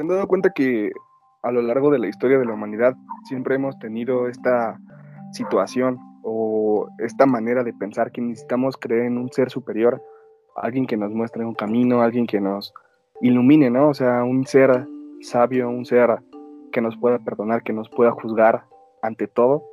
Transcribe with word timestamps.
¿Se 0.00 0.02
han 0.02 0.08
dado 0.08 0.26
cuenta 0.28 0.48
que 0.48 0.92
a 1.42 1.52
lo 1.52 1.60
largo 1.60 1.90
de 1.90 1.98
la 1.98 2.08
historia 2.08 2.38
de 2.38 2.46
la 2.46 2.54
humanidad 2.54 2.94
siempre 3.24 3.56
hemos 3.56 3.78
tenido 3.78 4.28
esta 4.28 4.80
situación 5.30 5.98
o 6.22 6.88
esta 7.00 7.26
manera 7.26 7.64
de 7.64 7.74
pensar 7.74 8.10
que 8.10 8.22
necesitamos 8.22 8.78
creer 8.78 9.02
en 9.04 9.18
un 9.18 9.30
ser 9.30 9.50
superior, 9.50 10.02
alguien 10.56 10.86
que 10.86 10.96
nos 10.96 11.12
muestre 11.12 11.44
un 11.44 11.54
camino, 11.54 12.00
alguien 12.00 12.26
que 12.26 12.40
nos 12.40 12.72
ilumine, 13.20 13.68
¿no? 13.68 13.90
O 13.90 13.92
sea, 13.92 14.24
un 14.24 14.46
ser 14.46 14.86
sabio, 15.20 15.68
un 15.68 15.84
ser 15.84 16.22
que 16.72 16.80
nos 16.80 16.96
pueda 16.96 17.18
perdonar, 17.18 17.62
que 17.62 17.74
nos 17.74 17.90
pueda 17.90 18.10
juzgar 18.12 18.64
ante 19.02 19.26
todo. 19.26 19.64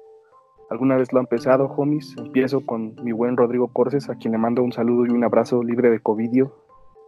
¿Alguna 0.70 0.98
vez 0.98 1.14
lo 1.14 1.22
han 1.22 1.28
pensado, 1.28 1.68
homies? 1.68 2.18
Empiezo 2.18 2.66
con 2.66 2.96
mi 3.02 3.14
buen 3.14 3.38
Rodrigo 3.38 3.70
Corces, 3.70 4.10
a 4.10 4.16
quien 4.16 4.34
le 4.34 4.40
mando 4.40 4.62
un 4.62 4.74
saludo 4.74 5.06
y 5.06 5.12
un 5.12 5.24
abrazo 5.24 5.64
libre 5.64 5.90
de 5.90 6.02
covidio 6.02 6.54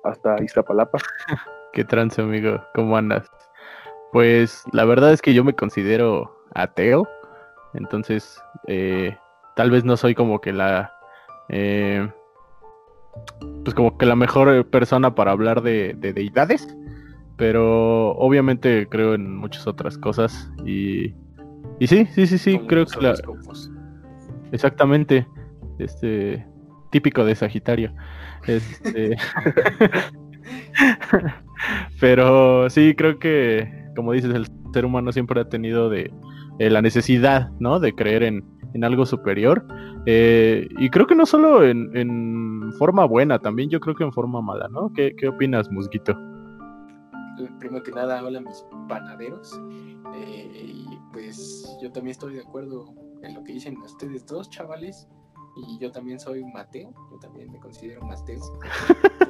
hasta 0.06 0.42
Iztapalapa. 0.42 1.00
Qué 1.73 1.83
trance, 1.83 2.21
amigo. 2.21 2.64
¿Cómo 2.73 2.97
andas? 2.97 3.29
Pues 4.11 4.64
la 4.71 4.86
verdad 4.86 5.14
es 5.14 5.21
que 5.21 5.33
yo 5.33 5.43
me 5.43 5.54
considero 5.54 6.36
ateo, 6.55 7.07
entonces 7.73 8.41
eh, 8.68 9.15
tal 9.55 9.69
vez 9.69 9.86
no 9.86 9.97
soy 9.97 10.15
como 10.15 10.41
que 10.41 10.51
la... 10.51 10.93
Eh, 11.50 12.10
pues 13.63 13.75
como 13.75 13.97
que 13.97 14.05
la 14.05 14.15
mejor 14.15 14.68
persona 14.69 15.13
para 15.13 15.32
hablar 15.32 15.61
de, 15.61 15.93
deidades, 15.93 16.75
pero 17.36 18.11
obviamente 18.11 18.88
creo 18.89 19.13
en 19.13 19.36
muchas 19.36 19.68
otras 19.68 19.97
cosas 19.97 20.51
y, 20.65 21.13
y 21.79 21.88
sí, 21.88 22.07
sí, 22.13 22.25
sí, 22.25 22.38
sí, 22.38 22.60
creo 22.68 22.86
que 22.86 23.01
la... 23.01 23.13
Exactamente, 24.51 25.27
este 25.77 26.46
típico 26.91 27.24
de 27.25 27.36
Sagitario. 27.36 27.93
Este... 28.47 29.18
pero 32.00 32.70
sí, 32.70 32.95
creo 32.95 33.19
que 33.19 33.80
como 34.00 34.14
dices, 34.14 34.33
el 34.33 34.47
ser 34.73 34.86
humano 34.86 35.11
siempre 35.11 35.41
ha 35.41 35.50
tenido 35.50 35.89
de 35.89 36.14
eh, 36.59 36.69
la 36.69 36.81
necesidad, 36.81 37.52
¿no? 37.59 37.81
De 37.81 37.94
creer 37.94 38.23
en, 38.23 38.45
algo 38.81 39.06
superior. 39.06 39.66
Eh, 40.06 40.69
y 40.78 40.89
creo 40.89 41.06
que 41.06 41.16
no 41.16 41.25
solo 41.25 41.66
en, 41.66 42.72
forma 42.78 43.03
buena, 43.03 43.39
también 43.39 43.69
yo 43.69 43.81
creo 43.81 43.95
que 43.95 44.06
en 44.06 44.14
forma 44.14 44.41
mala, 44.41 44.69
¿no? 44.69 44.94
¿Qué, 44.94 45.28
opinas, 45.28 45.69
Musguito? 45.69 46.16
Primero 47.59 47.84
que 47.84 47.91
nada, 47.91 48.23
hola 48.23 48.39
mis 48.39 48.66
panaderos. 48.88 49.59
Eh, 50.16 50.66
y 50.66 50.86
pues 51.11 51.67
yo 51.81 51.91
también 51.91 52.11
estoy 52.11 52.36
de 52.36 52.41
acuerdo 52.41 52.94
en 53.22 53.34
lo 53.34 53.44
que 53.44 53.52
dicen 53.52 53.78
ustedes 53.81 54.25
dos, 54.25 54.50
chavales. 54.50 55.09
Y 55.67 55.77
yo 55.79 55.91
también 55.91 56.19
soy 56.19 56.43
Mateo, 56.45 56.93
yo 57.11 57.19
también 57.19 57.52
me 57.52 57.59
considero 57.59 58.02
Mateo. 58.02 58.41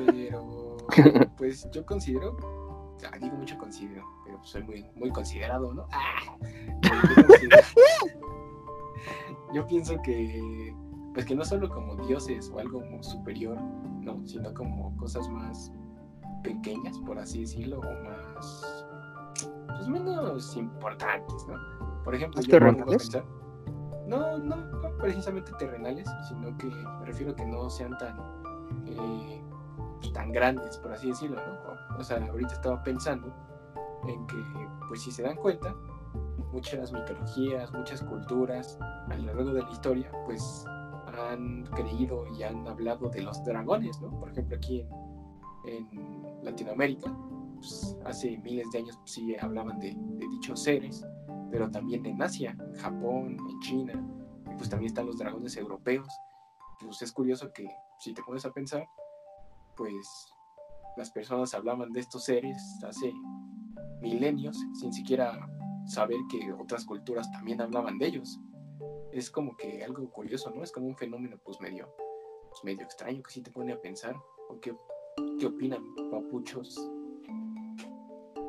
Pero 0.05 0.77
pues 1.37 1.69
yo 1.71 1.85
considero, 1.85 2.37
digo 3.19 3.35
mucho 3.35 3.57
considero, 3.57 4.03
pues, 4.25 4.49
soy 4.49 4.63
muy, 4.63 4.85
muy 4.95 5.11
considerado, 5.11 5.73
¿no? 5.73 5.87
Ah, 5.91 6.37
yo 9.53 9.65
pienso 9.67 10.01
que, 10.01 10.73
pues 11.13 11.25
que 11.25 11.35
no 11.35 11.43
solo 11.43 11.69
como 11.69 11.95
dioses 12.07 12.49
o 12.49 12.59
algo 12.59 12.81
superior, 13.01 13.59
¿no? 14.01 14.25
Sino 14.25 14.53
como 14.53 14.95
cosas 14.97 15.27
más 15.29 15.71
pequeñas, 16.43 16.97
por 16.99 17.19
así 17.19 17.41
decirlo, 17.41 17.79
o 17.79 18.03
más, 18.03 18.85
pues 19.67 19.87
menos 19.87 20.55
importantes, 20.55 21.45
¿no? 21.47 22.03
Por 22.03 22.15
ejemplo, 22.15 22.41
¿Terrenales? 22.41 23.11
No, 24.09 24.37
no, 24.37 24.97
precisamente 24.97 25.51
terrenales, 25.59 26.09
sino 26.27 26.57
que 26.57 26.67
me 26.67 27.05
refiero 27.05 27.31
a 27.31 27.35
que 27.35 27.45
no 27.45 27.69
sean 27.69 27.97
tan, 27.97 28.17
eh, 28.87 29.41
tan 30.13 30.31
grandes, 30.31 30.77
por 30.77 30.93
así 30.93 31.07
decirlo, 31.09 31.37
¿no? 31.37 31.97
O 31.97 32.03
sea, 32.03 32.17
ahorita 32.17 32.53
estaba 32.53 32.83
pensando 32.83 33.33
en 34.07 34.25
que, 34.27 34.37
pues 34.87 35.01
si 35.01 35.11
se 35.11 35.23
dan 35.23 35.35
cuenta, 35.35 35.75
muchas 36.51 36.91
mitologías, 36.91 37.71
muchas 37.73 38.01
culturas 38.01 38.77
a 38.81 39.15
lo 39.15 39.25
largo 39.33 39.53
de 39.53 39.61
la 39.61 39.69
historia, 39.69 40.11
pues 40.25 40.65
han 41.27 41.65
creído 41.75 42.25
y 42.27 42.43
han 42.43 42.67
hablado 42.67 43.09
de 43.09 43.21
los 43.21 43.43
dragones, 43.43 43.99
¿no? 44.01 44.09
Por 44.19 44.31
ejemplo, 44.31 44.57
aquí 44.57 44.85
en, 45.65 46.19
Latinoamérica, 46.43 47.13
pues, 47.55 47.97
hace 48.05 48.37
miles 48.39 48.69
de 48.71 48.79
años 48.79 48.97
pues, 48.97 49.11
sí 49.11 49.35
hablaban 49.39 49.79
de, 49.79 49.95
dichos 50.31 50.63
seres, 50.63 51.05
pero 51.51 51.69
también 51.69 52.05
en 52.05 52.21
Asia, 52.21 52.55
en 52.59 52.73
Japón, 52.75 53.37
en 53.49 53.59
China, 53.59 53.93
y 54.51 54.55
pues 54.55 54.69
también 54.69 54.89
están 54.89 55.05
los 55.05 55.17
dragones 55.17 55.55
europeos. 55.57 56.07
Pues 56.79 57.01
es 57.01 57.11
curioso 57.11 57.51
que 57.53 57.67
si 57.99 58.13
te 58.13 58.23
pones 58.23 58.45
a 58.45 58.51
pensar, 58.51 58.87
pues 59.75 60.33
las 60.97 61.11
personas 61.11 61.53
hablaban 61.53 61.91
de 61.91 61.99
estos 61.99 62.25
seres 62.25 62.61
hace 62.83 63.13
milenios 64.01 64.57
sin 64.73 64.93
siquiera 64.93 65.49
saber 65.85 66.17
que 66.29 66.51
otras 66.53 66.85
culturas 66.85 67.31
también 67.31 67.61
hablaban 67.61 67.97
de 67.97 68.07
ellos. 68.07 68.39
Es 69.11 69.29
como 69.31 69.57
que 69.57 69.83
algo 69.83 70.09
curioso, 70.11 70.51
¿no? 70.51 70.63
Es 70.63 70.71
como 70.71 70.87
un 70.87 70.95
fenómeno 70.95 71.37
pues 71.43 71.59
medio, 71.59 71.93
pues, 72.49 72.63
medio 72.63 72.83
extraño 72.83 73.23
que 73.23 73.31
sí 73.31 73.41
te 73.41 73.51
pone 73.51 73.73
a 73.73 73.81
pensar. 73.81 74.15
¿O 74.49 74.59
qué, 74.59 74.75
qué 75.39 75.45
opinan, 75.45 75.83
papuchos? 76.11 76.79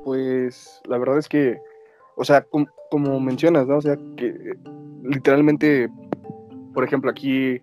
Pues 0.04 0.80
la 0.84 0.98
verdad 0.98 1.18
es 1.18 1.28
que, 1.28 1.60
o 2.20 2.24
sea, 2.24 2.46
como 2.90 3.18
mencionas, 3.18 3.66
¿no? 3.66 3.78
O 3.78 3.80
sea, 3.80 3.96
que 4.18 4.52
literalmente, 5.02 5.88
por 6.74 6.84
ejemplo, 6.84 7.10
aquí 7.10 7.62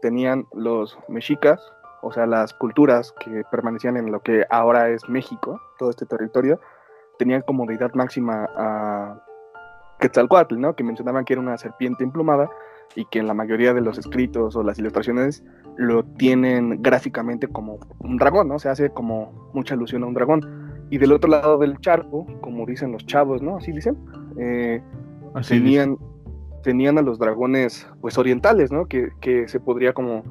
tenían 0.00 0.46
los 0.54 0.98
mexicas, 1.08 1.60
o 2.00 2.10
sea, 2.10 2.24
las 2.24 2.54
culturas 2.54 3.12
que 3.20 3.42
permanecían 3.50 3.98
en 3.98 4.10
lo 4.10 4.20
que 4.20 4.46
ahora 4.48 4.88
es 4.88 5.06
México, 5.10 5.60
todo 5.78 5.90
este 5.90 6.06
territorio, 6.06 6.58
tenían 7.18 7.42
como 7.42 7.66
deidad 7.66 7.92
máxima 7.92 8.48
a 8.56 9.22
Quetzalcoatl, 10.00 10.58
¿no? 10.58 10.74
Que 10.74 10.84
mencionaban 10.84 11.26
que 11.26 11.34
era 11.34 11.42
una 11.42 11.58
serpiente 11.58 12.02
emplumada 12.02 12.48
y 12.94 13.04
que 13.04 13.18
en 13.18 13.26
la 13.26 13.34
mayoría 13.34 13.74
de 13.74 13.82
los 13.82 13.98
escritos 13.98 14.56
o 14.56 14.62
las 14.62 14.78
ilustraciones 14.78 15.44
lo 15.76 16.02
tienen 16.02 16.82
gráficamente 16.82 17.46
como 17.46 17.78
un 17.98 18.16
dragón, 18.16 18.48
¿no? 18.48 18.58
Se 18.58 18.70
hace 18.70 18.88
como 18.88 19.50
mucha 19.52 19.74
alusión 19.74 20.02
a 20.02 20.06
un 20.06 20.14
dragón. 20.14 20.57
Y 20.90 20.98
del 20.98 21.12
otro 21.12 21.30
lado 21.30 21.58
del 21.58 21.78
charco, 21.78 22.26
como 22.40 22.64
dicen 22.66 22.92
los 22.92 23.04
chavos, 23.06 23.42
¿no? 23.42 23.56
Así 23.56 23.72
dicen, 23.72 23.96
eh, 24.38 24.82
tenían, 25.46 25.98
tenían 26.62 26.98
a 26.98 27.02
los 27.02 27.18
dragones, 27.18 27.86
pues, 28.00 28.16
orientales, 28.16 28.72
¿no? 28.72 28.86
Que, 28.86 29.10
que 29.20 29.48
se 29.48 29.60
podría 29.60 29.92
como 29.92 30.24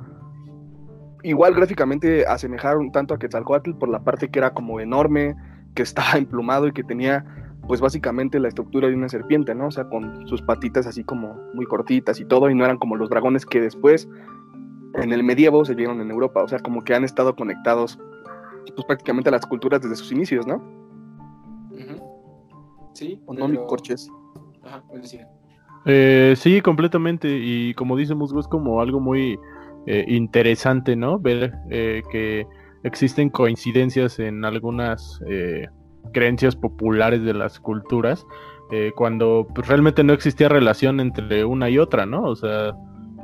igual 1.24 1.54
gráficamente 1.54 2.26
asemejar 2.26 2.78
un 2.78 2.92
tanto 2.92 3.14
a 3.14 3.20
Quetzalcoatl 3.20 3.74
por 3.74 3.90
la 3.90 4.00
parte 4.00 4.30
que 4.30 4.40
era 4.40 4.52
como 4.52 4.80
enorme, 4.80 5.36
que 5.76 5.84
estaba 5.84 6.12
emplumado 6.18 6.68
y 6.68 6.72
que 6.72 6.84
tenía 6.84 7.26
pues 7.68 7.82
básicamente 7.82 8.40
la 8.40 8.48
estructura 8.48 8.88
de 8.88 8.96
una 8.96 9.10
serpiente, 9.10 9.54
¿no? 9.54 9.68
O 9.68 9.72
sea, 9.72 9.90
con 9.90 10.26
sus 10.28 10.42
patitas 10.42 10.88
así 10.88 11.04
como 11.04 11.38
muy 11.54 11.66
cortitas 11.66 12.20
y 12.22 12.26
todo, 12.26 12.50
y 12.50 12.56
no 12.56 12.64
eran 12.64 12.78
como 12.78 12.96
los 12.96 13.10
dragones 13.10 13.46
que 13.46 13.60
después 13.60 14.08
en 14.94 15.12
el 15.12 15.22
medievo 15.24 15.66
se 15.66 15.76
vieron 15.76 16.00
en 16.00 16.10
Europa, 16.10 16.42
o 16.44 16.48
sea, 16.48 16.60
como 16.60 16.86
que 16.86 16.96
han 16.96 17.04
estado 17.04 17.36
conectados 17.36 18.00
pues 18.72 18.86
prácticamente 18.86 19.30
a 19.30 19.34
las 19.34 19.46
culturas 19.46 19.82
desde 19.82 19.96
sus 19.96 20.12
inicios, 20.12 20.46
¿no? 20.48 20.62
Sí. 22.94 23.22
¿O 23.28 23.34
no, 23.34 23.66
Corches? 23.68 24.10
Ajá, 24.64 24.84
pues 24.90 25.16
eh, 25.86 26.34
sí, 26.36 26.60
completamente, 26.62 27.30
y 27.30 27.74
como 27.76 27.96
dice 27.96 28.16
Musgo, 28.16 28.40
es 28.40 28.48
como 28.48 28.82
algo 28.82 29.00
muy 29.00 29.40
eh, 29.86 30.04
interesante, 30.08 30.96
¿no? 30.96 31.18
Ver 31.20 31.54
eh, 31.70 32.02
que 32.12 32.46
existen 32.84 33.30
coincidencias 33.30 34.20
en 34.20 34.44
algunas 34.44 35.22
eh, 35.28 35.68
creencias 36.12 36.56
populares 36.56 37.24
de 37.24 37.34
las 37.34 37.60
culturas, 37.60 38.26
eh, 38.72 38.92
cuando 38.96 39.48
pues, 39.54 39.68
realmente 39.68 40.04
no 40.04 40.14
existía 40.14 40.50
relación 40.50 41.00
entre 41.00 41.46
una 41.46 41.70
y 41.70 41.78
otra, 41.78 42.06
¿no? 42.06 42.24
O 42.24 42.36
sea, 42.36 42.74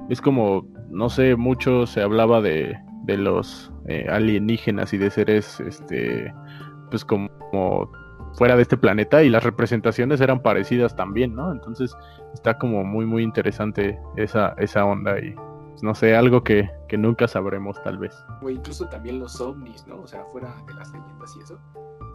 es 0.09 0.21
como, 0.21 0.65
no 0.89 1.09
sé, 1.09 1.35
mucho 1.35 1.85
se 1.85 2.01
hablaba 2.01 2.41
de, 2.41 2.77
de 3.03 3.17
los 3.17 3.71
eh, 3.87 4.07
alienígenas 4.09 4.93
y 4.93 4.97
de 4.97 5.09
seres, 5.09 5.59
este, 5.59 6.33
pues 6.89 7.05
como, 7.05 7.29
fuera 8.33 8.55
de 8.55 8.63
este 8.63 8.77
planeta 8.77 9.21
y 9.21 9.29
las 9.29 9.44
representaciones 9.44 10.19
eran 10.19 10.41
parecidas 10.41 10.95
también, 10.95 11.35
¿no? 11.35 11.51
Entonces 11.51 11.95
está 12.33 12.57
como 12.57 12.83
muy, 12.83 13.05
muy 13.05 13.21
interesante 13.21 14.00
esa, 14.15 14.55
esa 14.57 14.85
onda 14.85 15.19
y 15.19 15.35
no 15.81 15.94
sé, 15.94 16.15
algo 16.15 16.44
que, 16.44 16.69
nunca 16.97 17.27
sabremos 17.27 17.81
tal 17.83 17.97
vez. 17.97 18.15
O 18.44 18.50
incluso 18.50 18.88
también 18.88 19.19
los 19.19 19.41
ovnis, 19.41 19.85
¿no? 19.88 20.01
O 20.01 20.07
sea, 20.07 20.23
fuera 20.25 20.56
de 20.67 20.73
las 20.75 20.94
leyendas 20.94 21.35
y 21.35 21.41
eso. 21.41 21.59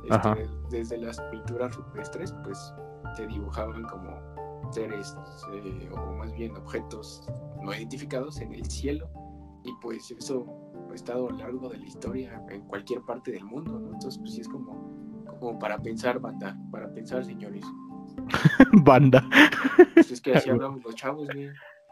Este, 0.09 0.49
desde 0.71 0.99
las 0.99 1.21
pinturas 1.33 1.75
rupestres, 1.75 2.33
pues 2.45 2.73
se 3.17 3.27
dibujaban 3.27 3.83
como 3.83 4.17
seres 4.71 5.17
eh, 5.53 5.89
o 5.93 6.13
más 6.15 6.33
bien 6.33 6.57
objetos 6.57 7.27
no 7.63 7.75
identificados 7.75 8.41
en 8.41 8.53
el 8.55 8.65
cielo 8.67 9.09
y 9.65 9.73
pues 9.81 10.11
eso 10.11 10.47
estado 10.95 11.29
a 11.29 11.33
lo 11.33 11.39
largo 11.39 11.69
de 11.69 11.79
la 11.79 11.87
historia 11.87 12.43
en 12.51 12.63
cualquier 12.63 13.03
parte 13.03 13.33
del 13.33 13.45
mundo, 13.45 13.79
¿no? 13.79 13.93
Entonces 13.93 14.19
pues 14.19 14.35
sí 14.35 14.41
es 14.41 14.49
como, 14.49 15.25
como 15.41 15.59
para 15.59 15.79
pensar, 15.79 16.19
banda, 16.19 16.57
para 16.71 16.93
pensar, 16.93 17.25
señores. 17.25 17.65
Banda. 18.85 19.25
Pues 19.95 20.11
es 20.11 20.21
que 20.21 20.35
así 20.35 20.51
hablamos 20.51 20.83
los 20.83 20.95
chavos, 20.95 21.29
güey. 21.33 21.49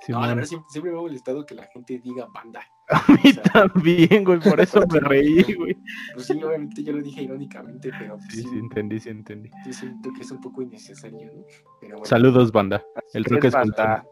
no, 0.08 0.20
la 0.20 0.28
verdad 0.28 0.44
siempre, 0.44 0.68
siempre, 0.70 0.92
me 0.92 0.98
ha 0.98 1.00
molestado 1.00 1.46
que 1.46 1.54
la 1.54 1.64
gente 1.66 1.98
diga 1.98 2.26
banda. 2.32 2.60
A 2.88 3.04
mí 3.12 3.32
también, 3.52 4.24
güey, 4.24 4.38
por 4.38 4.60
eso 4.60 4.80
me 4.92 5.00
reí, 5.00 5.42
güey. 5.54 5.76
Pues 6.14 6.26
sí, 6.26 6.40
obviamente 6.42 6.82
yo 6.84 6.92
lo 6.92 7.02
dije 7.02 7.22
irónicamente, 7.22 7.90
pero. 7.98 8.16
sí, 8.30 8.42
sí, 8.42 8.58
entendí, 8.58 9.00
sí, 9.00 9.08
entendí. 9.08 9.50
Yo 9.66 9.72
siento 9.72 10.12
que 10.12 10.22
es 10.22 10.30
un 10.30 10.40
poco 10.40 10.62
innecesario, 10.62 11.32
¿no? 11.34 11.44
Pero 11.80 12.04
Saludos, 12.04 12.52
banda. 12.52 12.84
El 13.12 13.24
rock 13.24 13.44
es 13.44 13.54
banda. 13.54 14.06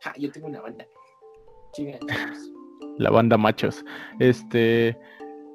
Ja, 0.00 0.14
yo 0.16 0.32
tengo 0.32 0.48
una 0.48 0.60
banda. 0.60 0.86
Chigan, 1.72 2.00
La 2.98 3.10
banda 3.10 3.36
machos. 3.36 3.84
Este. 4.18 4.98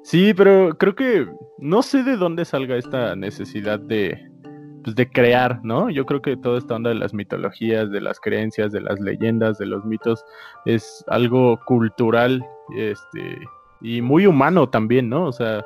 Sí, 0.02 0.34
pero 0.34 0.76
creo 0.76 0.94
que 0.94 1.26
no 1.58 1.82
sé 1.82 2.02
de 2.02 2.16
dónde 2.16 2.44
salga 2.44 2.76
esta 2.76 3.16
necesidad 3.16 3.80
de, 3.80 4.30
pues, 4.84 4.94
de 4.94 5.08
crear, 5.08 5.60
¿no? 5.64 5.88
Yo 5.88 6.04
creo 6.04 6.20
que 6.20 6.36
toda 6.36 6.58
esta 6.58 6.74
onda 6.74 6.90
de 6.90 6.96
las 6.96 7.14
mitologías, 7.14 7.90
de 7.90 8.02
las 8.02 8.20
creencias, 8.20 8.70
de 8.70 8.82
las 8.82 9.00
leyendas, 9.00 9.56
de 9.56 9.64
los 9.66 9.84
mitos, 9.86 10.22
es 10.66 11.02
algo 11.08 11.58
cultural, 11.64 12.44
este, 12.76 13.38
y 13.80 14.02
muy 14.02 14.26
humano 14.26 14.68
también, 14.68 15.08
¿no? 15.08 15.24
O 15.24 15.32
sea, 15.32 15.64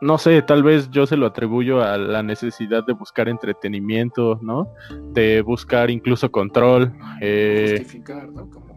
no 0.00 0.18
sé, 0.18 0.42
tal 0.42 0.64
vez 0.64 0.90
yo 0.90 1.06
se 1.06 1.16
lo 1.16 1.26
atribuyo 1.26 1.82
a 1.82 1.96
la 1.98 2.24
necesidad 2.24 2.84
de 2.84 2.94
buscar 2.94 3.28
entretenimiento, 3.28 4.40
¿no? 4.42 4.68
De 5.12 5.40
buscar 5.42 5.88
incluso 5.90 6.32
control. 6.32 6.92
Eh, 7.20 7.76
justificar, 7.78 8.28
¿no? 8.28 8.67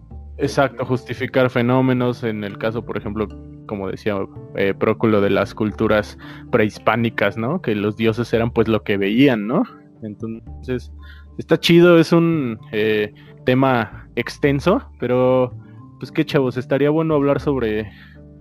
Exacto, 0.42 0.86
justificar 0.86 1.50
fenómenos. 1.50 2.24
En 2.24 2.44
el 2.44 2.58
caso, 2.58 2.84
por 2.86 2.98
ejemplo, 2.98 3.28
como 3.68 3.90
decía 3.90 4.18
eh, 4.56 4.74
Próculo, 4.74 5.22
de 5.22 5.30
las 5.30 5.54
culturas 5.54 6.18
prehispánicas, 6.52 7.38
¿no? 7.38 7.62
Que 7.62 7.76
los 7.76 7.96
dioses 7.96 8.34
eran 8.34 8.52
pues 8.52 8.68
lo 8.68 8.84
que 8.84 8.98
veían, 8.98 9.48
¿no? 9.48 9.64
Entonces, 10.04 10.92
está 11.38 11.60
chido, 11.60 12.00
es 12.00 12.12
un 12.12 12.60
eh, 12.72 13.14
tema 13.46 14.08
extenso, 14.16 14.90
pero 15.00 15.54
pues 16.00 16.12
qué 16.12 16.26
chavos, 16.26 16.58
estaría 16.58 16.90
bueno 16.90 17.16
hablar 17.16 17.40
sobre 17.40 17.92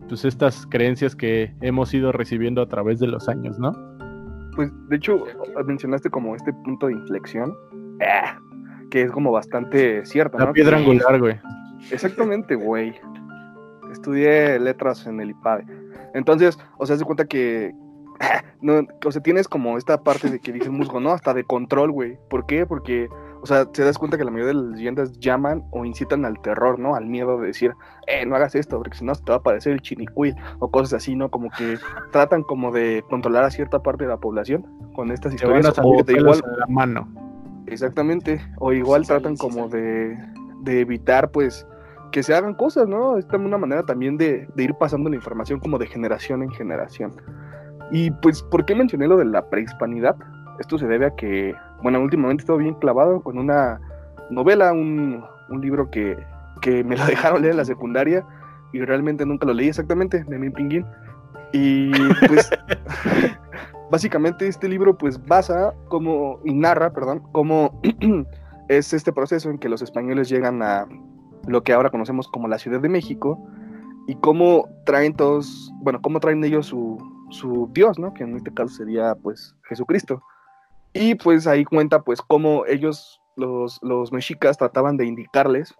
pues 0.08 0.25
estas 0.25 0.67
creencias 0.67 1.14
que 1.14 1.55
hemos 1.61 1.93
ido 1.94 2.11
recibiendo 2.11 2.62
a 2.62 2.69
través 2.69 2.99
de 2.99 3.06
los 3.06 3.29
años, 3.29 3.58
¿no? 3.58 3.73
Pues 4.56 4.70
de 4.88 4.97
hecho 4.97 5.25
mencionaste 5.67 6.11
como 6.11 6.35
este 6.35 6.52
punto 6.64 6.87
de 6.87 6.94
inflexión, 6.94 7.55
ah, 8.00 8.38
que 8.91 9.02
es 9.02 9.12
como 9.12 9.31
bastante 9.31 10.05
cierto, 10.05 10.38
La 10.38 10.52
piedra 10.52 10.79
angular, 10.79 11.20
güey. 11.20 11.38
Exactamente, 11.91 12.55
güey 12.55 12.94
estudié 13.93 14.59
letras 14.59 15.06
en 15.06 15.21
el 15.21 15.31
IPADE. 15.31 15.65
Entonces, 16.15 16.59
o 16.79 16.87
sea, 16.87 16.97
se 16.97 17.05
cuenta 17.05 17.27
que 17.27 17.75
no, 18.61 18.87
o 19.05 19.12
sea, 19.12 19.23
tienes 19.23 19.49
como 19.49 19.79
esta 19.79 20.03
parte 20.03 20.31
de 20.31 20.41
que 20.41 20.53
dice 20.53 20.71
musgo, 20.71 21.00
¿no? 21.00 21.12
Hasta 21.12 21.35
de 21.35 21.44
control, 21.44 21.91
güey. 21.91 22.19
¿Por 22.29 22.47
qué? 22.47 22.67
Porque, 22.67 23.09
o 23.41 23.47
sea, 23.47 23.65
te 23.67 23.82
das 23.82 23.99
cuenta 23.99 24.19
que 24.19 24.25
la 24.25 24.31
mayoría 24.31 24.55
de 24.55 24.62
las 24.62 24.77
leyendas 24.77 25.19
llaman 25.19 25.65
o 25.71 25.85
incitan 25.85 26.25
al 26.25 26.41
terror, 26.41 26.79
¿no? 26.79 26.94
Al 26.94 27.06
miedo 27.06 27.38
de 27.38 27.49
decir, 27.49 27.73
eh, 28.06 28.26
no 28.26 28.37
hagas 28.37 28.55
esto, 28.55 28.79
porque 28.79 28.99
si 28.99 29.05
no 29.05 29.15
se 29.15 29.23
te 29.23 29.33
va 29.33 29.37
a 29.37 29.38
aparecer 29.41 29.73
el 29.73 29.81
chinicuil 29.81 30.35
o 30.59 30.71
cosas 30.71 30.94
así, 30.94 31.17
¿no? 31.17 31.31
Como 31.31 31.50
que 31.50 31.79
tratan 32.12 32.43
como 32.43 32.73
de 32.73 33.05
controlar 33.09 33.44
a 33.44 33.50
cierta 33.50 33.83
parte 33.83 34.05
de 34.05 34.11
la 34.11 34.19
población 34.19 34.67
con 34.94 35.11
estas 35.11 35.35
historias. 35.35 35.73
o 35.83 36.03
de 36.03 36.12
igual 36.12 36.41
la 36.59 36.67
mano. 36.67 37.09
Exactamente. 37.67 38.41
O 38.59 38.73
igual 38.73 39.06
tratan 39.06 39.37
como 39.37 39.69
de, 39.69 40.19
de 40.62 40.81
evitar, 40.81 41.31
pues, 41.31 41.67
que 42.11 42.23
se 42.23 42.35
hagan 42.35 42.55
cosas, 42.55 42.89
¿no? 42.89 43.19
Es 43.19 43.27
una 43.33 43.59
manera 43.59 43.85
también 43.85 44.17
de, 44.17 44.49
ir 44.57 44.75
pasando 44.75 45.09
la 45.09 45.17
información 45.17 45.61
como 45.61 45.79
de 45.79 45.87
generación 45.87 46.43
en 46.43 46.51
generación. 46.51 47.12
Y 47.91 48.11
pues, 48.11 48.43
¿por 48.43 48.65
qué 48.65 48.75
mencioné 48.75 49.07
lo 49.07 49.17
de 49.17 49.25
la 49.25 49.49
prehispanidad? 49.49 50.17
Esto 50.59 50.79
se 50.79 50.87
debe 50.87 51.07
a 51.07 51.15
que, 51.15 51.55
bueno, 51.83 52.01
últimamente 52.01 52.43
he 52.43 52.45
estado 52.45 52.59
bien 52.59 52.75
clavado 52.75 53.23
con 53.23 53.39
una 53.39 53.81
novela, 54.31 54.73
un, 54.73 55.25
libro 55.61 55.91
que, 55.91 56.17
me 56.85 56.97
lo 56.97 57.05
dejaron 57.07 57.43
leer 57.43 57.53
en 57.53 57.59
la 57.59 57.65
secundaria 57.65 58.25
y 58.73 58.81
realmente 58.81 59.27
nunca 59.27 59.47
lo 59.47 59.55
leí 59.55 59.69
exactamente, 59.69 60.25
de 60.25 60.39
mi 60.39 60.51
pinguín. 60.51 60.87
Y 61.53 61.91
pues, 62.29 62.51
básicamente 63.91 64.47
este 64.47 64.69
libro 64.69 64.97
pues 64.97 65.25
basa 65.27 65.75
como, 65.89 66.41
y 66.45 66.55
narra, 66.55 66.93
perdón, 66.93 67.23
cómo 67.33 67.81
es 68.70 68.93
este 68.93 69.12
proceso 69.12 69.50
en 69.50 69.58
que 69.58 69.69
los 69.69 69.82
españoles 69.82 70.28
llegan 70.28 70.62
a, 70.62 70.87
lo 71.46 71.62
que 71.64 71.72
ahora 71.72 71.90
conocemos 71.90 72.28
como 72.28 72.46
la 72.46 72.58
Ciudad 72.58 72.81
de 72.81 72.88
México, 72.88 73.44
y 74.06 74.14
cómo 74.17 74.69
traen 74.87 75.14
todos, 75.14 75.72
bueno, 75.82 76.00
cómo 76.00 76.20
traen 76.20 76.43
ellos 76.44 76.67
su, 76.67 76.99
su 77.31 77.69
Dios, 77.72 77.99
¿no? 77.99 78.14
Que 78.14 78.25
en 78.25 78.37
este 78.37 78.52
caso 78.52 78.75
sería 78.75 79.14
pues 79.14 79.55
Jesucristo. 79.69 80.22
Y 80.93 81.17
pues 81.17 81.46
ahí 81.46 81.64
cuenta 81.64 82.02
pues 82.02 82.20
cómo 82.22 82.64
ellos, 82.67 83.20
los, 83.37 83.78
los 83.82 84.12
mexicas, 84.12 84.56
trataban 84.56 84.96
de 84.96 85.06
indicarles 85.06 85.75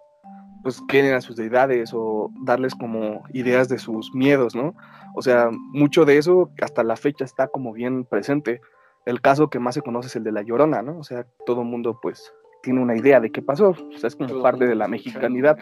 pues 0.63 0.83
quién 0.89 1.07
eran 1.07 1.23
sus 1.23 1.37
deidades 1.37 1.93
o 1.95 2.31
darles 2.45 2.75
como 2.75 3.23
ideas 3.33 3.69
de 3.69 3.79
sus 3.79 4.15
miedos, 4.15 4.55
¿no? 4.55 4.75
O 5.15 5.23
sea, 5.23 5.49
mucho 5.73 6.05
de 6.05 6.19
eso 6.19 6.51
hasta 6.61 6.85
la 6.85 6.97
fecha 6.97 7.25
está 7.25 7.49
como 7.49 7.73
bien 7.73 8.05
presente. 8.05 8.61
El 9.07 9.21
caso 9.23 9.49
que 9.49 9.59
más 9.59 9.75
se 9.75 9.83
conoce 9.83 10.09
es 10.09 10.17
el 10.17 10.25
de 10.25 10.33
la 10.33 10.43
Llorona, 10.43 10.83
¿no? 10.83 10.99
O 10.99 11.05
sea, 11.05 11.27
todo 11.47 11.63
el 11.63 11.69
mundo 11.69 11.99
pues 12.03 12.33
tiene 12.63 12.81
una 12.81 12.97
idea 12.97 13.21
de 13.21 13.31
qué 13.31 13.43
pasó. 13.43 13.71
O 13.71 13.99
sea, 13.99 14.09
es 14.09 14.17
como 14.17 14.43
parte 14.43 14.67
de 14.67 14.75
la 14.75 14.89
mexicanidad. 14.89 15.57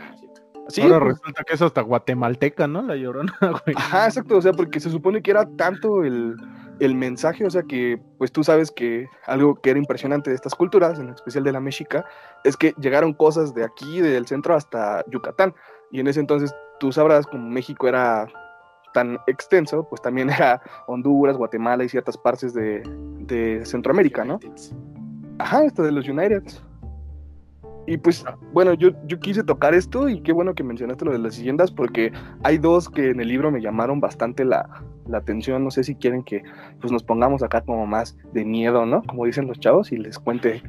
Sí, 0.68 0.82
Ahora 0.82 1.00
pues. 1.00 1.18
resulta 1.18 1.44
que 1.44 1.54
es 1.54 1.62
hasta 1.62 1.80
guatemalteca, 1.80 2.66
¿no? 2.66 2.82
La 2.82 2.94
llorona, 2.94 3.32
güey. 3.40 3.74
Ajá, 3.76 4.06
exacto. 4.06 4.36
O 4.36 4.42
sea, 4.42 4.52
porque 4.52 4.80
se 4.80 4.90
supone 4.90 5.22
que 5.22 5.30
era 5.30 5.46
tanto 5.56 6.04
el, 6.04 6.36
el, 6.80 6.94
mensaje, 6.94 7.46
o 7.46 7.50
sea, 7.50 7.62
que 7.62 7.98
pues 8.18 8.32
tú 8.32 8.44
sabes 8.44 8.70
que 8.70 9.08
algo 9.26 9.54
que 9.56 9.70
era 9.70 9.78
impresionante 9.78 10.30
de 10.30 10.36
estas 10.36 10.54
culturas, 10.54 10.98
en 10.98 11.08
especial 11.08 11.44
de 11.44 11.52
la 11.52 11.60
mexica, 11.60 12.04
es 12.44 12.56
que 12.56 12.74
llegaron 12.78 13.14
cosas 13.14 13.54
de 13.54 13.64
aquí, 13.64 14.00
del 14.00 14.26
centro 14.26 14.54
hasta 14.54 15.04
Yucatán. 15.10 15.54
Y 15.90 16.00
en 16.00 16.08
ese 16.08 16.20
entonces 16.20 16.54
tú 16.78 16.92
sabrás, 16.92 17.26
como 17.26 17.48
México 17.48 17.88
era 17.88 18.26
tan 18.92 19.18
extenso, 19.26 19.86
pues 19.88 20.02
también 20.02 20.28
era 20.30 20.60
Honduras, 20.86 21.36
Guatemala 21.36 21.84
y 21.84 21.88
ciertas 21.88 22.18
partes 22.18 22.52
de, 22.52 22.82
de 23.20 23.64
Centroamérica, 23.64 24.24
¿no? 24.24 24.38
Ajá, 25.38 25.64
esto 25.64 25.82
de 25.82 25.92
los 25.92 26.06
Uniteds. 26.08 26.62
Y 27.88 27.96
pues, 27.96 28.22
bueno, 28.52 28.74
yo, 28.74 28.90
yo 29.06 29.18
quise 29.18 29.42
tocar 29.42 29.72
esto 29.72 30.10
y 30.10 30.20
qué 30.20 30.30
bueno 30.32 30.54
que 30.54 30.62
mencionaste 30.62 31.06
lo 31.06 31.12
de 31.12 31.20
las 31.20 31.38
leyendas 31.38 31.72
porque 31.72 32.12
hay 32.44 32.58
dos 32.58 32.90
que 32.90 33.08
en 33.08 33.18
el 33.18 33.28
libro 33.28 33.50
me 33.50 33.62
llamaron 33.62 33.98
bastante 33.98 34.44
la, 34.44 34.68
atención. 35.14 35.64
No 35.64 35.70
sé 35.70 35.84
si 35.84 35.94
quieren 35.94 36.22
que 36.22 36.42
pues, 36.82 36.92
nos 36.92 37.02
pongamos 37.02 37.42
acá 37.42 37.62
como 37.62 37.86
más 37.86 38.18
de 38.34 38.44
miedo, 38.44 38.84
¿no? 38.84 39.02
Como 39.04 39.24
dicen 39.24 39.46
los 39.46 39.58
chavos 39.58 39.90
y 39.90 39.96
les 39.96 40.18
cuente 40.18 40.62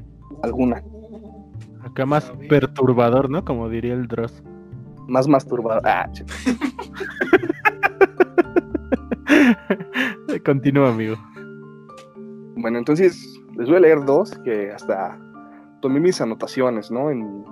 alguna. 0.44 0.81
Acá 1.83 2.06
más 2.06 2.31
perturbador, 2.48 3.30
¿no? 3.30 3.44
Como 3.44 3.68
diría 3.68 3.95
el 3.95 4.07
Dross. 4.07 4.42
Más 5.10 5.27
masturbador. 5.27 5.86
Ah, 5.86 6.10
Continúa, 10.46 10.91
amigo. 10.91 11.17
Bueno, 12.55 12.77
entonces 12.77 13.41
les 13.58 13.67
voy 13.67 13.75
a 13.75 13.82
leer 13.82 14.05
dos 14.05 14.39
que 14.46 14.72
hasta 14.72 15.20
tomé 15.81 16.00
mis 16.00 16.21
anotaciones, 16.21 16.91
¿no? 16.91 17.12
En, 17.12 17.43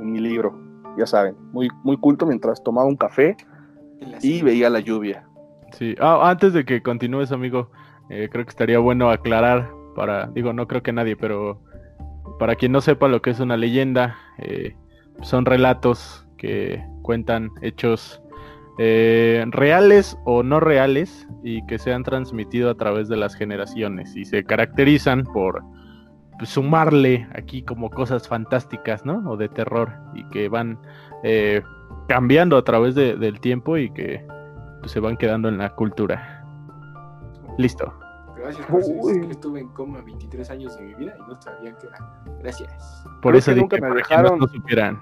mi 0.00 0.20
libro, 0.20 0.54
ya 0.98 1.06
saben, 1.06 1.34
muy, 1.52 1.70
muy 1.82 1.96
culto 1.96 2.26
mientras 2.26 2.62
tomaba 2.62 2.86
un 2.86 2.96
café 2.96 3.36
y 4.20 4.42
veía 4.42 4.68
la 4.68 4.80
lluvia. 4.80 5.26
Sí, 5.72 5.94
ah, 5.98 6.28
antes 6.28 6.52
de 6.52 6.64
que 6.64 6.82
continúes, 6.82 7.32
amigo, 7.32 7.70
eh, 8.10 8.28
creo 8.30 8.44
que 8.44 8.50
estaría 8.50 8.78
bueno 8.80 9.08
aclarar 9.08 9.70
para, 9.94 10.26
digo, 10.26 10.52
no 10.52 10.68
creo 10.68 10.82
que 10.82 10.92
nadie, 10.92 11.16
pero 11.16 11.62
para 12.38 12.54
quien 12.56 12.72
no 12.72 12.80
sepa 12.80 13.08
lo 13.08 13.22
que 13.22 13.30
es 13.30 13.40
una 13.40 13.56
leyenda, 13.56 14.16
eh, 14.38 14.76
son 15.22 15.46
relatos 15.46 16.26
que 16.36 16.84
cuentan 17.02 17.50
hechos 17.62 18.20
eh, 18.78 19.44
reales 19.50 20.18
o 20.24 20.42
no 20.42 20.60
reales 20.60 21.26
y 21.42 21.64
que 21.66 21.78
se 21.78 21.92
han 21.92 22.02
transmitido 22.02 22.70
a 22.70 22.74
través 22.74 23.08
de 23.08 23.16
las 23.16 23.34
generaciones 23.34 24.16
y 24.16 24.24
se 24.24 24.44
caracterizan 24.44 25.24
por 25.24 25.62
sumarle 26.42 27.28
aquí 27.34 27.62
como 27.62 27.90
cosas 27.90 28.28
fantásticas, 28.28 29.04
¿no? 29.04 29.22
O 29.30 29.36
de 29.36 29.48
terror 29.48 29.92
y 30.14 30.24
que 30.30 30.48
van 30.48 30.78
eh, 31.22 31.62
cambiando 32.08 32.56
a 32.56 32.64
través 32.64 32.94
del 32.94 33.40
tiempo 33.40 33.76
y 33.76 33.90
que 33.90 34.26
pues, 34.80 34.92
se 34.92 35.00
van 35.00 35.16
quedando 35.16 35.48
en 35.48 35.58
la 35.58 35.70
cultura. 35.70 36.44
Listo. 37.58 37.92
Gracias, 38.36 38.66
por 38.66 38.80
estuve 39.30 39.60
en 39.60 39.68
coma 39.68 40.02
23 40.02 40.50
años 40.50 40.76
de 40.76 40.84
mi 40.84 40.94
vida 40.94 41.14
y 41.18 41.30
no 41.30 41.40
sabía 41.40 41.72
que 41.78 41.86
era. 41.86 41.96
Gracias. 42.40 43.06
Por 43.22 43.36
eso 43.36 43.54
nunca 43.54 43.78
me 43.80 43.94
dejaron. 43.94 44.38
No 44.38 44.46
supieran. 44.48 45.00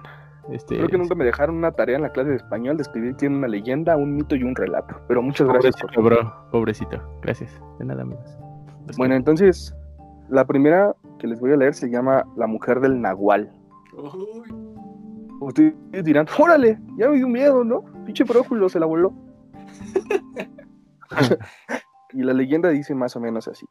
Este, 0.51 0.77
Creo 0.77 0.89
que 0.89 0.99
nunca 0.99 1.15
me 1.15 1.25
dejaron 1.25 1.57
una 1.57 1.73
tarea 1.73 1.97
en 1.97 2.03
la 2.03 2.11
clase 2.11 2.31
de 2.31 2.37
español 2.37 2.77
de 2.77 2.83
escribir 2.83 3.17
tiene 3.17 3.37
una 3.37 3.49
leyenda, 3.49 3.97
un 3.97 4.15
mito 4.15 4.37
y 4.37 4.43
un 4.43 4.55
relato. 4.55 5.01
Pero 5.09 5.23
muchas 5.23 5.49
gracias. 5.49 5.75
Pobrecito, 5.77 6.03
bro. 6.03 6.51
Pobrecito. 6.51 7.19
Gracias. 7.23 7.61
De 7.79 7.85
nada, 7.85 8.03
amigos. 8.03 8.39
Bueno, 8.97 9.15
entonces, 9.15 9.75
la 10.29 10.45
primera 10.45 10.95
que 11.23 11.29
les 11.29 11.39
voy 11.39 11.53
a 11.53 11.57
leer 11.57 11.73
se 11.73 11.89
llama 11.89 12.27
La 12.35 12.49
mujer 12.49 12.81
del 12.81 13.01
Nahual. 13.01 13.49
Ustedes 15.41 15.73
dirán, 16.03 16.27
órale, 16.37 16.81
ya 16.99 17.09
me 17.09 17.17
dio 17.17 17.29
miedo, 17.29 17.63
¿no? 17.63 17.85
Pinche 18.05 18.25
prójulo 18.25 18.69
se 18.69 18.81
la 18.81 18.87
voló. 18.87 19.13
y 22.13 22.25
la 22.25 22.33
leyenda 22.33 22.71
dice 22.71 22.97
más 22.97 23.15
o 23.15 23.21
menos 23.21 23.47
así. 23.47 23.65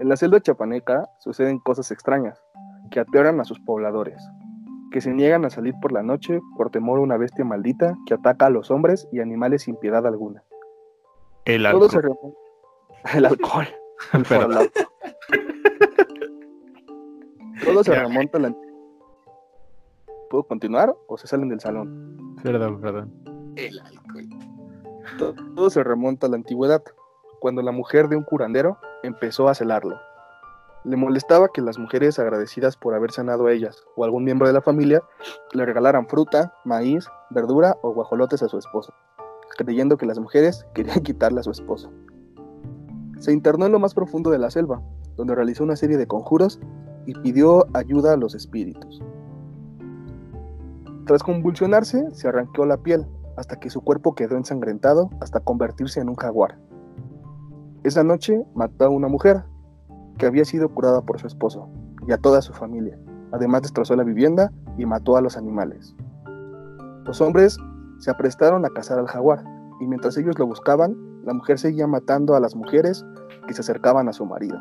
En 0.00 0.08
la 0.08 0.16
selva 0.16 0.40
chapaneca 0.40 1.08
suceden 1.20 1.60
cosas 1.60 1.92
extrañas 1.92 2.42
que 2.90 2.98
aterran 2.98 3.38
a 3.40 3.44
sus 3.44 3.60
pobladores. 3.60 4.20
que 4.90 5.00
se 5.00 5.12
niegan 5.12 5.44
a 5.44 5.50
salir 5.50 5.74
por 5.80 5.92
la 5.92 6.02
noche 6.02 6.40
por 6.56 6.70
temor 6.70 6.98
a 6.98 7.02
una 7.02 7.16
bestia 7.18 7.44
maldita 7.44 7.94
que 8.06 8.14
ataca 8.14 8.46
a 8.46 8.50
los 8.50 8.70
hombres 8.72 9.06
y 9.12 9.20
animales 9.20 9.62
sin 9.62 9.76
piedad 9.76 10.04
alguna. 10.06 10.42
El 11.44 11.62
Todo 11.62 11.84
alcohol. 11.84 11.90
se 11.90 12.00
remonta. 12.00 12.38
El 13.14 13.26
alcohol. 13.26 13.66
El. 14.12 16.05
Todo 17.66 17.84
se 17.84 17.94
remonta 17.94 18.38
a 18.38 18.40
la. 18.40 18.54
¿Puedo 20.30 20.44
continuar 20.44 20.94
o 21.06 21.16
se 21.18 21.26
salen 21.26 21.48
del 21.48 21.60
salón? 21.60 22.36
Perdón, 22.42 22.80
perdón. 22.80 23.12
El 23.56 23.78
alcohol. 23.80 24.28
To- 25.18 25.34
Todo 25.54 25.70
se 25.70 25.82
remonta 25.84 26.26
a 26.26 26.30
la 26.30 26.36
antigüedad, 26.36 26.82
cuando 27.40 27.62
la 27.62 27.72
mujer 27.72 28.08
de 28.08 28.16
un 28.16 28.24
curandero 28.24 28.78
empezó 29.02 29.48
a 29.48 29.54
celarlo. 29.54 29.96
Le 30.84 30.96
molestaba 30.96 31.48
que 31.48 31.60
las 31.62 31.78
mujeres 31.78 32.18
agradecidas 32.18 32.76
por 32.76 32.94
haber 32.94 33.10
sanado 33.10 33.46
a 33.46 33.52
ellas 33.52 33.84
o 33.96 34.04
algún 34.04 34.24
miembro 34.24 34.46
de 34.46 34.52
la 34.52 34.60
familia 34.62 35.02
le 35.52 35.64
regalaran 35.64 36.06
fruta, 36.08 36.54
maíz, 36.64 37.08
verdura 37.30 37.76
o 37.82 37.92
guajolotes 37.92 38.42
a 38.42 38.48
su 38.48 38.58
esposo, 38.58 38.92
creyendo 39.56 39.96
que 39.96 40.06
las 40.06 40.18
mujeres 40.18 40.64
querían 40.74 41.00
quitarle 41.02 41.40
a 41.40 41.44
su 41.44 41.50
esposo. 41.50 41.90
Se 43.18 43.32
internó 43.32 43.66
en 43.66 43.72
lo 43.72 43.78
más 43.80 43.94
profundo 43.94 44.30
de 44.30 44.38
la 44.38 44.50
selva, 44.50 44.80
donde 45.16 45.34
realizó 45.34 45.64
una 45.64 45.76
serie 45.76 45.96
de 45.96 46.06
conjuros 46.06 46.60
y 47.06 47.14
pidió 47.14 47.66
ayuda 47.74 48.12
a 48.12 48.16
los 48.16 48.34
espíritus. 48.34 49.02
Tras 51.06 51.22
convulsionarse, 51.22 52.10
se 52.12 52.28
arrancó 52.28 52.66
la 52.66 52.78
piel 52.78 53.06
hasta 53.36 53.56
que 53.56 53.70
su 53.70 53.80
cuerpo 53.80 54.14
quedó 54.14 54.36
ensangrentado 54.36 55.10
hasta 55.20 55.40
convertirse 55.40 56.00
en 56.00 56.08
un 56.08 56.16
jaguar. 56.16 56.58
Esa 57.84 58.02
noche 58.02 58.44
mató 58.54 58.86
a 58.86 58.88
una 58.88 59.06
mujer 59.06 59.44
que 60.18 60.26
había 60.26 60.44
sido 60.44 60.68
curada 60.68 61.02
por 61.02 61.20
su 61.20 61.26
esposo 61.26 61.68
y 62.08 62.12
a 62.12 62.18
toda 62.18 62.42
su 62.42 62.52
familia. 62.52 62.98
Además 63.32 63.62
destrozó 63.62 63.94
la 63.94 64.04
vivienda 64.04 64.52
y 64.76 64.86
mató 64.86 65.16
a 65.16 65.20
los 65.20 65.36
animales. 65.36 65.94
Los 67.04 67.20
hombres 67.20 67.56
se 67.98 68.10
aprestaron 68.10 68.64
a 68.64 68.70
cazar 68.70 68.98
al 68.98 69.06
jaguar 69.06 69.44
y 69.80 69.86
mientras 69.86 70.16
ellos 70.16 70.38
lo 70.38 70.46
buscaban, 70.46 70.96
la 71.24 71.34
mujer 71.34 71.58
seguía 71.58 71.86
matando 71.86 72.34
a 72.34 72.40
las 72.40 72.56
mujeres 72.56 73.04
que 73.46 73.54
se 73.54 73.60
acercaban 73.60 74.08
a 74.08 74.12
su 74.12 74.24
marido. 74.24 74.58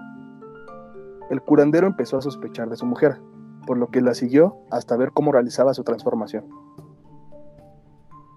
El 1.29 1.41
curandero 1.41 1.87
empezó 1.87 2.17
a 2.17 2.21
sospechar 2.21 2.69
de 2.69 2.75
su 2.75 2.85
mujer, 2.85 3.19
por 3.65 3.77
lo 3.77 3.87
que 3.87 4.01
la 4.01 4.13
siguió 4.13 4.57
hasta 4.69 4.95
ver 4.95 5.11
cómo 5.11 5.31
realizaba 5.31 5.73
su 5.73 5.83
transformación. 5.83 6.45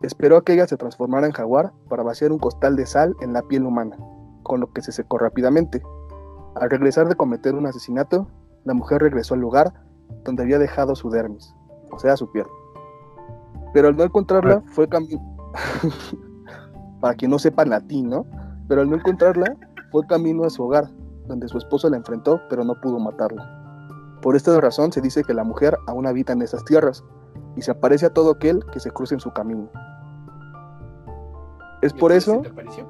Esperó 0.03 0.37
a 0.37 0.43
que 0.43 0.55
ella 0.55 0.67
se 0.67 0.77
transformara 0.77 1.27
en 1.27 1.33
jaguar 1.33 1.73
para 1.89 2.03
vaciar 2.03 2.33
un 2.33 2.39
costal 2.39 2.77
de 2.77 2.87
sal 2.87 3.17
en 3.21 3.33
la 3.33 3.43
piel 3.43 3.65
humana, 3.65 3.97
con 4.43 4.61
lo 4.61 4.73
que 4.73 4.81
se 4.81 4.93
secó 4.93 5.19
rápidamente. 5.19 5.83
Al 6.55 6.71
regresar 6.71 7.09
de 7.09 7.17
cometer 7.17 7.55
un 7.55 7.67
asesinato, 7.67 8.29
la 8.65 8.75
mujer 8.75 9.03
regresó 9.03 9.35
al 9.35 9.41
lugar 9.41 9.73
donde 10.25 10.43
había 10.43 10.59
dejado 10.59 10.95
su 10.95 11.11
dermis, 11.11 11.55
o 11.91 11.99
sea, 11.99 12.17
su 12.17 12.31
piel. 12.31 12.47
Pero 13.75 13.89
al 13.89 13.97
no 13.97 14.05
encontrarla, 14.05 14.63
fue 14.67 14.89
camino. 14.89 15.21
para 17.01 17.15
quien 17.15 17.31
no 17.31 17.39
sepa 17.39 17.65
latín, 17.65 18.09
¿no? 18.09 18.25
Pero 18.69 18.83
al 18.83 18.91
no 18.91 18.97
encontrarla, 18.97 19.57
fue 19.91 20.07
camino 20.07 20.45
a 20.45 20.51
su 20.51 20.63
hogar, 20.63 20.91
donde 21.29 21.49
su 21.49 21.59
esposo 21.59 21.89
la 21.89 21.97
enfrentó, 21.97 22.41
pero 22.49 22.65
no 22.65 22.81
pudo 22.81 22.99
matarla. 22.99 23.47
Por 24.23 24.35
esta 24.35 24.61
razón 24.61 24.91
se 24.91 25.01
dice 25.01 25.23
que 25.23 25.35
la 25.35 25.45
mujer 25.45 25.79
aún 25.87 26.07
habita 26.07 26.33
en 26.33 26.43
esas 26.43 26.65
tierras 26.65 27.05
y 27.55 27.63
se 27.63 27.71
aparece 27.71 28.07
a 28.07 28.13
todo 28.13 28.33
aquel 28.33 28.65
que 28.73 28.81
se 28.81 28.91
cruce 28.91 29.15
en 29.15 29.21
su 29.21 29.31
camino. 29.33 29.69
Es 31.83 31.93
por 31.93 32.11
eso, 32.11 32.37
¿se 32.37 32.41
te 32.43 32.49
apareció? 32.49 32.87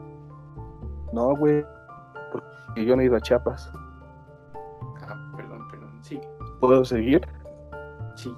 no, 1.13 1.37
güey, 1.37 1.65
porque 2.33 2.87
yo 2.87 2.97
no 2.97 3.03
he 3.03 3.07
ido 3.07 3.17
a 3.17 3.21
Chiapas. 3.21 3.71
Ah, 5.03 5.33
perdón, 5.37 5.69
perdón. 5.71 5.99
Sí, 6.03 6.19
¿Puedo 6.61 6.85
seguir? 6.85 7.27
sí. 8.15 8.35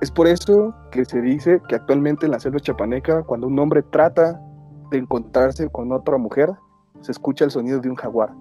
Es 0.00 0.12
por 0.12 0.28
eso 0.28 0.72
que 0.92 1.04
se 1.04 1.20
dice 1.20 1.60
que 1.68 1.74
actualmente 1.74 2.26
en 2.26 2.30
la 2.30 2.38
selva 2.38 2.60
chapaneca, 2.60 3.24
cuando 3.24 3.48
un 3.48 3.58
hombre 3.58 3.82
trata 3.82 4.40
de 4.92 4.98
encontrarse 4.98 5.68
con 5.70 5.90
otra 5.90 6.18
mujer, 6.18 6.52
se 7.00 7.10
escucha 7.10 7.44
el 7.44 7.50
sonido 7.50 7.80
de 7.80 7.90
un 7.90 7.96
jaguar. 7.96 8.32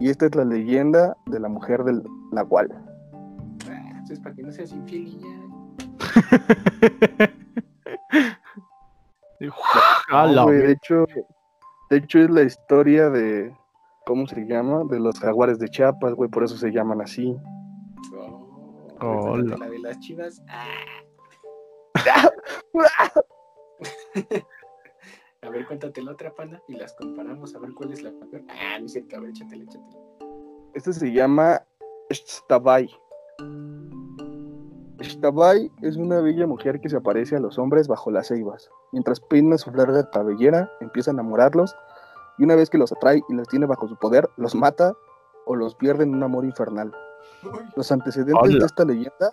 Y 0.00 0.10
esta 0.10 0.26
es 0.26 0.34
la 0.34 0.44
leyenda 0.44 1.16
de 1.26 1.40
la 1.40 1.48
mujer 1.48 1.84
del 1.84 2.02
nahual. 2.32 2.68
Ah, 3.70 4.00
eso 4.02 4.12
es 4.12 4.20
para 4.20 4.34
que 4.34 4.42
no 4.42 4.50
seas 4.52 4.72
infiel 4.72 5.06
y 5.08 5.18
ya. 5.20 5.28
A 10.10 10.26
la 10.26 10.32
No, 10.42 10.44
güey, 10.44 10.58
ver- 10.58 10.66
de 10.68 10.72
hecho, 10.72 11.04
de 11.90 11.96
hecho 11.98 12.18
es 12.20 12.30
la 12.30 12.42
historia 12.42 13.10
de 13.10 13.52
¿cómo 14.06 14.26
se 14.26 14.40
llama? 14.46 14.82
De 14.90 14.98
los 14.98 15.18
jaguares 15.18 15.58
de 15.58 15.68
Chiapas, 15.68 16.14
güey, 16.14 16.30
por 16.30 16.44
eso 16.44 16.56
se 16.56 16.70
llaman 16.70 17.00
así. 17.02 17.36
Oh, 19.00 19.00
Hola. 19.00 19.56
La 19.58 19.68
de 19.68 19.78
las 19.80 19.98
chivas. 20.00 20.42
Ah. 20.48 20.64
A 25.44 25.50
ver, 25.50 25.66
cuéntate 25.66 26.02
la 26.02 26.12
otra 26.12 26.34
pana 26.34 26.62
y 26.68 26.74
las 26.74 26.94
comparamos 26.94 27.54
a 27.54 27.58
ver 27.58 27.74
cuál 27.74 27.92
es 27.92 28.02
la 28.02 28.10
peor. 28.10 28.42
Ah, 28.48 28.78
no 28.78 28.86
es 28.86 28.92
cierto, 28.92 29.16
a 29.16 29.20
ver, 29.20 29.30
échatela, 29.30 29.64
échatela. 29.64 29.98
Este 30.72 30.92
se 30.92 31.12
llama 31.12 31.62
Xtabay. 32.10 32.88
Xtabay 35.02 35.70
es 35.82 35.96
una 35.96 36.20
bella 36.20 36.46
mujer 36.46 36.80
que 36.80 36.88
se 36.88 36.96
aparece 36.96 37.36
a 37.36 37.40
los 37.40 37.58
hombres 37.58 37.88
bajo 37.88 38.10
las 38.10 38.28
ceibas. 38.28 38.70
Mientras 38.92 39.20
peina 39.20 39.58
su 39.58 39.70
larga 39.72 40.08
cabellera, 40.10 40.70
empieza 40.80 41.10
a 41.10 41.14
enamorarlos 41.14 41.76
y 42.38 42.44
una 42.44 42.56
vez 42.56 42.70
que 42.70 42.78
los 42.78 42.92
atrae 42.92 43.20
y 43.28 43.34
los 43.34 43.46
tiene 43.48 43.66
bajo 43.66 43.86
su 43.86 43.96
poder, 43.96 44.30
los 44.36 44.54
mata 44.54 44.94
o 45.44 45.56
los 45.56 45.74
pierde 45.74 46.04
en 46.04 46.14
un 46.14 46.22
amor 46.22 46.46
infernal. 46.46 46.90
Los 47.76 47.92
antecedentes 47.92 48.42
Hola. 48.42 48.58
de 48.60 48.66
esta 48.66 48.84
leyenda 48.84 49.30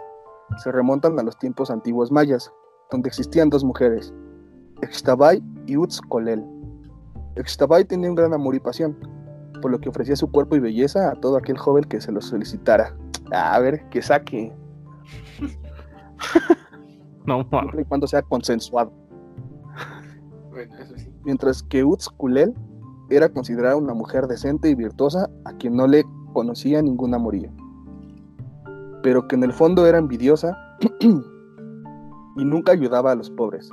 se 0.57 0.71
remontan 0.73 1.17
a 1.17 1.23
los 1.23 1.37
tiempos 1.39 1.71
antiguos 1.71 2.11
mayas, 2.11 2.51
donde 2.91 3.07
existían 3.07 3.49
dos 3.49 3.63
mujeres, 3.63 4.13
Extabay 4.81 5.43
y 5.67 5.77
Utzcolel. 5.77 6.43
Extabay 7.35 7.85
tenía 7.85 8.09
un 8.09 8.15
gran 8.15 8.33
amor 8.33 8.55
y 8.55 8.59
pasión, 8.59 8.97
por 9.61 9.71
lo 9.71 9.79
que 9.79 9.89
ofrecía 9.89 10.15
su 10.15 10.29
cuerpo 10.31 10.55
y 10.55 10.59
belleza 10.59 11.11
a 11.11 11.15
todo 11.15 11.38
aquel 11.38 11.57
joven 11.57 11.83
que 11.85 12.01
se 12.01 12.11
lo 12.11 12.21
solicitara. 12.21 12.95
A 13.31 13.59
ver, 13.59 13.88
que 13.89 14.01
saque, 14.01 14.53
No 17.25 17.47
siempre 17.50 17.81
y 17.81 17.85
cuando 17.85 18.07
sea 18.07 18.21
consensuado. 18.23 18.91
Bueno, 20.50 20.75
eso 20.79 20.97
sí. 20.97 21.09
Mientras 21.23 21.63
que 21.63 21.83
Utzculel 21.83 22.53
era 23.09 23.29
considerada 23.29 23.75
una 23.75 23.93
mujer 23.93 24.27
decente 24.27 24.69
y 24.69 24.75
virtuosa 24.75 25.29
a 25.45 25.53
quien 25.53 25.75
no 25.75 25.88
le 25.88 26.03
conocía 26.33 26.81
ningún 26.81 27.13
amorío, 27.13 27.51
pero 29.03 29.27
que 29.27 29.35
en 29.35 29.43
el 29.43 29.51
fondo 29.51 29.85
era 29.85 29.97
envidiosa 29.97 30.57
y 31.00 32.45
nunca 32.45 32.71
ayudaba 32.71 33.11
a 33.11 33.15
los 33.15 33.29
pobres. 33.29 33.69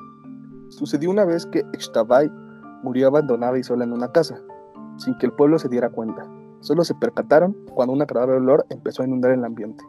Sucedió 0.69 1.11
una 1.11 1.25
vez 1.25 1.47
que 1.47 1.61
Extabay 1.73 2.31
murió 2.83 3.09
abandonada 3.09 3.59
y 3.59 3.63
sola 3.65 3.85
en 3.85 3.93
una 3.93 4.13
casa, 4.13 4.41
sin 4.97 5.17
que 5.19 5.27
el 5.27 5.33
pueblo 5.33 5.59
se 5.59 5.69
diera 5.69 5.91
cuenta. 5.91 6.27
Solo 6.61 6.85
se 6.85 6.95
percataron 6.95 7.57
cuando 7.75 7.93
un 7.95 8.03
agradable 8.03 8.37
olor 8.37 8.67
empezó 8.71 9.03
a 9.03 9.07
inundar 9.07 9.33
el 9.33 9.45
ambiente. 9.45 9.85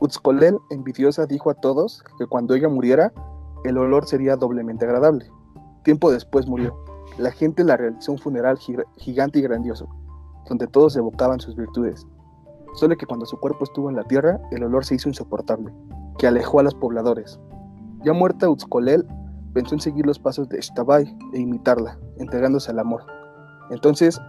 Utzcolel, 0.00 0.58
envidiosa, 0.70 1.26
dijo 1.26 1.50
a 1.50 1.54
todos 1.54 2.02
que 2.18 2.26
cuando 2.26 2.54
ella 2.54 2.68
muriera, 2.68 3.12
el 3.64 3.76
olor 3.78 4.06
sería 4.06 4.36
doblemente 4.36 4.84
agradable. 4.86 5.30
Tiempo 5.84 6.10
después 6.10 6.46
murió. 6.46 6.74
La 7.18 7.30
gente 7.30 7.64
la 7.64 7.76
realizó 7.76 8.12
un 8.12 8.18
funeral 8.18 8.56
gi- 8.58 8.76
gigante 8.96 9.38
y 9.38 9.42
grandioso, 9.42 9.88
donde 10.48 10.66
todos 10.66 10.96
evocaban 10.96 11.40
sus 11.40 11.54
virtudes. 11.54 12.06
Solo 12.74 12.96
que 12.96 13.06
cuando 13.06 13.26
su 13.26 13.38
cuerpo 13.38 13.64
estuvo 13.64 13.90
en 13.90 13.96
la 13.96 14.04
tierra, 14.04 14.40
el 14.52 14.62
olor 14.64 14.84
se 14.84 14.94
hizo 14.94 15.08
insoportable, 15.08 15.72
que 16.18 16.26
alejó 16.26 16.60
a 16.60 16.62
los 16.62 16.74
pobladores. 16.74 17.38
Ya 18.02 18.12
muerta 18.12 18.48
Utzcolel, 18.48 19.06
pensó 19.52 19.74
en 19.74 19.80
seguir 19.80 20.06
los 20.06 20.18
pasos 20.18 20.48
de 20.48 20.60
Shtabai 20.60 21.16
e 21.32 21.38
imitarla, 21.38 21.98
entregándose 22.18 22.70
al 22.70 22.78
amor. 22.78 23.02
Entonces, 23.70 24.20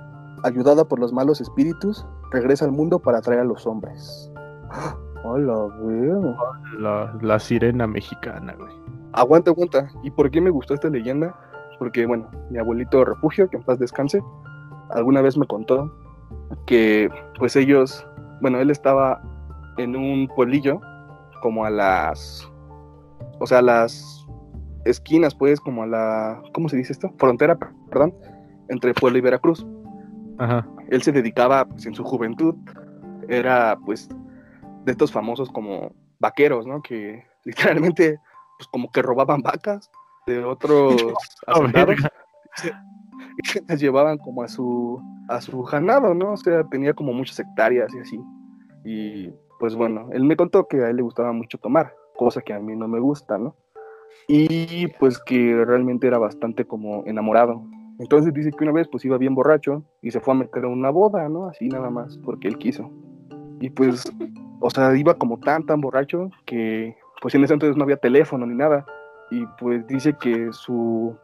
ayudada 0.43 0.85
por 0.85 0.99
los 0.99 1.13
malos 1.13 1.41
espíritus, 1.41 2.05
regresa 2.31 2.65
al 2.65 2.71
mundo 2.71 2.99
para 2.99 3.19
atraer 3.19 3.41
a 3.41 3.45
los 3.45 3.65
hombres. 3.65 4.31
Hola, 5.23 5.67
veo. 5.81 6.35
La, 6.79 7.13
la 7.21 7.39
sirena 7.39 7.85
mexicana, 7.85 8.55
güey. 8.57 8.73
Aguanta, 9.13 9.51
aguanta. 9.51 9.89
¿Y 10.03 10.11
por 10.11 10.31
qué 10.31 10.41
me 10.41 10.49
gustó 10.49 10.73
esta 10.73 10.89
leyenda? 10.89 11.35
Porque, 11.77 12.05
bueno, 12.05 12.29
mi 12.49 12.57
abuelito 12.57 13.05
refugio, 13.05 13.49
que 13.49 13.57
en 13.57 13.63
paz 13.63 13.77
descanse, 13.77 14.21
alguna 14.89 15.21
vez 15.21 15.37
me 15.37 15.45
contó 15.45 15.91
que, 16.65 17.09
pues 17.37 17.55
ellos, 17.55 18.05
bueno, 18.41 18.59
él 18.59 18.71
estaba 18.71 19.21
en 19.77 19.95
un 19.95 20.27
pueblillo, 20.35 20.79
como 21.41 21.65
a 21.65 21.69
las, 21.69 22.49
o 23.39 23.45
sea, 23.47 23.59
a 23.59 23.63
las 23.63 24.20
esquinas, 24.85 25.35
pues, 25.35 25.59
como 25.59 25.83
a 25.83 25.87
la, 25.87 26.41
¿cómo 26.53 26.69
se 26.69 26.77
dice 26.77 26.93
esto? 26.93 27.13
Frontera, 27.17 27.57
perdón, 27.89 28.15
entre 28.69 28.93
Puebla 28.93 29.19
y 29.19 29.21
Veracruz. 29.21 29.65
Ajá. 30.37 30.67
Él 30.89 31.01
se 31.01 31.11
dedicaba, 31.11 31.65
pues, 31.65 31.85
en 31.85 31.95
su 31.95 32.03
juventud, 32.03 32.55
era, 33.27 33.77
pues, 33.85 34.09
de 34.85 34.91
estos 34.91 35.11
famosos 35.11 35.49
como 35.51 35.93
vaqueros, 36.19 36.65
¿no? 36.67 36.81
Que 36.81 37.23
literalmente, 37.43 38.19
pues, 38.57 38.67
como 38.71 38.91
que 38.91 39.01
robaban 39.01 39.41
vacas 39.41 39.89
de 40.27 40.43
otros 40.43 40.95
hacendados 41.47 41.95
y 43.43 43.47
se 43.47 43.63
las 43.67 43.79
llevaban 43.79 44.17
como 44.17 44.43
a 44.43 44.47
su 44.47 45.01
a 45.29 45.41
su 45.41 45.63
ganado, 45.63 46.13
¿no? 46.13 46.33
O 46.33 46.37
sea, 46.37 46.63
tenía 46.65 46.93
como 46.93 47.13
muchas 47.13 47.39
hectáreas 47.39 47.93
y 47.93 47.99
así. 47.99 48.19
Y 48.83 49.33
pues 49.59 49.75
bueno, 49.75 50.09
él 50.11 50.23
me 50.25 50.35
contó 50.35 50.67
que 50.67 50.83
a 50.83 50.89
él 50.89 50.97
le 50.97 51.03
gustaba 51.03 51.31
mucho 51.31 51.57
tomar, 51.57 51.93
cosa 52.15 52.41
que 52.41 52.53
a 52.53 52.59
mí 52.59 52.75
no 52.75 52.87
me 52.87 52.99
gusta, 52.99 53.37
¿no? 53.37 53.55
Y 54.27 54.87
pues 54.99 55.19
que 55.19 55.63
realmente 55.65 56.07
era 56.07 56.17
bastante 56.17 56.65
como 56.65 57.03
enamorado. 57.05 57.63
Entonces 57.99 58.33
dice 58.33 58.51
que 58.51 58.63
una 58.63 58.73
vez 58.73 58.87
pues 58.87 59.05
iba 59.05 59.17
bien 59.17 59.35
borracho 59.35 59.83
y 60.01 60.11
se 60.11 60.19
fue 60.19 60.33
a 60.33 60.37
meter 60.37 60.63
a 60.63 60.67
una 60.67 60.89
boda, 60.89 61.29
¿no? 61.29 61.47
Así 61.47 61.67
nada 61.67 61.89
más, 61.89 62.17
porque 62.19 62.47
él 62.47 62.57
quiso. 62.57 62.89
Y 63.59 63.69
pues, 63.69 64.11
o 64.59 64.69
sea, 64.69 64.95
iba 64.95 65.13
como 65.13 65.39
tan, 65.39 65.65
tan 65.65 65.81
borracho 65.81 66.29
que 66.45 66.95
pues 67.21 67.35
en 67.35 67.43
ese 67.43 67.53
entonces 67.53 67.77
no 67.77 67.83
había 67.83 67.97
teléfono 67.97 68.45
ni 68.45 68.55
nada. 68.55 68.85
Y 69.29 69.45
pues 69.59 69.85
dice 69.87 70.13
que 70.19 70.51
su 70.51 71.15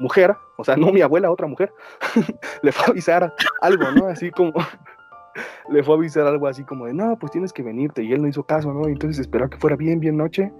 mujer, 0.00 0.34
o 0.58 0.64
sea, 0.64 0.76
no 0.76 0.92
mi 0.92 1.00
abuela, 1.00 1.30
otra 1.30 1.46
mujer, 1.46 1.72
le 2.62 2.72
fue 2.72 2.86
a 2.86 2.90
avisar 2.90 3.32
algo, 3.60 3.90
¿no? 3.92 4.06
Así 4.06 4.30
como, 4.30 4.52
le 5.70 5.82
fue 5.82 5.94
a 5.94 5.98
avisar 5.98 6.26
algo 6.26 6.46
así 6.48 6.64
como 6.64 6.86
de, 6.86 6.94
no, 6.94 7.16
pues 7.18 7.32
tienes 7.32 7.52
que 7.52 7.62
venirte. 7.62 8.02
Y 8.02 8.12
él 8.12 8.20
no 8.20 8.28
hizo 8.28 8.44
caso, 8.44 8.72
¿no? 8.74 8.88
Y 8.88 8.92
entonces 8.92 9.20
esperó 9.20 9.48
que 9.48 9.56
fuera 9.56 9.76
bien, 9.76 10.00
bien 10.00 10.16
noche. 10.16 10.52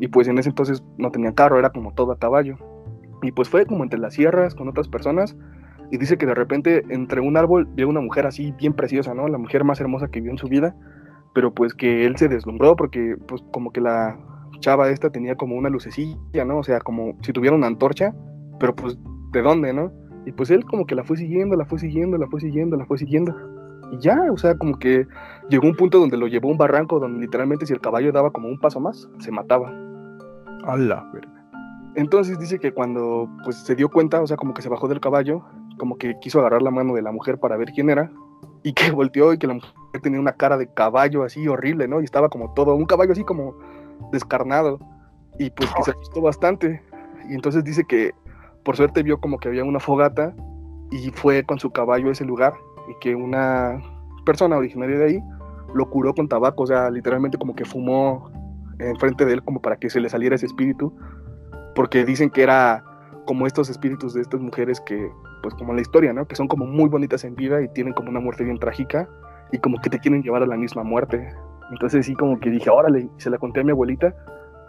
Y 0.00 0.08
pues 0.08 0.26
en 0.28 0.38
ese 0.38 0.48
entonces 0.48 0.82
no 0.98 1.10
tenía 1.10 1.34
carro, 1.34 1.58
era 1.58 1.70
como 1.70 1.92
todo 1.92 2.12
a 2.12 2.18
caballo. 2.18 2.56
Y 3.22 3.32
pues 3.32 3.48
fue 3.48 3.66
como 3.66 3.84
entre 3.84 3.98
las 3.98 4.14
sierras 4.14 4.54
con 4.54 4.68
otras 4.68 4.88
personas. 4.88 5.36
Y 5.92 5.98
dice 5.98 6.16
que 6.16 6.26
de 6.26 6.34
repente 6.34 6.82
entre 6.88 7.20
un 7.20 7.36
árbol 7.36 7.68
vio 7.74 7.88
una 7.88 8.00
mujer 8.00 8.26
así 8.26 8.52
bien 8.52 8.72
preciosa, 8.72 9.12
¿no? 9.14 9.28
La 9.28 9.38
mujer 9.38 9.64
más 9.64 9.80
hermosa 9.80 10.08
que 10.08 10.20
vio 10.20 10.30
en 10.30 10.38
su 10.38 10.48
vida. 10.48 10.74
Pero 11.34 11.52
pues 11.52 11.74
que 11.74 12.06
él 12.06 12.16
se 12.16 12.28
deslumbró 12.28 12.76
porque 12.76 13.16
pues 13.28 13.42
como 13.52 13.72
que 13.72 13.80
la 13.80 14.18
chava 14.60 14.90
esta 14.90 15.10
tenía 15.10 15.36
como 15.36 15.56
una 15.56 15.68
lucecilla, 15.68 16.44
¿no? 16.46 16.58
O 16.58 16.62
sea, 16.62 16.80
como 16.80 17.16
si 17.22 17.32
tuviera 17.32 17.54
una 17.54 17.66
antorcha. 17.66 18.14
Pero 18.58 18.74
pues, 18.74 18.98
¿de 19.32 19.42
dónde, 19.42 19.72
no? 19.72 19.92
Y 20.26 20.32
pues 20.32 20.50
él 20.50 20.64
como 20.64 20.86
que 20.86 20.94
la 20.94 21.04
fue 21.04 21.16
siguiendo, 21.16 21.56
la 21.56 21.66
fue 21.66 21.78
siguiendo, 21.78 22.16
la 22.16 22.26
fue 22.26 22.40
siguiendo, 22.40 22.76
la 22.76 22.86
fue 22.86 22.98
siguiendo. 22.98 23.34
Y 23.92 23.98
ya, 23.98 24.18
o 24.32 24.36
sea, 24.36 24.56
como 24.56 24.78
que 24.78 25.06
llegó 25.48 25.66
un 25.66 25.74
punto 25.74 25.98
donde 25.98 26.16
lo 26.16 26.26
llevó 26.26 26.48
a 26.48 26.52
un 26.52 26.58
barranco 26.58 27.00
donde 27.00 27.20
literalmente 27.20 27.66
si 27.66 27.72
el 27.72 27.80
caballo 27.80 28.12
daba 28.12 28.30
como 28.30 28.48
un 28.48 28.58
paso 28.58 28.80
más, 28.80 29.08
se 29.18 29.32
mataba. 29.32 29.89
A 30.64 30.76
la 30.76 31.08
verga. 31.12 31.40
Entonces 31.96 32.38
dice 32.38 32.58
que 32.58 32.72
cuando 32.72 33.28
pues 33.44 33.56
se 33.56 33.74
dio 33.74 33.88
cuenta, 33.90 34.20
o 34.22 34.26
sea, 34.26 34.36
como 34.36 34.54
que 34.54 34.62
se 34.62 34.68
bajó 34.68 34.88
del 34.88 35.00
caballo, 35.00 35.42
como 35.78 35.96
que 35.96 36.18
quiso 36.20 36.40
agarrar 36.40 36.62
la 36.62 36.70
mano 36.70 36.94
de 36.94 37.02
la 37.02 37.12
mujer 37.12 37.38
para 37.38 37.56
ver 37.56 37.72
quién 37.72 37.90
era, 37.90 38.10
y 38.62 38.72
que 38.72 38.90
volteó 38.92 39.32
y 39.32 39.38
que 39.38 39.46
la 39.46 39.54
mujer 39.54 39.72
tenía 40.02 40.20
una 40.20 40.32
cara 40.32 40.56
de 40.56 40.72
caballo 40.72 41.24
así 41.24 41.46
horrible, 41.48 41.88
¿no? 41.88 42.00
Y 42.00 42.04
estaba 42.04 42.28
como 42.28 42.52
todo, 42.54 42.74
un 42.74 42.86
caballo 42.86 43.12
así 43.12 43.24
como 43.24 43.56
descarnado, 44.12 44.78
y 45.38 45.50
pues 45.50 45.72
que 45.74 45.82
se 45.82 45.90
asustó 45.90 46.20
bastante. 46.20 46.82
Y 47.28 47.34
entonces 47.34 47.64
dice 47.64 47.84
que 47.84 48.12
por 48.64 48.76
suerte 48.76 49.02
vio 49.02 49.20
como 49.20 49.38
que 49.38 49.48
había 49.48 49.64
una 49.64 49.80
fogata 49.80 50.34
y 50.90 51.10
fue 51.10 51.44
con 51.44 51.58
su 51.58 51.70
caballo 51.70 52.08
a 52.08 52.12
ese 52.12 52.24
lugar 52.24 52.54
y 52.88 52.94
que 53.00 53.14
una 53.14 53.80
persona 54.24 54.56
originaria 54.56 54.98
de 54.98 55.04
ahí 55.04 55.22
lo 55.74 55.88
curó 55.88 56.14
con 56.14 56.28
tabaco, 56.28 56.64
o 56.64 56.66
sea, 56.66 56.90
literalmente 56.90 57.38
como 57.38 57.54
que 57.54 57.64
fumó 57.64 58.30
enfrente 58.88 59.24
de 59.24 59.34
él 59.34 59.42
como 59.42 59.60
para 59.60 59.76
que 59.76 59.90
se 59.90 60.00
le 60.00 60.08
saliera 60.08 60.36
ese 60.36 60.46
espíritu, 60.46 60.94
porque 61.74 62.04
dicen 62.04 62.30
que 62.30 62.42
era 62.42 62.84
como 63.26 63.46
estos 63.46 63.70
espíritus 63.70 64.14
de 64.14 64.22
estas 64.22 64.40
mujeres 64.40 64.80
que, 64.80 65.10
pues 65.42 65.54
como 65.54 65.72
la 65.72 65.80
historia, 65.80 66.12
¿no? 66.12 66.26
Que 66.26 66.36
son 66.36 66.48
como 66.48 66.66
muy 66.66 66.88
bonitas 66.88 67.24
en 67.24 67.34
vida 67.34 67.62
y 67.62 67.68
tienen 67.68 67.92
como 67.92 68.10
una 68.10 68.20
muerte 68.20 68.44
bien 68.44 68.58
trágica 68.58 69.08
y 69.52 69.58
como 69.58 69.80
que 69.80 69.90
te 69.90 69.98
quieren 69.98 70.22
llevar 70.22 70.42
a 70.42 70.46
la 70.46 70.56
misma 70.56 70.82
muerte. 70.82 71.32
Entonces 71.70 72.06
sí 72.06 72.14
como 72.14 72.40
que 72.40 72.50
dije, 72.50 72.70
órale, 72.70 73.00
y 73.00 73.10
se 73.18 73.30
la 73.30 73.38
conté 73.38 73.60
a 73.60 73.64
mi 73.64 73.70
abuelita 73.70 74.14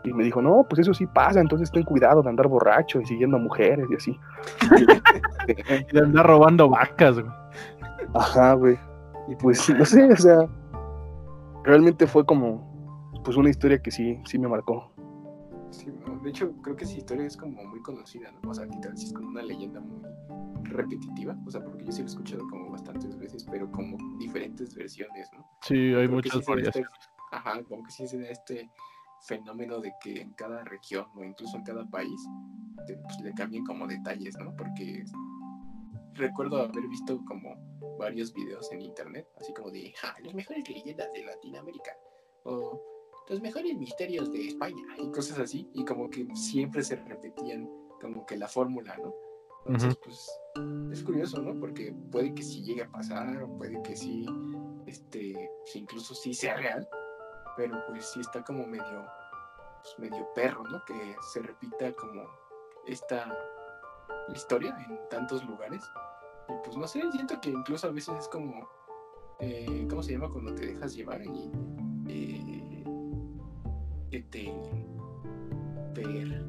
y 0.03 0.13
me 0.13 0.24
dijo, 0.24 0.41
no, 0.41 0.65
pues 0.70 0.80
eso 0.80 0.94
sí 0.94 1.06
pasa, 1.08 1.39
entonces 1.39 1.72
ten 1.72 1.84
cuidado 1.84 2.22
de 2.22 2.30
andar 2.30 2.48
borracho 2.48 3.00
y 3.01 3.06
siguiendo 3.06 3.38
a 3.38 3.39
mujeres 3.39 3.88
y 3.89 3.96
así. 3.96 4.20
y 5.48 5.94
de 5.94 6.00
andar 6.00 6.25
robando 6.27 6.70
vacas, 6.70 7.20
güey. 7.20 7.34
Ajá, 8.13 8.53
güey. 8.53 8.77
Y 9.27 9.36
pues, 9.36 9.70
no 9.70 9.86
sé, 9.86 10.12
o 10.12 10.15
sea, 10.15 10.48
realmente 11.63 12.08
fue 12.08 12.25
como, 12.25 12.71
pues 13.24 13.38
una 13.38 13.50
historia 13.50 13.82
que 13.82 13.92
sí, 13.92 14.20
sí 14.25 14.40
me 14.40 14.48
marcó. 14.48 14.92
Sí, 15.72 15.88
de 16.24 16.30
hecho, 16.30 16.51
creo 16.62 16.75
que 16.75 16.84
esa 16.84 16.98
historia 16.98 17.25
es 17.25 17.38
como 17.38 17.63
muy 17.63 17.82
conocida, 17.82 18.32
¿no? 18.32 18.50
O 18.50 18.54
sea, 18.54 18.66
literal, 18.66 18.98
sí 18.98 19.06
es 19.06 19.13
como 19.13 19.30
una 19.30 19.42
leyenda 19.42 19.80
muy 19.80 20.01
repetitiva, 20.63 21.38
o 21.46 21.51
sea, 21.51 21.63
porque 21.63 21.86
yo 21.86 21.92
sí 21.92 22.00
lo 22.00 22.06
he 22.06 22.10
escuchado 22.10 22.48
como 22.50 22.72
bastantes 22.72 23.18
veces, 23.18 23.46
pero 23.50 23.72
como 23.72 23.98
diferentes 24.18 24.75
versiones, 24.75 25.29
¿no? 25.34 25.46
Sí, 25.62 25.94
hay 25.94 26.07
muchas 26.07 26.46
variaciones. 26.46 26.90
ajá, 27.31 27.64
como 27.64 27.84
que 27.84 27.92
sí 27.92 28.07
se 28.07 28.20
da 28.20 28.29
este 28.29 28.70
fenómeno 29.22 29.79
de 29.79 29.94
que 30.01 30.22
en 30.22 30.34
cada 30.34 30.64
región 30.64 31.05
o 31.16 31.24
incluso 31.24 31.55
en 31.57 31.64
cada 31.64 31.86
país 31.90 32.20
pues, 32.86 33.22
le 33.22 33.34
cambien 33.34 33.64
como 33.66 33.88
detalles, 33.88 34.36
¿no? 34.40 34.55
Porque 34.55 35.03
recuerdo 36.14 36.57
haber 36.57 36.88
visto 36.88 37.24
como 37.25 37.55
varios 37.98 38.34
videos 38.34 38.72
en 38.72 38.81
internet, 38.81 39.27
así 39.40 39.53
como 39.53 39.72
de 39.72 39.94
ja, 39.98 40.16
las 40.24 40.34
mejores 40.34 40.68
leyendas 40.68 41.12
de 41.14 41.24
Latinoamérica 41.24 41.92
o 42.44 42.81
los 43.31 43.41
mejores 43.41 43.77
misterios 43.77 44.29
de 44.29 44.48
España 44.48 44.83
y 44.98 45.09
cosas 45.09 45.39
así, 45.39 45.70
y 45.74 45.85
como 45.85 46.09
que 46.09 46.27
siempre 46.35 46.83
se 46.83 46.98
repetían 46.98 47.70
como 48.01 48.25
que 48.25 48.35
la 48.35 48.50
fórmula, 48.50 48.98
¿no? 48.98 49.15
Entonces, 49.65 49.98
pues 50.03 50.29
es 50.91 51.01
curioso, 51.01 51.41
¿no? 51.41 51.57
Porque 51.57 51.96
puede 52.11 52.33
que 52.33 52.44
sí 52.44 52.61
llegue 52.61 52.83
a 52.83 52.91
pasar, 52.91 53.41
o 53.41 53.57
puede 53.57 53.81
que 53.83 53.96
sí, 53.96 54.25
este, 54.85 55.50
incluso 55.75 56.13
sí 56.13 56.33
sea 56.33 56.57
real, 56.57 56.85
pero 57.55 57.81
pues 57.87 58.05
sí 58.07 58.20
está 58.20 58.44
como 58.44 58.67
medio, 58.67 59.05
pues, 59.81 60.11
medio 60.11 60.27
perro, 60.35 60.63
¿no? 60.63 60.83
Que 60.83 61.15
se 61.31 61.41
repita 61.41 61.94
como 61.94 62.24
esta 62.85 63.33
historia 64.35 64.75
en 64.89 65.00
tantos 65.09 65.46
lugares. 65.46 65.81
Y 66.50 66.53
pues 66.65 66.75
no 66.75 66.85
sé, 66.85 67.01
siento 67.13 67.39
que 67.39 67.51
incluso 67.51 67.87
a 67.87 67.91
veces 67.91 68.13
es 68.20 68.27
como, 68.27 68.67
eh, 69.39 69.87
¿cómo 69.89 70.03
se 70.03 70.13
llama? 70.13 70.29
Cuando 70.29 70.53
te 70.53 70.65
dejas 70.65 70.96
llevar 70.96 71.24
y 71.24 71.50
que 74.12 74.22
te 74.24 74.54
per... 75.96 76.46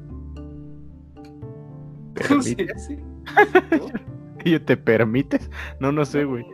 ¿Cómo 2.27 2.41
se? 2.41 2.55
¿Y 4.45 4.59
te 4.59 4.77
permites? 4.77 5.49
No, 5.79 5.91
no 5.91 6.03
sé, 6.03 6.25
güey. 6.25 6.45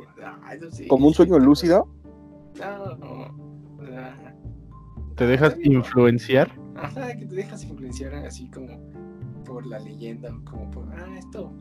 ¿Como 0.88 1.08
un 1.08 1.14
sueño 1.14 1.40
lúcido? 1.40 1.90
No, 2.60 2.96
no. 2.98 3.50
¿Te 5.16 5.26
dejas 5.26 5.58
influenciar? 5.64 6.52
Ajá, 6.76 7.18
que 7.18 7.26
te 7.26 7.36
dejas 7.36 7.64
influenciar 7.64 8.14
así 8.14 8.50
como 8.52 8.80
por 9.44 9.66
la 9.66 9.80
leyenda, 9.80 10.34
como 10.46 10.70
por, 10.72 10.88
ah, 10.94 11.18
esto, 11.18 11.52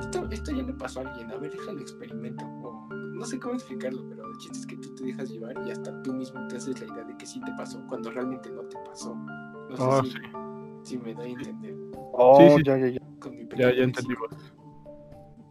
esto, 0.00 0.30
esto 0.30 0.52
ya 0.52 0.62
le 0.62 0.72
pasó 0.72 1.00
a 1.00 1.10
alguien, 1.10 1.30
a 1.30 1.36
ver, 1.36 1.50
déjalo 1.50 1.80
experimento. 1.80 2.46
O, 2.62 2.73
no 3.14 3.24
sé 3.24 3.38
cómo 3.38 3.54
explicarlo, 3.54 4.02
pero 4.08 4.26
el 4.26 4.36
chiste 4.38 4.58
es 4.58 4.66
que 4.66 4.76
tú 4.76 4.94
te 4.94 5.04
dejas 5.04 5.30
llevar 5.30 5.54
y 5.66 5.70
hasta 5.70 6.02
tú 6.02 6.12
mismo 6.14 6.46
te 6.48 6.56
haces 6.56 6.80
la 6.80 6.92
idea 6.92 7.04
de 7.04 7.16
que 7.16 7.26
sí 7.26 7.40
te 7.44 7.52
pasó, 7.56 7.80
cuando 7.88 8.10
realmente 8.10 8.50
no 8.50 8.62
te 8.62 8.76
pasó. 8.84 9.14
No 9.14 9.76
sé 9.76 9.82
Oh, 9.82 10.02
si, 10.04 10.10
sí. 10.10 10.18
si 10.82 10.98
me 10.98 11.14
da 11.14 11.22
a 11.22 11.26
entender. 11.26 11.74
Oh, 12.12 12.36
Sí, 12.36 12.56
sí. 12.58 12.62
ya, 12.64 12.76
ya, 12.78 12.88
ya. 12.88 13.00
Con 13.20 13.36
mi 13.36 13.46
Ya, 13.56 13.72
ya 13.74 13.84
entendimos. 13.84 14.28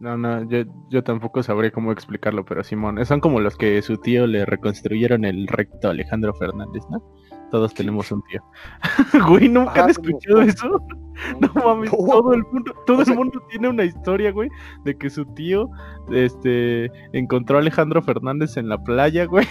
No, 0.00 0.16
no, 0.18 0.42
yo, 0.50 0.64
yo 0.90 1.02
tampoco 1.02 1.42
sabría 1.42 1.70
cómo 1.70 1.90
explicarlo, 1.92 2.44
pero 2.44 2.62
Simón, 2.62 3.04
son 3.06 3.20
como 3.20 3.40
los 3.40 3.56
que 3.56 3.80
su 3.80 3.96
tío 3.96 4.26
le 4.26 4.44
reconstruyeron 4.44 5.24
el 5.24 5.46
recto 5.46 5.88
a 5.88 5.92
Alejandro 5.92 6.34
Fernández, 6.34 6.82
¿no? 6.90 7.02
Todos 7.50 7.72
tenemos 7.74 8.10
un 8.10 8.22
tío. 8.22 8.42
güey, 9.28 9.48
¿nunca 9.48 9.70
Ajá, 9.72 9.84
han 9.84 9.94
como- 9.94 10.08
escuchado 10.08 10.42
eso? 10.42 10.86
No 11.40 11.48
mames, 11.54 11.92
No. 11.92 11.98
todo 12.08 12.34
el 12.34 12.42
mundo, 12.52 12.74
todo 12.86 12.98
O 12.98 13.02
el 13.02 13.14
mundo 13.14 13.40
tiene 13.48 13.68
una 13.68 13.84
historia, 13.84 14.32
güey, 14.32 14.48
de 14.84 14.98
que 14.98 15.08
su 15.08 15.24
tío, 15.26 15.70
este, 16.10 16.90
encontró 17.12 17.56
a 17.56 17.60
Alejandro 17.60 18.02
Fernández 18.02 18.56
en 18.56 18.68
la 18.68 18.82
playa, 18.82 19.24
güey, 19.26 19.46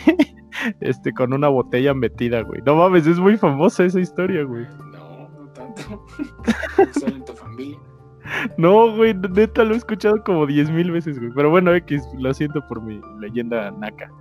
este, 0.82 1.14
con 1.14 1.32
una 1.34 1.48
botella 1.48 1.94
metida, 1.94 2.42
güey. 2.42 2.62
No 2.66 2.76
mames, 2.76 3.08
es 3.08 3.18
muy 3.18 3.38
famosa 3.38 3.86
esa 3.86 4.02
historia, 4.02 4.44
güey. 4.44 4.66
No, 4.92 5.30
no 5.30 5.48
tanto. 5.54 6.06
Solo 7.00 7.16
en 7.16 7.24
tu 7.26 7.32
familia. 7.34 7.80
No, 8.58 8.94
güey, 8.96 9.14
neta 9.14 9.64
lo 9.64 9.74
he 9.74 9.78
escuchado 9.78 10.22
como 10.26 10.46
diez 10.46 10.70
mil 10.70 10.92
veces, 10.92 11.18
güey. 11.18 11.32
Pero 11.34 11.50
bueno, 11.50 11.74
X, 11.76 12.04
lo 12.18 12.34
siento 12.34 12.60
por 12.68 12.82
mi 12.82 13.00
leyenda 13.22 13.72
naca 13.72 14.12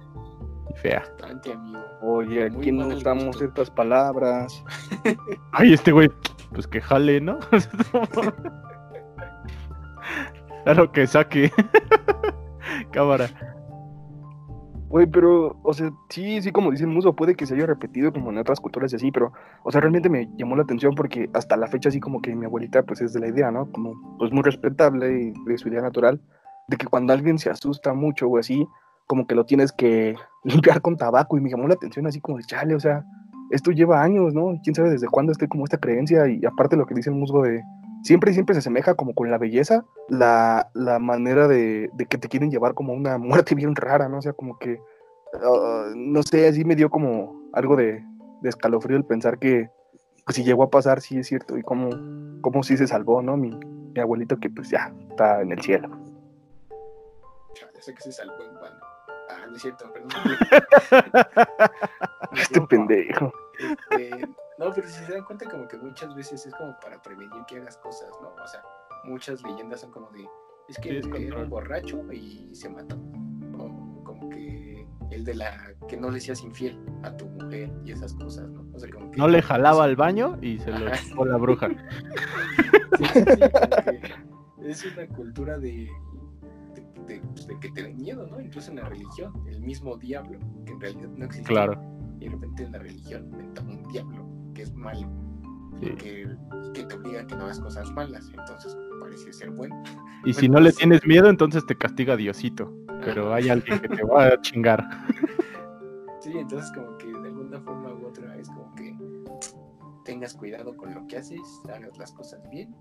y 0.73 0.79
fea. 0.79 1.01
Bastante, 1.01 1.53
amigo. 1.53 1.81
Oye, 2.03 2.51
Muy 2.51 2.61
aquí 2.61 2.73
no 2.73 2.89
usamos 2.89 3.25
gusto. 3.27 3.39
ciertas 3.41 3.71
palabras. 3.71 4.63
Ay, 5.53 5.73
este 5.73 5.93
güey, 5.93 6.11
pues 6.53 6.67
que 6.67 6.81
jale, 6.81 7.21
¿no? 7.21 7.39
claro 10.65 10.93
que 10.93 11.07
saque. 11.07 11.51
Cámara. 12.93 13.29
Güey, 14.89 15.07
pero, 15.07 15.59
o 15.63 15.73
sea, 15.73 15.91
sí, 16.11 16.43
sí, 16.43 16.53
como 16.53 16.71
dice 16.71 16.85
el 16.85 16.91
muso, 16.91 17.17
puede 17.17 17.35
que 17.35 17.47
se 17.47 17.55
haya 17.55 17.65
repetido 17.65 18.13
como 18.13 18.31
en 18.31 18.37
otras 18.37 18.61
culturas 18.61 18.93
y 18.93 18.97
así, 18.97 19.11
pero, 19.11 19.33
o 19.65 19.73
sea, 19.73 19.81
realmente 19.81 20.11
me 20.11 20.29
llamó 20.37 20.55
la 20.55 20.65
atención 20.65 20.95
porque 20.95 21.31
hasta 21.33 21.57
la 21.57 21.67
fecha, 21.67 21.89
así 21.89 21.99
como 21.99 22.21
que 22.21 22.37
mi 22.37 22.45
abuelita, 22.45 22.83
pues 22.83 23.01
es 23.01 23.15
de 23.15 23.21
la 23.21 23.29
idea, 23.29 23.51
¿no? 23.51 23.73
Como, 23.73 24.19
pues 24.19 24.31
muy 24.33 24.43
respetable 24.43 25.19
y 25.19 25.33
de 25.47 25.57
su 25.57 25.69
idea 25.69 25.81
natural, 25.81 26.21
de 26.69 26.77
que 26.77 26.87
cuando 26.87 27.15
alguien 27.15 27.39
se 27.39 27.49
asusta 27.49 27.95
mucho 27.95 28.29
o 28.29 28.37
así, 28.37 28.69
como 29.07 29.27
que 29.27 29.35
lo 29.35 29.45
tienes 29.45 29.73
que 29.73 30.17
limpiar 30.45 30.81
con 30.81 30.97
tabaco 30.97 31.37
y 31.37 31.41
me 31.41 31.51
llamó 31.51 31.69
la 31.69 31.75
atención 31.75 32.07
así 32.07 32.21
como 32.21 32.38
de 32.38 32.45
chale, 32.45 32.75
o 32.75 32.81
sea, 32.81 33.05
esto 33.51 33.71
lleva 33.71 34.03
años, 34.03 34.33
¿no? 34.33 34.59
¿Quién 34.62 34.75
sabe 34.75 34.91
desde 34.91 35.09
cuándo 35.09 35.33
esté 35.33 35.47
como 35.47 35.65
esta 35.65 35.79
creencia? 35.79 36.27
Y 36.27 36.45
aparte 36.47 36.77
lo 36.77 36.87
que 36.87 36.95
dice 36.95 37.11
el 37.11 37.17
musgo 37.17 37.43
de, 37.43 37.62
siempre, 38.03 38.33
siempre 38.33 38.55
se 38.55 38.61
asemeja 38.61 38.95
como 38.95 39.15
con 39.15 39.31
la 39.31 39.38
belleza, 39.38 39.85
la, 40.09 40.71
la 40.75 40.99
manera 40.99 41.49
de, 41.49 41.91
de 41.93 42.07
que 42.07 42.19
te 42.19 42.29
quieren 42.29 42.51
llevar 42.51 42.75
como 42.75 42.93
una 42.93 43.19
muerte 43.19 43.55
bien 43.55 43.75
rara, 43.77 44.09
¿no? 44.09 44.19
O 44.19 44.23
sea, 44.23 44.33
como 44.33 44.59
que 44.59 44.81
uh, 45.35 45.95
no 45.95 46.23
sé, 46.23 46.49
así 46.49 46.65
me 46.65 46.77
dio 46.77 46.91
como 46.91 47.43
algo 47.53 47.77
de, 47.77 48.05
escalofrío 48.43 48.97
el 48.97 49.05
pensar 49.05 49.38
que 49.38 49.71
pues, 50.25 50.37
si 50.37 50.45
llegó 50.45 50.65
a 50.65 50.71
pasar, 50.71 51.01
sí 51.01 51.19
es 51.19 51.29
cierto, 51.29 51.57
y 51.57 51.62
cómo, 51.62 51.91
cómo 52.41 52.62
sí 52.62 52.77
se 52.77 52.87
salvó, 52.87 53.23
¿no? 53.23 53.37
Mi, 53.37 53.51
mi 53.51 54.01
abuelito 54.01 54.38
que 54.38 54.51
pues 54.51 54.71
ya 54.71 54.93
está 55.11 55.43
en 55.43 55.53
el 55.53 55.61
cielo. 55.61 55.88
Ya 57.55 57.81
sé 57.81 57.95
que 57.95 58.01
se 58.01 58.12
salvó 58.12 58.35
en. 58.35 58.82
No 59.53 59.57
es 59.57 59.62
cierto, 59.62 59.93
perdón. 59.93 60.11
Este 62.33 62.59
No, 62.59 62.67
pendejo. 62.67 63.31
este, 63.59 64.27
no, 64.59 64.73
pero 64.75 64.88
si 64.88 65.05
se 65.05 65.12
dan 65.12 65.25
cuenta 65.25 65.47
como 65.51 65.69
que 65.69 65.77
muchas 65.77 66.15
veces 66.15 66.47
es 66.47 66.55
como 66.55 66.75
para 66.81 67.03
prevenir 67.03 67.45
que 67.47 67.59
hagas 67.59 67.77
cosas, 67.77 68.09
¿no? 68.23 68.29
O 68.43 68.47
sea, 68.47 68.62
muchas 69.05 69.43
leyendas 69.43 69.83
son 69.83 69.91
como 69.91 70.11
de, 70.12 70.27
es 70.71 70.79
que 70.79 70.97
era 70.99 71.37
un 71.37 71.51
borracho 71.51 72.11
y 72.11 72.49
se 72.55 72.71
mató. 72.71 72.97
O 73.59 74.03
como 74.05 74.31
que 74.31 74.87
el 75.11 75.23
de 75.23 75.35
la, 75.35 75.75
que 75.87 75.99
no 75.99 76.11
le 76.11 76.19
seas 76.19 76.43
infiel 76.43 76.83
a 77.03 77.15
tu 77.15 77.27
mujer 77.27 77.71
y 77.85 77.93
esas 77.93 78.15
cosas, 78.15 78.49
¿no? 78.49 78.65
O 78.75 78.79
sea, 78.79 78.88
como 78.91 79.11
que... 79.11 79.19
No 79.19 79.29
le 79.29 79.43
jalaba 79.43 79.85
al 79.85 79.97
baño 79.97 80.38
y 80.41 80.59
se 80.61 80.71
lo 80.71 80.91
chupó 80.97 81.27
la 81.27 81.37
bruja. 81.37 81.69
Sí, 82.99 83.05
sí, 83.05 83.21
sí, 83.21 83.41
como 83.41 84.57
que 84.61 84.71
es 84.71 84.85
una 84.85 85.07
cultura 85.09 85.59
de, 85.59 85.88
de, 87.07 87.15
de- 87.15 87.21
pues, 87.21 87.47
de 87.47 87.59
que 87.61 87.71
te 87.71 87.83
den 87.83 87.97
miedo, 87.97 88.27
¿no? 88.27 88.41
Incluso 88.41 88.71
en 88.71 88.77
la 88.79 88.88
religión, 88.88 89.33
el 89.47 89.61
mismo 89.61 89.97
diablo, 89.97 90.38
que 90.67 90.73
en 90.73 90.81
realidad 90.81 91.09
no 91.17 91.25
existe. 91.25 91.49
Claro. 91.49 91.81
Y 92.21 92.25
de 92.27 92.31
repente 92.31 92.62
en 92.65 92.73
la 92.73 92.79
religión 92.79 93.27
inventa 93.33 93.62
un 93.62 93.83
diablo 93.93 94.27
que 94.55 94.62
es 94.62 94.75
malo, 94.75 95.09
Sí. 95.81 95.91
que, 95.97 96.29
que 96.75 96.85
te 96.85 96.95
obliga 96.95 97.23
a 97.23 97.27
que 97.27 97.35
no 97.35 97.45
hagas 97.45 97.59
cosas 97.59 97.91
malas, 97.93 98.29
entonces 98.29 98.77
parece 99.01 99.33
ser 99.33 99.51
bueno. 99.51 99.83
Y 100.25 100.33
si 100.33 100.49
no 100.49 100.61
le 100.61 100.71
tienes 100.73 101.05
miedo, 101.07 101.29
entonces 101.29 101.67
te 101.67 101.75
castiga 101.77 102.17
Diosito. 102.17 102.73
Pero 103.05 103.35
hay 103.35 103.49
alguien 103.49 103.81
que 103.81 103.88
te 103.88 104.05
va 104.05 104.27
a 104.27 104.41
chingar. 104.41 104.87
Sí, 106.21 106.31
entonces 106.38 106.71
como 106.73 106.97
que 106.99 107.09
de 107.09 107.29
alguna 107.29 107.61
forma 107.62 107.93
u 107.95 108.07
otra 108.07 108.37
es 108.37 108.49
como 108.51 108.73
que 108.77 108.97
tengas 110.05 110.35
cuidado 110.35 110.77
con 110.77 110.95
lo 110.95 111.05
que 111.09 111.17
haces, 111.17 111.41
hagas 111.75 111.99
las 111.99 112.12
cosas 112.12 112.41
bien 112.51 112.73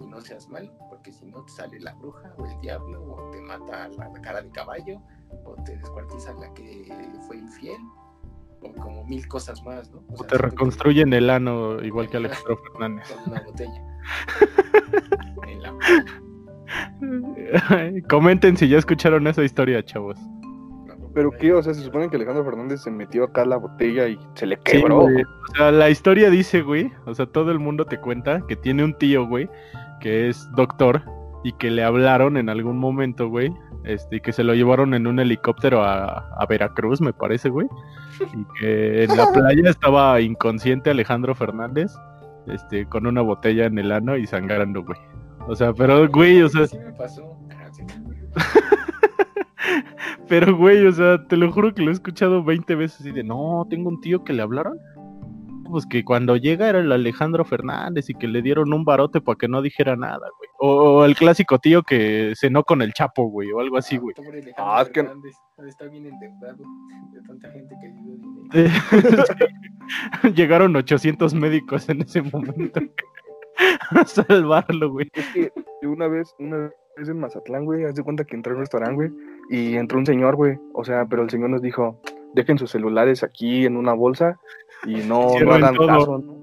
y 0.00 0.06
no 0.06 0.20
seas 0.20 0.48
mal, 0.48 0.70
porque 0.88 1.12
si 1.12 1.26
no 1.26 1.42
te 1.44 1.52
sale 1.52 1.80
la 1.80 1.94
bruja 1.94 2.32
o 2.38 2.46
el 2.46 2.60
diablo 2.60 3.02
o 3.02 3.30
te 3.30 3.40
mata 3.40 3.88
la, 3.88 4.08
la 4.08 4.20
cara 4.22 4.42
de 4.42 4.50
caballo 4.50 5.00
o 5.44 5.54
te 5.64 5.76
descuartiza 5.76 6.32
la 6.34 6.52
que 6.54 6.86
fue 7.26 7.36
infiel 7.38 7.80
o 8.62 8.72
como 8.74 9.04
mil 9.04 9.26
cosas 9.28 9.62
más, 9.64 9.90
¿no? 9.92 9.98
O 9.98 10.00
sea, 10.00 10.08
te 10.08 10.16
siento 10.16 10.26
que- 10.36 10.38
reconstruyen 10.50 11.12
el 11.12 11.30
ano 11.30 11.82
igual 11.82 12.08
que 12.10 12.16
Alejandro 12.16 12.56
Fernández. 12.72 13.08
con 13.24 13.32
una 13.32 13.42
botella. 13.42 13.82
En 15.48 15.62
la- 15.62 15.74
Comenten 18.08 18.56
si 18.56 18.68
ya 18.68 18.78
escucharon 18.78 19.26
esa 19.26 19.42
historia, 19.42 19.82
chavos. 19.84 20.18
Pero 21.14 21.30
qué, 21.32 21.52
o 21.54 21.62
sea, 21.62 21.72
se 21.74 21.82
supone 21.82 22.08
que 22.10 22.16
Alejandro 22.16 22.44
Fernández 22.44 22.82
se 22.82 22.90
metió 22.90 23.24
acá 23.24 23.44
la 23.46 23.56
botella 23.56 24.06
y 24.08 24.18
se 24.34 24.46
le 24.46 24.58
quebró. 24.58 25.04
O 25.04 25.08
sea, 25.56 25.72
la 25.72 25.88
historia 25.90 26.28
dice, 26.30 26.60
güey, 26.62 26.92
o 27.06 27.14
sea, 27.14 27.26
todo 27.26 27.50
el 27.50 27.58
mundo 27.58 27.86
te 27.86 27.98
cuenta 27.98 28.42
que 28.46 28.54
tiene 28.56 28.84
un 28.84 28.94
tío, 28.94 29.26
güey, 29.26 29.48
que 30.00 30.28
es 30.28 30.50
doctor 30.52 31.02
y 31.44 31.52
que 31.52 31.70
le 31.70 31.84
hablaron 31.84 32.36
en 32.36 32.48
algún 32.48 32.78
momento, 32.78 33.28
güey, 33.28 33.52
este, 33.84 34.16
y 34.16 34.20
que 34.20 34.32
se 34.32 34.44
lo 34.44 34.54
llevaron 34.54 34.94
en 34.94 35.06
un 35.06 35.20
helicóptero 35.20 35.82
a, 35.82 36.28
a 36.36 36.46
Veracruz, 36.46 37.00
me 37.00 37.12
parece, 37.12 37.48
güey, 37.48 37.68
y 38.20 38.60
que 38.60 39.04
en 39.04 39.16
la 39.16 39.32
playa 39.32 39.70
estaba 39.70 40.20
inconsciente 40.20 40.90
Alejandro 40.90 41.34
Fernández, 41.34 41.92
este, 42.46 42.86
con 42.86 43.06
una 43.06 43.20
botella 43.20 43.66
en 43.66 43.78
el 43.78 43.92
ano 43.92 44.16
y 44.16 44.26
sangrando, 44.26 44.82
güey. 44.82 44.98
O 45.46 45.54
sea, 45.54 45.72
pero, 45.72 46.08
güey, 46.08 46.42
o 46.42 46.48
sea, 46.48 46.66
Sí 46.66 46.78
me 46.78 46.92
pasó. 46.92 47.36
Ah, 47.52 47.70
pero, 50.28 50.56
güey, 50.56 50.86
o 50.86 50.92
sea, 50.92 51.24
te 51.26 51.36
lo 51.36 51.50
juro 51.52 51.72
que 51.74 51.82
lo 51.82 51.90
he 51.90 51.94
escuchado 51.94 52.44
20 52.44 52.74
veces 52.74 53.06
y 53.06 53.12
de, 53.12 53.24
no, 53.24 53.66
tengo 53.70 53.88
un 53.88 54.00
tío 54.00 54.24
que 54.24 54.32
le 54.32 54.42
hablaron. 54.42 54.78
Pues 55.70 55.86
que 55.86 56.04
cuando 56.04 56.36
llega 56.36 56.68
era 56.68 56.78
el 56.80 56.90
Alejandro 56.92 57.44
Fernández 57.44 58.08
y 58.10 58.14
que 58.14 58.26
le 58.28 58.42
dieron 58.42 58.72
un 58.72 58.84
barote 58.84 59.20
para 59.20 59.36
que 59.36 59.48
no 59.48 59.60
dijera 59.62 59.96
nada, 59.96 60.28
güey. 60.38 60.48
O, 60.60 60.98
o 61.00 61.04
el 61.04 61.14
clásico 61.14 61.58
tío 61.58 61.82
que 61.82 62.32
cenó 62.36 62.64
con 62.64 62.80
el 62.82 62.92
Chapo, 62.92 63.24
güey, 63.28 63.50
o 63.52 63.60
algo 63.60 63.76
así, 63.78 63.96
güey. 63.98 64.14
Pobre 64.14 64.40
Alejandro 64.40 64.64
Ah, 64.72 64.82
es 64.82 64.88
que- 64.90 65.02
Fernández, 65.02 65.34
Está 65.66 65.86
bien 65.86 66.06
endeudado 66.06 66.62
de 67.12 67.20
tanta 67.26 67.50
gente 67.50 67.74
que 67.80 67.88
dio 67.88 68.16
dinero. 68.16 68.48
Sí. 70.22 70.32
Llegaron 70.34 70.74
800 70.76 71.34
médicos 71.34 71.88
en 71.88 72.02
ese 72.02 72.22
momento 72.22 72.80
a 73.90 74.04
salvarlo, 74.04 74.90
güey. 74.92 75.10
Es 75.14 75.26
que 75.28 75.52
una 75.86 76.06
vez, 76.08 76.34
una 76.38 76.70
vez 76.96 77.08
en 77.08 77.18
Mazatlán, 77.18 77.64
güey, 77.64 77.84
haz 77.84 77.94
de 77.94 78.02
cuenta 78.04 78.24
que 78.24 78.36
entré 78.36 78.52
a 78.52 78.54
un 78.56 78.60
restaurante, 78.60 78.94
güey, 78.94 79.10
y 79.50 79.76
entró 79.76 79.98
un 79.98 80.06
señor, 80.06 80.36
güey. 80.36 80.58
O 80.74 80.84
sea, 80.84 81.06
pero 81.06 81.22
el 81.22 81.30
señor 81.30 81.50
nos 81.50 81.62
dijo, 81.62 82.00
dejen 82.34 82.58
sus 82.58 82.70
celulares 82.70 83.22
aquí 83.22 83.66
en 83.66 83.76
una 83.76 83.92
bolsa 83.92 84.38
y 84.84 84.96
no, 84.96 85.28
no 85.40 85.54
hagan 85.54 85.74
todo. 85.74 85.86
caso. 85.86 86.18
¿no? 86.18 86.38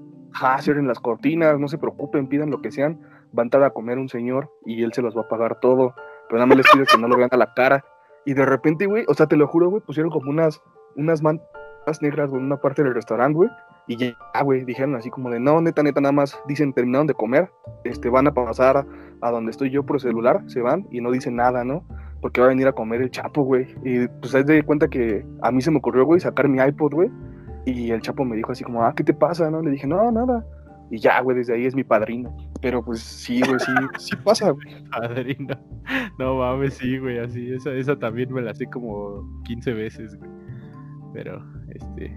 Cierren 0.60 0.86
las 0.86 1.00
cortinas, 1.00 1.58
no 1.58 1.68
se 1.68 1.78
preocupen, 1.78 2.28
pidan 2.28 2.50
lo 2.50 2.60
que 2.60 2.70
sean. 2.70 3.00
Va 3.36 3.42
a 3.42 3.44
entrar 3.44 3.62
a 3.64 3.70
comer 3.70 3.98
un 3.98 4.08
señor 4.08 4.50
y 4.64 4.82
él 4.82 4.92
se 4.92 5.02
los 5.02 5.16
va 5.16 5.22
a 5.22 5.28
pagar 5.28 5.60
todo. 5.60 5.94
Pero 6.28 6.38
nada 6.38 6.46
más 6.46 6.58
les 6.58 6.70
pido 6.70 6.84
que 6.84 6.98
no 6.98 7.08
lo 7.08 7.16
vean 7.16 7.30
a 7.32 7.36
la 7.36 7.54
cara. 7.54 7.84
Y 8.24 8.34
de 8.34 8.44
repente, 8.44 8.86
güey, 8.86 9.04
o 9.08 9.14
sea, 9.14 9.26
te 9.26 9.36
lo 9.36 9.46
juro, 9.46 9.70
güey, 9.70 9.82
pusieron 9.82 10.10
como 10.10 10.30
unas, 10.30 10.60
unas 10.96 11.22
mantas 11.22 12.02
negras, 12.02 12.28
güey, 12.28 12.40
en 12.40 12.46
una 12.46 12.60
parte 12.60 12.82
del 12.82 12.94
restaurante, 12.94 13.36
güey. 13.36 13.50
Y 13.86 13.96
ya, 13.96 14.16
güey, 14.42 14.64
dijeron 14.64 14.96
así 14.96 15.10
como 15.10 15.30
de, 15.30 15.38
no, 15.38 15.60
neta, 15.60 15.82
neta, 15.82 16.00
nada 16.00 16.12
más 16.12 16.38
dicen, 16.48 16.72
terminaron 16.72 17.06
de 17.06 17.14
comer, 17.14 17.52
este, 17.84 18.08
van 18.10 18.26
a 18.26 18.34
pasar 18.34 18.84
a 19.20 19.30
donde 19.30 19.52
estoy 19.52 19.70
yo 19.70 19.84
por 19.84 20.00
celular, 20.00 20.42
se 20.48 20.60
van 20.60 20.88
y 20.90 21.00
no 21.00 21.12
dicen 21.12 21.36
nada, 21.36 21.62
¿no? 21.62 21.84
Porque 22.20 22.40
va 22.40 22.46
a 22.46 22.50
venir 22.50 22.66
a 22.66 22.72
comer 22.72 23.02
el 23.02 23.10
Chapo, 23.10 23.42
güey. 23.42 23.66
Y 23.84 24.08
pues 24.08 24.34
haz 24.34 24.46
de 24.46 24.62
cuenta 24.62 24.88
que 24.88 25.24
a 25.42 25.50
mí 25.50 25.60
se 25.62 25.70
me 25.70 25.78
ocurrió, 25.78 26.04
güey, 26.04 26.20
sacar 26.20 26.48
mi 26.48 26.60
iPod, 26.60 26.94
güey. 26.94 27.10
Y 27.66 27.90
el 27.90 28.00
Chapo 28.00 28.24
me 28.24 28.36
dijo 28.36 28.52
así 28.52 28.64
como, 28.64 28.82
ah, 28.82 28.94
¿qué 28.96 29.04
te 29.04 29.12
pasa, 29.12 29.50
no? 29.50 29.60
Le 29.62 29.72
dije, 29.72 29.86
no, 29.86 30.10
nada. 30.10 30.44
Y 30.90 30.98
ya, 30.98 31.20
güey, 31.20 31.36
desde 31.36 31.54
ahí 31.54 31.66
es 31.66 31.74
mi 31.74 31.84
padrino. 31.84 32.34
Pero 32.62 32.84
pues 32.84 33.00
sí, 33.00 33.40
güey, 33.40 33.58
sí, 33.58 33.72
sí 33.98 34.16
pasa, 34.16 34.50
güey. 34.50 34.84
Padrino. 34.90 35.56
No 36.18 36.36
mames, 36.36 36.74
sí, 36.74 36.98
güey, 36.98 37.18
así. 37.18 37.52
Esa, 37.52 37.72
esa 37.72 37.98
también 37.98 38.32
me 38.32 38.40
la 38.40 38.54
sé 38.54 38.66
como 38.66 39.42
15 39.44 39.72
veces, 39.72 40.16
güey. 40.16 40.30
Pero, 41.12 41.44
este. 41.68 42.16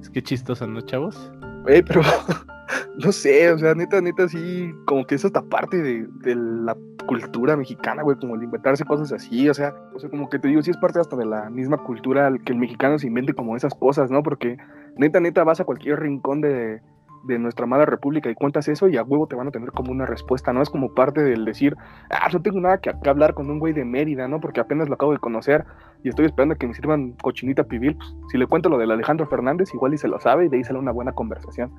Es 0.00 0.08
que 0.10 0.22
chistosa, 0.22 0.66
¿no, 0.66 0.80
chavos? 0.80 1.32
Güey, 1.62 1.82
pero 1.82 2.02
no 3.04 3.12
sé, 3.12 3.52
o 3.52 3.58
sea, 3.58 3.74
neta, 3.74 4.00
neta, 4.00 4.28
sí, 4.28 4.72
como 4.86 5.06
que 5.06 5.14
es 5.14 5.24
hasta 5.24 5.42
parte 5.42 5.76
de, 5.78 6.06
de 6.22 6.34
la 6.34 6.76
cultura 7.06 7.56
mexicana, 7.56 8.02
güey, 8.02 8.18
como 8.18 8.34
el 8.34 8.42
inventarse 8.42 8.84
cosas 8.84 9.12
así, 9.12 9.48
o 9.48 9.54
sea, 9.54 9.74
o 9.94 9.98
sea, 9.98 10.10
como 10.10 10.28
que 10.28 10.38
te 10.38 10.48
digo, 10.48 10.62
sí 10.62 10.70
es 10.70 10.76
parte 10.76 11.00
hasta 11.00 11.16
de 11.16 11.24
la 11.24 11.48
misma 11.48 11.78
cultura 11.78 12.30
que 12.44 12.52
el 12.52 12.58
mexicano 12.58 12.98
se 12.98 13.06
invente 13.06 13.32
como 13.32 13.56
esas 13.56 13.74
cosas, 13.74 14.10
¿no? 14.10 14.22
Porque 14.22 14.58
neta, 14.96 15.18
neta, 15.18 15.42
vas 15.44 15.60
a 15.60 15.64
cualquier 15.64 16.00
rincón 16.00 16.40
de, 16.42 16.82
de 17.24 17.38
nuestra 17.38 17.64
amada 17.64 17.84
república 17.84 18.30
y 18.30 18.34
cuentas 18.34 18.68
eso 18.68 18.88
y 18.88 18.96
a 18.96 19.02
huevo 19.02 19.26
te 19.26 19.36
van 19.36 19.48
a 19.48 19.50
tener 19.50 19.72
como 19.72 19.92
una 19.92 20.06
respuesta, 20.06 20.52
¿no? 20.52 20.62
Es 20.62 20.70
como 20.70 20.94
parte 20.94 21.22
del 21.22 21.44
decir, 21.44 21.76
ah, 22.10 22.28
no 22.32 22.40
tengo 22.42 22.60
nada 22.60 22.78
que, 22.78 22.90
hablar 23.08 23.34
con 23.34 23.50
un 23.50 23.58
güey 23.58 23.72
de 23.72 23.84
Mérida, 23.84 24.28
¿no? 24.28 24.40
Porque 24.40 24.60
apenas 24.60 24.88
lo 24.88 24.94
acabo 24.94 25.12
de 25.12 25.18
conocer 25.18 25.64
y 26.02 26.08
estoy 26.08 26.26
esperando 26.26 26.56
que 26.56 26.66
me 26.66 26.74
sirvan 26.74 27.12
cochinita 27.22 27.64
pibil, 27.64 27.96
pues, 27.96 28.14
si 28.30 28.38
le 28.38 28.46
cuento 28.46 28.68
lo 28.68 28.78
del 28.78 28.90
Alejandro 28.90 29.26
Fernández, 29.26 29.72
igual 29.74 29.94
y 29.94 29.98
se 29.98 30.08
lo 30.08 30.20
sabe 30.20 30.46
y 30.46 30.48
de 30.48 30.58
ahí 30.58 30.64
sale 30.64 30.78
una 30.78 30.92
buena 30.92 31.12
conversación. 31.12 31.72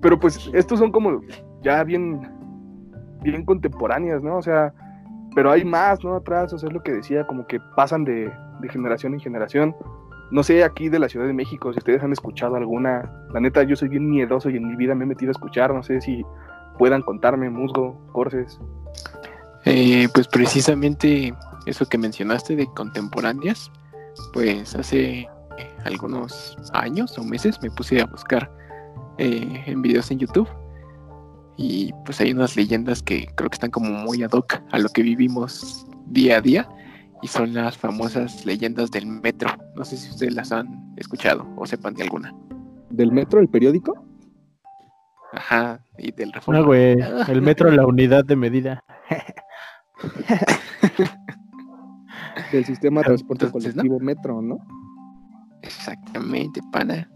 Pero 0.00 0.18
pues 0.18 0.50
estos 0.52 0.78
son 0.78 0.90
como 0.90 1.20
ya 1.62 1.84
bien, 1.84 2.20
bien 3.22 3.44
contemporáneas, 3.44 4.22
¿no? 4.22 4.36
O 4.36 4.42
sea, 4.42 4.72
pero 5.34 5.50
hay 5.50 5.64
más, 5.64 6.02
¿no? 6.04 6.16
Atrás, 6.16 6.52
o 6.52 6.58
sea, 6.58 6.68
es 6.68 6.74
lo 6.74 6.82
que 6.82 6.92
decía, 6.92 7.26
como 7.26 7.46
que 7.46 7.60
pasan 7.76 8.04
de, 8.04 8.30
de 8.60 8.68
generación 8.68 9.14
en 9.14 9.20
generación. 9.20 9.76
No 10.32 10.42
sé, 10.42 10.64
aquí 10.64 10.88
de 10.88 10.98
la 10.98 11.10
Ciudad 11.10 11.26
de 11.26 11.34
México, 11.34 11.72
si 11.74 11.78
ustedes 11.78 12.02
han 12.02 12.10
escuchado 12.10 12.56
alguna, 12.56 13.02
la 13.34 13.40
neta, 13.40 13.64
yo 13.64 13.76
soy 13.76 13.88
bien 13.88 14.08
miedoso 14.08 14.48
y 14.48 14.56
en 14.56 14.66
mi 14.66 14.76
vida 14.76 14.94
me 14.94 15.04
he 15.04 15.06
metido 15.06 15.28
a 15.28 15.32
escuchar, 15.32 15.74
no 15.74 15.82
sé 15.82 16.00
si 16.00 16.24
puedan 16.78 17.02
contarme, 17.02 17.50
musgo, 17.50 18.00
corces. 18.12 18.58
Eh, 19.66 20.08
pues 20.14 20.26
precisamente 20.26 21.34
eso 21.66 21.84
que 21.84 21.98
mencionaste 21.98 22.56
de 22.56 22.66
contemporáneas, 22.74 23.70
pues 24.32 24.74
hace 24.74 25.28
algunos 25.84 26.56
años 26.72 27.18
o 27.18 27.24
meses 27.24 27.58
me 27.62 27.70
puse 27.70 28.00
a 28.00 28.06
buscar 28.06 28.50
eh, 29.18 29.62
en 29.66 29.82
videos 29.82 30.10
en 30.10 30.18
YouTube 30.18 30.48
y 31.58 31.92
pues 32.06 32.22
hay 32.22 32.32
unas 32.32 32.56
leyendas 32.56 33.02
que 33.02 33.26
creo 33.34 33.50
que 33.50 33.56
están 33.56 33.70
como 33.70 33.90
muy 33.90 34.22
ad 34.22 34.32
hoc 34.32 34.54
a 34.70 34.78
lo 34.78 34.88
que 34.88 35.02
vivimos 35.02 35.86
día 36.06 36.38
a 36.38 36.40
día 36.40 36.68
y 37.22 37.28
son 37.28 37.54
las 37.54 37.78
famosas 37.78 38.44
leyendas 38.44 38.90
del 38.90 39.06
metro. 39.06 39.48
No 39.76 39.84
sé 39.84 39.96
si 39.96 40.10
ustedes 40.10 40.34
las 40.34 40.50
han 40.52 40.92
escuchado 40.96 41.46
o 41.56 41.64
sepan 41.66 41.94
de 41.94 42.02
alguna. 42.02 42.34
¿Del 42.90 43.12
metro, 43.12 43.40
el 43.40 43.48
periódico? 43.48 44.04
Ajá, 45.32 45.82
y 45.96 46.12
del 46.12 46.32
Reforma. 46.32 46.60
No, 46.60 46.66
güey. 46.66 46.96
El 47.28 47.40
metro, 47.40 47.70
la 47.70 47.86
unidad 47.86 48.22
de 48.24 48.36
medida. 48.36 48.84
Del 52.52 52.66
sistema 52.66 53.00
de 53.00 53.06
transporte 53.06 53.46
Entonces, 53.46 53.74
¿no? 53.74 53.80
colectivo 53.80 54.00
metro, 54.00 54.42
¿no? 54.42 54.58
Exactamente, 55.62 56.60
pana. 56.70 57.10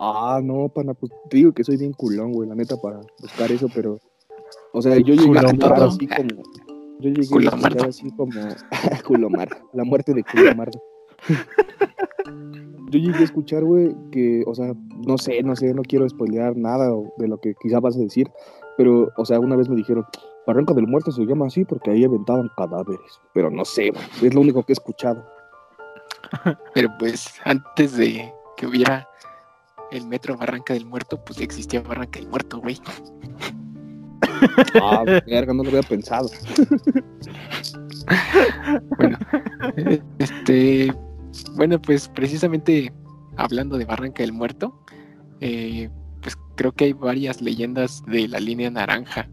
Ah, 0.00 0.40
no, 0.42 0.68
pana, 0.68 0.94
pues 0.94 1.12
te 1.30 1.36
digo 1.36 1.52
que 1.52 1.62
soy 1.62 1.76
bien 1.76 1.92
culón, 1.92 2.32
güey, 2.32 2.48
la 2.48 2.56
neta, 2.56 2.76
para 2.76 3.00
buscar 3.20 3.52
eso, 3.52 3.68
pero. 3.72 4.00
O 4.72 4.82
sea, 4.82 4.96
yo 4.96 5.14
llegué 5.14 5.38
a 5.38 5.42
así 5.42 6.08
como. 6.08 6.42
Yo 7.00 7.10
llegué 7.10 7.22
escuchar 7.22 7.88
así 7.88 8.10
como. 8.12 8.32
Culomar, 9.06 9.48
la 9.72 9.84
muerte 9.84 10.14
de 10.14 10.24
Culomardo. 10.24 10.80
Yo 12.90 13.00
llegué 13.00 13.18
a 13.18 13.24
escuchar, 13.24 13.64
güey, 13.64 13.94
que, 14.12 14.44
o 14.46 14.54
sea, 14.54 14.72
no 15.06 15.18
sé, 15.18 15.42
no 15.42 15.56
sé, 15.56 15.74
no 15.74 15.82
quiero 15.82 16.08
spoilear 16.08 16.56
nada 16.56 16.88
de 17.18 17.28
lo 17.28 17.38
que 17.38 17.54
quizá 17.60 17.80
vas 17.80 17.96
a 17.96 18.00
decir, 18.00 18.30
pero, 18.76 19.10
o 19.16 19.24
sea, 19.24 19.40
una 19.40 19.56
vez 19.56 19.68
me 19.68 19.74
dijeron, 19.74 20.04
Barranca 20.46 20.72
del 20.72 20.86
Muerto 20.86 21.10
se 21.10 21.24
llama 21.24 21.46
así 21.46 21.64
porque 21.64 21.90
ahí 21.90 22.04
aventaban 22.04 22.48
cadáveres, 22.56 23.20
pero 23.34 23.50
no 23.50 23.64
sé, 23.64 23.90
güey, 23.90 24.04
es 24.22 24.34
lo 24.34 24.40
único 24.40 24.62
que 24.62 24.72
he 24.72 24.74
escuchado. 24.74 25.26
Pero 26.74 26.88
pues 26.98 27.34
antes 27.44 27.96
de 27.96 28.32
que 28.56 28.66
hubiera 28.66 29.08
el 29.90 30.06
metro 30.06 30.36
Barranca 30.36 30.74
del 30.74 30.86
Muerto, 30.86 31.22
pues 31.24 31.38
ya 31.38 31.44
existía 31.44 31.80
Barranca 31.80 32.18
del 32.18 32.28
Muerto, 32.28 32.60
güey. 32.60 32.80
Ah, 34.82 35.04
verga, 35.26 35.52
no 35.52 35.62
lo 35.62 35.68
había 35.70 35.82
pensado. 35.82 36.30
Bueno, 38.98 39.18
este, 40.18 40.92
bueno, 41.56 41.80
pues 41.80 42.08
precisamente 42.08 42.92
hablando 43.36 43.78
de 43.78 43.84
Barranca 43.84 44.22
del 44.22 44.32
Muerto, 44.32 44.78
eh, 45.40 45.90
pues 46.22 46.36
creo 46.56 46.72
que 46.72 46.84
hay 46.86 46.92
varias 46.92 47.40
leyendas 47.40 48.02
de 48.06 48.28
la 48.28 48.40
línea 48.40 48.70
naranja, 48.70 49.28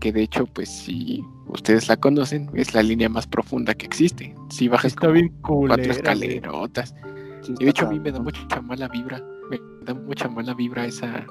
que 0.00 0.12
de 0.12 0.22
hecho, 0.22 0.46
pues 0.46 0.68
si 0.68 1.22
ustedes 1.48 1.88
la 1.88 1.96
conocen, 1.96 2.50
es 2.54 2.74
la 2.74 2.82
línea 2.82 3.08
más 3.08 3.26
profunda 3.26 3.74
que 3.74 3.86
existe. 3.86 4.34
Si 4.50 4.68
bajas 4.68 4.92
Está 4.92 5.02
como 5.02 5.12
bien 5.12 5.28
cuatro 5.42 5.76
culera, 5.76 5.92
escalerotas. 5.92 6.94
Sí, 7.42 7.54
Y 7.60 7.64
de 7.64 7.70
hecho 7.70 7.86
a 7.86 7.90
mí 7.90 8.00
me 8.00 8.10
da 8.10 8.20
mucha 8.20 8.60
mala 8.62 8.88
vibra, 8.88 9.22
me 9.50 9.60
da 9.82 9.94
mucha 9.94 10.28
mala 10.28 10.54
vibra 10.54 10.86
esa 10.86 11.26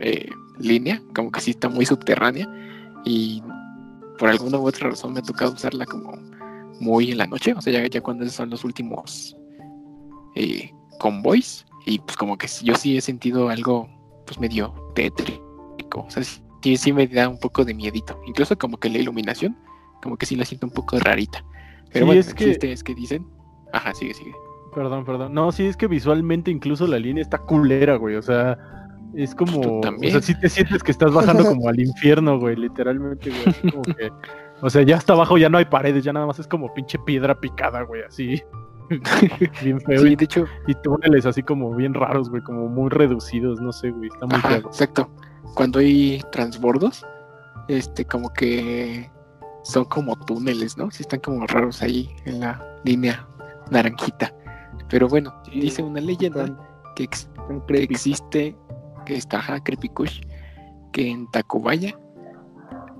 eh, 0.00 0.28
línea, 0.58 1.02
como 1.14 1.30
que 1.30 1.40
sí 1.40 1.50
está 1.50 1.68
muy 1.68 1.84
subterránea 1.86 2.48
y 3.06 3.42
por 4.18 4.28
alguna 4.28 4.58
u 4.58 4.66
otra 4.66 4.90
razón 4.90 5.12
me 5.14 5.20
ha 5.20 5.22
tocado 5.22 5.52
usarla 5.52 5.86
como 5.86 6.12
muy 6.80 7.10
en 7.12 7.18
la 7.18 7.26
noche, 7.26 7.54
o 7.54 7.60
sea, 7.62 7.72
ya, 7.72 7.86
ya 7.86 8.00
cuando 8.02 8.28
son 8.28 8.50
los 8.50 8.64
últimos 8.64 9.34
eh, 10.34 10.70
convoys 10.98 11.64
y 11.86 11.98
pues 12.00 12.16
como 12.16 12.36
que 12.36 12.48
yo 12.62 12.74
sí 12.74 12.96
he 12.96 13.00
sentido 13.00 13.48
algo 13.48 13.88
pues 14.26 14.38
medio 14.40 14.74
tétrico, 14.94 16.04
o 16.06 16.10
sea, 16.10 16.22
sí, 16.24 16.76
sí 16.76 16.92
me 16.92 17.06
da 17.06 17.28
un 17.28 17.38
poco 17.38 17.64
de 17.64 17.74
miedito, 17.74 18.18
incluso 18.26 18.58
como 18.58 18.76
que 18.78 18.90
la 18.90 18.98
iluminación, 18.98 19.56
como 20.02 20.16
que 20.16 20.26
sí 20.26 20.34
la 20.36 20.44
siento 20.44 20.66
un 20.66 20.72
poco 20.72 20.98
rarita. 20.98 21.44
Pero 21.92 22.04
Sí, 22.04 22.06
bueno, 22.06 22.20
es 22.20 22.34
que- 22.34 22.72
es 22.72 22.82
que 22.82 22.94
dicen, 22.94 23.24
ajá, 23.72 23.94
sigue, 23.94 24.12
sigue. 24.14 24.34
Perdón, 24.74 25.04
perdón. 25.04 25.32
No, 25.32 25.52
sí, 25.52 25.64
es 25.64 25.76
que 25.76 25.86
visualmente 25.86 26.50
incluso 26.50 26.86
la 26.86 26.98
línea 26.98 27.22
está 27.22 27.38
culera, 27.38 27.96
güey. 27.96 28.16
O 28.16 28.22
sea, 28.22 28.58
es 29.14 29.34
como. 29.34 29.60
Tú 29.60 29.80
O 29.88 30.10
sea, 30.10 30.20
sí 30.22 30.38
te 30.40 30.48
sientes 30.48 30.82
que 30.82 30.90
estás 30.92 31.12
bajando 31.12 31.44
como 31.48 31.68
al 31.68 31.78
infierno, 31.80 32.38
güey. 32.38 32.56
Literalmente, 32.56 33.30
güey. 33.30 33.42
así 33.46 33.70
como 33.70 33.82
que. 33.82 34.10
O 34.62 34.70
sea, 34.70 34.82
ya 34.82 34.96
hasta 34.96 35.12
abajo 35.12 35.36
ya 35.38 35.48
no 35.50 35.58
hay 35.58 35.66
paredes, 35.66 36.02
ya 36.04 36.12
nada 36.12 36.26
más 36.26 36.38
es 36.38 36.46
como 36.48 36.72
pinche 36.72 36.98
piedra 37.04 37.38
picada, 37.38 37.82
güey, 37.82 38.02
así. 38.02 38.42
bien 39.62 39.80
feo. 39.80 40.00
Sí, 40.02 40.08
y, 40.12 40.16
de 40.16 40.24
hecho, 40.24 40.44
y 40.66 40.74
túneles 40.76 41.26
así 41.26 41.42
como 41.42 41.74
bien 41.74 41.92
raros, 41.94 42.30
güey, 42.30 42.42
como 42.42 42.68
muy 42.68 42.88
reducidos, 42.88 43.60
no 43.60 43.72
sé, 43.72 43.90
güey. 43.90 44.08
Está 44.08 44.26
muy 44.26 44.36
Ajá, 44.36 44.48
feo. 44.48 44.58
exacto. 44.66 45.10
Cuando 45.54 45.78
hay 45.80 46.22
transbordos, 46.32 47.04
este, 47.68 48.04
como 48.04 48.32
que 48.32 49.10
son 49.64 49.84
como 49.86 50.16
túneles, 50.24 50.78
¿no? 50.78 50.90
Sí 50.90 51.02
están 51.02 51.20
como 51.20 51.46
raros 51.46 51.82
ahí 51.82 52.08
en 52.24 52.40
la 52.40 52.64
línea 52.84 53.26
naranjita. 53.70 54.32
Pero 54.88 55.08
bueno, 55.08 55.34
Sí, 55.44 55.60
dice 55.60 55.82
una 55.82 56.00
leyenda 56.00 56.46
que, 56.94 57.04
ex- 57.04 57.28
que 57.66 57.82
existe, 57.82 58.56
que 59.06 59.16
está 59.16 59.38
ajá, 59.38 59.62
Creepy 59.62 59.88
Kush, 59.88 60.20
que 60.92 61.08
en 61.10 61.30
Tacubaya 61.30 61.98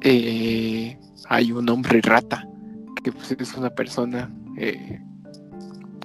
eh, 0.03 0.99
hay 1.29 1.53
un 1.53 1.69
hombre 1.69 2.01
rata, 2.03 2.47
que 3.03 3.13
pues, 3.13 3.33
es 3.33 3.55
una 3.55 3.71
persona 3.71 4.31
eh, 4.57 5.01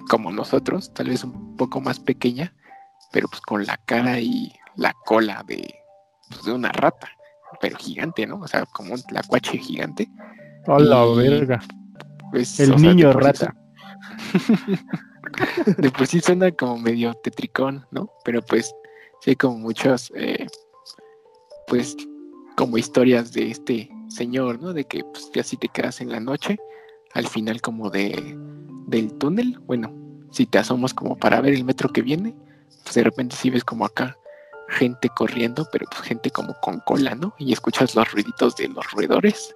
como 0.08 0.30
nosotros, 0.32 0.92
tal 0.92 1.08
vez 1.08 1.24
un 1.24 1.56
poco 1.56 1.80
más 1.80 1.98
pequeña, 2.00 2.52
pero 3.12 3.28
pues 3.28 3.40
con 3.40 3.64
la 3.64 3.76
cara 3.78 4.20
y 4.20 4.52
la 4.76 4.92
cola 5.04 5.42
de, 5.46 5.74
pues, 6.30 6.44
de 6.44 6.52
una 6.52 6.70
rata, 6.72 7.08
pero 7.60 7.76
gigante, 7.78 8.26
¿no? 8.26 8.40
O 8.40 8.48
sea, 8.48 8.64
como 8.66 8.94
un 8.94 9.02
tlacuache 9.02 9.58
gigante. 9.58 10.08
A 10.66 10.78
la 10.78 11.06
y- 11.06 11.16
verga. 11.16 11.60
Pues, 12.30 12.58
El 12.60 12.78
sea, 12.78 12.94
niño 12.94 13.12
rata. 13.12 13.54
de 15.78 15.90
por 15.90 16.06
sí 16.06 16.20
suena 16.20 16.50
como 16.50 16.78
medio 16.78 17.14
tetricón, 17.14 17.86
¿no? 17.90 18.10
Pero 18.24 18.42
pues 18.42 18.74
sí 19.22 19.36
como 19.36 19.58
muchas, 19.58 20.12
eh, 20.16 20.46
pues 21.68 21.96
como 22.56 22.76
historias 22.76 23.32
de 23.32 23.50
este 23.50 23.90
señor, 24.08 24.60
¿no? 24.60 24.72
De 24.72 24.84
que 24.84 25.04
pues 25.04 25.30
ya 25.32 25.42
si 25.42 25.56
te 25.56 25.68
quedas 25.68 26.00
en 26.00 26.10
la 26.10 26.20
noche, 26.20 26.58
al 27.14 27.26
final 27.26 27.60
como 27.60 27.88
de 27.90 28.36
del 28.88 29.16
túnel, 29.18 29.58
bueno, 29.60 29.92
si 30.32 30.44
te 30.46 30.58
asomas 30.58 30.92
como 30.92 31.16
para 31.16 31.40
ver 31.40 31.54
el 31.54 31.64
metro 31.64 31.88
que 31.88 32.02
viene, 32.02 32.34
pues 32.82 32.94
de 32.96 33.04
repente 33.04 33.36
sí 33.36 33.48
ves 33.48 33.64
como 33.64 33.84
acá 33.86 34.16
gente 34.68 35.08
corriendo, 35.10 35.66
pero 35.70 35.86
pues 35.90 36.02
gente 36.02 36.30
como 36.30 36.54
con 36.60 36.80
cola, 36.80 37.14
¿no? 37.14 37.34
Y 37.38 37.52
escuchas 37.52 37.94
los 37.94 38.10
ruiditos 38.12 38.56
de 38.56 38.68
los 38.68 38.90
roedores, 38.90 39.54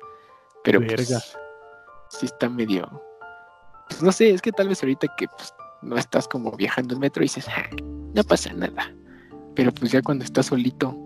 pero 0.63 0.79
pues, 0.81 1.09
Verga. 1.09 1.25
sí 2.11 2.27
está 2.27 2.49
medio, 2.49 3.03
pues 3.89 4.03
no 4.03 4.13
sé, 4.13 4.31
es 4.31 4.43
que 4.43 4.53
tal 4.53 4.69
vez 4.69 4.83
ahorita 4.83 5.09
que 5.17 5.27
pues, 5.29 5.53
no 5.83 5.97
estás 5.97 6.29
como 6.29 6.53
viajando 6.53 6.95
en 6.95 7.01
metro 7.01 7.23
y 7.23 7.27
dices, 7.27 7.47
"Ah, 7.49 7.65
no 8.15 8.23
pasa 8.25 8.53
nada. 8.53 8.95
Pero 9.57 9.73
pues 9.73 9.91
ya 9.91 10.03
cuando 10.03 10.25
estás 10.25 10.47
solito 10.47 10.97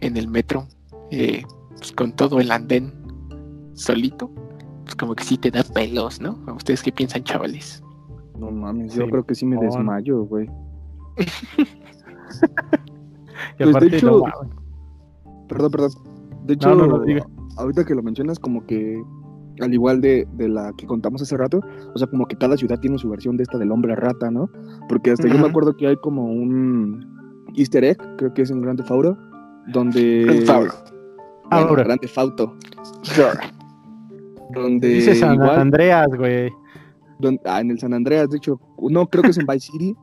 en 0.00 0.16
el 0.16 0.28
metro, 0.28 0.66
eh, 1.10 1.42
pues 1.76 1.92
con 1.92 2.12
todo 2.12 2.40
el 2.40 2.50
andén 2.50 2.92
solito, 3.74 4.30
pues 4.84 4.94
como 4.96 5.14
que 5.14 5.24
sí 5.24 5.36
te 5.36 5.50
da 5.50 5.62
pelos, 5.64 6.20
¿no? 6.20 6.38
¿A 6.46 6.52
¿Ustedes 6.54 6.82
qué 6.82 6.92
piensan, 6.92 7.24
chavales? 7.24 7.82
No 8.38 8.50
mames, 8.50 8.94
yo 8.94 9.04
Sí, 9.04 9.10
creo 9.10 9.24
que 9.26 9.34
sí 9.34 9.44
me 9.44 9.56
mon. 9.56 9.66
desmayo, 9.66 10.22
güey. 10.24 10.48
Y 13.58 13.64
Pues, 13.64 13.90
de 13.90 13.96
hecho, 13.96 14.10
no. 14.10 14.24
Perdón, 15.48 15.70
perdón. 15.70 15.90
De 16.44 16.54
hecho, 16.54 16.68
No, 16.70 16.86
no, 16.86 16.86
no, 16.98 17.04
diga. 17.04 17.26
ahorita 17.56 17.84
que 17.84 17.94
lo 17.94 18.02
mencionas, 18.02 18.38
como 18.38 18.64
que 18.66 19.02
al 19.60 19.74
igual 19.74 20.00
de, 20.00 20.26
de 20.34 20.48
la 20.48 20.72
que 20.76 20.86
contamos 20.86 21.20
hace 21.22 21.36
rato, 21.36 21.60
o 21.94 21.98
sea, 21.98 22.06
como 22.08 22.26
que 22.26 22.36
cada 22.36 22.56
ciudad 22.56 22.78
tiene 22.78 22.98
su 22.98 23.08
versión 23.08 23.36
de 23.36 23.42
esta 23.42 23.58
del 23.58 23.72
hombre 23.72 23.96
rata, 23.96 24.30
¿no? 24.30 24.48
Porque 24.88 25.10
hasta 25.10 25.26
yo 25.28 25.38
me 25.38 25.48
acuerdo 25.48 25.76
que 25.76 25.88
hay 25.88 25.96
como 25.96 26.26
un 26.26 27.17
easter 27.56 27.84
egg, 27.84 27.98
creo 28.16 28.32
que 28.34 28.42
es 28.42 28.50
en 28.50 28.60
Grande 28.62 28.82
Fauro, 28.82 29.16
donde... 29.68 30.24
Grand 30.24 30.38
Theft 30.40 30.50
Auto. 30.50 30.74
Bueno, 31.50 31.66
Ahora. 31.68 31.84
Grande 31.84 32.08
Fauto. 32.08 32.54
Donde 34.50 34.88
Dice 34.88 35.14
San 35.14 35.34
igual, 35.34 35.58
Andreas, 35.58 36.06
güey. 36.16 36.50
ah, 37.44 37.60
en 37.60 37.70
el 37.70 37.78
San 37.78 37.92
Andreas, 37.94 38.30
de 38.30 38.38
hecho, 38.38 38.60
no, 38.90 39.06
creo 39.06 39.22
que 39.22 39.30
es 39.30 39.38
en 39.38 39.46
Vice 39.46 39.70
City, 39.72 39.94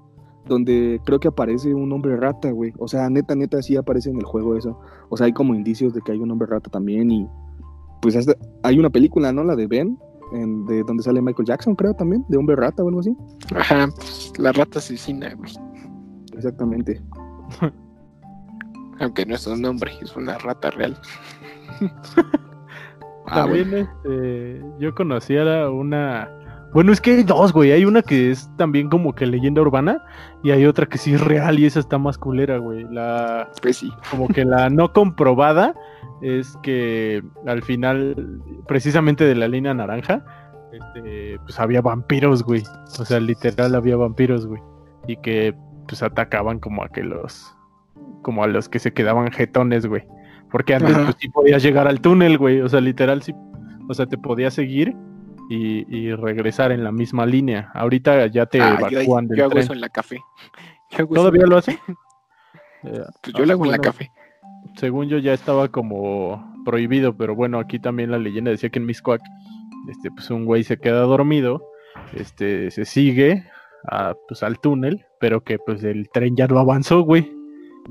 donde 0.47 0.99
creo 1.05 1.19
que 1.19 1.27
aparece 1.27 1.73
un 1.73 1.91
hombre 1.91 2.15
rata, 2.17 2.51
güey. 2.51 2.71
O 2.77 2.87
sea, 2.87 3.09
neta, 3.09 3.35
neta, 3.35 3.61
sí 3.61 3.75
aparece 3.75 4.09
en 4.11 4.17
el 4.17 4.23
juego 4.23 4.55
eso. 4.55 4.79
O 5.09 5.17
sea, 5.17 5.25
hay 5.25 5.33
como 5.33 5.55
indicios 5.55 5.93
de 5.93 6.01
que 6.01 6.11
hay 6.11 6.19
un 6.19 6.29
hombre 6.31 6.47
rata 6.47 6.69
también 6.69 7.09
y 7.11 7.27
pues 8.01 8.15
hasta- 8.15 8.35
hay 8.61 8.77
una 8.77 8.89
película, 8.91 9.31
¿no? 9.33 9.43
La 9.43 9.55
de 9.55 9.65
Ben, 9.65 9.97
en- 10.33 10.65
de 10.67 10.83
donde 10.83 11.01
sale 11.01 11.21
Michael 11.21 11.47
Jackson, 11.47 11.75
creo 11.75 11.95
también, 11.95 12.23
de 12.29 12.37
hombre 12.37 12.55
rata 12.55 12.83
o 12.83 12.87
algo 12.87 12.99
así. 12.99 13.15
Ajá, 13.55 13.87
pues 13.95 14.31
la 14.37 14.51
rata 14.51 14.77
asesina, 14.77 15.33
güey. 15.33 15.51
Exactamente. 16.33 17.01
Aunque 18.99 19.25
no 19.25 19.35
es 19.35 19.45
un 19.47 19.65
hombre, 19.65 19.91
es 20.01 20.15
una 20.15 20.37
rata 20.37 20.71
real. 20.71 20.97
Ah, 23.27 23.37
También 23.37 23.73
este, 23.73 24.61
yo 24.79 24.93
conocía 24.93 25.67
una. 25.69 26.29
Bueno, 26.73 26.91
es 26.91 27.01
que 27.01 27.11
hay 27.11 27.23
dos, 27.23 27.53
güey. 27.53 27.71
Hay 27.71 27.83
una 27.83 28.03
que 28.03 28.29
es 28.29 28.49
también 28.55 28.87
como 28.87 29.15
que 29.15 29.25
leyenda 29.25 29.61
urbana 29.61 30.03
y 30.43 30.51
hay 30.51 30.65
otra 30.67 30.85
que 30.85 30.99
sí 30.99 31.15
es 31.15 31.21
real 31.21 31.57
y 31.57 31.65
esa 31.65 31.79
está 31.79 31.97
más 31.97 32.19
culera, 32.19 32.57
güey. 32.59 32.85
La 32.91 33.49
Pues 33.63 33.77
sí. 33.77 33.91
como 34.11 34.27
que 34.27 34.45
la 34.45 34.69
no 34.69 34.93
comprobada 34.93 35.73
es 36.21 36.55
que 36.61 37.23
al 37.47 37.63
final, 37.63 38.41
precisamente 38.67 39.23
de 39.23 39.35
la 39.35 39.47
línea 39.47 39.73
naranja, 39.73 40.23
este, 40.71 41.39
pues 41.39 41.59
había 41.59 41.81
vampiros, 41.81 42.43
güey. 42.43 42.61
O 42.99 43.05
sea, 43.05 43.19
literal 43.19 43.73
había 43.73 43.95
vampiros, 43.95 44.45
güey. 44.45 44.61
Y 45.07 45.17
que 45.17 45.55
pues 45.87 46.03
atacaban 46.03 46.59
como 46.59 46.83
a 46.83 46.89
que 46.89 47.03
los, 47.03 47.55
como 48.21 48.43
a 48.43 48.47
los 48.47 48.69
que 48.69 48.79
se 48.79 48.93
quedaban 48.93 49.31
jetones, 49.31 49.85
güey. 49.85 50.03
Porque 50.51 50.75
antes 50.75 50.91
Ajá. 50.95 51.03
pues 51.05 51.15
sí 51.19 51.29
podías 51.29 51.63
llegar 51.63 51.87
al 51.87 52.01
túnel, 52.01 52.37
güey. 52.37 52.61
O 52.61 52.69
sea, 52.69 52.81
literal 52.81 53.21
sí, 53.23 53.33
o 53.89 53.93
sea, 53.93 54.05
te 54.05 54.17
podías 54.17 54.53
seguir 54.53 54.95
y, 55.49 55.85
y 55.95 56.13
regresar 56.15 56.71
en 56.71 56.83
la 56.83 56.91
misma 56.91 57.25
línea. 57.25 57.71
Ahorita 57.73 58.27
ya 58.27 58.45
te 58.45 58.61
Ah, 58.61 58.77
yo, 58.89 58.99
evacúan 58.99 59.27
del 59.27 59.37
yo 59.37 59.43
hago 59.45 59.51
tren. 59.51 59.63
eso 59.63 59.73
en 59.73 59.81
la 59.81 59.89
café. 59.89 60.19
Yo 60.97 61.07
¿Todavía 61.07 61.43
en 61.43 61.49
lo 61.49 61.57
hacen? 61.57 61.77
Eh, 62.83 63.01
Pues 63.23 63.33
yo 63.35 63.45
lo 63.45 63.53
hago 63.53 63.65
en 63.65 63.71
la 63.71 63.79
café. 63.79 64.11
según 64.75 65.07
yo 65.09 65.17
ya 65.17 65.33
estaba 65.33 65.69
como 65.69 66.53
prohibido, 66.65 67.17
pero 67.17 67.33
bueno, 67.33 67.57
aquí 67.57 67.79
también 67.79 68.11
la 68.11 68.19
leyenda 68.19 68.51
decía 68.51 68.69
que 68.69 68.77
en 68.77 68.85
Miscuac, 68.85 69.21
este, 69.89 70.11
pues 70.11 70.29
un 70.29 70.45
güey 70.45 70.63
se 70.63 70.77
queda 70.77 71.01
dormido, 71.01 71.63
este, 72.13 72.69
se 72.69 72.85
sigue 72.85 73.43
a, 73.89 74.15
pues, 74.27 74.43
al 74.43 74.59
túnel, 74.59 75.05
pero 75.19 75.43
que 75.43 75.57
pues 75.59 75.83
el 75.83 76.09
tren 76.09 76.35
ya 76.35 76.47
no 76.47 76.59
avanzó, 76.59 77.01
güey. 77.01 77.31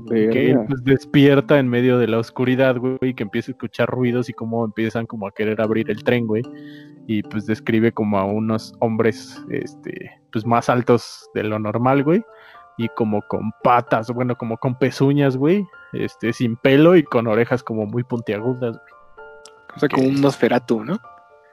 que 0.09 0.27
Verga. 0.27 0.65
pues, 0.67 0.83
despierta 0.83 1.59
en 1.59 1.67
medio 1.67 1.97
de 1.97 2.07
la 2.07 2.19
oscuridad, 2.19 2.77
güey, 2.77 2.97
y 3.01 3.13
que 3.13 3.23
empieza 3.23 3.51
a 3.51 3.53
escuchar 3.53 3.89
ruidos 3.89 4.29
y 4.29 4.33
cómo 4.33 4.65
empiezan 4.65 5.05
como 5.05 5.27
a 5.27 5.31
querer 5.31 5.61
abrir 5.61 5.89
el 5.89 6.03
tren, 6.03 6.27
güey. 6.27 6.43
Y 7.07 7.21
pues 7.23 7.45
describe 7.45 7.91
como 7.91 8.17
a 8.17 8.25
unos 8.25 8.73
hombres, 8.79 9.43
este, 9.49 10.11
pues 10.31 10.45
más 10.45 10.69
altos 10.69 11.29
de 11.33 11.43
lo 11.43 11.59
normal, 11.59 12.03
güey. 12.03 12.23
Y 12.77 12.89
como 12.89 13.21
con 13.21 13.51
patas, 13.63 14.11
bueno, 14.11 14.35
como 14.35 14.57
con 14.57 14.77
pezuñas, 14.77 15.37
güey. 15.37 15.65
Este, 15.93 16.33
sin 16.33 16.57
pelo 16.57 16.95
y 16.95 17.03
con 17.03 17.27
orejas 17.27 17.63
como 17.63 17.85
muy 17.85 18.03
puntiagudas, 18.03 18.77
güey. 18.77 18.95
O 19.75 19.79
sea, 19.79 19.89
como 19.89 20.07
un 20.07 20.21
Nosferatu, 20.21 20.83
¿no? 20.83 20.99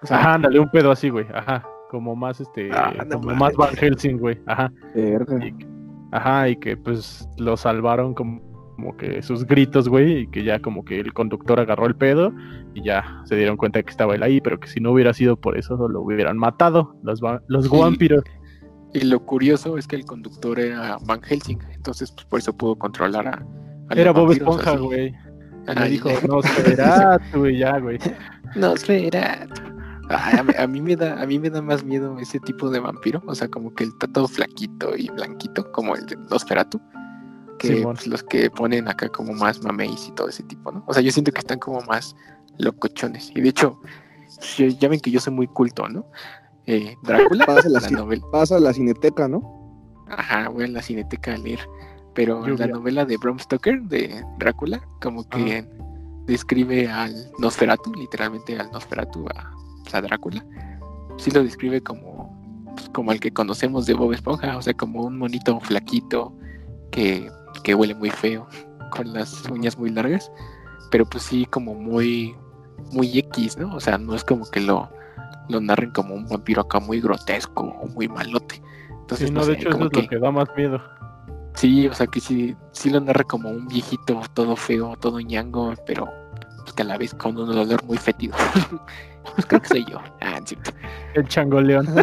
O 0.02 0.06
sea, 0.06 0.18
Ajá, 0.18 0.34
ándale, 0.34 0.58
un 0.58 0.70
pedo 0.70 0.90
así, 0.90 1.10
güey. 1.10 1.26
Ajá. 1.32 1.64
Como 1.92 2.16
más, 2.16 2.40
este, 2.40 2.70
Ah, 2.72 2.94
no 3.06 3.20
como 3.20 3.34
más 3.36 3.54
Van. 3.54 3.76
Helsing, 3.76 4.16
güey. 4.16 4.40
Ajá. 4.46 4.72
Y 4.96 5.54
ajá, 6.10 6.48
y 6.48 6.56
que 6.56 6.74
pues 6.78 7.28
lo 7.36 7.56
salvaron 7.58 8.14
como, 8.14 8.40
como 8.76 8.96
que 8.96 9.20
sus 9.22 9.44
gritos, 9.46 9.90
güey, 9.90 10.20
y 10.22 10.26
que 10.28 10.42
ya 10.42 10.58
como 10.60 10.86
que 10.86 10.98
el 10.98 11.12
conductor 11.12 11.60
agarró 11.60 11.84
el 11.86 11.94
pedo 11.94 12.32
y 12.74 12.82
ya 12.82 13.20
se 13.26 13.36
dieron 13.36 13.58
cuenta 13.58 13.78
de 13.78 13.84
que 13.84 13.90
estaba 13.90 14.14
él 14.14 14.22
ahí, 14.22 14.40
pero 14.40 14.58
que 14.58 14.68
si 14.68 14.80
no 14.80 14.90
hubiera 14.92 15.12
sido 15.12 15.36
por 15.36 15.58
eso 15.58 15.86
lo 15.86 16.00
hubieran 16.00 16.38
matado 16.38 16.96
los, 17.02 17.22
va- 17.22 17.42
los 17.48 17.66
Sí. 17.68 17.76
vampiros. 17.78 18.24
y 18.94 19.04
lo 19.04 19.20
curioso 19.24 19.76
es 19.76 19.86
que 19.86 19.96
el 19.96 20.06
conductor 20.06 20.58
era 20.58 20.96
Van 21.06 21.20
Helsing, 21.22 21.58
entonces 21.74 22.10
pues, 22.12 22.24
por 22.26 22.38
eso 22.38 22.56
pudo 22.56 22.76
controlar 22.76 23.28
a. 23.28 23.46
Era 23.94 24.12
Bob 24.12 24.28
vampiros 24.28 24.56
Esponja, 24.60 24.76
güey. 24.78 25.14
Le 25.66 25.88
dijo, 25.90 26.08
no 26.28 26.40
será, 26.42 27.18
güey, 27.34 27.58
ya, 27.58 27.78
güey. 27.78 27.98
Ay, 28.54 29.10
a, 29.14 29.46
mí, 30.42 30.52
a 30.58 30.66
mí 30.66 30.80
me 30.80 30.96
da 30.96 31.22
a 31.22 31.26
mí 31.26 31.38
me 31.38 31.48
da 31.50 31.62
más 31.62 31.84
miedo 31.84 32.18
ese 32.18 32.40
tipo 32.40 32.70
de 32.70 32.80
vampiro, 32.80 33.22
o 33.26 33.34
sea, 33.34 33.48
como 33.48 33.74
que 33.74 33.84
el 33.84 33.90
está 33.90 34.06
todo 34.08 34.28
flaquito 34.28 34.96
y 34.96 35.08
blanquito, 35.10 35.70
como 35.72 35.94
el 35.94 36.04
de 36.06 36.16
Nosferatu, 36.30 36.80
que 37.58 37.82
pues, 37.82 38.06
los 38.06 38.22
que 38.22 38.50
ponen 38.50 38.88
acá 38.88 39.08
como 39.08 39.32
más 39.32 39.62
mameis 39.62 40.08
y 40.08 40.12
todo 40.12 40.28
ese 40.28 40.42
tipo, 40.42 40.72
¿no? 40.72 40.84
O 40.86 40.92
sea, 40.94 41.02
yo 41.02 41.12
siento 41.12 41.30
que 41.32 41.38
están 41.40 41.58
como 41.58 41.80
más 41.82 42.16
locochones. 42.58 43.30
Y 43.34 43.40
de 43.40 43.48
hecho, 43.50 43.80
yo- 44.56 44.66
ya 44.66 44.88
ven 44.88 45.00
que 45.00 45.10
yo 45.10 45.20
soy 45.20 45.32
muy 45.32 45.46
culto, 45.46 45.88
¿no? 45.88 46.04
Eh, 46.66 46.96
Drácula, 47.02 47.46
Pasa 47.46 47.68
la, 47.68 47.80
novela. 47.90 48.22
pasa 48.30 48.58
la 48.60 48.72
cineteca, 48.72 49.28
¿no? 49.28 49.94
Ajá, 50.08 50.48
voy 50.48 50.64
a 50.64 50.68
la 50.68 50.82
cineteca 50.82 51.34
a 51.34 51.38
leer. 51.38 51.60
Pero 52.14 52.46
la 52.46 52.66
novela 52.66 53.04
de 53.06 53.16
Bram 53.16 53.38
Stoker, 53.38 53.80
de 53.82 54.22
Drácula, 54.38 54.82
como 55.00 55.26
que 55.28 55.66
describe 56.26 56.88
al 56.90 57.30
Nosferatu, 57.38 57.92
literalmente 57.94 58.58
al 58.60 58.70
Nosferatu, 58.70 59.26
a, 59.34 59.50
a 59.94 60.02
Drácula. 60.02 60.44
Sí 61.18 61.30
lo 61.30 61.42
describe 61.42 61.82
como, 61.82 62.64
pues, 62.74 62.88
como 62.90 63.12
el 63.12 63.20
que 63.20 63.32
conocemos 63.32 63.86
de 63.86 63.94
Bob 63.94 64.12
Esponja, 64.12 64.56
o 64.56 64.62
sea, 64.62 64.74
como 64.74 65.02
un 65.02 65.18
monito 65.18 65.58
flaquito 65.60 66.32
que, 66.90 67.30
que 67.62 67.74
huele 67.74 67.94
muy 67.94 68.10
feo, 68.10 68.46
con 68.90 69.12
las 69.12 69.48
uñas 69.50 69.78
muy 69.78 69.90
largas, 69.90 70.30
pero 70.90 71.06
pues 71.06 71.24
sí 71.24 71.46
como 71.46 71.74
muy, 71.74 72.34
muy 72.92 73.18
X, 73.18 73.56
¿no? 73.56 73.74
O 73.74 73.80
sea, 73.80 73.98
no 73.98 74.14
es 74.14 74.24
como 74.24 74.50
que 74.50 74.60
lo, 74.60 74.90
lo 75.48 75.60
narren 75.60 75.90
como 75.90 76.14
un 76.14 76.26
vampiro 76.26 76.62
acá 76.62 76.80
muy 76.80 77.00
grotesco 77.00 77.64
o 77.64 77.86
muy 77.88 78.08
malote. 78.08 78.62
Entonces, 79.00 79.28
Sí, 79.28 79.34
no, 79.34 79.40
no, 79.40 79.46
de 79.46 79.54
sé, 79.54 79.60
hecho 79.60 79.68
eso 79.70 79.86
es 79.86 79.96
lo 79.96 80.08
que 80.08 80.18
da 80.18 80.30
más 80.30 80.48
miedo. 80.56 80.80
Sí, 81.54 81.86
o 81.86 81.94
sea 81.94 82.06
que 82.06 82.20
sí, 82.20 82.56
sí 82.72 82.90
lo 82.90 83.00
narra 83.00 83.24
como 83.24 83.50
un 83.50 83.66
viejito 83.66 84.20
todo 84.34 84.56
feo, 84.56 84.96
todo 84.98 85.20
ñango, 85.20 85.74
pero 85.86 86.08
pues, 86.62 86.72
que 86.72 86.82
a 86.82 86.86
la 86.86 86.96
vez 86.96 87.14
con 87.14 87.36
un 87.36 87.50
olor 87.50 87.84
muy 87.84 87.98
fétido. 87.98 88.34
pues 89.34 89.46
creo 89.46 89.60
que 89.60 89.68
soy 89.68 89.84
yo. 89.90 90.00
Ah, 90.20 90.38
es 90.42 90.48
cierto. 90.50 90.72
El 91.14 91.28
changoleón. 91.28 91.86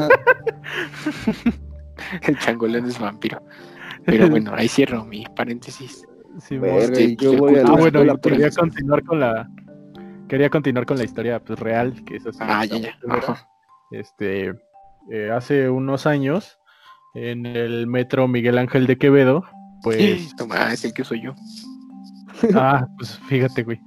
El 2.21 2.39
changoleón 2.39 2.85
es 2.85 2.99
vampiro. 2.99 3.41
Pero 4.05 4.29
bueno, 4.29 4.53
ahí 4.55 4.67
cierro 4.67 5.03
mi 5.03 5.25
paréntesis. 5.35 6.05
Sí, 6.39 6.57
Verga, 6.57 6.85
este, 6.85 7.03
y 7.03 7.15
yo 7.17 7.33
voy 7.37 7.55
a 7.57 7.63
Ah, 7.65 7.75
bueno, 7.75 8.17
quería 8.17 8.49
continuar 8.49 9.03
con 9.03 9.19
la 9.19 9.49
quería 10.27 10.49
continuar 10.49 10.85
con 10.85 10.97
la 10.97 11.03
historia 11.03 11.39
pues 11.43 11.59
real, 11.59 12.03
que 12.05 12.17
eso 12.17 12.31
sí 12.31 12.37
Ah, 12.41 12.63
ya, 12.63 12.77
ya. 12.77 12.97
Este 13.91 14.53
eh, 15.11 15.31
hace 15.31 15.69
unos 15.69 16.05
años 16.05 16.59
en 17.15 17.45
el 17.45 17.87
metro 17.87 18.27
Miguel 18.27 18.57
Ángel 18.59 18.85
de 18.85 18.97
Quevedo, 18.97 19.43
pues 19.81 20.35
Toma, 20.35 20.71
es 20.71 20.85
el 20.85 20.93
que 20.93 21.03
soy 21.03 21.23
yo. 21.23 21.33
ah, 22.55 22.85
pues 22.97 23.19
fíjate, 23.27 23.63
güey. 23.63 23.81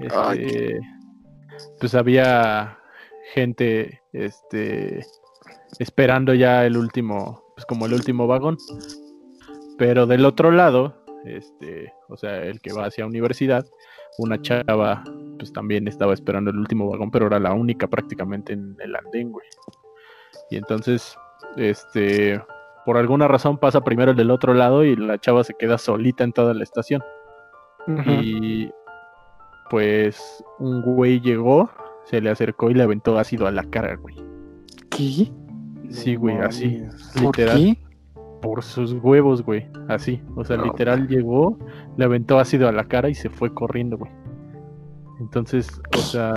Este, 0.00 0.80
pues 1.78 1.94
había 1.94 2.78
gente 3.34 4.02
este 4.12 5.04
esperando 5.78 6.34
ya 6.34 6.66
el 6.66 6.76
último, 6.76 7.44
pues 7.54 7.66
como 7.66 7.86
el 7.86 7.94
último 7.94 8.26
vagón. 8.26 8.58
Pero 9.78 10.06
del 10.06 10.24
otro 10.24 10.50
lado, 10.50 11.02
este, 11.24 11.92
o 12.08 12.16
sea, 12.16 12.42
el 12.44 12.60
que 12.60 12.72
va 12.72 12.86
hacia 12.86 13.06
universidad, 13.06 13.64
una 14.18 14.40
chava 14.40 15.02
pues 15.38 15.52
también 15.52 15.88
estaba 15.88 16.14
esperando 16.14 16.50
el 16.50 16.58
último 16.58 16.90
vagón, 16.90 17.10
pero 17.10 17.26
era 17.26 17.38
la 17.38 17.52
única 17.52 17.88
prácticamente 17.88 18.52
en 18.52 18.76
el 18.80 18.94
andén, 18.94 19.32
güey. 19.32 19.46
Y 20.50 20.56
entonces, 20.56 21.16
este, 21.56 22.40
por 22.84 22.96
alguna 22.96 23.26
razón 23.28 23.58
pasa 23.58 23.82
primero 23.82 24.10
el 24.12 24.16
del 24.16 24.30
otro 24.30 24.54
lado 24.54 24.84
y 24.84 24.94
la 24.94 25.18
chava 25.18 25.44
se 25.44 25.54
queda 25.54 25.78
solita 25.78 26.24
en 26.24 26.32
toda 26.32 26.54
la 26.54 26.62
estación. 26.62 27.02
Y 28.06 28.70
pues 29.72 30.44
un 30.58 30.82
güey 30.82 31.18
llegó, 31.22 31.70
se 32.04 32.20
le 32.20 32.28
acercó 32.28 32.70
y 32.70 32.74
le 32.74 32.82
aventó 32.82 33.18
ácido 33.18 33.46
a 33.46 33.50
la 33.50 33.64
cara, 33.64 33.96
güey. 33.96 34.14
¿Qué? 34.90 35.32
Sí, 35.88 36.14
güey, 36.14 36.36
así, 36.36 36.82
¿Por 37.14 37.22
literal. 37.38 37.56
qué? 37.56 37.78
Por 38.42 38.62
sus 38.62 38.92
huevos, 38.92 39.42
güey. 39.42 39.66
Así. 39.88 40.20
O 40.36 40.44
sea, 40.44 40.58
No, 40.58 40.64
literal 40.66 41.08
llegó, 41.08 41.58
le 41.96 42.04
aventó 42.04 42.38
ácido 42.38 42.68
a 42.68 42.72
la 42.72 42.84
cara 42.84 43.08
y 43.08 43.14
se 43.14 43.30
fue 43.30 43.54
corriendo, 43.54 43.96
güey. 43.96 44.12
Entonces, 45.20 45.80
o 45.96 46.00
sea, 46.00 46.34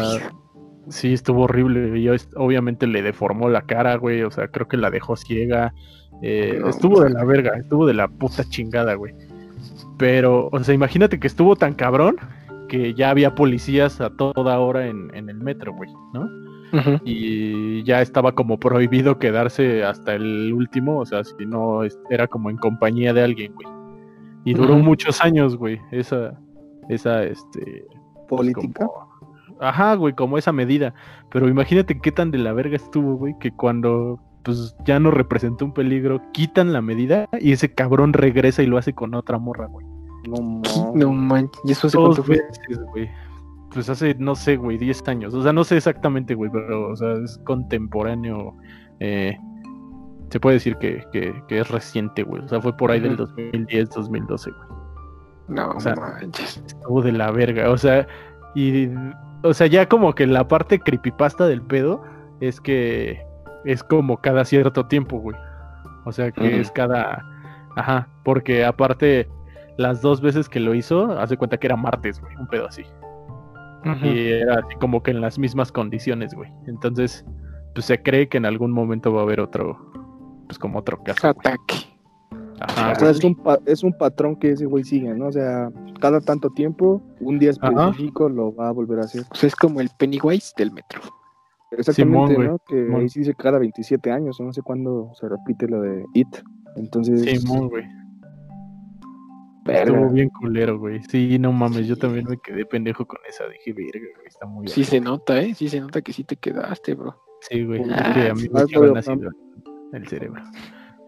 sí 0.87 1.11
estuvo 1.11 1.41
horrible. 1.43 2.01
Yo 2.01 2.13
obviamente 2.37 2.87
le 2.87 3.01
deformó 3.01 3.49
la 3.49 3.63
cara, 3.63 3.97
güey. 3.97 4.23
O 4.23 4.31
sea, 4.31 4.47
creo 4.47 4.69
que 4.69 4.77
la 4.77 4.91
dejó 4.91 5.17
ciega. 5.17 5.73
Eh, 6.21 6.57
No, 6.61 6.69
estuvo 6.69 7.01
de 7.01 7.09
la 7.09 7.25
verga, 7.25 7.51
estuvo 7.57 7.85
de 7.85 7.95
la 7.95 8.07
puta 8.07 8.45
chingada, 8.45 8.93
güey. 8.93 9.13
Pero, 9.97 10.47
o 10.53 10.63
sea, 10.63 10.73
imagínate 10.73 11.19
que 11.19 11.27
estuvo 11.27 11.57
tan 11.57 11.73
cabrón 11.73 12.15
que 12.67 12.93
ya 12.93 13.09
había 13.09 13.35
policías 13.35 14.01
a 14.01 14.09
toda 14.09 14.59
hora 14.59 14.87
en, 14.87 15.13
en 15.15 15.29
el 15.29 15.37
metro, 15.37 15.73
güey, 15.73 15.89
¿no? 16.13 16.29
Y 17.05 17.83
ya 17.83 18.01
estaba 18.01 18.33
como 18.33 18.59
prohibido 18.59 19.17
quedarse 19.17 19.83
hasta 19.83 20.13
el 20.15 20.51
último, 20.53 20.97
o 20.99 21.05
sea, 21.05 21.23
si 21.23 21.45
no 21.45 21.81
era 22.09 22.27
como 22.27 22.49
en 22.49 22.57
compañía 22.57 23.13
de 23.13 23.23
alguien, 23.23 23.53
güey. 23.53 23.67
Y 24.43 24.53
duró 24.53 24.75
muchos 24.77 25.21
años, 25.23 25.55
güey, 25.55 25.79
esa, 25.91 26.37
esa, 26.89 27.23
este, 27.23 27.85
pues, 28.27 28.53
Política. 28.53 28.85
como- 28.87 29.05
Ajá, 29.61 29.95
güey, 29.95 30.13
como 30.13 30.37
esa 30.37 30.51
medida. 30.51 30.93
Pero 31.31 31.47
imagínate 31.47 31.99
qué 32.01 32.11
tan 32.11 32.29
de 32.29 32.39
la 32.39 32.51
verga 32.51 32.75
estuvo, 32.75 33.15
güey, 33.15 33.35
que 33.39 33.51
cuando 33.51 34.19
pues 34.43 34.75
ya 34.85 34.99
no 34.99 35.09
representó 35.11 35.65
un 35.65 35.73
peligro, 35.73 36.21
quitan 36.33 36.71
la 36.73 36.81
medida 36.81 37.27
y 37.39 37.53
ese 37.53 37.73
cabrón 37.73 38.13
regresa 38.13 38.61
y 38.61 38.67
lo 38.67 38.77
hace 38.77 38.93
con 38.93 39.15
otra 39.15 39.39
morra, 39.39 39.65
güey. 39.67 39.85
No, 40.27 41.11
manches, 41.13 41.61
¿y 41.65 41.71
eso 41.71 41.87
hace 41.87 41.97
Dos 41.97 42.15
cuánto 42.17 42.23
fue? 42.23 42.37
veces, 42.41 42.79
güey. 42.91 43.09
Pues 43.73 43.89
hace, 43.89 44.15
no 44.15 44.35
sé, 44.35 44.55
güey, 44.55 44.77
10 44.77 45.07
años. 45.07 45.33
O 45.33 45.43
sea, 45.43 45.51
no 45.51 45.63
sé 45.63 45.77
exactamente, 45.77 46.33
güey, 46.33 46.49
pero, 46.51 46.89
o 46.91 46.95
sea, 46.95 47.13
es 47.13 47.37
contemporáneo. 47.43 48.55
eh, 48.99 49.37
se 50.29 50.39
puede 50.39 50.55
decir 50.55 50.75
que, 50.77 51.03
que, 51.11 51.33
que 51.47 51.59
es 51.59 51.69
reciente, 51.69 52.23
güey. 52.23 52.43
O 52.43 52.47
sea, 52.47 52.59
fue 52.61 52.75
por 52.75 52.91
ahí 52.91 52.99
del 52.99 53.13
Ujú. 53.13 53.27
2010, 53.27 53.89
2012, 53.89 54.51
güey. 54.51 54.69
No, 55.47 55.69
O 55.71 55.79
sea, 55.79 55.95
manches. 55.95 56.63
Estuvo 56.65 57.01
de 57.01 57.11
la 57.11 57.31
verga. 57.31 57.69
O 57.69 57.77
sea, 57.77 58.07
y. 58.55 58.89
O 59.43 59.53
sea, 59.53 59.67
ya 59.67 59.87
como 59.87 60.15
que 60.15 60.25
la 60.25 60.47
parte 60.47 60.79
creepypasta 60.79 61.45
del 61.45 61.61
pedo 61.61 62.01
es 62.39 62.59
que 62.59 63.21
es 63.65 63.83
como 63.83 64.17
cada 64.17 64.43
cierto 64.45 64.87
tiempo, 64.87 65.19
güey. 65.19 65.37
O 66.05 66.11
sea, 66.11 66.31
que 66.31 66.59
es 66.59 66.71
cada. 66.71 67.23
Ajá, 67.75 68.07
porque 68.23 68.65
aparte, 68.65 69.29
las 69.77 70.01
dos 70.01 70.21
veces 70.21 70.47
que 70.49 70.59
lo 70.59 70.73
hizo, 70.73 71.11
hace 71.19 71.37
cuenta 71.37 71.57
que 71.57 71.67
era 71.67 71.75
martes, 71.75 72.19
güey, 72.21 72.35
un 72.37 72.47
pedo 72.47 72.67
así. 72.67 72.83
Y 74.01 74.29
era 74.31 74.55
así 74.65 74.75
como 74.79 75.03
que 75.03 75.11
en 75.11 75.21
las 75.21 75.37
mismas 75.37 75.71
condiciones, 75.71 76.33
güey. 76.33 76.49
Entonces, 76.65 77.23
pues 77.75 77.85
se 77.85 78.01
cree 78.01 78.27
que 78.27 78.37
en 78.37 78.45
algún 78.45 78.71
momento 78.71 79.13
va 79.13 79.19
a 79.19 79.23
haber 79.23 79.39
otro, 79.39 79.77
pues 80.47 80.57
como 80.57 80.79
otro 80.79 80.97
caso. 81.03 81.27
Ataque. 81.27 81.75
Ajá, 82.61 82.93
O 82.93 82.95
sea, 82.95 83.09
es 83.11 83.23
un, 83.23 83.35
pa- 83.35 83.59
es 83.65 83.83
un 83.83 83.93
patrón 83.95 84.37
que 84.37 84.51
ese 84.51 84.65
güey 84.65 84.83
sigue, 84.85 85.13
¿no? 85.13 85.27
O 85.27 85.31
sea, 85.31 85.69
cada 85.99 86.19
tanto 86.21 86.49
tiempo, 86.49 87.01
un 87.19 87.37
día 87.37 87.51
Ajá. 87.61 87.89
específico 87.89 88.27
lo 88.29 88.55
va 88.55 88.69
a 88.69 88.71
volver 88.71 88.99
a 88.99 89.01
hacer. 89.03 89.23
O 89.29 89.35
sea, 89.35 89.47
es 89.47 89.55
como 89.55 89.81
el 89.81 89.89
Pennywise 89.99 90.53
del 90.57 90.71
metro. 90.71 91.01
Exactamente, 91.71 92.35
güey, 92.35 92.47
¿no? 92.47 92.57
Que 92.67 92.85
Simón. 92.85 93.01
ahí 93.01 93.09
sí 93.09 93.19
dice 93.19 93.33
cada 93.35 93.59
27 93.59 94.09
años, 94.11 94.39
no 94.39 94.53
sé 94.53 94.61
cuándo 94.61 95.11
se 95.15 95.27
repite 95.27 95.67
lo 95.67 95.81
de 95.81 96.05
IT. 96.13 96.37
Entonces, 96.77 97.21
Simón, 97.41 97.67
güey. 97.69 97.83
Verga. 99.65 99.91
Estuvo 99.91 100.09
bien 100.09 100.29
culero, 100.29 100.79
güey. 100.79 101.03
Sí, 101.03 101.37
no 101.39 101.51
mames, 101.51 101.87
yo 101.87 101.97
también 101.97 102.25
me 102.29 102.37
quedé 102.37 102.65
pendejo 102.65 103.05
con 103.05 103.19
esa. 103.27 103.47
Dije, 103.47 103.73
verga, 103.73 104.07
güey, 104.15 104.27
está 104.27 104.45
muy 104.45 104.67
Sí 104.67 104.83
se 104.83 104.99
nota, 105.01 105.41
¿eh? 105.41 105.53
Sí 105.53 105.67
se 105.67 105.81
nota 105.81 106.01
que 106.01 106.13
sí 106.13 106.23
te 106.23 106.35
quedaste, 106.35 106.93
bro. 106.93 107.21
Sí, 107.41 107.63
güey. 107.63 107.81
Ah, 107.91 108.13
que 108.13 108.29
a 108.29 108.33
mí 108.33 108.47
me 108.49 108.61
ácido 108.61 108.85
en 108.85 109.33
el 109.91 110.07
cerebro. 110.07 110.41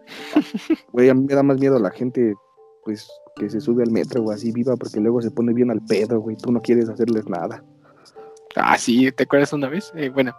Güey, 0.92 1.10
a 1.10 1.14
mí 1.14 1.26
me 1.28 1.34
da 1.34 1.42
más 1.42 1.58
miedo 1.58 1.78
la 1.78 1.90
gente 1.90 2.34
pues, 2.84 3.10
que 3.36 3.50
se 3.50 3.60
sube 3.60 3.82
al 3.82 3.90
metro 3.90 4.22
o 4.22 4.30
así 4.30 4.52
viva, 4.52 4.76
porque 4.76 5.00
luego 5.00 5.20
se 5.20 5.30
pone 5.30 5.52
bien 5.52 5.70
al 5.70 5.84
pedo, 5.84 6.20
güey. 6.20 6.36
Tú 6.36 6.50
no 6.50 6.60
quieres 6.60 6.88
hacerles 6.88 7.28
nada. 7.28 7.62
Ah, 8.56 8.78
sí, 8.78 9.12
¿te 9.12 9.24
acuerdas 9.24 9.52
una 9.52 9.68
vez? 9.68 9.92
Eh, 9.94 10.08
bueno, 10.08 10.34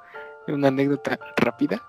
una 0.47 0.69
anécdota 0.69 1.19
rápida. 1.37 1.81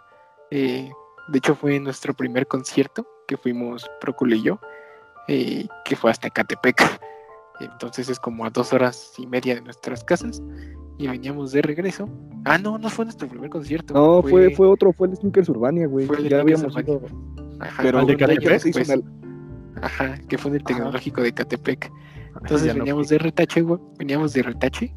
Eh, 0.51 0.91
de 1.29 1.39
hecho, 1.39 1.55
fue 1.55 1.81
nuestro 1.81 2.13
primer 2.15 2.47
concierto 2.47 3.07
que 3.27 3.37
fuimos 3.37 3.89
Procul 4.01 4.35
y 4.35 4.43
yo, 4.43 4.61
eh, 5.31 5.69
que 5.85 5.95
fue 5.97 6.11
hasta 6.11 6.29
Catepec. 6.29 6.83
Entonces 7.61 8.09
es 8.09 8.19
como 8.19 8.45
a 8.45 8.51
dos 8.51 8.73
horas 8.73 9.13
y 9.19 9.27
media 9.27 9.55
de 9.55 9.61
nuestras 9.63 10.03
casas. 10.03 10.43
Y 10.99 11.07
veníamos 11.07 11.53
de 11.53 11.63
regreso. 11.63 12.09
Ah, 12.45 12.59
no, 12.59 12.77
no 12.79 12.91
fue 12.91 13.05
nuestro 13.07 13.29
primer 13.29 13.49
concierto. 13.49 13.95
No, 13.95 14.23
fue, 14.23 14.51
fue 14.55 14.67
otro, 14.67 14.93
fue 14.93 15.09
el 15.09 15.17
Sneakers 15.17 15.49
Urbania, 15.49 15.87
güey. 15.87 16.07
Fue 16.07 16.19
el 16.19 16.29
Ya 16.29 16.41
habíamos 16.41 16.77
ido. 16.77 17.01
Ajá, 17.61 17.83
Pero 17.83 18.01
el 18.01 18.07
de 18.07 18.17
Catepec, 18.17 18.63
después. 18.63 18.89
el- 18.91 19.05
Ajá, 19.83 20.19
que 20.29 20.37
fue 20.37 20.51
en 20.51 20.57
el 20.57 20.63
Ajá. 20.63 20.75
tecnológico 20.75 21.23
de 21.23 21.33
Catepec. 21.33 21.91
Entonces 22.43 22.67
Ya 22.67 22.75
veníamos 22.75 23.09
de 23.09 23.19
retache, 23.19 23.63
güey. 23.63 23.81
Veníamos 23.99 24.33
de 24.33 24.43
retache. 24.43 24.95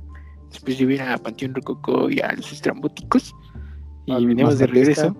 Después 0.49 0.77
yo 0.77 0.89
iba 0.89 1.13
a 1.13 1.17
Panteón 1.17 1.55
Rococó 1.55 2.09
y 2.09 2.19
a 2.19 2.33
los 2.33 2.51
estrambóticos. 2.51 3.33
Y 4.05 4.25
veníamos 4.25 4.57
de 4.59 4.67
regreso. 4.67 5.15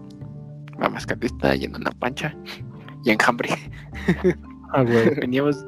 A 0.80 0.89
Mascatesta 0.89 1.55
y 1.55 1.66
en 1.66 1.76
una 1.76 1.91
pancha. 1.91 2.36
Y 3.05 3.11
enjambre. 3.11 3.49
Ah, 4.74 4.84
güey. 4.84 5.09
veníamos, 5.21 5.65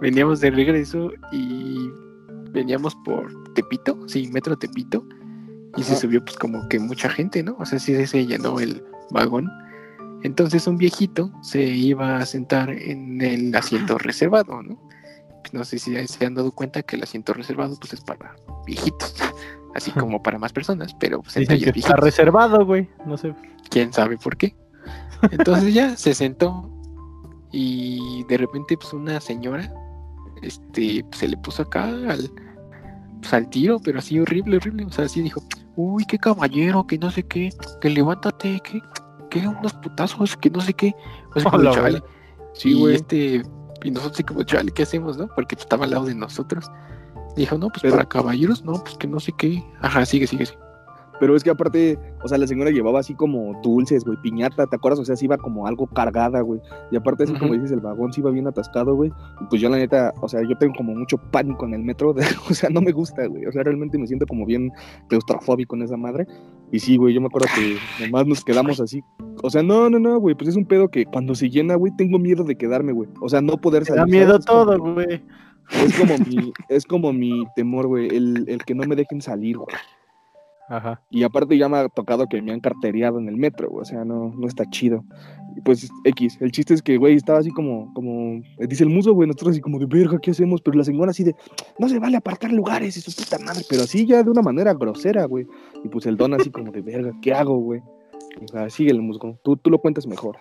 veníamos 0.00 0.40
de 0.40 0.50
regreso 0.50 1.10
y 1.32 1.90
veníamos 2.50 2.94
por 3.04 3.52
Tepito, 3.54 3.98
sí, 4.08 4.28
Metro 4.32 4.56
Tepito. 4.56 5.04
Y 5.76 5.82
se 5.82 5.92
Ajá. 5.92 6.00
subió 6.00 6.24
pues 6.24 6.36
como 6.36 6.66
que 6.68 6.78
mucha 6.78 7.08
gente, 7.08 7.42
¿no? 7.42 7.56
O 7.58 7.66
sea, 7.66 7.78
sí 7.78 8.06
se 8.06 8.26
llenó 8.26 8.58
el 8.58 8.82
vagón. 9.10 9.50
Entonces 10.22 10.66
un 10.66 10.78
viejito 10.78 11.30
se 11.42 11.62
iba 11.62 12.18
a 12.18 12.26
sentar 12.26 12.70
en 12.70 13.20
el 13.20 13.54
asiento 13.54 13.98
reservado, 13.98 14.62
¿no? 14.62 14.76
Pues, 15.42 15.54
no 15.54 15.64
sé 15.64 15.78
si 15.78 16.06
se 16.06 16.26
han 16.26 16.34
dado 16.34 16.52
cuenta 16.52 16.82
que 16.82 16.96
el 16.96 17.02
asiento 17.02 17.32
reservado 17.32 17.76
pues 17.80 17.92
es 17.92 18.00
para 18.00 18.34
viejitos, 18.66 19.14
así 19.74 19.90
como 19.92 20.22
para 20.22 20.38
más 20.38 20.52
personas, 20.52 20.94
pero 20.98 21.22
pues 21.22 21.34
Dicen 21.34 21.60
que 21.60 21.78
está 21.78 21.96
reservado, 21.96 22.66
güey. 22.66 22.88
No 23.06 23.16
sé. 23.16 23.34
quién 23.70 23.92
sabe 23.92 24.16
por 24.18 24.36
qué. 24.36 24.56
Entonces 25.30 25.74
ya 25.74 25.96
se 25.96 26.14
sentó 26.14 26.70
y 27.60 28.22
de 28.28 28.36
repente 28.36 28.76
pues 28.76 28.92
una 28.92 29.20
señora 29.20 29.72
este 30.42 31.02
pues, 31.04 31.18
se 31.20 31.28
le 31.28 31.36
puso 31.38 31.62
acá 31.62 31.84
al 31.84 32.30
pues, 33.20 33.34
al 33.34 33.50
tiro, 33.50 33.80
pero 33.82 33.98
así 33.98 34.20
horrible, 34.20 34.58
horrible, 34.58 34.84
o 34.84 34.92
sea, 34.92 35.06
así 35.06 35.20
dijo, 35.20 35.42
"Uy, 35.74 36.04
qué 36.06 36.18
caballero, 36.18 36.86
que 36.86 36.98
no 36.98 37.10
sé 37.10 37.24
qué, 37.24 37.50
que 37.80 37.90
levántate, 37.90 38.60
que 38.60 38.80
que 39.30 39.46
unos 39.46 39.72
putazos, 39.74 40.36
que 40.36 40.50
no 40.50 40.60
sé 40.60 40.72
qué." 40.72 40.94
Sea, 41.34 41.50
como, 41.50 41.56
Hola, 41.56 41.72
chale. 41.72 42.02
Sí, 42.54 42.70
y 42.70 42.74
güey. 42.80 42.94
este 42.94 43.42
y 43.82 43.90
nosotros 43.90 44.22
como, 44.26 44.44
"Chale, 44.44 44.70
¿qué 44.70 44.84
hacemos, 44.84 45.18
no?" 45.18 45.26
Porque 45.34 45.56
pues, 45.56 45.64
estaba 45.64 45.84
al 45.84 45.90
lado 45.90 46.04
de 46.04 46.14
nosotros. 46.14 46.70
Dijo, 47.36 47.58
"No, 47.58 47.68
pues 47.70 47.82
Pero- 47.82 47.94
para 47.96 48.08
caballeros, 48.08 48.64
no, 48.64 48.74
pues 48.74 48.96
que 48.98 49.08
no 49.08 49.18
sé 49.18 49.32
qué." 49.36 49.64
Ajá, 49.80 50.06
sigue, 50.06 50.28
sigue, 50.28 50.46
sigue. 50.46 50.58
Pero 51.20 51.34
es 51.36 51.42
que 51.42 51.50
aparte, 51.50 51.98
o 52.22 52.28
sea, 52.28 52.38
la 52.38 52.46
señora 52.46 52.70
llevaba 52.70 53.00
así 53.00 53.14
como 53.14 53.60
dulces, 53.62 54.04
güey, 54.04 54.16
piñata, 54.22 54.66
¿te 54.66 54.76
acuerdas? 54.76 55.00
O 55.00 55.04
sea, 55.04 55.16
sí 55.16 55.24
iba 55.24 55.36
como 55.36 55.66
algo 55.66 55.86
cargada, 55.86 56.40
güey. 56.40 56.60
Y 56.90 56.96
aparte, 56.96 57.24
así 57.24 57.34
como 57.34 57.54
dices, 57.54 57.72
el 57.72 57.80
vagón 57.80 58.12
sí 58.12 58.20
iba 58.20 58.30
bien 58.30 58.46
atascado, 58.46 58.94
güey. 58.94 59.10
Y 59.40 59.44
pues 59.50 59.60
yo, 59.60 59.68
la 59.68 59.76
neta, 59.78 60.14
o 60.20 60.28
sea, 60.28 60.40
yo 60.42 60.56
tengo 60.58 60.74
como 60.76 60.94
mucho 60.94 61.16
pánico 61.30 61.66
en 61.66 61.74
el 61.74 61.82
metro. 61.82 62.12
de- 62.12 62.22
o 62.50 62.54
sea, 62.54 62.70
no 62.70 62.80
me 62.80 62.92
gusta, 62.92 63.26
güey. 63.26 63.46
O 63.46 63.52
sea, 63.52 63.62
realmente 63.62 63.98
me 63.98 64.06
siento 64.06 64.26
como 64.26 64.46
bien 64.46 64.70
claustrofóbico 65.08 65.76
en 65.76 65.82
esa 65.82 65.96
madre. 65.96 66.26
Y 66.70 66.78
sí, 66.78 66.96
güey, 66.96 67.14
yo 67.14 67.20
me 67.20 67.26
acuerdo 67.26 67.48
que 67.54 67.76
nomás 68.04 68.26
nos 68.26 68.44
quedamos 68.44 68.80
así. 68.80 69.02
O 69.42 69.50
sea, 69.50 69.62
no, 69.62 69.88
no, 69.90 69.98
no, 69.98 70.18
güey, 70.18 70.34
pues 70.34 70.48
es 70.50 70.56
un 70.56 70.66
pedo 70.66 70.88
que 70.88 71.04
cuando 71.06 71.34
se 71.34 71.48
llena, 71.50 71.74
güey, 71.76 71.92
tengo 71.96 72.18
miedo 72.18 72.44
de 72.44 72.56
quedarme, 72.56 72.92
güey. 72.92 73.08
O 73.20 73.28
sea, 73.28 73.40
no 73.40 73.56
poder 73.56 73.84
salir. 73.84 74.00
da 74.00 74.06
miedo 74.06 74.38
todo, 74.40 74.78
güey. 74.78 75.22
Es 75.70 75.98
como 75.98 76.16
mi, 76.18 76.52
es 76.68 76.86
como 76.86 77.12
mi 77.12 77.44
temor, 77.56 77.86
güey, 77.88 78.08
el, 78.08 78.44
el 78.48 78.64
que 78.64 78.74
no 78.74 78.84
me 78.86 78.96
dejen 78.96 79.20
salir, 79.20 79.56
güey. 79.58 79.68
Ajá. 80.68 81.00
Y 81.10 81.22
aparte 81.22 81.56
ya 81.56 81.68
me 81.68 81.78
ha 81.78 81.88
tocado 81.88 82.26
que 82.26 82.42
me 82.42 82.52
han 82.52 82.60
cartereado 82.60 83.18
en 83.18 83.28
el 83.28 83.36
metro, 83.36 83.70
güey, 83.70 83.82
o 83.82 83.84
sea, 83.84 84.04
no, 84.04 84.34
no 84.36 84.46
está 84.46 84.68
chido. 84.68 85.02
Y 85.56 85.62
pues 85.62 85.90
X, 86.04 86.36
el 86.40 86.52
chiste 86.52 86.74
es 86.74 86.82
que, 86.82 86.98
güey, 86.98 87.16
estaba 87.16 87.38
así 87.38 87.50
como, 87.50 87.92
como, 87.94 88.42
eh, 88.58 88.66
dice 88.68 88.84
el 88.84 88.90
muso, 88.90 89.14
güey, 89.14 89.26
nosotros 89.26 89.52
así 89.52 89.60
como 89.60 89.78
de 89.78 89.86
verga, 89.86 90.18
¿qué 90.20 90.30
hacemos? 90.30 90.60
Pero 90.60 90.76
la 90.76 90.84
señora 90.84 91.10
así 91.10 91.24
de, 91.24 91.34
no 91.78 91.88
se 91.88 91.98
vale 91.98 92.18
apartar 92.18 92.52
lugares 92.52 92.96
y 92.96 93.00
su 93.00 93.12
puta 93.12 93.38
madre, 93.42 93.62
pero 93.68 93.82
así 93.82 94.06
ya 94.06 94.22
de 94.22 94.30
una 94.30 94.42
manera 94.42 94.74
grosera, 94.74 95.24
güey. 95.24 95.46
Y 95.84 95.88
pues 95.88 96.04
el 96.06 96.16
don 96.16 96.34
así 96.34 96.50
como 96.50 96.70
de 96.70 96.82
verga, 96.82 97.12
¿qué 97.22 97.32
hago, 97.32 97.58
güey? 97.58 97.80
O 98.42 98.48
sea, 98.48 98.68
sigue 98.68 98.90
el 98.90 99.00
musgo, 99.00 99.38
tú, 99.42 99.56
tú 99.56 99.70
lo 99.70 99.78
cuentas 99.78 100.06
mejor. 100.06 100.36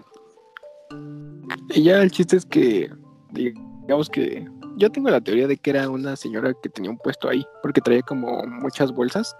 Y 1.73 1.83
ya 1.83 2.01
el 2.01 2.11
chiste 2.11 2.37
es 2.37 2.45
que, 2.45 2.89
digamos 3.31 4.09
que 4.09 4.45
yo 4.77 4.91
tengo 4.91 5.09
la 5.09 5.21
teoría 5.21 5.47
de 5.47 5.57
que 5.57 5.71
era 5.71 5.89
una 5.89 6.15
señora 6.15 6.53
que 6.61 6.69
tenía 6.69 6.91
un 6.91 6.97
puesto 6.97 7.29
ahí, 7.29 7.43
porque 7.63 7.81
traía 7.81 8.01
como 8.01 8.43
muchas 8.45 8.91
bolsas 8.91 9.35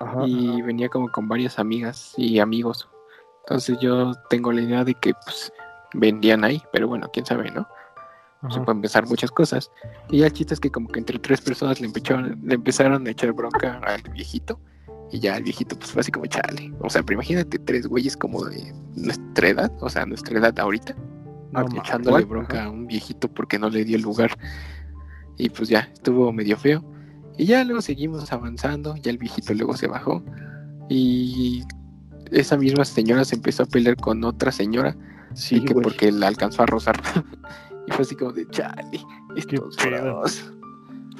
Ajá. 0.00 0.26
y 0.26 0.60
venía 0.62 0.88
como 0.88 1.10
con 1.10 1.28
varias 1.28 1.58
amigas 1.58 2.14
y 2.16 2.38
amigos. 2.38 2.88
Entonces 3.44 3.78
yo 3.80 4.12
tengo 4.30 4.52
la 4.52 4.62
idea 4.62 4.84
de 4.84 4.94
que 4.94 5.12
pues 5.24 5.52
vendían 5.94 6.44
ahí, 6.44 6.62
pero 6.72 6.88
bueno, 6.88 7.08
quién 7.12 7.26
sabe, 7.26 7.50
¿no? 7.50 7.66
Se 8.50 8.60
pueden 8.60 8.82
pensar 8.82 9.06
muchas 9.06 9.30
cosas. 9.30 9.70
Y 10.10 10.18
ya 10.18 10.26
el 10.26 10.32
chiste 10.32 10.52
es 10.52 10.60
que 10.60 10.70
como 10.70 10.88
que 10.88 10.98
entre 10.98 11.18
tres 11.18 11.40
personas 11.40 11.80
le 11.80 11.86
empezaron, 11.86 12.38
le 12.44 12.54
empezaron 12.54 13.06
a 13.06 13.10
echar 13.10 13.32
bronca 13.32 13.80
al 13.86 14.02
viejito. 14.12 14.60
Y 15.10 15.20
ya 15.20 15.36
el 15.36 15.44
viejito 15.44 15.76
pues 15.78 15.92
fue 15.92 16.00
así 16.00 16.12
como 16.12 16.26
chale. 16.26 16.70
O 16.80 16.90
sea, 16.90 17.02
pero 17.02 17.14
imagínate 17.14 17.58
tres 17.58 17.86
güeyes 17.86 18.16
como 18.16 18.44
de 18.44 18.74
nuestra 18.96 19.48
edad, 19.48 19.72
o 19.80 19.88
sea, 19.88 20.04
nuestra 20.04 20.38
edad 20.38 20.58
ahorita, 20.58 20.94
No 21.52 21.66
echándole 21.78 22.18
Ajá. 22.18 22.26
bronca 22.26 22.64
a 22.64 22.70
un 22.70 22.86
viejito 22.86 23.28
porque 23.28 23.58
no 23.58 23.70
le 23.70 23.84
dio 23.84 23.96
el 23.96 24.02
lugar. 24.02 24.36
Y 25.38 25.48
pues 25.48 25.68
ya, 25.70 25.88
estuvo 25.92 26.30
medio 26.32 26.58
feo. 26.58 26.84
Y 27.36 27.46
ya 27.46 27.64
luego 27.64 27.82
seguimos 27.82 28.32
avanzando, 28.32 28.94
ya 28.96 29.10
el 29.10 29.18
viejito 29.18 29.52
luego 29.54 29.76
se 29.76 29.86
bajó. 29.88 30.22
Y 30.88 31.62
esa 32.30 32.56
misma 32.56 32.84
señora 32.84 33.24
se 33.24 33.34
empezó 33.36 33.64
a 33.64 33.66
pelear 33.66 33.96
con 33.96 34.22
otra 34.24 34.52
señora, 34.52 34.96
Sí, 35.34 35.56
y 35.56 35.64
que 35.64 35.72
güey. 35.74 35.82
porque 35.84 36.12
la 36.12 36.28
alcanzó 36.28 36.62
a 36.62 36.66
rozar. 36.66 37.00
y 37.86 37.92
fue 37.92 38.02
así 38.02 38.14
como 38.14 38.32
de 38.32 38.46
chale, 38.50 39.00
estos 39.36 39.76
bros". 39.76 40.52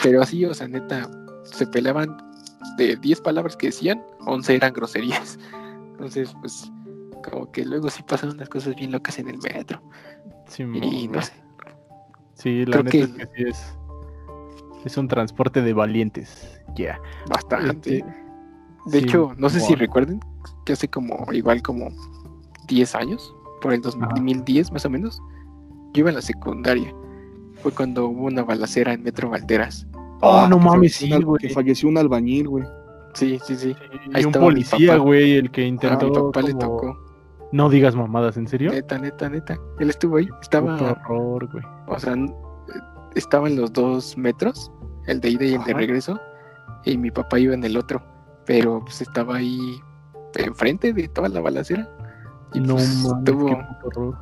Pero 0.03 0.23
así, 0.23 0.45
o 0.45 0.55
sea, 0.55 0.69
neta, 0.69 1.11
se 1.45 1.67
peleaban 1.67 2.17
de 2.79 2.97
10 2.97 3.21
palabras 3.21 3.57
que 3.57 3.67
decían, 3.69 4.03
11 4.27 4.55
eran 4.57 4.73
groserías. 4.73 5.39
Entonces, 5.93 6.35
pues, 6.41 6.71
como 7.29 7.51
que 7.53 7.65
luego 7.65 7.89
sí 7.91 8.03
pasan 8.03 8.31
unas 8.31 8.49
cosas 8.49 8.75
bien 8.77 8.93
locas 8.93 9.19
en 9.19 9.29
el 9.29 9.39
metro. 9.39 9.83
Simón, 10.49 10.83
Y 10.85 11.09
no 11.09 11.23
sé. 11.23 11.33
Sí, 12.35 12.67
la 12.67 12.73
Creo 12.73 12.83
neta 12.85 12.91
que- 12.91 13.01
es 13.03 13.09
que 13.09 13.27
sí 13.37 13.43
es. 13.49 13.79
Es 14.85 14.97
un 14.97 15.09
transporte 15.09 15.63
de 15.63 15.73
valientes. 15.73 16.61
Ya. 16.77 16.99
Bastante. 17.29 17.99
Este, 17.99 18.05
De 18.87 18.99
sí, 19.01 19.05
hecho, 19.05 19.33
no 19.39 19.49
sé 19.49 19.61
si 19.61 19.75
recuerden 19.75 20.21
que 20.67 20.75
hace 20.75 20.89
como, 20.89 21.27
igual 21.33 21.63
como 21.63 21.89
10 22.69 22.95
años, 22.95 23.35
por 23.63 23.73
el 23.73 23.81
2010 23.81 24.73
más 24.73 24.85
o 24.85 24.91
menos, 24.91 25.21
yo 25.95 26.01
iba 26.01 26.11
en 26.11 26.17
la 26.17 26.23
secundaria. 26.23 26.93
Fue 27.63 27.73
cuando 27.73 28.07
hubo 28.09 28.25
una 28.27 28.43
balacera 28.43 28.93
en 28.93 29.03
Metro 29.03 29.31
Valderas. 29.31 29.87
Oh, 30.21 30.47
no 30.49 30.59
mames, 30.59 30.97
sí, 30.97 31.13
un- 31.13 31.23
güey. 31.23 31.41
Que 31.41 31.49
falleció 31.51 31.89
un 31.89 31.97
albañil, 31.99 32.49
güey. 32.49 32.65
Sí, 33.15 33.39
sí, 33.45 33.55
sí. 33.57 33.77
Y 34.07 34.17
Ahí 34.17 34.25
un 34.25 34.31
estaba 34.31 34.47
mi 34.47 34.53
policía, 34.53 34.97
güey, 34.97 35.37
el 35.37 35.51
que 35.51 35.63
A 35.63 35.67
intentó. 35.67 36.07
mi 36.09 36.13
papá 36.15 36.43
le 36.43 36.55
tocó. 36.55 36.99
No 37.53 37.69
digas 37.69 37.95
mamadas, 37.95 38.37
¿en 38.37 38.49
serio? 38.49 38.73
Neta, 38.73 38.99
neta, 38.99 39.29
neta. 39.31 39.57
Él 39.79 39.89
estuvo 39.89 40.17
ahí. 40.17 40.29
Estaba, 40.43 40.75
horror, 41.09 41.49
güey. 41.53 41.65
o 41.87 41.99
sea, 41.99 42.17
n- 43.15 43.19
eh, 43.19 43.19
estaban 43.19 43.57
los 43.57 43.73
dos 43.73 44.17
metros, 44.17 44.71
el 45.07 45.21
de 45.21 45.31
ida 45.31 45.45
y 45.45 45.55
el 45.55 45.65
de 45.65 45.75
regreso, 45.75 46.21
y 46.85 46.97
mi 46.99 47.11
papá 47.11 47.39
iba 47.39 47.55
en 47.55 47.65
el 47.65 47.77
otro, 47.77 48.03
pero 48.47 48.81
pues 48.85 49.01
estaba 49.03 49.37
ahí 49.37 49.81
enfrente 50.37 50.93
de 50.93 51.09
toda 51.09 51.29
la 51.29 51.41
balacera. 51.41 51.89
Y 52.53 52.61
No 52.61 52.75
pues, 52.75 53.05
tuvo- 53.25 53.47
qué 53.47 53.57
puto 53.57 54.01
horror. 54.01 54.19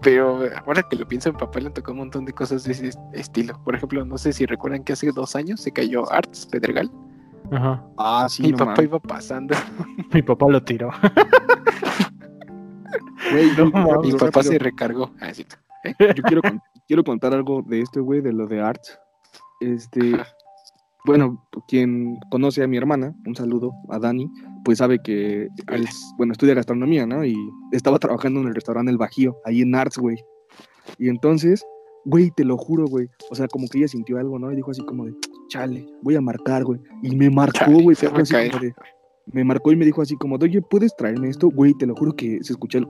Pero 0.00 0.40
ahora 0.64 0.82
que 0.88 0.96
lo 0.96 1.06
pienso, 1.08 1.32
mi 1.32 1.38
papá 1.38 1.58
le 1.60 1.70
tocó 1.70 1.90
un 1.92 1.98
montón 1.98 2.24
de 2.24 2.32
cosas 2.32 2.62
de 2.64 2.72
ese 2.72 2.90
estilo. 3.14 3.60
Por 3.64 3.74
ejemplo, 3.74 4.04
no 4.04 4.16
sé 4.16 4.32
si 4.32 4.46
recuerdan 4.46 4.84
que 4.84 4.92
hace 4.92 5.10
dos 5.10 5.34
años 5.34 5.60
se 5.60 5.72
cayó 5.72 6.10
Arts 6.12 6.46
Pedregal. 6.46 6.90
Ajá. 7.50 7.82
Ah, 7.96 8.26
sí, 8.28 8.42
mi 8.44 8.52
no 8.52 8.58
papá 8.58 8.82
iba 8.82 8.98
pasando. 9.00 9.54
Mi 10.12 10.22
papá 10.22 10.46
lo 10.48 10.62
tiró. 10.62 10.90
No 13.74 14.00
mi 14.00 14.12
papá 14.12 14.42
se 14.42 14.58
recargó. 14.58 15.10
Ah, 15.20 15.32
sí. 15.34 15.44
Yo 16.16 16.22
quiero, 16.22 16.42
con- 16.42 16.60
quiero 16.86 17.04
contar 17.04 17.32
algo 17.34 17.62
de 17.62 17.80
esto, 17.80 18.02
güey, 18.02 18.20
de 18.20 18.32
lo 18.32 18.46
de 18.46 18.60
Arts. 18.60 18.98
Este, 19.60 20.16
bueno, 21.04 21.44
quien 21.68 22.16
conoce 22.30 22.62
a 22.62 22.66
mi 22.68 22.76
hermana, 22.76 23.14
un 23.26 23.34
saludo 23.34 23.72
a 23.88 23.98
Dani, 23.98 24.30
pues 24.64 24.78
sabe 24.78 24.98
que 25.02 25.42
él, 25.44 25.50
Hola. 25.68 25.90
bueno, 26.16 26.32
estudia 26.32 26.54
gastronomía, 26.54 27.06
¿no? 27.06 27.24
Y 27.24 27.34
estaba 27.72 27.98
trabajando 27.98 28.40
en 28.40 28.48
el 28.48 28.54
restaurante 28.54 28.90
El 28.90 28.98
Bajío, 28.98 29.36
ahí 29.44 29.62
en 29.62 29.74
Arts, 29.74 29.98
güey. 29.98 30.16
Y 30.98 31.08
entonces, 31.08 31.64
güey, 32.04 32.30
te 32.30 32.44
lo 32.44 32.56
juro, 32.56 32.86
güey. 32.86 33.08
O 33.30 33.34
sea, 33.34 33.46
como 33.48 33.66
que 33.68 33.78
ella 33.78 33.88
sintió 33.88 34.18
algo, 34.18 34.38
¿no? 34.38 34.52
Y 34.52 34.56
dijo 34.56 34.70
así 34.70 34.84
como 34.84 35.04
de, 35.06 35.14
chale, 35.48 35.86
voy 36.02 36.16
a 36.16 36.20
marcar, 36.20 36.64
güey. 36.64 36.80
Y 37.02 37.14
me 37.16 37.30
marcó, 37.30 37.70
güey. 37.82 37.94
se 37.96 38.08
fue 38.10 38.22
así 38.22 38.34
como 38.50 38.60
de, 38.62 38.74
me 39.32 39.44
marcó 39.44 39.72
y 39.72 39.76
me 39.76 39.84
dijo 39.84 40.02
así 40.02 40.16
como, 40.16 40.36
oye, 40.36 40.62
¿puedes 40.62 40.94
traerme 40.96 41.28
esto? 41.28 41.48
Güey, 41.48 41.74
te 41.74 41.86
lo 41.86 41.94
juro 41.94 42.14
que 42.14 42.38
se 42.42 42.52
escuchó 42.52 42.78
el... 42.78 42.88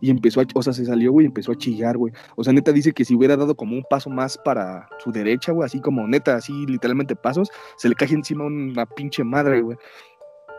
Y 0.00 0.10
empezó 0.10 0.40
a, 0.40 0.44
o 0.54 0.62
sea, 0.62 0.72
se 0.72 0.84
salió, 0.84 1.12
güey, 1.12 1.26
empezó 1.26 1.52
a 1.52 1.56
chillar, 1.56 1.96
güey. 1.96 2.12
O 2.36 2.44
sea, 2.44 2.52
neta 2.52 2.72
dice 2.72 2.92
que 2.92 3.04
si 3.04 3.14
hubiera 3.14 3.36
dado 3.36 3.54
como 3.54 3.74
un 3.76 3.84
paso 3.88 4.10
más 4.10 4.38
para 4.38 4.88
su 4.98 5.10
derecha, 5.10 5.52
güey, 5.52 5.66
así 5.66 5.80
como 5.80 6.06
neta, 6.06 6.36
así 6.36 6.52
literalmente 6.66 7.16
pasos, 7.16 7.50
se 7.76 7.88
le 7.88 7.94
cae 7.94 8.12
encima 8.12 8.44
una 8.44 8.86
pinche 8.86 9.24
madre, 9.24 9.62
güey. 9.62 9.78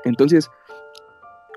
Entonces, 0.05 0.49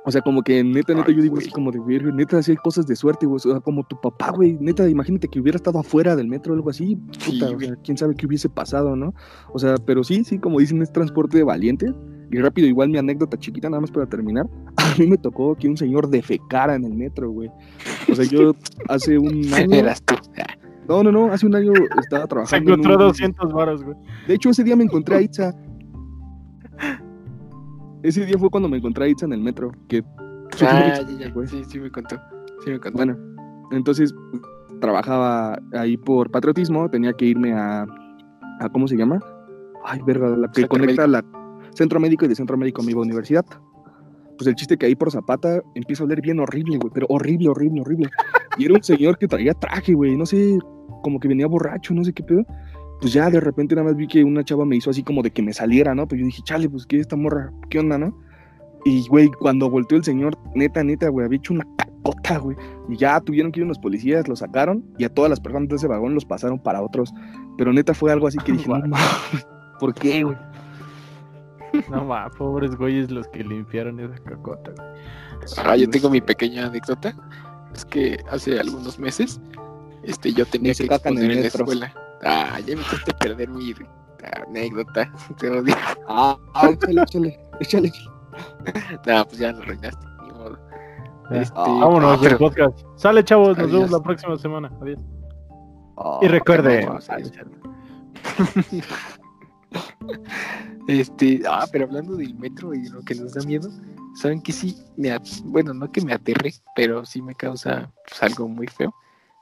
o 0.04 0.10
sea, 0.10 0.20
como 0.22 0.42
que 0.42 0.62
neta, 0.64 0.94
neta, 0.94 1.06
Ay, 1.08 1.16
yo 1.16 1.22
digo 1.22 1.34
güey. 1.34 1.44
así 1.44 1.52
como 1.52 1.70
de 1.70 1.78
verga, 1.80 2.10
neta, 2.12 2.38
así 2.38 2.52
hay 2.52 2.56
cosas 2.56 2.86
de 2.86 2.96
suerte, 2.96 3.26
güey. 3.26 3.36
O 3.36 3.38
sea, 3.38 3.60
como 3.60 3.84
tu 3.84 4.00
papá, 4.00 4.30
güey, 4.30 4.56
neta, 4.60 4.88
imagínate 4.88 5.28
que 5.28 5.40
hubiera 5.40 5.56
estado 5.56 5.78
afuera 5.78 6.16
del 6.16 6.26
metro 6.28 6.52
o 6.52 6.56
algo 6.56 6.70
así, 6.70 6.98
Sí, 7.18 7.32
puta, 7.38 7.50
o 7.54 7.60
sea, 7.60 7.76
quién 7.84 7.96
sabe 7.98 8.14
qué 8.14 8.26
hubiese 8.26 8.48
pasado, 8.48 8.96
¿no? 8.96 9.12
O 9.52 9.58
sea, 9.58 9.74
pero 9.84 10.02
sí, 10.04 10.24
sí, 10.24 10.38
como 10.38 10.58
dicen, 10.60 10.80
es 10.82 10.92
transporte 10.92 11.36
de 11.38 11.44
valiente. 11.44 11.92
Y 12.32 12.38
rápido, 12.38 12.68
igual 12.68 12.88
mi 12.90 12.96
anécdota 12.98 13.36
chiquita, 13.36 13.68
nada 13.68 13.80
más 13.80 13.90
para 13.90 14.06
terminar. 14.06 14.46
A 14.76 14.94
mí 14.98 15.06
me 15.08 15.18
tocó 15.18 15.56
que 15.56 15.68
un 15.68 15.76
señor 15.76 16.08
defecara 16.08 16.76
en 16.76 16.84
el 16.84 16.94
metro, 16.94 17.30
güey. 17.30 17.50
O 18.10 18.14
sea, 18.14 18.24
yo 18.24 18.52
hace 18.88 19.18
un 19.18 19.42
año. 19.54 19.74
Eras 19.74 20.00
tú. 20.04 20.14
No, 20.88 21.02
no, 21.02 21.12
no, 21.12 21.32
hace 21.32 21.46
un 21.46 21.54
año 21.56 21.72
estaba 22.00 22.22
Se 22.22 22.28
trabajando. 22.28 22.72
en 22.74 22.80
encontró 22.80 22.92
un- 23.04 23.08
200 23.10 23.52
varos, 23.52 23.82
güey. 23.84 23.96
De 24.28 24.34
hecho, 24.34 24.50
ese 24.50 24.62
día 24.64 24.76
me 24.76 24.84
encontré 24.84 25.16
a 25.16 25.20
Itza. 25.22 25.52
Ese 28.02 28.24
día 28.24 28.38
fue 28.38 28.50
cuando 28.50 28.68
me 28.68 28.78
encontré 28.78 29.04
a 29.04 29.08
Itza 29.08 29.26
en 29.26 29.32
el 29.32 29.40
metro. 29.40 29.72
Que 29.88 30.02
Ah, 30.62 31.00
ya, 31.08 31.30
ya. 31.30 31.46
Sí, 31.46 31.62
sí 31.64 31.78
me 31.78 31.90
contó. 31.90 32.16
Sí 32.64 32.70
me 32.70 32.80
contó. 32.80 32.96
Bueno, 32.96 33.16
entonces 33.70 34.14
trabajaba 34.80 35.58
ahí 35.72 35.96
por 35.96 36.30
patriotismo, 36.30 36.88
tenía 36.90 37.12
que 37.12 37.26
irme 37.26 37.52
a, 37.52 37.86
a 38.60 38.68
¿cómo 38.70 38.88
se 38.88 38.96
llama? 38.96 39.20
Ay, 39.84 40.00
verga, 40.04 40.28
la 40.28 40.48
que 40.48 40.62
Centro 40.62 40.68
conecta 40.68 41.06
la 41.06 41.24
centro 41.74 42.00
médico 42.00 42.24
y 42.24 42.28
de 42.28 42.34
centro 42.34 42.56
médico 42.56 42.82
me 42.82 42.90
iba 42.90 43.00
a 43.00 43.04
universidad. 43.04 43.44
Pues 44.36 44.48
el 44.48 44.54
chiste 44.54 44.76
que 44.76 44.86
ahí 44.86 44.94
por 44.94 45.10
Zapata 45.10 45.62
empieza 45.74 46.02
a 46.02 46.06
oler 46.06 46.20
bien 46.20 46.40
horrible, 46.40 46.78
güey, 46.78 46.90
pero 46.92 47.06
horrible, 47.10 47.48
horrible, 47.50 47.82
horrible. 47.82 48.10
Y 48.58 48.64
era 48.64 48.74
un 48.74 48.82
señor 48.82 49.18
que 49.18 49.28
traía 49.28 49.54
traje, 49.54 49.92
güey, 49.94 50.16
no 50.16 50.24
sé, 50.26 50.58
como 51.02 51.20
que 51.20 51.28
venía 51.28 51.46
borracho, 51.46 51.94
no 51.94 52.04
sé 52.04 52.12
qué 52.12 52.22
pedo. 52.22 52.44
Pues 53.00 53.12
ya 53.12 53.30
de 53.30 53.40
repente 53.40 53.74
nada 53.74 53.88
más 53.88 53.96
vi 53.96 54.06
que 54.06 54.22
una 54.22 54.44
chava 54.44 54.64
me 54.64 54.76
hizo 54.76 54.90
así 54.90 55.02
como 55.02 55.22
de 55.22 55.30
que 55.30 55.42
me 55.42 55.52
saliera, 55.52 55.94
¿no? 55.94 56.06
Pues 56.06 56.20
yo 56.20 56.26
dije, 56.26 56.42
chale, 56.42 56.68
pues 56.68 56.86
qué 56.86 56.98
esta 56.98 57.16
morra, 57.16 57.50
¿qué 57.70 57.78
onda, 57.78 57.96
no? 57.96 58.14
Y, 58.84 59.06
güey, 59.08 59.28
cuando 59.28 59.68
volteó 59.70 59.98
el 59.98 60.04
señor, 60.04 60.38
neta, 60.54 60.82
neta, 60.82 61.08
güey, 61.08 61.26
había 61.26 61.38
hecho 61.38 61.54
una 61.54 61.66
cacota, 61.76 62.38
güey. 62.38 62.56
Y 62.88 62.96
ya 62.96 63.20
tuvieron 63.20 63.52
que 63.52 63.60
ir 63.60 63.64
unos 63.64 63.78
policías, 63.78 64.28
lo 64.28 64.36
sacaron 64.36 64.84
y 64.98 65.04
a 65.04 65.08
todas 65.08 65.30
las 65.30 65.40
personas 65.40 65.68
de 65.68 65.76
ese 65.76 65.86
vagón 65.86 66.14
los 66.14 66.24
pasaron 66.24 66.58
para 66.58 66.82
otros. 66.82 67.12
Pero 67.56 67.72
neta 67.72 67.94
fue 67.94 68.12
algo 68.12 68.26
así 68.26 68.38
que 68.38 68.52
dije, 68.52 68.68
no 68.68 68.96
¿por 69.80 69.94
qué, 69.94 70.24
güey? 70.24 70.36
No 71.90 72.04
ma, 72.04 72.28
pobres 72.30 72.74
güeyes 72.74 73.10
los 73.10 73.28
que 73.28 73.44
limpiaron 73.44 74.00
esa 74.00 74.18
cacota, 74.24 74.72
güey. 74.76 74.88
Ah, 75.58 75.76
yo 75.76 75.88
tengo 75.88 76.10
mi 76.10 76.20
pequeña 76.20 76.66
anécdota. 76.66 77.14
Es 77.74 77.84
que 77.84 78.18
hace 78.30 78.58
algunos 78.58 78.98
meses, 78.98 79.40
este, 80.02 80.32
yo 80.32 80.44
tenía 80.46 80.74
que 80.74 80.88
caca 80.88 81.10
en 81.10 81.18
el 81.18 81.30
exponer 81.30 81.36
en 81.36 81.42
la 81.42 81.48
escuela. 81.48 82.09
Ah, 82.22 82.58
ya 82.60 82.76
me 82.76 82.82
hiciste 82.82 83.12
perder 83.14 83.48
mi 83.48 83.74
anécdota. 84.46 85.10
Te 85.38 85.50
odio. 85.50 85.74
Ah, 86.08 86.36
ah, 86.54 86.70
échale, 86.70 87.02
échale, 87.02 87.40
échale. 87.60 87.92
No, 89.06 89.24
pues 89.24 89.38
ya 89.38 89.52
lo 89.52 89.62
arruinaste. 89.62 90.06
Ni 90.24 90.32
modo. 90.32 90.58
Ya. 91.30 91.42
Este, 91.42 91.58
Vámonos 91.58 92.18
ah, 92.18 92.22
del 92.22 92.30
pero- 92.36 92.38
podcast. 92.38 92.78
Sale, 92.96 93.24
chavos, 93.24 93.48
nos 93.48 93.58
Adiós. 93.58 93.72
vemos 93.72 93.90
la 93.90 94.02
próxima 94.02 94.36
semana. 94.36 94.70
Adiós. 94.80 94.98
Ah, 95.96 96.18
Y 96.22 96.26
adiós. 96.26 97.08
Este, 100.88 101.42
ah, 101.48 101.66
pero 101.70 101.84
hablando 101.84 102.16
del 102.16 102.34
metro 102.34 102.74
y 102.74 102.82
de 102.82 102.90
lo 102.90 103.02
que 103.02 103.14
nos 103.14 103.34
da 103.34 103.42
miedo, 103.42 103.70
¿saben 104.14 104.42
que 104.42 104.52
sí? 104.52 104.76
Me 104.96 105.16
bueno, 105.44 105.72
no 105.72 105.90
que 105.92 106.00
me 106.00 106.12
aterre, 106.12 106.52
pero 106.74 107.04
sí 107.04 107.22
me 107.22 107.34
causa 107.34 107.92
pues, 108.08 108.22
algo 108.22 108.48
muy 108.48 108.66
feo. 108.66 108.92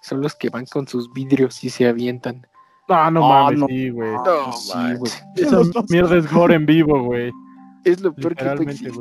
Son 0.02 0.20
los 0.20 0.34
que 0.34 0.50
van 0.50 0.66
con 0.66 0.86
sus 0.86 1.10
vidrios 1.12 1.64
y 1.64 1.70
se 1.70 1.88
avientan. 1.88 2.46
No, 2.88 3.10
no 3.10 3.24
Ah, 3.32 3.42
mames, 3.44 3.58
no. 3.60 3.66
sí, 3.66 3.90
güey. 3.90 4.12
No, 4.12 4.52
sí, 4.52 4.72
güey. 4.98 5.12
Esa 5.36 5.82
mierda 5.90 6.16
es 6.16 6.32
gore 6.32 6.54
en 6.54 6.66
vivo, 6.66 7.02
güey. 7.02 7.30
Es 7.84 8.00
lo 8.00 8.12
peor 8.14 8.34
que 8.34 8.44
puede 8.44 8.62
existir, 8.72 8.92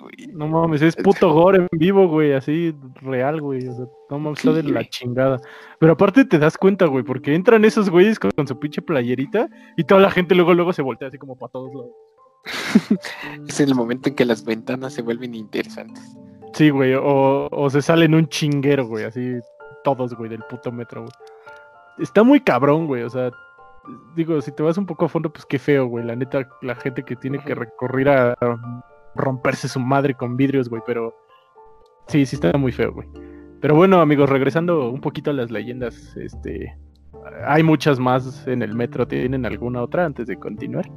güey. 0.00 0.12
No 0.32 0.46
mames, 0.46 0.80
es 0.82 0.94
puto 0.96 1.32
gore 1.32 1.58
en 1.58 1.68
vivo, 1.72 2.06
güey, 2.08 2.32
así 2.32 2.74
real, 3.02 3.40
güey. 3.40 3.66
O 3.66 3.74
sea, 3.74 3.84
no 4.10 4.18
mames, 4.18 4.38
está 4.38 4.52
de 4.52 4.62
la 4.62 4.84
chingada. 4.88 5.38
Pero 5.78 5.92
aparte 5.92 6.24
te 6.24 6.38
das 6.38 6.56
cuenta, 6.56 6.86
güey, 6.86 7.02
porque 7.04 7.34
entran 7.34 7.64
esos 7.64 7.90
güeyes 7.90 8.18
con, 8.18 8.30
con 8.30 8.46
su 8.46 8.58
pinche 8.58 8.82
playerita 8.82 9.48
y 9.76 9.84
toda 9.84 10.00
la 10.00 10.10
gente 10.10 10.34
luego 10.34 10.54
luego 10.54 10.72
se 10.72 10.82
voltea 10.82 11.08
así 11.08 11.18
como 11.18 11.36
para 11.36 11.50
todos 11.52 11.70
lados. 11.74 11.92
Es 13.48 13.60
el 13.60 13.74
momento 13.74 14.08
en 14.08 14.14
que 14.14 14.24
las 14.24 14.44
ventanas 14.44 14.94
se 14.94 15.02
vuelven 15.02 15.34
interesantes. 15.34 16.16
Sí, 16.54 16.70
güey, 16.70 16.94
o, 16.94 17.48
o 17.50 17.70
se 17.70 17.82
salen 17.82 18.14
un 18.14 18.26
chinguero, 18.28 18.86
güey, 18.86 19.04
así 19.04 19.34
todos, 19.84 20.14
güey, 20.14 20.28
del 20.30 20.42
puto 20.48 20.70
metro, 20.72 21.02
güey. 21.02 21.12
Está 22.00 22.22
muy 22.22 22.40
cabrón, 22.40 22.86
güey, 22.86 23.02
o 23.02 23.10
sea, 23.10 23.30
digo, 24.16 24.40
si 24.40 24.52
te 24.52 24.62
vas 24.62 24.78
un 24.78 24.86
poco 24.86 25.04
a 25.04 25.08
fondo, 25.08 25.32
pues 25.32 25.44
qué 25.46 25.58
feo, 25.58 25.86
güey, 25.86 26.04
la 26.04 26.16
neta, 26.16 26.48
la 26.62 26.74
gente 26.74 27.02
que 27.02 27.16
tiene 27.16 27.38
que 27.44 27.54
recurrir 27.54 28.08
a 28.08 28.32
a 28.32 28.82
romperse 29.14 29.68
su 29.68 29.80
madre 29.80 30.14
con 30.14 30.36
vidrios, 30.36 30.68
güey, 30.68 30.82
pero 30.86 31.14
sí, 32.06 32.24
sí 32.26 32.36
está 32.36 32.56
muy 32.56 32.72
feo, 32.72 32.92
güey. 32.92 33.08
Pero 33.60 33.74
bueno, 33.74 34.00
amigos, 34.00 34.30
regresando 34.30 34.90
un 34.90 35.00
poquito 35.00 35.30
a 35.30 35.34
las 35.34 35.50
leyendas, 35.50 36.16
este, 36.16 36.74
hay 37.46 37.62
muchas 37.62 37.98
más 37.98 38.46
en 38.46 38.62
el 38.62 38.74
metro, 38.74 39.06
¿tienen 39.06 39.44
alguna 39.44 39.82
otra 39.82 40.06
antes 40.06 40.26
de 40.26 40.36
continuar? 40.36 40.88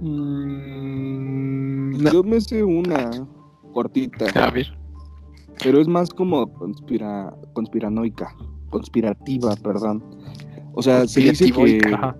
Mm, 0.00 2.02
no. 2.02 2.12
Yo 2.12 2.22
me 2.22 2.40
sé 2.40 2.62
una 2.62 3.10
cortita, 3.72 4.26
A 4.40 4.50
ver. 4.50 4.66
pero 5.62 5.80
es 5.80 5.88
más 5.88 6.10
como 6.10 6.52
conspira, 6.52 7.34
conspiranoica, 7.52 8.32
conspirativa, 8.74 9.54
perdón. 9.62 10.02
O 10.74 10.82
sea, 10.82 11.06
se 11.06 11.20
dice 11.20 11.50
que. 11.52 11.80
Ajá. 11.94 12.16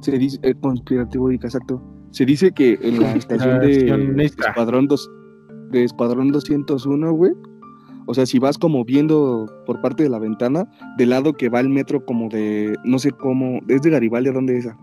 se 0.00 0.12
dice 0.18 0.38
eh, 0.42 0.54
conspirativoica, 0.60 1.48
exacto. 1.48 1.82
Se 2.12 2.24
dice 2.24 2.52
que 2.52 2.78
en 2.80 3.00
la 3.00 3.12
estación 3.14 3.58
de. 3.60 4.24
Escuadrón 4.24 4.86
dos, 4.86 5.10
de 5.70 5.82
Escuadrón 5.84 6.30
201, 6.30 7.12
güey. 7.12 7.32
O 8.06 8.14
sea, 8.14 8.26
si 8.26 8.38
vas 8.38 8.56
como 8.58 8.84
viendo 8.84 9.50
por 9.66 9.80
parte 9.80 10.02
de 10.04 10.10
la 10.10 10.18
ventana, 10.18 10.68
del 10.98 11.10
lado 11.10 11.32
que 11.32 11.48
va 11.48 11.58
el 11.60 11.70
metro 11.70 12.04
como 12.04 12.28
de, 12.28 12.76
no 12.84 12.98
sé 12.98 13.10
cómo, 13.12 13.60
es 13.68 13.80
de 13.82 13.90
Garibaldi, 13.90 14.28
¿a 14.28 14.32
dónde 14.32 14.58
es 14.58 14.66
esa? 14.66 14.76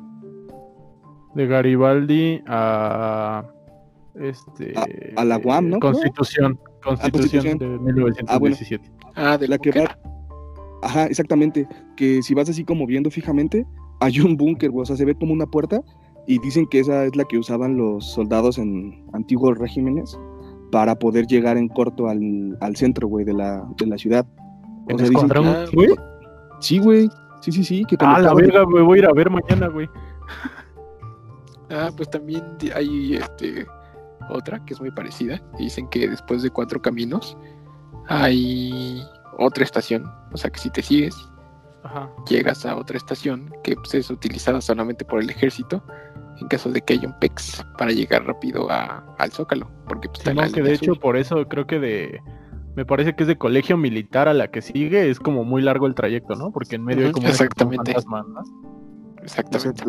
De 1.36 1.48
Garibaldi 1.48 2.42
a. 2.48 3.46
Este. 4.16 4.74
A- 4.76 5.22
a 5.22 5.24
la 5.24 5.38
UAM, 5.38 5.70
¿no? 5.70 5.80
Constitución. 5.80 6.60
Constitución, 6.84 7.58
Constitución. 7.58 7.58
de 7.60 7.94
1917. 7.94 8.92
Ah, 9.16 9.38
del 9.38 9.52
La 9.52 9.58
que 9.58 9.72
va. 9.72 9.98
Ajá, 10.82 11.06
exactamente. 11.06 11.68
Que 11.96 12.22
si 12.22 12.34
vas 12.34 12.50
así 12.50 12.64
como 12.64 12.86
viendo 12.86 13.10
fijamente, 13.12 13.66
hay 14.00 14.20
un 14.20 14.38
búnker, 14.38 14.72
güey. 14.72 14.84
O 14.84 14.86
sea, 14.86 14.96
se 14.96 15.06
ve 15.06 15.16
como 15.16 15.34
una 15.34 15.46
puerta 15.46 15.82
y 16.28 16.40
dicen 16.40 16.68
que 16.68 16.80
esa 16.80 17.06
es 17.06 17.16
la 17.16 17.26
que 17.26 17.38
usaban 17.38 17.78
los 17.78 18.06
soldados 18.06 18.58
en 18.58 19.06
antiguos 19.14 19.58
regímenes 19.58 20.18
para 20.72 20.96
poder 20.96 21.28
llegar 21.28 21.58
en 21.58 21.68
corto 21.68 22.08
al, 22.08 22.58
al 22.62 22.76
centro, 22.76 23.08
güey, 23.08 23.26
de 23.26 23.34
la, 23.34 23.68
de 23.78 23.88
la 23.88 23.98
ciudad. 23.98 24.26
¿En 24.88 24.98
sea, 24.98 25.10
dicen 25.10 25.30
güey? 25.74 25.90
Sí, 26.60 26.80
güey. 26.80 27.10
Sí, 27.42 27.52
sí, 27.52 27.64
sí. 27.64 27.84
Que 27.86 27.98
Ah, 28.00 28.20
la 28.20 28.34
verga, 28.34 28.66
me 28.66 28.82
voy 28.82 29.00
a 29.00 29.02
ir 29.02 29.08
a 29.08 29.14
ver 29.14 29.30
mañana, 29.30 29.68
güey. 29.68 29.90
Ah, 31.74 31.90
pues 31.96 32.10
también 32.10 32.44
hay 32.76 33.16
este 33.16 33.66
otra 34.30 34.64
que 34.66 34.74
es 34.74 34.82
muy 34.82 34.92
parecida. 34.92 35.42
Dicen 35.58 35.88
que 35.88 36.08
después 36.08 36.44
de 36.44 36.50
cuatro 36.50 36.82
caminos 36.82 37.38
hay 38.10 39.02
otra 39.42 39.64
estación. 39.64 40.06
O 40.32 40.38
sea 40.38 40.50
que 40.50 40.60
si 40.60 40.70
te 40.70 40.82
sigues, 40.82 41.16
Ajá. 41.84 42.10
llegas 42.30 42.66
a 42.66 42.76
otra 42.76 42.98
estación 42.98 43.52
que 43.64 43.76
pues, 43.76 43.94
es 43.96 44.10
utilizada 44.10 44.62
solamente 44.62 45.04
por 45.06 45.22
el 45.22 45.30
ejército 45.30 45.84
en 46.40 46.48
caso 46.48 46.72
de 46.72 46.82
que 46.82 46.94
haya 46.94 47.08
un 47.08 47.20
PEX 47.20 47.64
para 47.78 47.92
llegar 47.92 48.26
rápido 48.26 48.70
a- 48.72 49.04
al 49.20 49.32
Zócalo. 49.32 49.70
Porque 49.88 50.08
pues, 50.08 50.20
está 50.20 50.32
en 50.32 50.38
la 50.38 50.44
Simón, 50.48 50.56
que 50.56 50.62
de 50.64 50.74
hecho, 50.74 50.96
por 50.96 51.18
eso 51.18 51.46
creo 51.48 51.68
que 51.68 51.80
de. 51.80 52.20
Me 52.76 52.86
parece 52.86 53.14
que 53.16 53.24
es 53.24 53.28
de 53.28 53.38
colegio 53.38 53.76
militar 53.78 54.28
a 54.30 54.34
la 54.34 54.50
que 54.50 54.62
sigue, 54.62 55.10
es 55.10 55.20
como 55.20 55.44
muy 55.44 55.62
largo 55.62 55.88
el 55.88 55.94
trayecto, 55.94 56.36
¿no? 56.36 56.52
Porque 56.52 56.78
en 56.78 56.86
medio 56.86 57.08
hay 57.08 57.12
como 57.12 57.28
exactamente. 57.28 57.92
fantasma, 57.92 58.24
¿no? 58.24 58.42
Exactamente. 59.22 59.84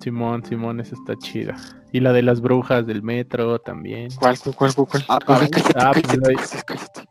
Simón, 0.00 0.44
Simón, 0.44 0.80
esa 0.80 0.94
está 0.94 1.16
chida. 1.16 1.56
Y 1.92 2.00
la 2.00 2.12
de 2.12 2.22
las 2.22 2.40
brujas 2.40 2.86
del 2.86 3.02
metro 3.02 3.58
también. 3.60 4.10
¿Cuál, 4.18 4.38
cuál, 4.40 4.54
cuál, 4.56 4.74
cuál? 4.74 4.86
cuál? 4.88 5.02
Ah, 5.08 5.14
ah, 5.14 5.24
cállate, 5.26 5.62
ah, 5.76 5.92
cállate, 5.94 6.62
cállate. 6.66 7.04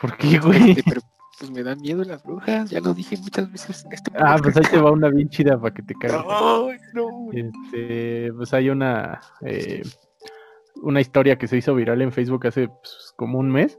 ¿Por 0.00 0.16
qué, 0.16 0.38
güey? 0.38 0.70
Este, 0.70 0.82
pero 0.84 1.00
pues 1.38 1.50
me 1.50 1.62
dan 1.62 1.80
miedo 1.80 2.02
las 2.04 2.22
brujas, 2.24 2.68
ya 2.70 2.80
lo 2.80 2.94
dije 2.94 3.16
muchas 3.18 3.50
veces 3.52 3.84
en 3.84 3.92
este 3.92 4.10
Ah, 4.18 4.36
pues 4.42 4.56
ahí 4.56 4.64
te 4.70 4.80
va 4.80 4.90
una 4.90 5.08
bien 5.08 5.28
chida 5.28 5.60
para 5.60 5.72
que 5.72 5.82
te 5.82 5.94
cagues. 5.94 6.24
Ay, 6.28 6.78
no. 6.94 7.30
Este, 7.32 8.32
pues 8.36 8.52
hay 8.52 8.70
una 8.70 9.20
eh, 9.42 9.82
una 10.82 11.00
historia 11.00 11.38
que 11.38 11.46
se 11.46 11.56
hizo 11.56 11.74
viral 11.74 12.02
en 12.02 12.12
Facebook 12.12 12.46
hace 12.46 12.68
pues, 12.68 13.12
como 13.16 13.38
un 13.38 13.50
mes 13.50 13.78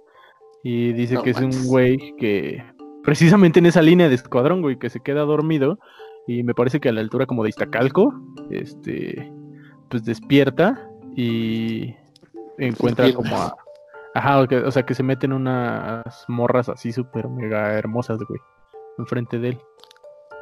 y 0.63 0.93
dice 0.93 1.15
No 1.15 1.23
que 1.23 1.31
es 1.31 1.37
un 1.37 1.67
güey 1.67 2.15
que 2.17 2.63
precisamente 3.03 3.59
en 3.59 3.65
esa 3.65 3.81
línea 3.81 4.09
de 4.09 4.15
escuadrón, 4.15 4.61
güey, 4.61 4.77
que 4.77 4.89
se 4.89 4.99
queda 4.99 5.21
dormido 5.21 5.79
y 6.27 6.43
me 6.43 6.53
parece 6.53 6.79
que 6.79 6.89
a 6.89 6.91
la 6.91 7.01
altura 7.01 7.25
como 7.25 7.43
de 7.43 7.49
Iztacalco, 7.49 8.13
este, 8.51 9.31
pues 9.89 10.03
despierta 10.03 10.89
y 11.15 11.95
encuentra 12.57 13.11
como 13.13 13.35
a... 13.35 13.55
Ajá, 14.19 14.41
o, 14.41 14.47
que- 14.47 14.57
o 14.57 14.71
sea, 14.71 14.83
que 14.85 14.93
se 14.93 15.03
meten 15.03 15.31
unas 15.33 16.25
morras 16.27 16.67
así 16.69 16.91
súper 16.91 17.29
mega 17.29 17.73
hermosas, 17.73 18.19
güey, 18.27 18.39
enfrente 18.97 19.39
de 19.39 19.49
él. 19.49 19.59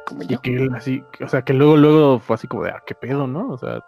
Como 0.06 0.22
Y 0.22 0.26
yo. 0.26 0.40
que 0.40 0.56
él 0.56 0.70
así, 0.74 1.02
o 1.24 1.28
sea, 1.28 1.42
que 1.42 1.52
luego, 1.54 1.76
luego 1.76 2.18
fue 2.18 2.34
así 2.34 2.46
como 2.48 2.64
de, 2.64 2.70
ah, 2.70 2.82
qué 2.86 2.94
pedo, 2.94 3.26
¿no? 3.26 3.48
O 3.50 3.58
sea, 3.58 3.80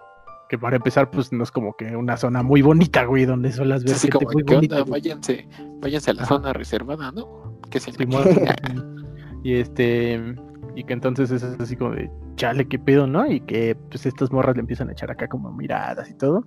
que 0.48 0.58
para 0.58 0.76
empezar, 0.76 1.10
pues 1.10 1.32
no 1.32 1.42
es 1.44 1.50
como 1.50 1.74
que 1.76 1.96
una 1.96 2.16
zona 2.16 2.42
muy 2.42 2.60
bonita, 2.62 3.04
güey, 3.04 3.24
donde 3.24 3.52
suelas 3.52 3.84
ver 3.84 3.94
Así 3.94 4.08
gente 4.10 4.24
como, 4.24 4.32
muy 4.34 4.44
¿qué 4.44 4.54
bonita. 4.54 4.74
onda? 4.76 4.88
güey. 4.90 5.00
Váyanse, 5.00 5.48
váyanse 5.80 6.10
a 6.10 6.14
la 6.14 6.22
Ajá. 6.22 6.34
zona 6.36 6.52
reservada, 6.52 7.10
¿no? 7.12 7.58
Que 7.70 7.80
se 7.80 7.92
Simón. 7.92 8.24
y 9.44 9.54
este, 9.54 10.34
y 10.76 10.84
que 10.84 10.92
entonces 10.92 11.30
es 11.30 11.42
así 11.42 11.76
como 11.76 11.92
de, 11.92 12.10
chale, 12.36 12.68
qué 12.68 12.78
pedo, 12.78 13.06
¿no? 13.06 13.26
Y 13.30 13.40
que 13.40 13.76
pues 13.90 14.06
estas 14.06 14.30
morras 14.30 14.56
le 14.56 14.60
empiezan 14.60 14.88
a 14.88 14.92
echar 14.92 15.10
acá 15.10 15.26
como 15.28 15.50
miradas 15.52 16.10
y 16.10 16.14
todo. 16.14 16.44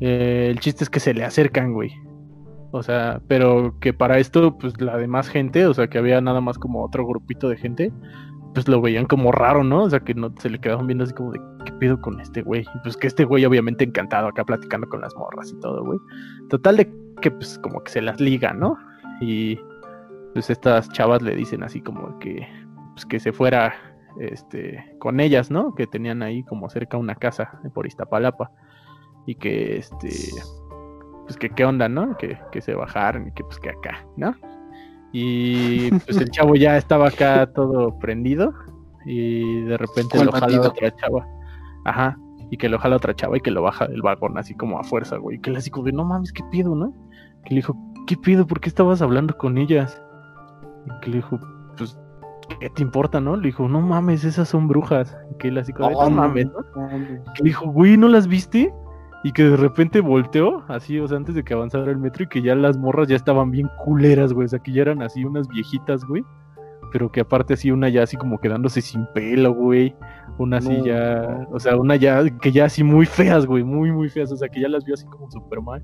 Eh, 0.00 0.48
el 0.50 0.58
chiste 0.60 0.84
es 0.84 0.90
que 0.90 1.00
se 1.00 1.12
le 1.14 1.24
acercan, 1.24 1.72
güey. 1.74 1.92
O 2.72 2.82
sea, 2.82 3.20
pero 3.28 3.78
que 3.80 3.92
para 3.92 4.18
esto, 4.18 4.56
pues 4.56 4.80
la 4.80 4.96
demás 4.96 5.28
gente, 5.28 5.66
o 5.66 5.74
sea, 5.74 5.88
que 5.88 5.98
había 5.98 6.20
nada 6.22 6.40
más 6.40 6.58
como 6.58 6.82
otro 6.82 7.06
grupito 7.06 7.50
de 7.50 7.58
gente, 7.58 7.92
pues 8.54 8.66
lo 8.66 8.80
veían 8.80 9.04
como 9.04 9.30
raro, 9.30 9.62
¿no? 9.62 9.84
O 9.84 9.90
sea, 9.90 10.00
que 10.00 10.14
no 10.14 10.32
se 10.38 10.48
le 10.48 10.58
quedaban 10.58 10.86
viendo 10.86 11.04
así 11.04 11.12
como 11.12 11.32
de, 11.32 11.40
¿qué 11.66 11.72
pedo 11.72 12.00
con 12.00 12.18
este 12.18 12.40
güey? 12.40 12.64
Pues 12.82 12.96
que 12.96 13.06
este 13.06 13.24
güey 13.24 13.44
obviamente 13.44 13.84
encantado 13.84 14.26
acá 14.26 14.44
platicando 14.44 14.88
con 14.88 15.02
las 15.02 15.14
morras 15.16 15.52
y 15.52 15.60
todo, 15.60 15.84
güey. 15.84 15.98
Total 16.48 16.78
de 16.78 16.90
que 17.20 17.30
pues 17.30 17.58
como 17.58 17.84
que 17.84 17.92
se 17.92 18.00
las 18.00 18.20
liga, 18.20 18.54
¿no? 18.54 18.78
Y 19.20 19.58
pues 20.32 20.48
estas 20.48 20.88
chavas 20.92 21.20
le 21.20 21.36
dicen 21.36 21.62
así 21.62 21.82
como 21.82 22.18
que, 22.18 22.48
pues 22.94 23.04
que 23.04 23.20
se 23.20 23.32
fuera 23.32 23.74
este, 24.18 24.96
con 24.98 25.20
ellas, 25.20 25.50
¿no? 25.50 25.74
Que 25.74 25.86
tenían 25.86 26.22
ahí 26.22 26.42
como 26.44 26.70
cerca 26.70 26.96
una 26.96 27.14
casa 27.14 27.60
por 27.74 27.86
Iztapalapa. 27.86 28.50
Y 29.26 29.36
que 29.36 29.76
este, 29.76 30.08
pues 31.24 31.36
que 31.36 31.50
qué 31.50 31.64
onda, 31.64 31.88
¿no? 31.88 32.16
Que, 32.16 32.38
que 32.50 32.60
se 32.60 32.74
bajaron 32.74 33.28
y 33.28 33.32
que 33.32 33.44
pues 33.44 33.58
que 33.58 33.70
acá, 33.70 34.04
¿no? 34.16 34.34
Y 35.12 35.90
pues 35.90 36.16
el 36.16 36.30
chavo 36.30 36.54
ya 36.56 36.76
estaba 36.76 37.08
acá 37.08 37.46
todo 37.52 37.98
prendido 37.98 38.52
y 39.04 39.62
de 39.62 39.76
repente 39.76 40.16
¿Cuál 40.16 40.26
lo 40.26 40.32
jala 40.32 40.60
otra 40.60 40.94
chava. 40.96 41.26
Ajá. 41.84 42.18
Y 42.50 42.56
que 42.56 42.68
lo 42.68 42.78
jala 42.78 42.96
otra 42.96 43.14
chava 43.14 43.36
y 43.36 43.40
que 43.40 43.50
lo 43.50 43.62
baja 43.62 43.86
del 43.86 44.02
vagón 44.02 44.36
así 44.38 44.54
como 44.54 44.78
a 44.78 44.84
fuerza, 44.84 45.16
güey. 45.16 45.40
Que 45.40 45.50
le 45.50 45.58
así 45.58 45.70
como 45.70 45.86
de, 45.86 45.92
no 45.92 46.04
mames, 46.04 46.32
¿qué 46.32 46.42
pido, 46.50 46.74
no? 46.74 46.92
Que 47.44 47.50
le 47.50 47.56
dijo, 47.56 47.76
¿qué 48.06 48.16
pido? 48.16 48.46
¿Por 48.46 48.60
qué 48.60 48.68
estabas 48.68 49.02
hablando 49.02 49.36
con 49.36 49.58
ellas? 49.58 50.02
Y 50.86 51.00
que 51.00 51.10
le 51.10 51.16
dijo, 51.16 51.40
pues, 51.76 51.98
¿qué 52.60 52.70
te 52.70 52.82
importa, 52.82 53.20
no? 53.20 53.36
Le 53.36 53.46
dijo, 53.46 53.68
no 53.68 53.80
mames, 53.80 54.24
esas 54.24 54.48
son 54.48 54.68
brujas. 54.68 55.16
Y 55.30 55.38
que 55.38 55.48
él 55.48 55.58
así 55.58 55.72
como, 55.72 55.88
de, 55.88 55.94
no 55.94 56.10
mames, 56.10 56.46
¿no? 56.46 56.88
Que 57.34 57.42
le 57.42 57.48
dijo, 57.48 57.66
güey, 57.70 57.96
¿no 57.96 58.08
las 58.08 58.26
viste? 58.26 58.72
Y 59.24 59.32
que 59.32 59.44
de 59.44 59.56
repente 59.56 60.00
volteó, 60.00 60.64
así, 60.68 60.98
o 60.98 61.06
sea, 61.06 61.16
antes 61.16 61.34
de 61.36 61.44
que 61.44 61.54
avanzara 61.54 61.90
el 61.92 61.98
metro, 61.98 62.24
y 62.24 62.28
que 62.28 62.42
ya 62.42 62.54
las 62.56 62.76
morras 62.76 63.06
ya 63.08 63.14
estaban 63.16 63.50
bien 63.52 63.68
culeras, 63.84 64.32
güey. 64.32 64.46
O 64.46 64.48
sea, 64.48 64.58
que 64.58 64.72
ya 64.72 64.82
eran 64.82 65.00
así 65.02 65.24
unas 65.24 65.46
viejitas, 65.48 66.04
güey. 66.04 66.24
Pero 66.92 67.10
que 67.10 67.20
aparte 67.20 67.54
así 67.54 67.70
una 67.70 67.88
ya 67.88 68.02
así 68.02 68.16
como 68.16 68.38
quedándose 68.38 68.80
sin 68.80 69.06
pelo, 69.14 69.54
güey. 69.54 69.94
Una 70.38 70.58
así 70.58 70.76
No. 70.76 70.84
ya, 70.84 71.46
o 71.52 71.60
sea, 71.60 71.76
una 71.76 71.96
ya, 71.96 72.22
que 72.40 72.50
ya 72.52 72.64
así 72.64 72.82
muy 72.82 73.06
feas, 73.06 73.46
güey, 73.46 73.62
muy, 73.62 73.92
muy 73.92 74.08
feas. 74.10 74.32
O 74.32 74.36
sea, 74.36 74.48
que 74.48 74.60
ya 74.60 74.68
las 74.68 74.84
vio 74.84 74.94
así 74.94 75.06
como 75.06 75.30
súper 75.30 75.60
mal. 75.62 75.82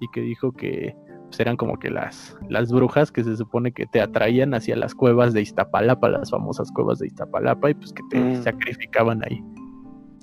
Y 0.00 0.06
que 0.12 0.20
dijo 0.20 0.52
que 0.52 0.94
pues, 1.28 1.40
eran 1.40 1.56
como 1.56 1.78
que 1.78 1.90
las, 1.90 2.36
las 2.48 2.70
brujas 2.72 3.10
que 3.10 3.24
se 3.24 3.36
supone 3.36 3.72
que 3.72 3.86
te 3.86 4.00
atraían 4.00 4.52
hacia 4.54 4.76
las 4.76 4.94
cuevas 4.94 5.32
de 5.32 5.40
Iztapalapa, 5.42 6.08
las 6.10 6.30
famosas 6.30 6.70
cuevas 6.72 6.98
de 6.98 7.06
Iztapalapa, 7.06 7.70
y 7.70 7.74
pues 7.74 7.92
que 7.92 8.02
te 8.10 8.18
Mm. 8.20 8.42
sacrificaban 8.42 9.22
ahí. 9.24 9.42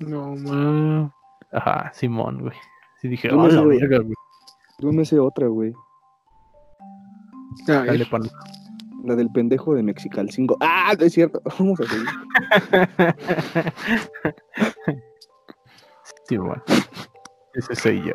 No, 0.06 0.36
ma. 0.36 1.12
Ajá, 1.52 1.90
Simón, 1.94 2.40
güey. 2.42 2.56
Sí 3.00 3.08
dije, 3.08 3.28
Yo 3.28 3.36
no 3.36 3.48
sé, 3.48 3.56
la 3.56 3.62
güey. 3.62 3.78
verga, 3.80 3.98
güey. 3.98 4.14
Yo 4.80 4.92
me 4.92 5.04
sé 5.04 5.18
otra, 5.18 5.46
güey. 5.48 5.72
A 7.68 7.72
Dale, 7.72 7.98
ver, 7.98 8.10
pan. 8.10 8.22
La 9.04 9.14
del 9.16 9.30
pendejo 9.30 9.74
de 9.74 9.82
Mexicalcingo. 9.82 10.56
Ah, 10.60 10.92
no 10.98 11.04
es 11.04 11.12
cierto. 11.12 11.40
Vamos 11.58 11.80
a 11.80 11.84
seguir. 11.84 12.06
Simón. 16.28 16.62
Ese 17.54 17.74
soy 17.74 18.02
yo. 18.04 18.12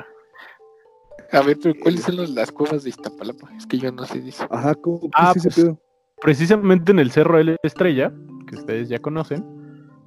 a 1.31 1.41
ver, 1.41 1.57
pero 1.61 1.75
¿cuáles 1.81 2.01
son 2.03 2.17
las, 2.17 2.29
las 2.29 2.51
cuevas 2.51 2.84
de 2.84 2.89
Iztapalapa? 2.89 3.49
Es 3.57 3.65
que 3.65 3.77
yo 3.79 3.91
no 3.91 4.05
sé 4.05 4.19
eso. 4.27 4.45
Ajá, 4.51 4.75
¿cómo 4.75 4.99
qué 5.01 5.07
Ah, 5.15 5.31
es 5.36 5.38
ese 5.45 5.49
pues, 5.49 5.55
pedo? 5.65 5.79
Precisamente 6.21 6.91
en 6.91 6.99
el 6.99 7.11
Cerro 7.11 7.38
de 7.38 7.43
la 7.45 7.55
Estrella, 7.63 8.13
que 8.47 8.55
ustedes 8.55 8.88
ya 8.89 8.99
conocen, 8.99 9.43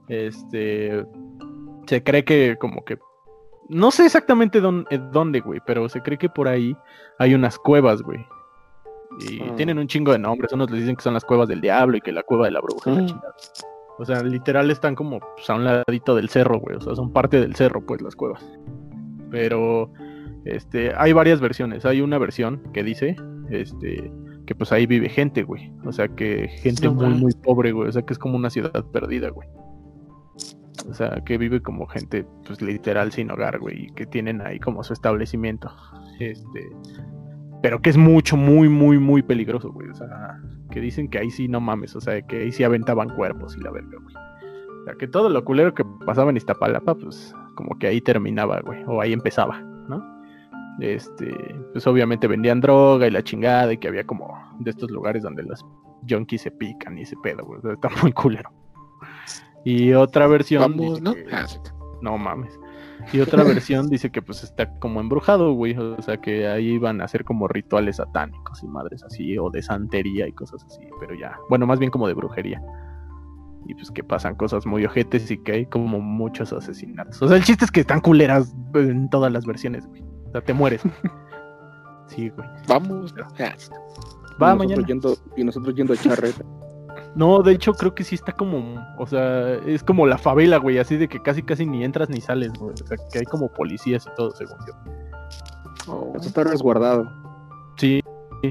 este 0.09 1.05
se 1.87 2.03
cree 2.03 2.25
que 2.25 2.57
como 2.61 2.85
que 2.85 2.99
no 3.69 3.91
sé 3.91 4.05
exactamente 4.07 4.59
eh, 4.59 5.01
dónde, 5.13 5.41
güey, 5.41 5.61
pero 5.67 5.89
se 5.89 6.03
cree 6.03 6.19
que 6.19 6.29
por 6.29 6.49
ahí 6.49 6.77
hay 7.19 7.35
unas 7.35 7.59
cuevas, 7.59 8.03
güey. 8.03 8.25
Y 9.21 9.41
Ah. 9.41 9.55
tienen 9.57 9.79
un 9.79 9.87
chingo 9.87 10.13
de 10.13 10.19
nombres, 10.19 10.53
unos 10.53 10.71
les 10.71 10.81
dicen 10.81 10.97
que 10.97 11.03
son 11.03 11.15
las 11.15 11.25
cuevas 11.25 11.49
del 11.49 11.61
diablo 11.61 11.97
y 11.97 12.01
que 12.01 12.13
la 12.13 12.23
cueva 12.23 12.47
de 12.47 12.51
la 12.51 12.61
bruja, 12.61 12.91
la 12.91 13.07
chingada. 13.07 13.35
O 13.99 14.05
sea, 14.05 14.23
literal 14.23 14.71
están 14.71 14.95
como 14.95 15.21
pues, 15.21 15.49
a 15.49 15.55
un 15.55 15.65
ladito 15.65 16.15
del 16.15 16.29
cerro, 16.29 16.59
güey. 16.61 16.77
O 16.77 16.81
sea, 16.81 16.95
son 16.95 17.13
parte 17.13 17.41
del 17.41 17.55
cerro, 17.55 17.81
pues, 17.87 18.03
las 18.03 18.15
cuevas. 18.15 18.45
Pero, 19.31 19.91
este, 20.45 20.93
hay 20.97 21.13
varias 21.15 21.41
versiones. 21.41 21.87
Hay 21.87 22.03
una 22.03 22.19
versión 22.19 22.63
que 22.75 22.83
dice, 22.83 23.17
este, 23.51 24.13
que 24.47 24.55
pues 24.55 24.71
ahí 24.71 24.87
vive 24.87 25.09
gente, 25.09 25.43
güey. 25.45 25.73
O 25.85 25.93
sea, 25.93 26.09
que 26.09 26.49
gente 26.49 26.87
No 26.87 26.93
muy, 26.93 27.15
muy 27.15 27.33
pobre, 27.33 27.73
güey. 27.73 27.89
O 27.89 27.93
sea, 27.93 28.03
que 28.03 28.13
es 28.13 28.19
como 28.19 28.37
una 28.37 28.51
ciudad 28.51 28.85
perdida, 28.93 29.31
güey. 29.31 29.49
O 30.89 30.95
sea, 30.95 31.23
que 31.25 31.39
vive 31.39 31.63
como 31.63 31.87
gente, 31.87 32.27
pues, 32.47 32.61
literal 32.61 33.13
sin 33.13 33.31
hogar, 33.31 33.59
güey. 33.59 33.87
Y 33.87 33.91
que 33.93 34.07
tienen 34.07 34.41
ahí 34.41 34.59
como 34.59 34.83
su 34.85 34.93
establecimiento. 34.93 35.73
Este, 36.21 36.69
pero 37.63 37.81
que 37.81 37.91
es 37.91 37.97
mucho, 37.97 38.37
muy, 38.37 38.69
muy, 38.69 38.99
muy 38.99 39.23
peligroso, 39.23 39.73
güey. 39.73 39.89
O 39.89 39.95
sea, 39.95 40.41
que 40.71 40.81
dicen 40.81 41.09
que 41.09 41.19
ahí 41.19 41.31
sí 41.31 41.49
no 41.49 41.61
mames, 41.61 41.97
o 41.97 42.01
sea, 42.01 42.21
que 42.23 42.43
ahí 42.43 42.53
sí 42.53 42.65
aventaban 42.65 43.09
cuerpos 43.11 43.57
y 43.57 43.61
la 43.61 43.71
verga, 43.71 43.99
güey. 44.01 44.15
O 44.15 44.85
sea, 44.85 44.95
que 44.95 45.09
todo 45.09 45.29
lo 45.29 45.45
culero 45.45 45.75
que 45.75 45.85
pasaba 46.05 46.31
en 46.31 46.37
Iztapalapa, 46.37 46.95
pues 46.95 47.35
como 47.55 47.79
que 47.79 47.89
ahí 47.89 48.01
terminaba, 48.01 48.61
güey, 48.61 48.85
o 48.87 49.01
ahí 49.01 49.13
empezaba, 49.13 49.61
¿no? 49.89 50.05
Este, 50.81 51.35
pues 51.73 51.87
obviamente 51.87 52.29
vendían 52.29 52.61
droga 52.61 53.07
y 53.07 53.11
la 53.11 53.23
chingada 53.23 53.73
y 53.73 53.79
que 53.79 53.89
había 53.89 54.05
como 54.05 54.37
de 54.61 54.71
estos 54.71 54.91
lugares 54.91 55.23
donde 55.23 55.43
los 55.43 55.65
junkies 56.09 56.43
se 56.43 56.51
pican 56.51 56.99
y 56.99 57.03
ese 57.03 57.17
pedo, 57.23 57.45
güey. 57.45 57.59
O 57.59 57.63
sea, 57.63 57.73
está 57.73 57.89
muy 58.03 58.13
culero. 58.13 58.51
Y 59.69 59.93
otra 59.95 60.29
versión. 60.29 60.63
Vamos, 60.63 61.01
dice 61.01 61.03
¿no? 61.03 61.15
que- 61.15 61.27
Ah, 61.33 61.45
no 62.01 62.17
mames. 62.17 62.59
Y 63.13 63.21
otra 63.21 63.43
versión 63.45 63.89
dice 63.89 64.11
que 64.11 64.23
pues 64.23 64.45
está 64.45 64.71
como 64.79 65.01
embrujado, 65.01 65.53
güey. 65.55 65.77
O 65.77 66.01
sea, 66.03 66.19
que 66.19 66.47
ahí 66.47 66.75
iban 66.75 67.01
a 67.01 67.05
hacer 67.05 67.25
como 67.25 67.49
rituales 67.49 67.97
satánicos 67.97 68.63
y 68.63 68.69
madres 68.69 69.03
así, 69.03 69.37
o 69.39 69.51
de 69.51 69.63
santería 69.63 70.29
y 70.29 70.33
cosas 70.33 70.65
así. 70.65 70.83
Pero 71.01 71.15
ya, 71.15 71.37
bueno, 71.51 71.67
más 71.67 71.81
bien 71.81 71.91
como 71.91 72.07
de 72.07 72.15
brujería. 72.15 72.63
Y 73.67 73.75
pues 73.75 73.91
que 73.91 74.05
pasan 74.05 74.37
cosas 74.37 74.65
muy 74.67 74.85
ojetes 74.85 75.29
y 75.33 75.39
que 75.43 75.51
hay 75.53 75.67
como 75.67 75.99
muchos 76.01 76.53
asesinatos. 76.53 77.21
O 77.21 77.27
sea, 77.27 77.37
el 77.37 77.43
chiste 77.43 77.65
es 77.65 77.73
que 77.73 77.81
están 77.81 78.01
culeras 78.01 78.55
en 78.75 79.11
todas 79.11 79.33
las 79.33 79.45
versiones, 79.45 79.85
güey. 79.89 80.03
O 80.29 80.31
sea, 80.33 80.41
te 80.43 80.55
mueres. 80.55 80.83
Sí, 82.09 82.29
güey. 82.29 82.49
Vamos. 82.69 83.13
Va 83.13 83.19
y 83.19 83.49
nosotros 83.51 84.59
mañana. 84.59 84.87
Yendo, 84.87 85.17
y 85.37 85.43
nosotros 85.43 85.75
yendo 85.75 85.93
a 85.93 85.97
echar 85.97 86.21
reta. 86.21 86.45
No, 87.17 87.43
de 87.43 87.53
hecho 87.53 87.73
creo 87.73 87.95
que 87.95 88.05
sí 88.05 88.15
está 88.15 88.33
como, 88.33 88.87
o 88.99 89.07
sea, 89.07 89.55
es 89.55 89.83
como 89.83 90.07
la 90.07 90.19
favela, 90.19 90.59
güey, 90.59 90.79
así 90.79 90.99
de 90.99 91.09
que 91.09 91.23
casi 91.23 91.43
casi 91.43 91.65
ni 91.65 91.83
entras 91.83 92.11
ni 92.11 92.21
sales, 92.21 92.53
güey. 92.53 92.75
O 92.75 92.87
sea, 92.87 92.99
que 93.11 93.21
hay 93.21 93.25
como 93.25 93.49
policías 93.49 94.07
y 94.07 94.15
todo, 94.15 94.33
según 94.33 94.59
yo. 94.67 94.75
Oh, 95.89 96.13
Eso 96.15 96.29
está 96.29 96.45
resguardado. 96.45 97.11
Sí, 97.79 98.03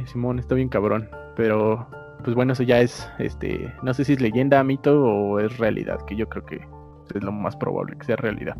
Simón, 0.07 0.39
está 0.39 0.55
bien 0.55 0.70
cabrón. 0.70 1.07
Pero, 1.36 1.88
pues 2.24 2.36
bueno, 2.36 2.53
eso 2.53 2.63
ya 2.63 2.82
es, 2.82 3.07
este, 3.20 3.72
no 3.84 3.93
sé 3.93 4.03
si 4.03 4.13
es 4.13 4.22
leyenda, 4.22 4.63
mito 4.63 4.99
o 4.99 5.39
es 5.39 5.57
realidad, 5.59 5.99
que 6.07 6.16
yo 6.16 6.28
creo 6.28 6.45
que 6.45 6.68
es 7.13 7.24
lo 7.24 7.32
más 7.32 7.55
probable 7.55 7.95
que 7.99 8.05
sea 8.05 8.16
realidad. 8.16 8.57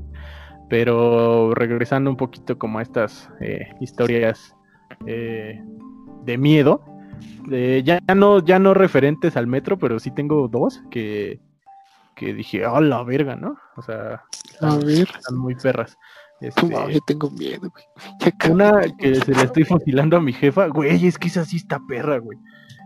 Pero 0.70 1.56
regresando 1.56 2.12
un 2.12 2.18
poquito 2.18 2.60
como 2.60 2.78
a 2.78 2.84
estas 2.84 3.28
eh, 3.40 3.70
historias 3.82 4.56
eh, 5.08 5.60
de 6.26 6.38
miedo, 6.38 6.82
eh, 7.52 7.82
ya, 7.84 8.00
no, 8.16 8.44
ya 8.44 8.60
no 8.60 8.74
referentes 8.74 9.38
al 9.38 9.48
metro, 9.48 9.78
pero 9.78 10.00
sí 10.00 10.12
tengo 10.12 10.48
dos 10.48 10.82
que, 10.90 11.40
que 12.16 12.34
dije, 12.34 12.66
oh 12.66 12.82
la 12.82 13.04
verga, 13.04 13.36
¿no? 13.36 13.58
O 13.76 13.82
sea, 13.82 14.24
A 14.62 14.68
están, 14.68 14.80
ver. 14.80 15.08
están 15.16 15.38
muy 15.38 15.56
perras. 15.56 15.98
Este, 16.42 16.70
yo 16.70 17.00
tengo 17.08 17.32
miedo, 17.32 17.70
güey. 17.72 17.86
Una 18.52 18.82
que 18.98 19.16
se 19.16 19.32
la 19.32 19.44
estoy 19.44 19.64
fusilando 19.64 20.18
a 20.18 20.22
mi 20.22 20.34
jefa, 20.34 20.68
güey, 20.68 21.06
es 21.06 21.18
que 21.18 21.28
esa 21.28 21.46
sí 21.46 21.58
está 21.58 21.80
perra, 21.88 22.18
güey. 22.18 22.38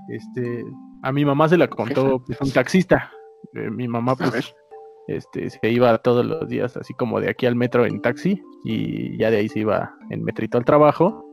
Este, 0.10 0.66
a 1.04 1.12
mi 1.12 1.26
mamá 1.26 1.50
se 1.50 1.58
la 1.58 1.68
contó 1.68 2.24
pues, 2.26 2.40
un 2.42 2.52
taxista. 2.52 3.12
Eh, 3.54 3.70
mi 3.70 3.88
mamá, 3.88 4.16
pues, 4.16 4.54
este, 5.08 5.50
se 5.50 5.70
iba 5.70 5.98
todos 6.00 6.26
los 6.26 6.48
días, 6.48 6.78
así 6.78 6.94
como 6.94 7.20
de 7.20 7.30
aquí 7.30 7.46
al 7.46 7.56
metro 7.56 7.86
en 7.86 8.02
taxi, 8.02 8.42
y 8.64 9.18
ya 9.18 9.32
de 9.32 9.38
ahí 9.38 9.50
se 9.50 9.60
iba 9.60 9.94
en 10.10 10.24
metrito 10.24 10.58
al 10.58 10.66
trabajo. 10.66 11.26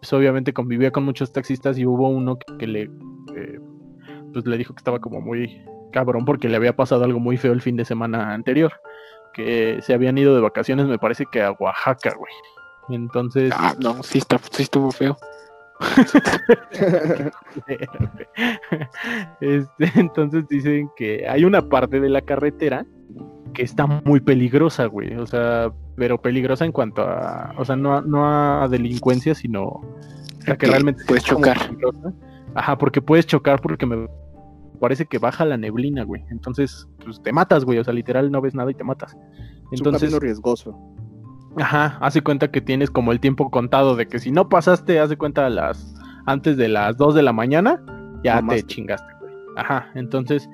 Pues 0.00 0.12
obviamente 0.12 0.52
convivía 0.52 0.90
con 0.90 1.04
muchos 1.04 1.32
taxistas 1.32 1.78
y 1.78 1.86
hubo 1.86 2.08
uno 2.08 2.38
que, 2.38 2.56
que 2.56 2.66
le, 2.66 2.82
eh, 3.36 3.60
pues 4.32 4.46
le 4.46 4.56
dijo 4.56 4.74
que 4.74 4.80
estaba 4.80 4.98
como 4.98 5.20
muy 5.20 5.62
cabrón 5.92 6.24
porque 6.24 6.48
le 6.48 6.56
había 6.56 6.74
pasado 6.74 7.04
algo 7.04 7.20
muy 7.20 7.36
feo 7.36 7.52
el 7.52 7.60
fin 7.60 7.76
de 7.76 7.84
semana 7.84 8.32
anterior, 8.32 8.72
que 9.34 9.78
se 9.82 9.92
habían 9.94 10.16
ido 10.18 10.34
de 10.34 10.40
vacaciones, 10.40 10.86
me 10.86 10.98
parece 10.98 11.26
que 11.30 11.42
a 11.42 11.52
Oaxaca, 11.52 12.14
güey. 12.16 12.32
Entonces, 12.88 13.52
Ah, 13.54 13.74
no, 13.80 14.02
sí, 14.02 14.18
está, 14.18 14.38
sí 14.50 14.62
estuvo 14.64 14.90
feo. 14.90 15.16
este, 19.40 19.90
entonces 19.94 20.46
dicen 20.48 20.90
que 20.96 21.26
hay 21.26 21.44
una 21.44 21.62
parte 21.62 22.00
de 22.00 22.10
la 22.10 22.20
carretera 22.20 22.84
que 23.54 23.62
está 23.62 23.86
muy 23.86 24.20
peligrosa, 24.20 24.86
güey. 24.86 25.14
O 25.14 25.26
sea, 25.26 25.72
pero 26.00 26.16
peligrosa 26.16 26.64
en 26.64 26.72
cuanto 26.72 27.02
a, 27.02 27.52
o 27.58 27.64
sea, 27.66 27.76
no 27.76 27.94
a, 27.94 28.00
no 28.00 28.24
a 28.26 28.66
delincuencia, 28.68 29.34
sino 29.34 29.64
o 29.64 29.84
sea, 30.38 30.56
que 30.56 30.66
realmente 30.66 31.04
puedes 31.06 31.24
chocar. 31.24 31.58
peligrosa. 31.58 32.14
Ajá, 32.54 32.78
porque 32.78 33.02
puedes 33.02 33.26
chocar 33.26 33.60
porque 33.60 33.84
me 33.84 34.08
parece 34.80 35.04
que 35.04 35.18
baja 35.18 35.44
la 35.44 35.58
neblina, 35.58 36.04
güey. 36.04 36.24
Entonces, 36.30 36.88
pues 37.04 37.22
te 37.22 37.34
matas, 37.34 37.66
güey. 37.66 37.78
O 37.80 37.84
sea, 37.84 37.92
literal 37.92 38.32
no 38.32 38.40
ves 38.40 38.54
nada 38.54 38.70
y 38.70 38.74
te 38.74 38.82
matas. 38.82 39.14
Es 39.72 39.82
un 39.82 39.88
Entonces, 39.88 40.18
riesgoso. 40.18 40.74
Ajá, 41.58 41.98
hace 42.00 42.22
cuenta 42.22 42.50
que 42.50 42.62
tienes 42.62 42.90
como 42.90 43.12
el 43.12 43.20
tiempo 43.20 43.50
contado 43.50 43.94
de 43.94 44.08
que 44.08 44.20
si 44.20 44.30
no 44.30 44.48
pasaste, 44.48 45.00
hace 45.00 45.18
cuenta 45.18 45.44
a 45.44 45.50
las 45.50 45.94
antes 46.24 46.56
de 46.56 46.68
las 46.68 46.96
2 46.96 47.14
de 47.14 47.22
la 47.22 47.34
mañana, 47.34 47.84
ya 48.24 48.36
Mamaste. 48.36 48.62
te 48.62 48.68
chingaste, 48.68 49.12
güey. 49.20 49.34
Ajá, 49.58 49.90
entonces, 49.94 50.48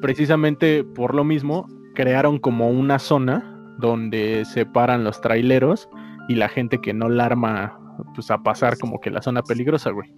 precisamente 0.00 0.84
por 0.84 1.12
lo 1.12 1.24
mismo, 1.24 1.66
crearon 1.96 2.38
como 2.38 2.70
una 2.70 3.00
zona 3.00 3.51
donde 3.78 4.44
separan 4.44 5.04
los 5.04 5.20
traileros 5.20 5.88
y 6.28 6.34
la 6.34 6.48
gente 6.48 6.80
que 6.80 6.92
no 6.92 7.08
la 7.08 7.26
arma, 7.26 7.78
pues 8.14 8.30
a 8.30 8.38
pasar 8.42 8.78
como 8.78 9.00
que 9.00 9.10
la 9.10 9.22
zona 9.22 9.42
peligrosa, 9.42 9.90
güey. 9.90 10.12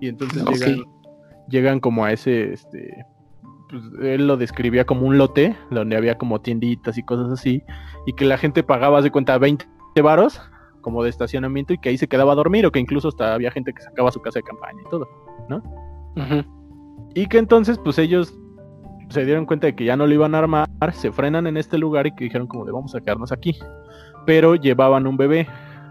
Y 0.00 0.08
entonces 0.08 0.44
llegan, 0.44 0.84
llegan 1.48 1.80
como 1.80 2.04
a 2.04 2.12
ese, 2.12 2.52
este, 2.52 3.04
pues 3.68 3.82
él 4.02 4.26
lo 4.26 4.36
describía 4.36 4.84
como 4.84 5.06
un 5.06 5.18
lote, 5.18 5.56
donde 5.70 5.96
había 5.96 6.18
como 6.18 6.40
tienditas 6.40 6.98
y 6.98 7.02
cosas 7.02 7.30
así, 7.30 7.62
y 8.06 8.12
que 8.14 8.24
la 8.24 8.38
gente 8.38 8.62
pagaba 8.62 9.02
de 9.02 9.10
cuenta 9.10 9.38
20 9.38 9.66
varos 10.02 10.40
como 10.80 11.02
de 11.02 11.10
estacionamiento 11.10 11.72
y 11.74 11.78
que 11.78 11.90
ahí 11.90 11.98
se 11.98 12.08
quedaba 12.08 12.32
a 12.32 12.36
dormir 12.36 12.66
o 12.66 12.72
que 12.72 12.78
incluso 12.78 13.08
hasta 13.08 13.34
había 13.34 13.50
gente 13.50 13.72
que 13.72 13.82
sacaba 13.82 14.10
su 14.10 14.20
casa 14.20 14.38
de 14.38 14.44
campaña 14.44 14.80
y 14.84 14.90
todo. 14.90 15.08
Ujú. 16.16 16.44
Y 17.14 17.26
que 17.26 17.38
entonces 17.38 17.78
pues 17.78 17.98
ellos 17.98 18.39
se 19.10 19.24
dieron 19.24 19.44
cuenta 19.46 19.66
de 19.66 19.74
que 19.76 19.84
ya 19.84 19.96
no 19.96 20.06
lo 20.06 20.14
iban 20.14 20.34
a 20.34 20.38
armar, 20.38 20.68
se 20.92 21.12
frenan 21.12 21.46
en 21.46 21.56
este 21.56 21.76
lugar 21.78 22.06
y 22.06 22.14
que 22.14 22.24
dijeron 22.24 22.46
como 22.46 22.64
de 22.64 22.72
vamos 22.72 22.94
a 22.94 23.00
quedarnos 23.00 23.32
aquí. 23.32 23.58
Pero 24.26 24.54
llevaban 24.54 25.06
un 25.06 25.16
bebé, 25.16 25.46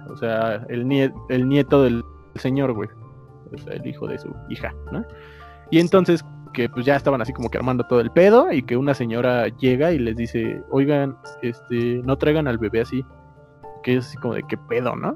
o 0.10 0.16
sea, 0.16 0.66
el, 0.70 0.86
nie- 0.86 1.14
el 1.30 1.48
nieto 1.48 1.84
del 1.84 2.04
señor, 2.36 2.74
güey. 2.74 2.90
O 3.54 3.58
sea, 3.58 3.74
el 3.74 3.86
hijo 3.88 4.08
de 4.08 4.18
su 4.20 4.34
hija, 4.50 4.74
¿no? 4.92 5.04
Y 5.72 5.80
entonces 5.80 6.24
que 6.54 6.68
pues 6.68 6.84
ya 6.86 6.96
estaban 6.96 7.22
así 7.22 7.32
como 7.32 7.50
que 7.50 7.58
armando 7.60 7.84
todo 7.86 8.00
el 8.02 8.10
pedo 8.12 8.52
y 8.52 8.64
que 8.64 8.76
una 8.76 8.94
señora 8.96 9.48
llega 9.48 9.92
y 9.92 10.00
les 10.00 10.16
dice, 10.16 10.64
oigan, 10.72 11.16
este, 11.44 12.02
no 12.06 12.18
traigan 12.18 12.48
al 12.48 12.58
bebé 12.58 12.82
así. 12.82 13.06
Que 13.84 13.92
ellos 13.92 14.08
así 14.08 14.18
como 14.18 14.34
de 14.34 14.44
qué 14.44 14.58
pedo, 14.58 14.96
¿no? 14.96 15.16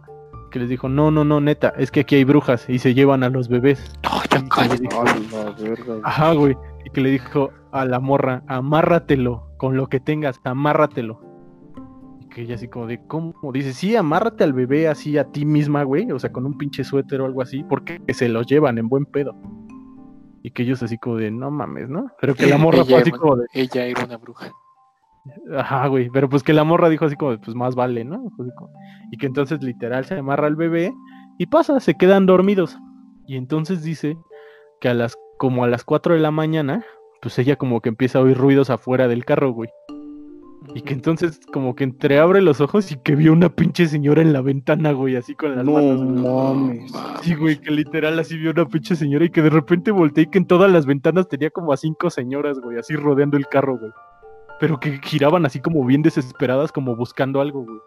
Que 0.53 0.59
les 0.59 0.69
dijo, 0.69 0.87
no, 0.87 1.09
no, 1.09 1.25
no, 1.25 1.41
neta, 1.41 1.73
es 1.79 1.89
que 1.89 2.01
aquí 2.01 2.13
hay 2.13 2.25
brujas 2.25 2.69
y 2.69 2.77
se 2.77 2.93
llevan 2.93 3.23
a 3.23 3.29
los 3.29 3.49
bebés. 3.49 3.91
No, 4.03 4.21
ya 4.29 4.47
cállate. 4.47 4.83
dijo. 4.83 5.99
Ajá, 6.03 6.33
güey. 6.33 6.55
Y 6.85 6.91
que 6.91 7.01
le 7.01 7.09
dijo 7.09 7.49
a 7.71 7.85
la 7.85 7.99
morra, 7.99 8.43
amárratelo 8.45 9.47
con 9.57 9.75
lo 9.75 9.87
que 9.87 9.99
tengas, 9.99 10.39
amárratelo. 10.43 11.19
Y 12.21 12.27
que 12.27 12.43
ella 12.43 12.53
así 12.53 12.67
como 12.67 12.85
de, 12.85 13.03
¿cómo? 13.07 13.33
Dice, 13.51 13.73
sí, 13.73 13.95
amárrate 13.95 14.43
al 14.43 14.53
bebé 14.53 14.87
así 14.87 15.17
a 15.17 15.23
ti 15.23 15.43
misma, 15.43 15.81
güey. 15.81 16.11
O 16.11 16.19
sea, 16.19 16.31
con 16.31 16.45
un 16.45 16.55
pinche 16.55 16.83
suéter 16.83 17.21
o 17.21 17.25
algo 17.25 17.41
así, 17.41 17.63
porque 17.63 17.99
se 18.09 18.29
los 18.29 18.45
llevan 18.45 18.77
en 18.77 18.89
buen 18.89 19.05
pedo. 19.05 19.35
Y 20.43 20.51
que 20.51 20.61
ellos 20.61 20.83
así 20.83 20.99
como 20.99 21.15
de, 21.15 21.31
no 21.31 21.49
mames, 21.49 21.89
¿no? 21.89 22.11
Pero 22.21 22.35
que 22.35 22.45
la 22.45 22.59
morra 22.59 22.85
fue 22.85 22.97
así 22.97 23.09
como 23.09 23.37
de, 23.37 23.47
Ella 23.53 23.87
era 23.87 24.05
una 24.05 24.17
bruja. 24.17 24.51
Ajá, 25.55 25.87
güey. 25.87 26.09
Pero 26.11 26.27
pues 26.29 26.43
que 26.43 26.53
la 26.53 26.63
morra 26.63 26.89
dijo 26.89 27.05
así 27.05 27.15
como, 27.15 27.37
pues 27.39 27.55
más 27.55 27.75
vale, 27.75 28.03
¿no? 28.03 28.31
Y 29.11 29.17
que 29.17 29.25
entonces 29.27 29.61
literal 29.63 30.05
se 30.05 30.15
amarra 30.15 30.47
al 30.47 30.55
bebé 30.55 30.93
y 31.37 31.45
pasa, 31.47 31.79
se 31.79 31.95
quedan 31.95 32.25
dormidos. 32.25 32.77
Y 33.27 33.37
entonces 33.37 33.83
dice 33.83 34.17
que 34.81 34.89
a 34.89 34.93
las, 34.93 35.15
como 35.37 35.63
a 35.63 35.67
las 35.67 35.83
4 35.85 36.15
de 36.15 36.19
la 36.19 36.31
mañana, 36.31 36.83
pues 37.21 37.39
ella 37.39 37.55
como 37.55 37.79
que 37.81 37.89
empieza 37.89 38.19
a 38.19 38.21
oír 38.23 38.37
ruidos 38.37 38.69
afuera 38.69 39.07
del 39.07 39.23
carro, 39.25 39.51
güey. 39.51 39.69
Y 40.75 40.81
que 40.81 40.93
entonces 40.93 41.41
como 41.51 41.75
que 41.75 41.83
entreabre 41.83 42.41
los 42.41 42.61
ojos 42.61 42.89
y 42.91 42.95
que 42.97 43.15
vio 43.15 43.33
una 43.33 43.49
pinche 43.49 43.85
señora 43.87 44.21
en 44.21 44.31
la 44.31 44.41
ventana, 44.41 44.93
güey, 44.93 45.17
así 45.17 45.35
con 45.35 45.55
las 45.55 45.65
No 45.65 45.73
manos. 45.73 46.01
mames. 46.01 46.91
Sí, 47.21 47.35
güey, 47.35 47.59
que 47.59 47.69
literal 47.69 48.17
así 48.17 48.37
vio 48.37 48.51
una 48.51 48.65
pinche 48.65 48.95
señora 48.95 49.25
y 49.25 49.29
que 49.29 49.41
de 49.41 49.49
repente 49.49 49.91
volteé 49.91 50.23
y 50.23 50.27
que 50.27 50.37
en 50.37 50.47
todas 50.47 50.71
las 50.71 50.85
ventanas 50.85 51.27
tenía 51.27 51.49
como 51.49 51.73
a 51.73 51.77
cinco 51.77 52.09
señoras, 52.09 52.59
güey, 52.59 52.77
así 52.77 52.95
rodeando 52.95 53.35
el 53.35 53.47
carro, 53.47 53.77
güey. 53.77 53.91
Pero 54.63 54.79
que 54.79 54.97
giraban 55.03 55.45
así 55.45 55.59
como 55.59 55.83
bien 55.83 56.03
desesperadas, 56.03 56.71
como 56.71 56.95
buscando 56.95 57.41
algo, 57.41 57.65
güey. 57.65 57.79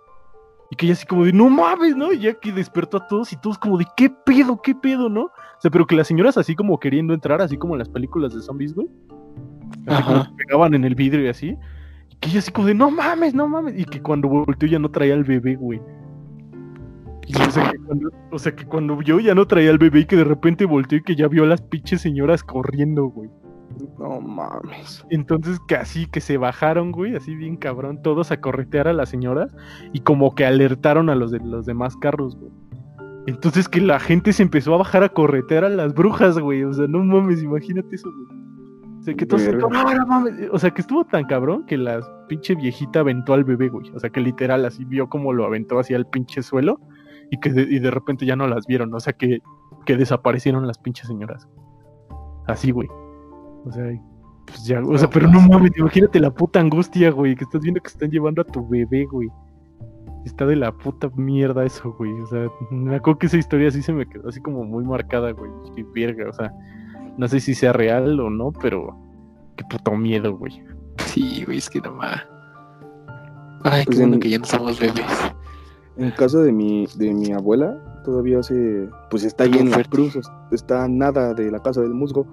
Y 0.70 0.76
que 0.76 0.84
ella 0.84 0.92
así 0.92 1.06
como 1.06 1.24
de, 1.24 1.32
no 1.32 1.48
mames, 1.48 1.96
¿no? 1.96 2.12
Y 2.12 2.18
ya 2.18 2.34
que 2.34 2.52
despertó 2.52 2.98
a 2.98 3.06
todos 3.08 3.32
y 3.32 3.36
todos 3.36 3.56
como 3.56 3.78
de, 3.78 3.86
¿qué 3.96 4.10
pedo, 4.10 4.60
qué 4.60 4.74
pedo, 4.74 5.08
no? 5.08 5.22
O 5.22 5.60
sea, 5.60 5.70
pero 5.70 5.86
que 5.86 5.96
las 5.96 6.06
señoras 6.06 6.36
así 6.36 6.54
como 6.54 6.78
queriendo 6.78 7.14
entrar, 7.14 7.40
así 7.40 7.56
como 7.56 7.72
en 7.72 7.78
las 7.78 7.88
películas 7.88 8.34
de 8.34 8.42
zombies, 8.42 8.74
güey. 8.74 8.90
Ajá. 9.86 10.30
pegaban 10.36 10.74
en 10.74 10.84
el 10.84 10.94
vidrio 10.94 11.24
y 11.24 11.28
así. 11.28 11.56
Y 12.10 12.16
que 12.16 12.28
ella 12.28 12.40
así 12.40 12.52
como 12.52 12.66
de, 12.66 12.74
no 12.74 12.90
mames, 12.90 13.32
no 13.32 13.48
mames. 13.48 13.72
Y 13.74 13.86
que 13.86 14.02
cuando 14.02 14.28
volteó 14.28 14.68
ya 14.68 14.78
no 14.78 14.90
traía 14.90 15.14
al 15.14 15.24
bebé, 15.24 15.56
güey. 15.56 15.80
Y, 17.26 17.40
o, 17.40 17.50
sea, 17.50 17.70
que 17.70 17.78
cuando, 17.78 18.10
o 18.32 18.38
sea, 18.38 18.54
que 18.54 18.66
cuando 18.66 18.98
vio 18.98 19.18
ya 19.18 19.34
no 19.34 19.46
traía 19.46 19.70
al 19.70 19.78
bebé 19.78 20.00
y 20.00 20.04
que 20.04 20.16
de 20.16 20.24
repente 20.24 20.66
volteó 20.66 20.98
y 20.98 21.02
que 21.02 21.16
ya 21.16 21.26
vio 21.26 21.44
a 21.44 21.46
las 21.46 21.62
pinches 21.62 22.02
señoras 22.02 22.44
corriendo, 22.44 23.06
güey. 23.06 23.30
No 23.98 24.20
mames. 24.20 25.04
Entonces 25.10 25.58
que 25.66 25.76
así 25.76 26.06
que 26.06 26.20
se 26.20 26.38
bajaron, 26.38 26.92
güey, 26.92 27.16
así 27.16 27.34
bien 27.34 27.56
cabrón, 27.56 28.02
todos 28.02 28.30
a 28.30 28.40
corretear 28.40 28.88
a 28.88 28.92
las 28.92 29.08
señoras 29.08 29.50
y 29.92 30.00
como 30.00 30.34
que 30.34 30.46
alertaron 30.46 31.10
a 31.10 31.14
los 31.14 31.30
de 31.30 31.40
los 31.40 31.66
demás 31.66 31.96
carros, 31.96 32.36
güey. 32.36 32.52
Entonces 33.26 33.68
que 33.68 33.80
la 33.80 33.98
gente 33.98 34.32
se 34.32 34.42
empezó 34.42 34.74
a 34.74 34.78
bajar 34.78 35.02
a 35.02 35.08
corretear 35.08 35.64
a 35.64 35.68
las 35.68 35.94
brujas, 35.94 36.38
güey. 36.38 36.62
O 36.62 36.72
sea, 36.72 36.86
no 36.86 37.00
mames, 37.02 37.42
imagínate 37.42 37.96
eso, 37.96 38.10
güey. 38.10 38.46
O 38.98 39.02
sea, 39.02 39.14
que. 39.14 39.26
"No, 39.26 39.68
no 39.68 40.06
mames". 40.06 40.48
O 40.52 40.58
sea, 40.58 40.70
que 40.70 40.80
estuvo 40.80 41.04
tan 41.04 41.24
cabrón 41.24 41.66
que 41.66 41.76
la 41.76 42.00
pinche 42.28 42.54
viejita 42.54 43.00
aventó 43.00 43.34
al 43.34 43.44
bebé, 43.44 43.68
güey. 43.68 43.90
O 43.94 44.00
sea, 44.00 44.10
que 44.10 44.20
literal 44.20 44.64
así 44.64 44.84
vio 44.84 45.08
como 45.08 45.32
lo 45.32 45.44
aventó 45.44 45.78
hacia 45.78 45.96
el 45.96 46.06
pinche 46.06 46.42
suelo 46.42 46.80
y 47.30 47.38
que 47.40 47.50
de, 47.50 47.62
y 47.62 47.78
de 47.80 47.90
repente 47.90 48.26
ya 48.26 48.36
no 48.36 48.46
las 48.46 48.66
vieron. 48.66 48.94
O 48.94 49.00
sea, 49.00 49.12
que, 49.12 49.40
que 49.84 49.96
desaparecieron 49.96 50.66
las 50.66 50.78
pinches 50.78 51.08
señoras. 51.08 51.48
Así, 52.46 52.70
güey. 52.70 52.88
O 53.66 53.72
sea, 53.72 53.84
pues 54.46 54.64
ya, 54.64 54.80
o 54.82 54.96
sea, 54.96 55.10
pero 55.10 55.28
no 55.28 55.40
mames, 55.40 55.72
imagínate 55.76 56.20
la 56.20 56.30
puta 56.30 56.60
angustia, 56.60 57.10
güey, 57.10 57.34
que 57.34 57.44
estás 57.44 57.60
viendo 57.60 57.80
que 57.80 57.88
están 57.88 58.10
llevando 58.10 58.42
a 58.42 58.44
tu 58.44 58.66
bebé, 58.66 59.04
güey. 59.06 59.28
Está 60.24 60.46
de 60.46 60.56
la 60.56 60.72
puta 60.72 61.08
mierda 61.16 61.64
eso, 61.64 61.92
güey. 61.98 62.12
O 62.20 62.26
sea, 62.26 62.48
me 62.70 62.96
acuerdo 62.96 63.18
que 63.18 63.26
esa 63.26 63.36
historia 63.36 63.68
así 63.68 63.82
se 63.82 63.92
me 63.92 64.06
quedó 64.06 64.28
así 64.28 64.40
como 64.40 64.64
muy 64.64 64.84
marcada, 64.84 65.30
güey. 65.32 65.50
Y 65.76 65.82
verga, 65.82 66.28
o 66.28 66.32
sea, 66.32 66.52
no 67.16 67.28
sé 67.28 67.40
si 67.40 67.54
sea 67.54 67.72
real 67.72 68.18
o 68.20 68.30
no, 68.30 68.52
pero 68.52 68.96
qué 69.56 69.64
puto 69.70 69.92
miedo, 69.96 70.36
güey. 70.36 70.62
Sí, 71.06 71.44
güey, 71.44 71.58
es 71.58 71.68
que 71.70 71.80
no 71.80 71.92
más. 71.92 72.22
Ay, 73.64 73.84
Pues 73.84 73.96
qué 73.96 74.02
bueno 74.02 74.14
en- 74.14 74.20
que 74.20 74.30
ya 74.30 74.38
no 74.38 74.44
somos 74.44 74.78
bebés. 74.80 75.32
En 75.96 76.10
casa 76.12 76.38
de 76.38 76.52
mi, 76.52 76.86
de 76.98 77.12
mi 77.14 77.32
abuela, 77.32 77.76
todavía 78.04 78.42
se. 78.42 78.88
Pues 79.10 79.24
está 79.24 79.44
ahí 79.44 79.54
en 79.54 79.70
la 79.70 79.82
cruz, 79.84 80.18
está 80.50 80.86
nada 80.88 81.34
de 81.34 81.50
la 81.50 81.58
casa 81.60 81.80
del 81.80 81.94
musgo. 81.94 82.26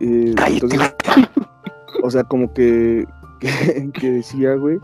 Eh, 0.00 0.34
entonces, 0.48 0.80
o 2.02 2.10
sea, 2.10 2.24
como 2.24 2.52
que, 2.52 3.06
que, 3.40 3.90
que 3.92 4.10
decía, 4.10 4.54
güey. 4.54 4.78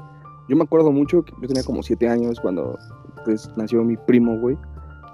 Yo 0.48 0.56
me 0.56 0.64
acuerdo 0.64 0.90
mucho 0.90 1.22
que 1.22 1.32
yo 1.40 1.46
tenía 1.46 1.62
como 1.62 1.80
siete 1.82 2.08
años 2.08 2.40
cuando 2.40 2.76
pues 3.24 3.48
nació 3.56 3.84
mi 3.84 3.96
primo, 3.96 4.38
güey. 4.38 4.58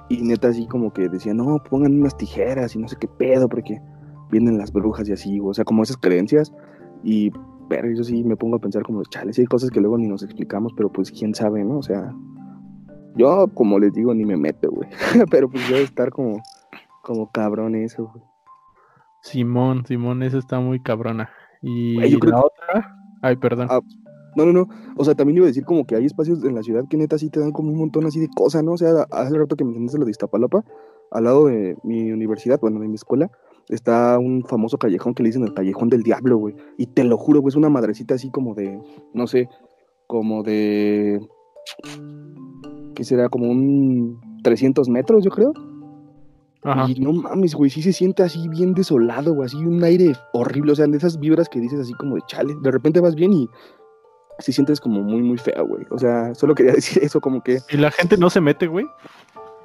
Y 0.08 0.22
neta 0.22 0.48
así 0.48 0.66
como 0.66 0.92
que 0.92 1.08
decía, 1.08 1.34
no, 1.34 1.62
pongan 1.68 2.00
unas 2.00 2.16
tijeras 2.16 2.74
y 2.74 2.78
no 2.78 2.88
sé 2.88 2.96
qué 2.98 3.08
pedo, 3.08 3.48
porque 3.48 3.80
vienen 4.30 4.56
las 4.56 4.72
brujas 4.72 5.08
y 5.08 5.12
así, 5.12 5.38
güey. 5.38 5.50
O 5.50 5.54
sea, 5.54 5.64
como 5.64 5.82
esas 5.82 5.96
creencias. 5.98 6.52
Y 7.02 7.30
pero 7.68 7.90
yo 7.90 8.04
sí 8.04 8.22
me 8.24 8.36
pongo 8.36 8.56
a 8.56 8.60
pensar 8.60 8.82
como, 8.82 9.02
chale, 9.04 9.32
sí 9.32 9.40
hay 9.42 9.46
cosas 9.46 9.70
que 9.70 9.80
luego 9.80 9.98
ni 9.98 10.06
nos 10.06 10.22
explicamos, 10.22 10.72
pero 10.76 10.90
pues 10.90 11.10
quién 11.10 11.34
sabe, 11.34 11.64
¿no? 11.64 11.78
O 11.78 11.82
sea, 11.82 12.14
yo 13.16 13.48
como 13.54 13.78
les 13.78 13.92
digo, 13.92 14.14
ni 14.14 14.24
me 14.24 14.36
meto, 14.36 14.70
güey. 14.70 14.88
pero 15.30 15.48
pues 15.50 15.68
debe 15.68 15.82
estar 15.82 16.10
como, 16.10 16.40
como 17.02 17.30
cabrón 17.30 17.74
eso, 17.74 18.10
güey. 18.12 18.24
Simón, 19.22 19.84
Simón, 19.86 20.22
esa 20.22 20.38
está 20.38 20.60
muy 20.60 20.80
cabrona. 20.80 21.30
Y 21.62 21.96
Güey, 21.96 22.10
yo 22.10 22.18
creo 22.18 22.32
la 22.32 22.40
otra, 22.40 22.96
ay, 23.22 23.36
perdón. 23.36 23.68
Ah, 23.70 23.80
No, 24.36 24.46
no, 24.46 24.52
no. 24.52 24.68
O 24.96 25.04
sea, 25.04 25.14
también 25.14 25.38
iba 25.38 25.46
a 25.46 25.48
decir 25.48 25.64
como 25.64 25.86
que 25.86 25.96
hay 25.96 26.04
espacios 26.04 26.44
en 26.44 26.54
la 26.54 26.62
ciudad 26.62 26.84
que 26.88 26.96
neta 26.96 27.18
sí 27.18 27.30
te 27.30 27.40
dan 27.40 27.52
como 27.52 27.70
un 27.70 27.78
montón 27.78 28.06
así 28.06 28.20
de 28.20 28.28
cosas, 28.34 28.62
¿no? 28.62 28.72
O 28.72 28.76
sea, 28.76 29.06
hace 29.10 29.36
rato 29.36 29.56
que 29.56 29.64
mencionaste 29.64 29.98
lo 29.98 30.04
de 30.04 30.10
Iztapalapa, 30.10 30.64
al 31.10 31.24
lado 31.24 31.46
de 31.46 31.76
mi 31.82 32.12
universidad, 32.12 32.60
bueno, 32.60 32.80
de 32.80 32.88
mi 32.88 32.94
escuela, 32.94 33.30
está 33.68 34.18
un 34.18 34.44
famoso 34.44 34.78
callejón 34.78 35.14
que 35.14 35.22
le 35.22 35.30
dicen 35.30 35.44
el 35.44 35.54
callejón 35.54 35.88
del 35.88 36.02
diablo, 36.02 36.36
güey. 36.36 36.54
Y 36.76 36.86
te 36.86 37.04
lo 37.04 37.16
juro, 37.16 37.40
güey, 37.40 37.50
es 37.50 37.56
una 37.56 37.68
madrecita 37.68 38.14
así 38.14 38.30
como 38.30 38.54
de, 38.54 38.80
no 39.12 39.26
sé, 39.26 39.48
como 40.06 40.42
de... 40.42 41.20
¿Qué 42.94 43.04
será? 43.04 43.28
Como 43.28 43.50
un 43.50 44.20
300 44.42 44.88
metros, 44.88 45.24
yo 45.24 45.30
creo. 45.30 45.52
Ajá. 46.66 46.86
Y 46.88 47.00
no 47.00 47.12
mames, 47.12 47.54
güey, 47.54 47.70
sí 47.70 47.82
se 47.82 47.92
siente 47.92 48.22
así 48.22 48.48
bien 48.48 48.74
desolado, 48.74 49.34
güey, 49.34 49.46
así 49.46 49.56
un 49.56 49.82
aire 49.84 50.12
horrible, 50.32 50.72
o 50.72 50.74
sea, 50.74 50.86
de 50.86 50.96
esas 50.96 51.18
vibras 51.18 51.48
que 51.48 51.60
dices 51.60 51.80
así 51.80 51.92
como 51.94 52.16
de 52.16 52.22
chale, 52.26 52.54
de 52.60 52.70
repente 52.70 53.00
vas 53.00 53.14
bien 53.14 53.32
y 53.32 53.48
si 54.38 54.52
sientes 54.52 54.80
como 54.80 55.02
muy, 55.02 55.22
muy 55.22 55.38
fea, 55.38 55.62
güey. 55.62 55.84
O 55.90 55.98
sea, 55.98 56.34
solo 56.34 56.54
quería 56.54 56.72
decir 56.74 57.02
eso, 57.02 57.20
como 57.20 57.42
que. 57.42 57.60
Y 57.70 57.76
la 57.76 57.90
gente 57.90 58.16
no 58.16 58.30
se 58.30 58.40
mete, 58.40 58.66
güey. 58.66 58.86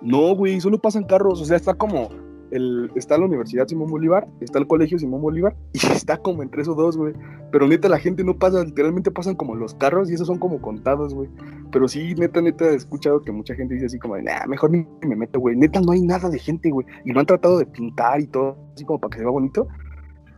No, 0.01 0.35
güey, 0.35 0.59
solo 0.61 0.79
pasan 0.79 1.03
carros. 1.03 1.41
O 1.41 1.45
sea, 1.45 1.57
está 1.57 1.73
como. 1.73 2.09
El, 2.51 2.91
está 2.95 3.17
la 3.17 3.25
Universidad 3.25 3.67
Simón 3.67 3.89
Bolívar, 3.89 4.27
está 4.41 4.59
el 4.59 4.67
Colegio 4.67 4.99
Simón 4.99 5.21
Bolívar, 5.21 5.55
y 5.73 5.77
está 5.77 6.17
como 6.17 6.43
entre 6.43 6.61
esos 6.61 6.75
dos, 6.75 6.97
güey. 6.97 7.13
Pero 7.51 7.67
neta, 7.67 7.89
la 7.89 7.99
gente 7.99 8.23
no 8.23 8.37
pasa, 8.37 8.63
literalmente 8.63 9.11
pasan 9.11 9.35
como 9.35 9.55
los 9.55 9.73
carros, 9.75 10.09
y 10.09 10.13
esos 10.13 10.27
son 10.27 10.39
como 10.39 10.61
contados, 10.61 11.13
güey. 11.13 11.29
Pero 11.71 11.87
sí, 11.87 12.13
neta, 12.15 12.41
neta, 12.41 12.65
he 12.69 12.75
escuchado 12.75 13.21
que 13.21 13.31
mucha 13.31 13.55
gente 13.55 13.73
dice 13.73 13.87
así 13.87 13.99
como, 13.99 14.17
nah, 14.17 14.45
mejor 14.47 14.71
ni 14.71 14.85
me 15.07 15.15
meto, 15.15 15.39
güey. 15.39 15.55
Neta, 15.55 15.81
no 15.81 15.93
hay 15.93 16.01
nada 16.01 16.29
de 16.29 16.39
gente, 16.39 16.69
güey. 16.69 16.85
Y 17.05 17.11
lo 17.11 17.19
han 17.19 17.25
tratado 17.25 17.57
de 17.57 17.65
pintar 17.65 18.19
y 18.21 18.27
todo, 18.27 18.57
así 18.73 18.85
como 18.85 18.99
para 18.99 19.11
que 19.11 19.17
se 19.19 19.23
vea 19.23 19.31
bonito. 19.31 19.67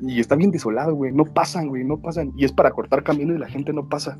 Y 0.01 0.19
está 0.19 0.35
bien 0.35 0.51
desolado, 0.51 0.93
güey. 0.95 1.11
No 1.11 1.25
pasan, 1.25 1.69
güey, 1.69 1.83
no 1.83 2.01
pasan. 2.01 2.31
Y 2.35 2.45
es 2.45 2.51
para 2.51 2.71
cortar 2.71 3.03
camino 3.03 3.33
y 3.33 3.37
la 3.37 3.47
gente 3.47 3.73
no 3.73 3.87
pasa. 3.87 4.19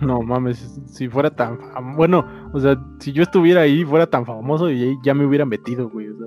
No 0.00 0.20
mames, 0.20 0.80
si 0.86 1.08
fuera 1.08 1.30
tan 1.30 1.58
bueno, 1.96 2.26
o 2.52 2.58
sea, 2.58 2.76
si 2.98 3.12
yo 3.12 3.22
estuviera 3.22 3.60
ahí, 3.60 3.84
fuera 3.84 4.08
tan 4.08 4.26
famoso 4.26 4.68
y 4.68 4.98
ya 5.04 5.14
me 5.14 5.24
hubiera 5.24 5.46
metido, 5.46 5.88
güey. 5.88 6.08
O 6.08 6.18
sea, 6.18 6.26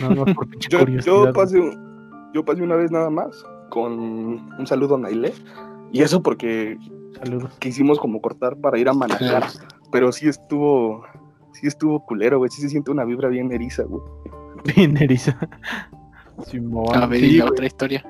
nada 0.00 0.14
más 0.14 0.34
por 0.34 0.48
pinche 0.48 0.68
Yo, 0.70 1.32
pasé, 1.32 1.60
yo 2.32 2.44
pasé 2.44 2.62
una 2.62 2.76
vez 2.76 2.90
nada 2.90 3.10
más 3.10 3.44
con 3.70 3.92
un 3.92 4.66
saludo 4.66 4.96
a 4.96 4.98
Naile. 4.98 5.32
Y 5.92 6.02
eso 6.02 6.22
porque 6.22 6.76
Saludos. 7.18 7.52
quisimos 7.60 7.98
como 7.98 8.20
cortar 8.20 8.56
para 8.56 8.78
ir 8.78 8.88
a 8.88 8.92
manejar. 8.92 9.44
Pero 9.92 10.10
sí 10.12 10.28
estuvo, 10.28 11.04
sí 11.52 11.66
estuvo 11.68 12.04
culero, 12.04 12.38
güey. 12.38 12.50
Sí 12.50 12.60
se 12.62 12.68
siente 12.68 12.90
una 12.90 13.04
vibra 13.04 13.28
bien 13.28 13.52
eriza, 13.52 13.84
güey. 13.84 14.02
Bien 14.76 14.96
eriza. 14.96 15.36
Simón, 16.46 16.96
A 16.96 17.06
ver, 17.06 17.20
sí, 17.20 17.26
y 17.26 17.36
la 17.36 17.44
güey. 17.44 17.52
otra 17.52 17.66
historia. 17.66 18.04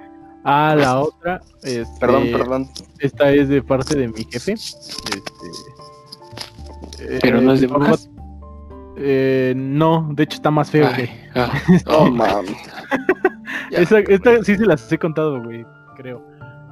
Ah, 0.45 0.75
la 0.79 1.01
otra. 1.01 1.41
Este, 1.63 2.01
Perdón, 2.01 2.23
perdón. 2.33 2.69
Esta 3.01 3.33
es 3.33 3.49
de 3.49 3.63
parte 3.63 3.99
de 3.99 4.09
mi 4.09 4.25
jefe. 4.31 4.53
Este, 4.53 5.19
Pero 7.21 7.41
no 7.41 7.53
es 7.53 7.61
de. 7.61 7.69
Eh, 8.97 9.55
no, 9.57 10.09
de 10.13 10.23
hecho 10.23 10.37
está 10.37 10.51
más 10.51 10.71
feo, 10.71 10.89
güey. 10.95 11.11
Ah, 11.35 11.51
Oh, 11.87 12.11
mames. 12.11 12.55
ya. 13.71 13.79
Esa- 13.79 13.99
esta 14.01 14.43
sí 14.45 14.57
se 14.57 14.67
las 14.67 14.91
he 14.93 14.99
contado, 14.99 15.43
güey, 15.43 15.67
creo. 15.97 16.25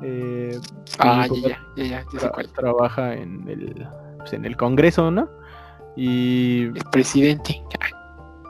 Eh, 0.02 0.58
ah, 0.98 1.26
ya, 1.30 1.48
ya, 1.48 1.58
ya, 1.76 1.84
ya, 1.84 2.02
sé 2.10 2.18
tra- 2.18 2.30
cuál. 2.32 2.48
trabaja 2.52 3.14
en 3.14 3.48
el, 3.48 3.86
pues, 4.18 4.32
en 4.32 4.44
el 4.44 4.56
Congreso, 4.56 5.10
¿no? 5.10 5.28
Y 5.96 6.64
El 6.66 6.84
presidente. 6.90 7.62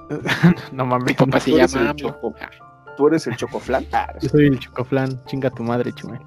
no 0.72 0.86
mames, 0.86 1.06
Mi 1.08 1.14
papá 1.14 1.40
se 1.40 1.50
llama. 1.52 1.90
Ah, 1.90 2.50
¿Tú 2.96 3.06
eres 3.08 3.26
el 3.26 3.36
chocoflan? 3.36 3.86
Ah, 3.92 4.12
Yo 4.20 4.28
soy 4.28 4.46
el 4.46 4.58
chocoflan, 4.58 5.18
chinga 5.26 5.50
tu 5.50 5.62
madre, 5.62 5.92
chumel. 5.92 6.20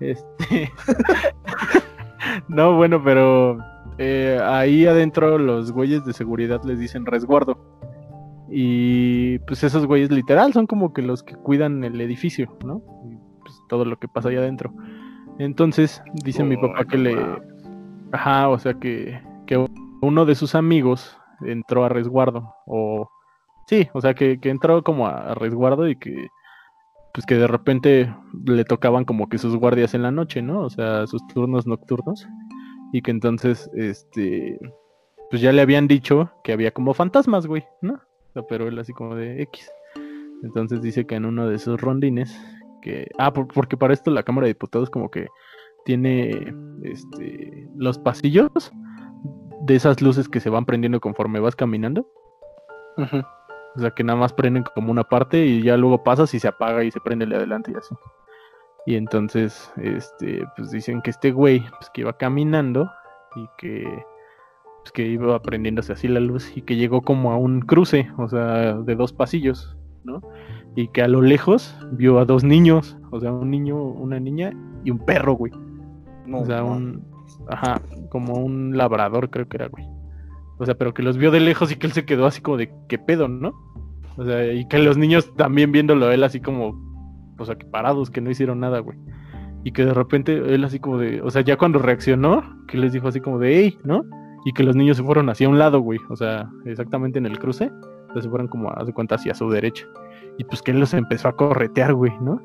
Este... 0.00 0.70
no, 2.48 2.74
bueno, 2.76 3.02
pero 3.02 3.58
eh, 4.02 4.40
ahí 4.42 4.86
adentro 4.86 5.36
los 5.36 5.72
güeyes 5.72 6.06
de 6.06 6.14
seguridad 6.14 6.64
les 6.64 6.78
dicen 6.78 7.04
resguardo. 7.04 7.58
Y 8.48 9.38
pues 9.40 9.62
esos 9.62 9.86
güeyes 9.86 10.10
literal 10.10 10.54
son 10.54 10.66
como 10.66 10.94
que 10.94 11.02
los 11.02 11.22
que 11.22 11.34
cuidan 11.34 11.84
el 11.84 12.00
edificio, 12.00 12.56
¿no? 12.64 12.82
Y, 13.04 13.18
pues, 13.42 13.54
todo 13.68 13.84
lo 13.84 13.98
que 13.98 14.08
pasa 14.08 14.30
ahí 14.30 14.36
adentro. 14.36 14.72
Entonces, 15.38 16.02
dice 16.24 16.42
mi 16.44 16.56
papá 16.56 16.86
que 16.86 16.96
le... 16.96 17.14
Ajá, 18.12 18.48
o 18.48 18.58
sea 18.58 18.72
que, 18.72 19.20
que 19.46 19.62
uno 20.00 20.24
de 20.24 20.34
sus 20.34 20.54
amigos 20.54 21.18
entró 21.42 21.84
a 21.84 21.90
resguardo. 21.90 22.54
O... 22.66 23.10
Sí, 23.66 23.86
o 23.92 24.00
sea 24.00 24.14
que, 24.14 24.40
que 24.40 24.48
entró 24.48 24.82
como 24.82 25.08
a 25.08 25.34
resguardo 25.34 25.86
y 25.88 25.96
que 25.96 26.28
pues 27.12 27.26
que 27.26 27.34
de 27.34 27.46
repente 27.46 28.14
le 28.46 28.64
tocaban 28.64 29.04
como 29.04 29.28
que 29.28 29.36
sus 29.38 29.56
guardias 29.56 29.92
en 29.92 30.02
la 30.02 30.10
noche, 30.10 30.40
¿no? 30.42 30.60
O 30.60 30.70
sea, 30.70 31.06
sus 31.06 31.26
turnos 31.26 31.66
nocturnos. 31.66 32.26
Y 32.92 33.02
que 33.02 33.10
entonces, 33.10 33.70
este, 33.74 34.58
pues 35.30 35.40
ya 35.42 35.52
le 35.52 35.62
habían 35.62 35.86
dicho 35.86 36.30
que 36.42 36.52
había 36.52 36.72
como 36.72 36.94
fantasmas, 36.94 37.46
güey, 37.46 37.64
¿no? 37.82 37.94
O 37.94 38.32
sea, 38.32 38.42
pero 38.48 38.68
él 38.68 38.78
así 38.78 38.92
como 38.92 39.14
de 39.14 39.42
X. 39.42 39.70
Entonces 40.42 40.80
dice 40.82 41.06
que 41.06 41.14
en 41.16 41.24
uno 41.26 41.48
de 41.48 41.56
esos 41.56 41.80
rondines, 41.80 42.36
que, 42.82 43.08
ah, 43.18 43.32
por- 43.32 43.48
porque 43.48 43.76
para 43.76 43.92
esto 43.92 44.10
la 44.10 44.22
Cámara 44.22 44.46
de 44.46 44.54
Diputados 44.54 44.88
como 44.90 45.10
que 45.10 45.26
tiene, 45.84 46.54
este, 46.82 47.68
los 47.76 47.98
pasillos 47.98 48.50
de 49.62 49.74
esas 49.76 50.00
luces 50.00 50.28
que 50.28 50.40
se 50.40 50.50
van 50.50 50.64
prendiendo 50.64 51.00
conforme 51.00 51.40
vas 51.40 51.54
caminando. 51.56 52.08
O 53.76 53.80
sea, 53.80 53.90
que 53.92 54.02
nada 54.02 54.18
más 54.18 54.32
prenden 54.32 54.64
como 54.74 54.90
una 54.90 55.04
parte 55.04 55.44
y 55.46 55.62
ya 55.62 55.76
luego 55.76 56.02
pasas 56.02 56.32
y 56.34 56.40
se 56.40 56.48
apaga 56.48 56.82
y 56.84 56.90
se 56.90 57.00
prende 57.00 57.24
el 57.24 57.30
de 57.30 57.36
adelante 57.36 57.70
y 57.72 57.76
así. 57.76 57.94
Y 58.86 58.96
entonces, 58.96 59.72
este, 59.76 60.44
pues 60.56 60.70
dicen 60.70 61.02
que 61.02 61.10
este 61.10 61.32
güey, 61.32 61.60
pues 61.78 61.90
que 61.92 62.00
iba 62.02 62.12
caminando 62.14 62.90
y 63.36 63.46
que, 63.58 63.84
pues 64.80 64.92
que 64.92 65.06
iba 65.06 65.40
prendiéndose 65.42 65.92
así 65.92 66.08
la 66.08 66.20
luz 66.20 66.56
y 66.56 66.62
que 66.62 66.76
llegó 66.76 67.02
como 67.02 67.32
a 67.32 67.36
un 67.36 67.60
cruce, 67.60 68.10
o 68.16 68.28
sea, 68.28 68.74
de 68.74 68.94
dos 68.94 69.12
pasillos, 69.12 69.76
¿no? 70.04 70.20
Y 70.76 70.88
que 70.88 71.02
a 71.02 71.08
lo 71.08 71.20
lejos 71.20 71.76
vio 71.92 72.18
a 72.18 72.24
dos 72.24 72.44
niños, 72.44 72.96
o 73.10 73.20
sea, 73.20 73.32
un 73.32 73.50
niño, 73.50 73.76
una 73.76 74.18
niña 74.18 74.52
y 74.84 74.90
un 74.90 74.98
perro, 74.98 75.34
güey. 75.34 75.52
No, 76.26 76.40
O 76.40 76.46
sea, 76.46 76.62
un, 76.62 77.04
ajá, 77.48 77.80
como 78.08 78.34
un 78.34 78.76
labrador 78.76 79.30
creo 79.30 79.48
que 79.48 79.56
era, 79.56 79.68
güey. 79.68 79.86
O 80.58 80.64
sea, 80.66 80.74
pero 80.74 80.94
que 80.94 81.02
los 81.02 81.16
vio 81.16 81.30
de 81.30 81.40
lejos 81.40 81.72
y 81.72 81.76
que 81.76 81.86
él 81.86 81.92
se 81.92 82.04
quedó 82.04 82.26
así 82.26 82.40
como 82.40 82.56
de, 82.56 82.72
¿qué 82.88 82.98
pedo, 82.98 83.28
no? 83.28 83.52
O 84.16 84.24
sea, 84.24 84.52
y 84.52 84.66
que 84.68 84.78
los 84.78 84.96
niños 84.96 85.34
también 85.36 85.72
viéndolo 85.72 86.06
a 86.06 86.14
él 86.14 86.22
así 86.22 86.40
como, 86.40 86.89
o 87.40 87.44
sea, 87.44 87.56
que 87.56 87.66
parados, 87.66 88.10
que 88.10 88.20
no 88.20 88.30
hicieron 88.30 88.60
nada, 88.60 88.80
güey. 88.80 88.98
Y 89.64 89.72
que 89.72 89.84
de 89.84 89.94
repente 89.94 90.54
él 90.54 90.64
así 90.64 90.78
como 90.78 90.98
de, 90.98 91.20
o 91.22 91.30
sea, 91.30 91.42
ya 91.42 91.56
cuando 91.56 91.78
reaccionó, 91.78 92.42
que 92.66 92.78
les 92.78 92.92
dijo 92.92 93.08
así 93.08 93.20
como 93.20 93.38
de, 93.38 93.58
hey, 93.58 93.78
¿no? 93.84 94.04
Y 94.44 94.52
que 94.52 94.62
los 94.62 94.74
niños 94.74 94.96
se 94.96 95.02
fueron 95.02 95.28
hacia 95.28 95.48
un 95.48 95.58
lado, 95.58 95.80
güey. 95.80 95.98
O 96.08 96.16
sea, 96.16 96.50
exactamente 96.64 97.18
en 97.18 97.26
el 97.26 97.38
cruce. 97.38 97.64
Entonces 97.64 98.24
se 98.24 98.30
fueron 98.30 98.48
como, 98.48 98.70
a 98.70 98.84
cuenta, 98.94 99.16
hacia 99.16 99.34
su 99.34 99.50
derecha. 99.50 99.86
Y 100.38 100.44
pues 100.44 100.62
que 100.62 100.70
él 100.70 100.80
los 100.80 100.94
empezó 100.94 101.28
a 101.28 101.36
corretear, 101.36 101.94
güey, 101.94 102.12
¿no? 102.20 102.40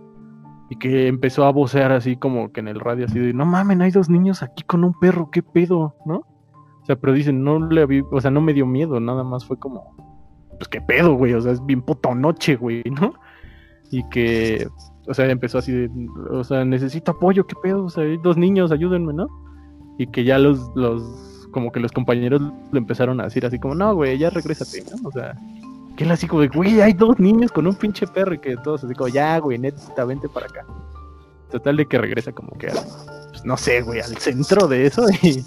Y 0.69 0.75
que 0.77 1.07
empezó 1.07 1.45
a 1.45 1.51
vocear 1.51 1.91
así 1.91 2.17
como 2.17 2.51
que 2.51 2.59
en 2.59 2.67
el 2.67 2.79
radio, 2.79 3.05
así 3.05 3.19
de, 3.19 3.33
no 3.33 3.45
mamen, 3.45 3.81
hay 3.81 3.91
dos 3.91 4.09
niños 4.09 4.43
aquí 4.43 4.63
con 4.63 4.83
un 4.83 4.93
perro, 4.99 5.29
¿qué 5.31 5.43
pedo? 5.43 5.95
¿No? 6.05 6.23
O 6.81 6.85
sea, 6.85 6.95
pero 6.95 7.13
dicen, 7.13 7.43
no 7.43 7.59
le 7.67 7.81
había, 7.81 8.03
o 8.11 8.21
sea, 8.21 8.29
no 8.29 8.41
me 8.41 8.53
dio 8.53 8.65
miedo, 8.65 8.99
nada 8.99 9.23
más 9.23 9.45
fue 9.45 9.57
como, 9.57 9.95
pues 10.57 10.67
qué 10.67 10.81
pedo, 10.81 11.15
güey, 11.15 11.33
o 11.33 11.41
sea, 11.41 11.51
es 11.51 11.65
bien 11.65 11.81
puta 11.81 12.13
noche, 12.13 12.55
güey, 12.55 12.83
¿no? 12.83 13.13
Y 13.91 14.07
que, 14.09 14.67
o 15.07 15.13
sea, 15.13 15.29
empezó 15.29 15.57
así 15.57 15.71
de, 15.71 15.89
o 16.31 16.43
sea, 16.43 16.65
necesito 16.65 17.11
apoyo, 17.11 17.45
qué 17.45 17.55
pedo, 17.61 17.86
o 17.86 17.89
sea, 17.89 18.03
hay 18.03 18.17
dos 18.17 18.38
niños, 18.38 18.71
ayúdenme, 18.71 19.13
¿no? 19.13 19.27
Y 19.97 20.07
que 20.07 20.23
ya 20.23 20.39
los, 20.39 20.71
los, 20.75 21.47
como 21.51 21.71
que 21.71 21.79
los 21.79 21.91
compañeros 21.91 22.41
le 22.71 22.79
empezaron 22.79 23.21
a 23.21 23.25
decir 23.25 23.45
así 23.45 23.59
como, 23.59 23.75
no, 23.75 23.95
güey, 23.95 24.17
ya 24.17 24.29
regrésate, 24.29 24.83
¿no? 24.91 25.07
O 25.07 25.11
sea, 25.11 25.36
que 25.95 26.03
él 26.03 26.11
así 26.11 26.27
como 26.27 26.41
de, 26.41 26.49
güey, 26.49 26.81
hay 26.81 26.93
dos 26.93 27.19
niños 27.19 27.51
con 27.51 27.67
un 27.67 27.75
pinche 27.75 28.05
perro 28.07 28.33
y 28.33 28.39
que 28.39 28.57
todos 28.57 28.83
así 28.83 28.93
como, 28.93 29.07
ya, 29.07 29.39
güey, 29.39 29.57
neta, 29.57 30.03
vente 30.05 30.27
para 30.27 30.47
acá. 30.47 30.65
Total 31.51 31.77
de 31.77 31.86
que 31.86 31.97
regresa 31.97 32.31
como 32.31 32.49
que, 32.57 32.67
pues, 32.67 33.45
no 33.45 33.55
sé, 33.55 33.81
güey, 33.81 34.01
al 34.01 34.17
centro 34.17 34.67
de 34.67 34.88
eso 34.88 35.05
y, 35.21 35.45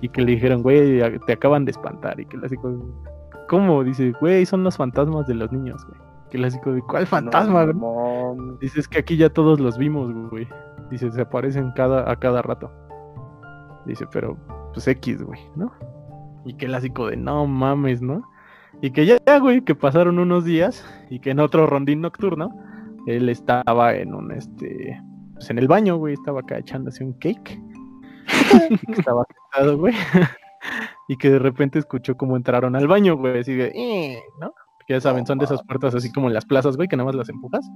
y 0.00 0.08
que 0.08 0.22
le 0.22 0.32
dijeron, 0.32 0.62
güey, 0.62 1.00
te 1.26 1.32
acaban 1.32 1.64
de 1.64 1.72
espantar 1.72 2.18
y 2.20 2.26
que 2.26 2.36
él 2.36 2.44
así 2.44 2.56
como, 2.56 2.84
¿cómo? 3.48 3.84
Dice, 3.84 4.12
güey, 4.20 4.46
son 4.46 4.64
los 4.64 4.76
fantasmas 4.76 5.26
de 5.26 5.34
los 5.34 5.52
niños, 5.52 5.84
güey. 5.86 6.13
Que 6.34 6.38
él 6.38 6.46
así 6.46 6.58
como, 6.58 6.74
de, 6.74 6.82
¿cuál 6.82 7.06
fantasma? 7.06 7.64
No, 7.64 8.34
mames. 8.34 8.58
Dice, 8.58 8.80
es 8.80 8.88
que 8.88 8.98
aquí 8.98 9.16
ya 9.16 9.30
todos 9.30 9.60
los 9.60 9.78
vimos, 9.78 10.12
güey. 10.30 10.48
Dice, 10.90 11.12
se 11.12 11.20
aparecen 11.20 11.70
cada, 11.76 12.10
a 12.10 12.16
cada 12.16 12.42
rato. 12.42 12.72
Dice, 13.86 14.04
pero, 14.10 14.36
pues 14.72 14.88
X, 14.88 15.22
güey, 15.22 15.38
¿no? 15.54 15.70
Y 16.44 16.54
que 16.54 16.66
como 16.92 17.10
de, 17.10 17.16
no 17.18 17.46
mames, 17.46 18.02
¿no? 18.02 18.28
Y 18.82 18.90
que 18.90 19.06
ya, 19.06 19.16
ya, 19.24 19.38
güey, 19.38 19.60
que 19.60 19.76
pasaron 19.76 20.18
unos 20.18 20.44
días 20.44 20.84
y 21.08 21.20
que 21.20 21.30
en 21.30 21.38
otro 21.38 21.68
rondín 21.68 22.00
nocturno, 22.00 22.50
él 23.06 23.28
estaba 23.28 23.94
en 23.94 24.12
un, 24.12 24.32
este, 24.32 25.00
pues 25.34 25.48
en 25.50 25.58
el 25.58 25.68
baño, 25.68 25.98
güey, 25.98 26.14
estaba 26.14 26.40
acá 26.40 26.58
echándose 26.58 27.04
un 27.04 27.12
cake. 27.12 27.60
estaba 28.88 29.22
sentado, 29.52 29.78
güey. 29.78 29.94
y 31.08 31.16
que 31.16 31.30
de 31.30 31.38
repente 31.38 31.78
escuchó 31.78 32.16
cómo 32.16 32.36
entraron 32.36 32.74
al 32.74 32.88
baño, 32.88 33.16
güey, 33.16 33.38
así 33.38 33.54
de, 33.54 33.70
"Eh", 33.72 34.20
¿no? 34.40 34.52
Que 34.86 34.94
ya 34.94 35.00
saben, 35.00 35.26
son 35.26 35.38
de 35.38 35.46
esas 35.46 35.62
puertas 35.62 35.94
así 35.94 36.12
como 36.12 36.28
en 36.28 36.34
las 36.34 36.44
plazas, 36.44 36.76
güey, 36.76 36.88
que 36.88 36.96
nada 36.96 37.06
más 37.06 37.14
las 37.14 37.28
empujas. 37.28 37.68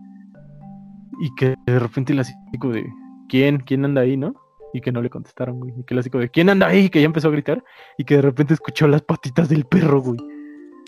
Y 1.20 1.34
que 1.34 1.56
de 1.66 1.78
repente 1.78 2.18
así 2.18 2.32
como 2.60 2.74
de, 2.74 2.86
¿quién? 3.28 3.58
¿Quién 3.58 3.84
anda 3.84 4.02
ahí, 4.02 4.16
no? 4.16 4.34
Y 4.74 4.80
que 4.80 4.92
no 4.92 5.00
le 5.00 5.10
contestaron, 5.10 5.58
güey. 5.58 5.72
Y 5.78 5.84
que 5.84 5.98
así 5.98 6.10
como 6.10 6.22
de, 6.22 6.30
¿quién 6.30 6.50
anda 6.50 6.66
ahí? 6.66 6.90
Que 6.90 7.00
ya 7.00 7.06
empezó 7.06 7.28
a 7.28 7.32
gritar. 7.32 7.64
Y 7.96 8.04
que 8.04 8.16
de 8.16 8.22
repente 8.22 8.54
escuchó 8.54 8.86
las 8.86 9.02
patitas 9.02 9.48
del 9.48 9.64
perro, 9.64 10.00
güey. 10.02 10.18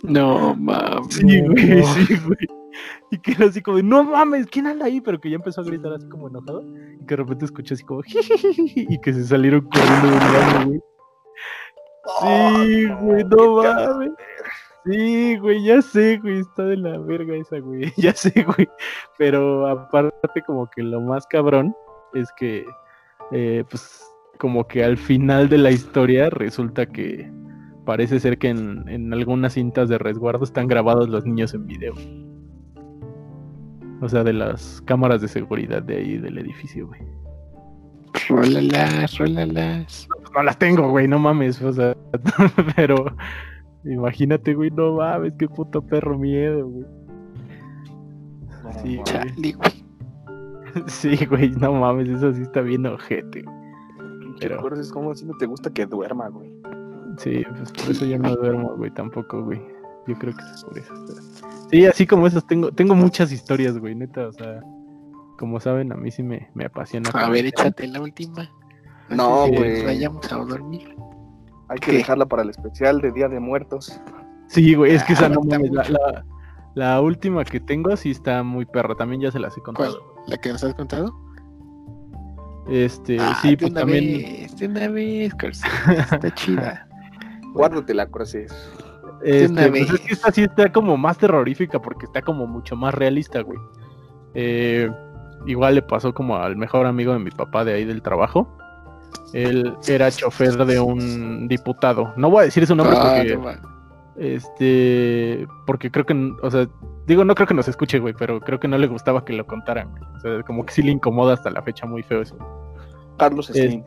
No, 0.02 0.54
mames. 0.54 1.14
Sí, 1.14 1.40
güey, 1.40 1.82
sí, 1.84 2.16
güey. 2.26 2.48
Y 3.10 3.18
que 3.18 3.32
era 3.32 3.46
así 3.46 3.60
como 3.60 3.78
de, 3.78 3.82
no 3.82 4.04
mames, 4.04 4.46
¿quién 4.46 4.66
anda 4.66 4.86
ahí? 4.86 5.00
Pero 5.00 5.20
que 5.20 5.30
ya 5.30 5.36
empezó 5.36 5.60
a 5.60 5.64
gritar 5.64 5.92
así 5.92 6.08
como 6.08 6.28
enojado. 6.28 6.62
Y 7.00 7.06
que 7.06 7.16
de 7.16 7.16
repente 7.16 7.44
escuchó 7.46 7.74
así 7.74 7.84
como, 7.84 8.02
y 8.04 9.00
que 9.00 9.12
se 9.12 9.24
salieron 9.24 9.62
corriendo 9.62 10.10
del 10.10 10.18
baño, 10.18 10.66
güey. 10.66 10.80
Sí, 12.20 12.86
güey, 13.00 13.24
no 13.24 13.56
mames. 13.56 14.12
Sí, 14.85 15.37
güey, 15.39 15.62
ya 15.64 15.83
sé, 15.83 16.18
güey, 16.18 16.41
está 16.41 16.64
de 16.64 16.76
la 16.76 16.99
verga 16.99 17.37
esa, 17.37 17.59
güey. 17.59 17.93
Ya 17.97 18.14
sé, 18.14 18.33
güey. 18.43 18.68
Pero 19.18 19.66
aparte 19.66 20.43
como 20.47 20.68
que 20.70 20.83
lo 20.83 21.01
más 21.01 21.26
cabrón 21.26 21.74
es 22.14 22.31
que, 22.37 22.64
eh, 23.33 23.64
pues, 23.68 24.03
como 24.39 24.66
que 24.66 24.83
al 24.83 24.97
final 24.97 25.49
de 25.49 25.59
la 25.59 25.70
historia 25.70 26.31
resulta 26.31 26.87
que 26.87 27.31
parece 27.85 28.20
ser 28.20 28.39
que 28.39 28.49
en, 28.49 28.89
en 28.89 29.12
algunas 29.12 29.55
cintas 29.55 29.89
de 29.89 29.99
resguardo 29.99 30.45
están 30.45 30.66
grabados 30.66 31.09
los 31.09 31.26
niños 31.26 31.53
en 31.53 31.66
video. 31.66 31.95
O 34.01 34.09
sea, 34.09 34.24
de 34.24 34.33
las 34.33 34.81
cámaras 34.87 35.20
de 35.20 35.28
seguridad 35.28 35.83
de 35.83 35.97
ahí 35.97 36.16
del 36.16 36.39
edificio, 36.39 36.87
güey. 36.87 37.01
Rólalas, 38.28 39.18
rólalas. 39.18 40.09
No 40.35 40.43
las 40.43 40.59
tengo, 40.59 40.89
güey, 40.89 41.07
no 41.07 41.18
mames, 41.18 41.61
o 41.61 41.72
sea, 41.72 41.97
pero 42.76 43.05
imagínate, 43.85 44.55
güey, 44.55 44.70
no 44.70 44.95
mames, 44.95 45.35
qué 45.39 45.49
puto 45.49 45.83
perro 45.83 46.18
miedo, 46.18 46.66
güey. 46.68 46.87
Sí, 48.83 48.95
güey. 48.97 49.05
Chale, 49.05 49.53
güey. 49.53 49.85
Sí, 50.87 51.26
güey, 51.26 51.51
no 51.51 51.72
mames, 51.72 52.09
eso 52.09 52.33
sí 52.33 52.43
está 52.43 52.61
bien 52.61 52.87
ojete. 52.87 53.43
güey. 53.43 53.57
¿Qué 54.39 54.47
Pero- 54.47 54.59
acuerdas? 54.59 54.87
Es 54.87 54.93
como 54.93 55.14
si 55.14 55.24
no 55.26 55.37
te 55.37 55.47
gusta 55.47 55.70
que 55.72 55.85
duerma, 55.87 56.28
güey. 56.28 56.53
Sí, 57.18 57.43
pues 57.57 57.72
por 57.72 57.91
eso 57.91 58.05
yo 58.07 58.18
no 58.18 58.37
duermo, 58.37 58.76
güey, 58.76 58.91
tampoco, 58.93 59.43
güey. 59.43 59.61
Yo 60.07 60.14
creo 60.16 60.33
que 60.35 60.43
es 60.55 60.64
por 60.64 60.78
eso. 60.78 60.95
pero- 61.07 61.20
Sí, 61.70 61.87
así 61.87 62.07
como 62.07 62.26
esas, 62.26 62.47
tengo, 62.47 62.70
tengo 62.72 62.95
muchas 62.95 63.33
historias, 63.33 63.78
güey, 63.78 63.95
neta, 63.97 64.28
o 64.28 64.33
sea, 64.33 64.61
como 65.39 65.59
saben, 65.61 65.93
a 65.93 65.97
mí 65.97 66.11
sí 66.11 66.22
me, 66.22 66.49
me 66.55 66.64
apasiona. 66.66 67.11
A 67.14 67.28
ver, 67.31 67.47
échate 67.47 67.87
la 67.89 68.01
última. 68.01 68.49
No, 69.09 69.49
güey. 69.49 69.85
Vayamos 69.85 70.33
a 70.33 70.37
dormir. 70.37 70.95
Hay 71.70 71.78
que 71.78 71.92
¿Qué? 71.92 71.96
dejarla 71.98 72.26
para 72.26 72.42
el 72.42 72.50
especial 72.50 73.00
de 73.00 73.12
Día 73.12 73.28
de 73.28 73.40
Muertos. 73.40 73.98
Sí, 74.48 74.74
güey, 74.74 74.94
es 74.94 75.02
que 75.04 75.12
esa 75.14 75.26
Ah, 75.26 75.28
no 75.30 75.40
mames, 75.42 75.70
la, 75.70 75.84
la, 75.88 76.24
la 76.74 77.00
última 77.00 77.44
que 77.44 77.60
tengo 77.60 77.96
sí 77.96 78.10
está 78.10 78.42
muy 78.42 78.66
perra, 78.66 78.94
también 78.96 79.22
ya 79.22 79.30
se 79.30 79.38
las 79.38 79.56
he 79.56 79.62
contado. 79.62 80.14
¿La 80.26 80.36
que 80.36 80.50
nos 80.50 80.62
has 80.64 80.74
contado? 80.74 81.14
Este, 82.68 83.18
Ah, 83.20 83.38
sí, 83.40 83.50
de 83.50 83.56
pues 83.58 83.70
una 83.70 83.80
también. 83.80 84.04
vez, 84.22 84.56
de 84.56 84.66
una 84.66 84.88
vez, 84.88 85.34
Carson. 85.34 85.70
Está 86.12 86.34
chida. 86.34 86.88
Guárdatela, 87.54 88.06
Croces. 88.06 88.52
Este, 89.22 89.68
pues 89.70 89.90
es 89.92 90.00
que 90.00 90.12
esta 90.14 90.32
sí 90.32 90.42
está 90.42 90.72
como 90.72 90.96
más 90.96 91.18
terrorífica 91.18 91.80
porque 91.80 92.06
está 92.06 92.22
como 92.22 92.46
mucho 92.46 92.74
más 92.76 92.94
realista, 92.94 93.40
güey. 93.42 93.58
Eh, 94.34 94.90
igual 95.46 95.74
le 95.74 95.82
pasó 95.82 96.14
como 96.14 96.36
al 96.36 96.56
mejor 96.56 96.86
amigo 96.86 97.12
de 97.12 97.18
mi 97.18 97.30
papá 97.30 97.64
de 97.64 97.74
ahí 97.74 97.84
del 97.84 98.02
trabajo. 98.02 98.48
Él 99.32 99.74
era 99.86 100.11
chofer 100.11 100.64
de 100.66 100.80
un 100.80 101.46
diputado. 101.48 102.12
No 102.16 102.30
voy 102.30 102.42
a 102.42 102.44
decir 102.44 102.66
su 102.66 102.74
nombre 102.74 102.96
Ah, 102.98 103.14
porque, 103.18 103.36
no 103.36 103.70
este, 104.18 105.46
porque 105.66 105.90
creo 105.90 106.04
que, 106.04 106.32
o 106.42 106.50
sea, 106.50 106.68
digo, 107.06 107.24
no 107.24 107.34
creo 107.34 107.46
que 107.46 107.54
nos 107.54 107.68
escuche, 107.68 107.98
güey, 108.00 108.12
pero 108.18 108.40
creo 108.40 108.61
que 108.61 108.68
no 108.68 108.76
le 108.76 108.86
gustaba 108.86 109.24
que 109.24 109.32
lo 109.32 109.46
contaran. 109.46 109.90
güey. 109.90 110.02
O 110.16 110.20
sea, 110.20 110.42
como 110.42 110.64
que 110.66 110.72
sí 110.74 110.82
le 110.82 110.90
incomoda 110.92 111.34
hasta 111.34 111.50
la 111.50 111.62
fecha 111.62 111.86
muy 111.86 112.02
feo 112.02 112.22
eso. 112.22 112.36
Carlos 113.18 113.48
Es- 113.50 113.56
Slim. 113.56 113.82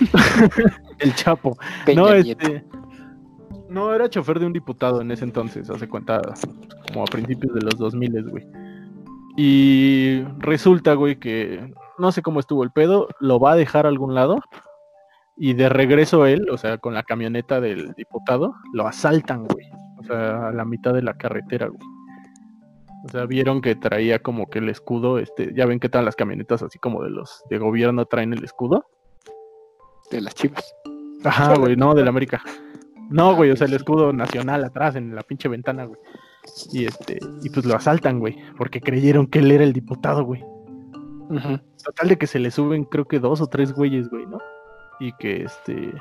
El 0.98 1.14
Chapo. 1.14 1.56
Peña 1.86 2.00
no, 2.02 2.14
Nieto. 2.14 2.46
este. 2.46 2.64
No, 3.68 3.94
era 3.94 4.08
chofer 4.10 4.40
de 4.40 4.46
un 4.46 4.52
diputado 4.52 5.00
en 5.00 5.10
ese 5.12 5.24
entonces, 5.24 5.70
hace 5.70 5.88
cuenta, 5.88 6.20
como 6.88 7.02
a 7.02 7.06
principios 7.06 7.54
de 7.54 7.60
los 7.62 7.76
2000, 7.78 8.28
güey. 8.30 8.44
Y 9.36 10.22
resulta, 10.38 10.94
güey, 10.94 11.16
que 11.20 11.72
no 12.00 12.12
sé 12.12 12.22
cómo 12.22 12.40
estuvo 12.40 12.64
el 12.64 12.72
pedo, 12.72 13.08
lo 13.20 13.38
va 13.38 13.52
a 13.52 13.56
dejar 13.56 13.86
a 13.86 13.88
algún 13.88 14.14
lado. 14.14 14.40
Y 15.36 15.54
de 15.54 15.68
regreso 15.68 16.26
él, 16.26 16.48
o 16.50 16.58
sea, 16.58 16.78
con 16.78 16.94
la 16.94 17.02
camioneta 17.02 17.60
del 17.60 17.92
diputado, 17.92 18.54
lo 18.72 18.86
asaltan, 18.86 19.46
güey. 19.46 19.66
O 19.98 20.02
sea, 20.02 20.48
a 20.48 20.52
la 20.52 20.64
mitad 20.64 20.92
de 20.92 21.02
la 21.02 21.14
carretera, 21.14 21.68
güey. 21.68 21.80
O 23.04 23.08
sea, 23.08 23.24
vieron 23.24 23.62
que 23.62 23.74
traía 23.74 24.18
como 24.18 24.50
que 24.50 24.58
el 24.58 24.68
escudo, 24.68 25.18
este, 25.18 25.54
ya 25.54 25.64
ven 25.64 25.80
que 25.80 25.88
todas 25.88 26.04
las 26.04 26.16
camionetas 26.16 26.62
así 26.62 26.78
como 26.78 27.02
de 27.02 27.10
los 27.10 27.42
de 27.48 27.58
gobierno 27.58 28.04
traen 28.04 28.34
el 28.34 28.44
escudo. 28.44 28.84
De 30.10 30.20
las 30.20 30.34
chivas. 30.34 30.74
Ajá, 31.24 31.54
güey, 31.54 31.76
no, 31.76 31.94
del 31.94 32.08
América. 32.08 32.42
No, 33.08 33.34
güey, 33.34 33.50
o 33.50 33.56
sea, 33.56 33.66
el 33.66 33.74
escudo 33.74 34.12
nacional 34.12 34.64
atrás 34.64 34.96
en 34.96 35.14
la 35.14 35.22
pinche 35.22 35.48
ventana, 35.48 35.84
güey. 35.84 36.00
Y 36.72 36.84
este, 36.84 37.18
y 37.42 37.50
pues 37.50 37.64
lo 37.66 37.74
asaltan, 37.74 38.18
güey, 38.18 38.36
porque 38.56 38.80
creyeron 38.80 39.26
que 39.26 39.40
él 39.40 39.50
era 39.50 39.64
el 39.64 39.72
diputado, 39.72 40.24
güey. 40.24 40.44
Total 41.84 42.08
de 42.08 42.18
que 42.18 42.26
se 42.26 42.38
le 42.38 42.50
suben, 42.50 42.84
creo 42.84 43.06
que 43.06 43.18
dos 43.20 43.40
o 43.40 43.46
tres 43.46 43.72
güeyes, 43.72 44.08
güey, 44.10 44.26
¿no? 44.26 44.38
Y 44.98 45.12
que 45.14 45.44
este, 45.44 45.94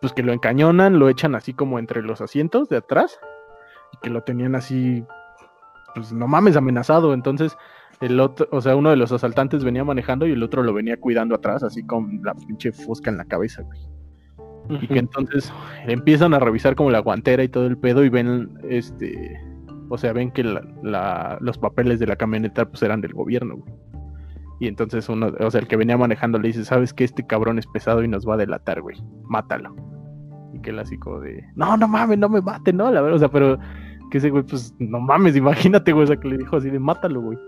pues 0.00 0.12
que 0.12 0.22
lo 0.22 0.32
encañonan, 0.32 0.98
lo 0.98 1.08
echan 1.08 1.34
así 1.34 1.52
como 1.54 1.78
entre 1.78 2.02
los 2.02 2.20
asientos 2.20 2.68
de 2.68 2.78
atrás 2.78 3.18
y 3.92 3.98
que 4.02 4.10
lo 4.10 4.22
tenían 4.22 4.54
así, 4.54 5.04
pues 5.94 6.12
no 6.12 6.26
mames, 6.26 6.56
amenazado. 6.56 7.14
Entonces, 7.14 7.56
el 8.00 8.18
otro, 8.20 8.48
o 8.50 8.60
sea, 8.60 8.76
uno 8.76 8.90
de 8.90 8.96
los 8.96 9.12
asaltantes 9.12 9.62
venía 9.64 9.84
manejando 9.84 10.26
y 10.26 10.32
el 10.32 10.42
otro 10.42 10.62
lo 10.62 10.72
venía 10.74 10.96
cuidando 10.98 11.34
atrás, 11.34 11.62
así 11.62 11.84
con 11.86 12.20
la 12.24 12.34
pinche 12.34 12.72
fusca 12.72 13.10
en 13.10 13.16
la 13.18 13.24
cabeza, 13.24 13.62
güey. 13.62 13.80
Y 14.82 14.88
que 14.88 14.98
entonces 14.98 15.52
empiezan 15.86 16.34
a 16.34 16.40
revisar 16.40 16.74
como 16.74 16.90
la 16.90 16.98
guantera 16.98 17.44
y 17.44 17.48
todo 17.48 17.66
el 17.66 17.78
pedo 17.78 18.04
y 18.04 18.08
ven, 18.08 18.58
este, 18.68 19.40
o 19.88 19.96
sea, 19.96 20.12
ven 20.12 20.32
que 20.32 20.42
la- 20.42 20.66
la- 20.82 21.38
los 21.40 21.56
papeles 21.56 22.00
de 22.00 22.08
la 22.08 22.16
camioneta 22.16 22.64
pues 22.68 22.82
eran 22.82 23.00
del 23.00 23.12
gobierno, 23.14 23.58
güey. 23.58 23.72
Y 24.58 24.68
entonces 24.68 25.08
uno, 25.08 25.32
o 25.38 25.50
sea, 25.50 25.60
el 25.60 25.66
que 25.68 25.76
venía 25.76 25.98
manejando 25.98 26.38
le 26.38 26.48
dice, 26.48 26.64
sabes 26.64 26.94
que 26.94 27.04
este 27.04 27.26
cabrón 27.26 27.58
es 27.58 27.66
pesado 27.66 28.02
y 28.02 28.08
nos 28.08 28.26
va 28.26 28.34
a 28.34 28.38
delatar, 28.38 28.80
güey, 28.80 28.96
mátalo. 29.24 29.74
Y 30.54 30.60
que 30.60 30.70
él 30.70 30.78
así 30.78 30.96
como 30.98 31.20
de, 31.20 31.44
no, 31.54 31.76
no 31.76 31.86
mames, 31.86 32.18
no 32.18 32.28
me 32.30 32.40
mate, 32.40 32.72
no, 32.72 32.90
la 32.90 33.02
verdad, 33.02 33.16
o 33.16 33.18
sea, 33.18 33.28
pero 33.28 33.58
que 34.10 34.18
ese 34.18 34.30
güey, 34.30 34.44
pues, 34.44 34.74
no 34.78 34.98
mames, 35.00 35.36
imagínate, 35.36 35.92
güey, 35.92 36.04
o 36.04 36.06
sea, 36.06 36.16
que 36.16 36.28
le 36.28 36.38
dijo 36.38 36.56
así 36.56 36.70
de, 36.70 36.78
mátalo, 36.78 37.20
güey. 37.20 37.38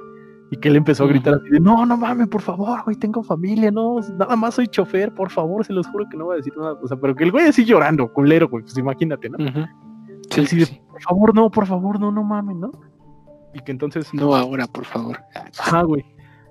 Y 0.51 0.57
que 0.57 0.69
él 0.69 0.77
empezó 0.77 1.05
a 1.05 1.09
gritar 1.09 1.35
así 1.35 1.49
de, 1.51 1.61
no, 1.61 1.87
no 1.87 1.97
mames, 1.97 2.29
por 2.29 2.43
favor, 2.43 2.83
güey, 2.85 2.97
tengo 2.97 3.23
familia, 3.23 3.71
no, 3.71 4.01
nada 4.19 4.37
más 4.37 4.55
soy 4.55 4.67
chofer, 4.67 5.13
por 5.15 5.31
favor, 5.31 5.65
se 5.65 5.73
los 5.73 5.87
juro 5.87 6.05
que 6.11 6.17
no 6.19 6.27
voy 6.27 6.35
a 6.35 6.37
decir 6.39 6.55
nada. 6.59 6.75
O 6.83 6.87
sea, 6.89 6.97
pero 6.99 7.15
que 7.15 7.25
el 7.25 7.33
güey 7.33 7.47
así 7.47 7.65
llorando, 7.65 8.13
culero, 8.13 8.49
güey, 8.49 8.63
pues 8.65 8.77
imagínate, 8.77 9.31
¿no? 9.31 9.43
Ujú. 9.43 9.59
Él 9.61 9.69
Sí, 10.31 10.47
sí 10.47 10.57
de, 10.59 10.67
sí. 10.67 10.81
por 10.91 11.01
favor, 11.03 11.35
no, 11.35 11.51
por 11.51 11.67
favor, 11.67 11.99
no, 12.01 12.11
no 12.13 12.23
mames, 12.23 12.57
¿no? 12.57 12.71
Y 13.55 13.61
que 13.61 13.73
entonces, 13.73 14.13
No 14.13 14.35
ahora, 14.35 14.67
por 14.67 14.85
favor. 14.85 15.19
ajá, 15.59 15.83
güey. 15.83 16.05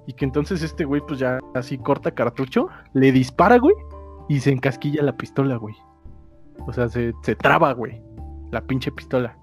Y 0.07 0.13
que 0.13 0.25
entonces 0.25 0.63
este 0.63 0.85
güey, 0.85 1.01
pues 1.05 1.19
ya 1.19 1.37
así 1.53 1.77
corta 1.77 2.11
cartucho, 2.11 2.69
le 2.93 3.11
dispara, 3.11 3.57
güey, 3.57 3.75
y 4.29 4.39
se 4.39 4.51
encasquilla 4.51 5.03
la 5.03 5.15
pistola, 5.17 5.57
güey. 5.57 5.75
O 6.65 6.73
sea, 6.73 6.87
se, 6.87 7.13
se 7.21 7.35
traba, 7.35 7.73
güey, 7.73 8.01
la 8.51 8.61
pinche 8.61 8.89
pistola. 8.91 9.37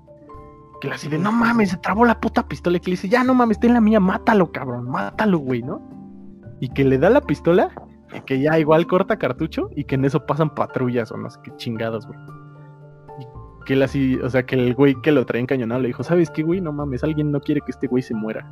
Que 0.81 0.89
le 0.89 0.95
así 0.95 1.09
de, 1.09 1.19
no 1.19 1.33
mames, 1.33 1.71
se 1.71 1.77
trabó 1.77 2.07
la 2.07 2.19
puta 2.19 2.49
pistola. 2.49 2.79
Y 2.79 2.81
que 2.81 2.91
le 2.91 2.97
dice, 2.97 3.09
ya 3.11 3.23
no 3.25 3.35
mames, 3.35 3.61
ten 3.61 3.75
la 3.75 3.81
mía, 3.81 4.01
mátalo, 4.01 4.51
cabrón, 4.53 4.91
mátalo, 4.91 5.39
güey, 5.39 5.63
¿no? 5.63 5.81
Y 6.61 6.71
que 6.71 6.85
le 6.85 6.97
da 6.99 7.11
la 7.11 7.21
pistola, 7.21 7.71
y 8.15 8.21
que 8.23 8.41
ya 8.41 8.59
igual 8.59 8.87
corta 8.87 9.19
cartucho, 9.19 9.69
y 9.77 9.85
que 9.85 9.97
en 9.97 10.07
eso 10.07 10.25
pasan 10.25 10.55
patrullas 10.55 11.13
o 11.13 11.19
no 11.19 11.29
sé 11.29 11.39
qué 11.45 11.53
chingados, 11.57 12.07
güey. 12.07 12.19
Y 13.21 13.65
que 13.67 13.75
él 13.75 13.83
así, 13.83 14.17
o 14.17 14.31
sea, 14.31 14.47
que 14.47 14.57
el 14.57 14.75
güey 14.75 14.95
que 15.03 15.13
lo 15.13 15.27
traía 15.27 15.43
encañonado 15.43 15.83
le 15.83 15.89
dijo, 15.89 16.03
¿sabes 16.03 16.31
qué, 16.31 16.43
güey? 16.43 16.63
No 16.63 16.73
mames, 16.73 17.05
alguien 17.05 17.31
no 17.31 17.41
quiere 17.41 17.61
que 17.61 17.71
este 17.71 17.87
güey 17.87 18.03
se 18.03 18.15
muera. 18.15 18.51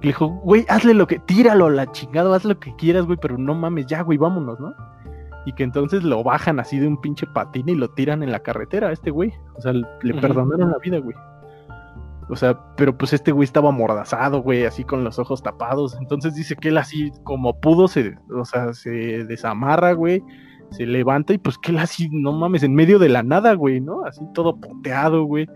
Le 0.00 0.08
dijo, 0.08 0.26
güey, 0.26 0.64
hazle 0.68 0.94
lo 0.94 1.06
que, 1.06 1.18
tíralo 1.18 1.66
a 1.66 1.70
la 1.70 1.90
chingada, 1.92 2.34
haz 2.34 2.44
lo 2.44 2.58
que 2.58 2.74
quieras, 2.76 3.06
güey, 3.06 3.18
pero 3.20 3.38
no 3.38 3.54
mames, 3.54 3.86
ya, 3.86 4.02
güey, 4.02 4.18
vámonos, 4.18 4.60
¿no? 4.60 4.74
Y 5.46 5.52
que 5.52 5.62
entonces 5.62 6.02
lo 6.02 6.22
bajan 6.22 6.60
así 6.60 6.78
de 6.78 6.88
un 6.88 7.00
pinche 7.00 7.26
patín 7.26 7.68
y 7.68 7.74
lo 7.74 7.88
tiran 7.88 8.22
en 8.22 8.32
la 8.32 8.40
carretera 8.40 8.88
a 8.88 8.92
este 8.92 9.10
güey. 9.10 9.32
O 9.56 9.60
sea, 9.60 9.72
le 9.72 10.14
perdonaron 10.20 10.70
la 10.70 10.78
vida, 10.78 10.98
güey. 10.98 11.16
O 12.28 12.34
sea, 12.34 12.58
pero 12.76 12.96
pues 12.96 13.12
este 13.12 13.30
güey 13.30 13.44
estaba 13.44 13.68
amordazado, 13.68 14.42
güey, 14.42 14.64
así 14.64 14.82
con 14.82 15.04
los 15.04 15.18
ojos 15.18 15.42
tapados. 15.42 15.96
Entonces 16.00 16.34
dice 16.34 16.56
que 16.56 16.68
él 16.68 16.78
así 16.78 17.12
como 17.22 17.60
pudo, 17.60 17.86
se, 17.86 18.16
o 18.34 18.44
sea, 18.44 18.72
se 18.74 19.24
desamarra, 19.24 19.92
güey, 19.92 20.22
se 20.70 20.86
levanta 20.86 21.32
y 21.32 21.38
pues 21.38 21.56
que 21.58 21.70
él 21.70 21.78
así, 21.78 22.08
no 22.10 22.32
mames, 22.32 22.64
en 22.64 22.74
medio 22.74 22.98
de 22.98 23.08
la 23.08 23.22
nada, 23.22 23.54
güey, 23.54 23.80
¿no? 23.80 24.04
Así 24.04 24.20
todo 24.34 24.60
poteado, 24.60 25.24
güey. 25.24 25.46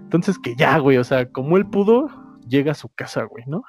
Entonces 0.00 0.38
que 0.38 0.54
ya, 0.54 0.78
güey, 0.78 0.98
o 0.98 1.04
sea, 1.04 1.30
como 1.30 1.56
él 1.56 1.66
pudo, 1.66 2.08
llega 2.46 2.72
a 2.72 2.74
su 2.74 2.90
casa, 2.90 3.24
güey, 3.24 3.44
¿no? 3.46 3.62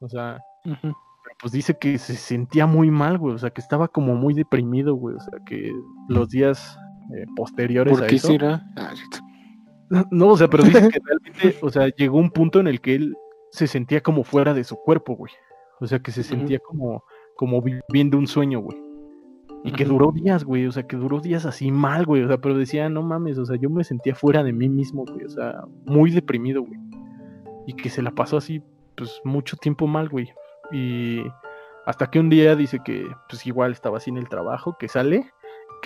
O 0.00 0.08
sea, 0.08 0.40
pero 0.64 0.94
pues 1.40 1.52
dice 1.52 1.76
que 1.78 1.98
se 1.98 2.14
sentía 2.14 2.66
muy 2.66 2.90
mal, 2.90 3.18
güey, 3.18 3.34
o 3.34 3.38
sea, 3.38 3.50
que 3.50 3.60
estaba 3.60 3.88
como 3.88 4.14
muy 4.14 4.34
deprimido, 4.34 4.94
güey, 4.94 5.16
o 5.16 5.20
sea, 5.20 5.38
que 5.46 5.70
los 6.08 6.28
días 6.28 6.78
eh, 7.14 7.26
posteriores 7.36 7.94
¿Por 7.94 8.04
a 8.04 8.06
qué 8.06 8.16
eso... 8.16 8.28
será? 8.28 8.62
Ah, 8.76 8.94
No, 10.10 10.28
o 10.28 10.36
sea, 10.36 10.48
pero 10.48 10.64
dice 10.64 10.88
que 10.88 11.00
realmente, 11.04 11.58
o 11.62 11.70
sea, 11.70 11.88
llegó 11.88 12.18
un 12.18 12.30
punto 12.30 12.60
en 12.60 12.68
el 12.68 12.80
que 12.80 12.94
él 12.94 13.16
se 13.50 13.66
sentía 13.66 14.00
como 14.00 14.24
fuera 14.24 14.54
de 14.54 14.64
su 14.64 14.76
cuerpo, 14.76 15.16
güey. 15.16 15.32
O 15.80 15.86
sea, 15.86 15.98
que 15.98 16.12
se 16.12 16.22
sentía 16.22 16.58
como, 16.60 17.02
como 17.36 17.62
viviendo 17.62 18.18
un 18.18 18.26
sueño, 18.26 18.60
güey. 18.60 18.78
Y 19.64 19.72
que 19.72 19.84
duró 19.84 20.12
días, 20.12 20.44
güey. 20.44 20.66
O 20.66 20.72
sea, 20.72 20.86
que 20.86 20.96
duró 20.96 21.20
días 21.20 21.46
así 21.46 21.70
mal, 21.70 22.06
güey. 22.06 22.22
O 22.22 22.28
sea, 22.28 22.38
pero 22.38 22.56
decía, 22.56 22.88
no 22.88 23.02
mames, 23.02 23.38
o 23.38 23.44
sea, 23.44 23.56
yo 23.56 23.68
me 23.70 23.82
sentía 23.82 24.14
fuera 24.14 24.42
de 24.42 24.52
mí 24.52 24.68
mismo, 24.68 25.04
güey. 25.04 25.24
O 25.24 25.28
sea, 25.28 25.64
muy 25.86 26.10
deprimido, 26.10 26.62
güey. 26.62 26.78
Y 27.66 27.74
que 27.74 27.90
se 27.90 28.02
la 28.02 28.10
pasó 28.10 28.36
así, 28.36 28.62
pues, 28.96 29.20
mucho 29.24 29.56
tiempo 29.56 29.86
mal, 29.86 30.08
güey. 30.08 30.32
Y 30.72 31.22
hasta 31.86 32.10
que 32.10 32.20
un 32.20 32.30
día 32.30 32.56
dice 32.56 32.80
que, 32.84 33.06
pues, 33.28 33.46
igual 33.46 33.72
estaba 33.72 33.98
así 33.98 34.10
en 34.10 34.18
el 34.18 34.28
trabajo, 34.28 34.76
que 34.78 34.88
sale, 34.88 35.30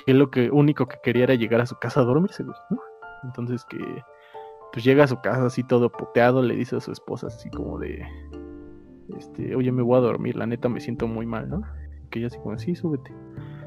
que 0.05 0.15
lo 0.15 0.31
que 0.31 0.51
único 0.51 0.87
que 0.87 0.97
quería 1.03 1.25
era 1.25 1.35
llegar 1.35 1.61
a 1.61 1.67
su 1.67 1.77
casa 1.77 2.01
a 2.01 2.05
dormirse, 2.05 2.43
güey, 2.43 2.57
¿no? 2.71 2.81
Entonces 3.25 3.65
que 3.65 3.79
pues 4.73 4.85
llega 4.85 5.05
a 5.05 5.09
su 5.09 5.21
casa 5.21 5.47
así 5.47 5.63
todo 5.63 5.91
puteado, 5.91 6.43
le 6.43 6.57
dice 6.57 6.77
a 6.77 6.81
su 6.81 6.93
esposa 6.93 7.29
así 7.29 7.49
como 7.51 7.79
de 7.79 8.05
este, 9.17 9.55
oye, 9.55 9.71
me 9.71 9.83
voy 9.83 9.99
a 9.99 10.01
dormir, 10.01 10.37
la 10.37 10.47
neta 10.47 10.69
me 10.69 10.81
siento 10.81 11.07
muy 11.07 11.27
mal, 11.27 11.49
¿no? 11.49 11.63
Que 12.11 12.19
ella 12.19 12.29
así 12.29 12.39
como, 12.39 12.59
sí, 12.59 12.75
súbete. 12.75 13.13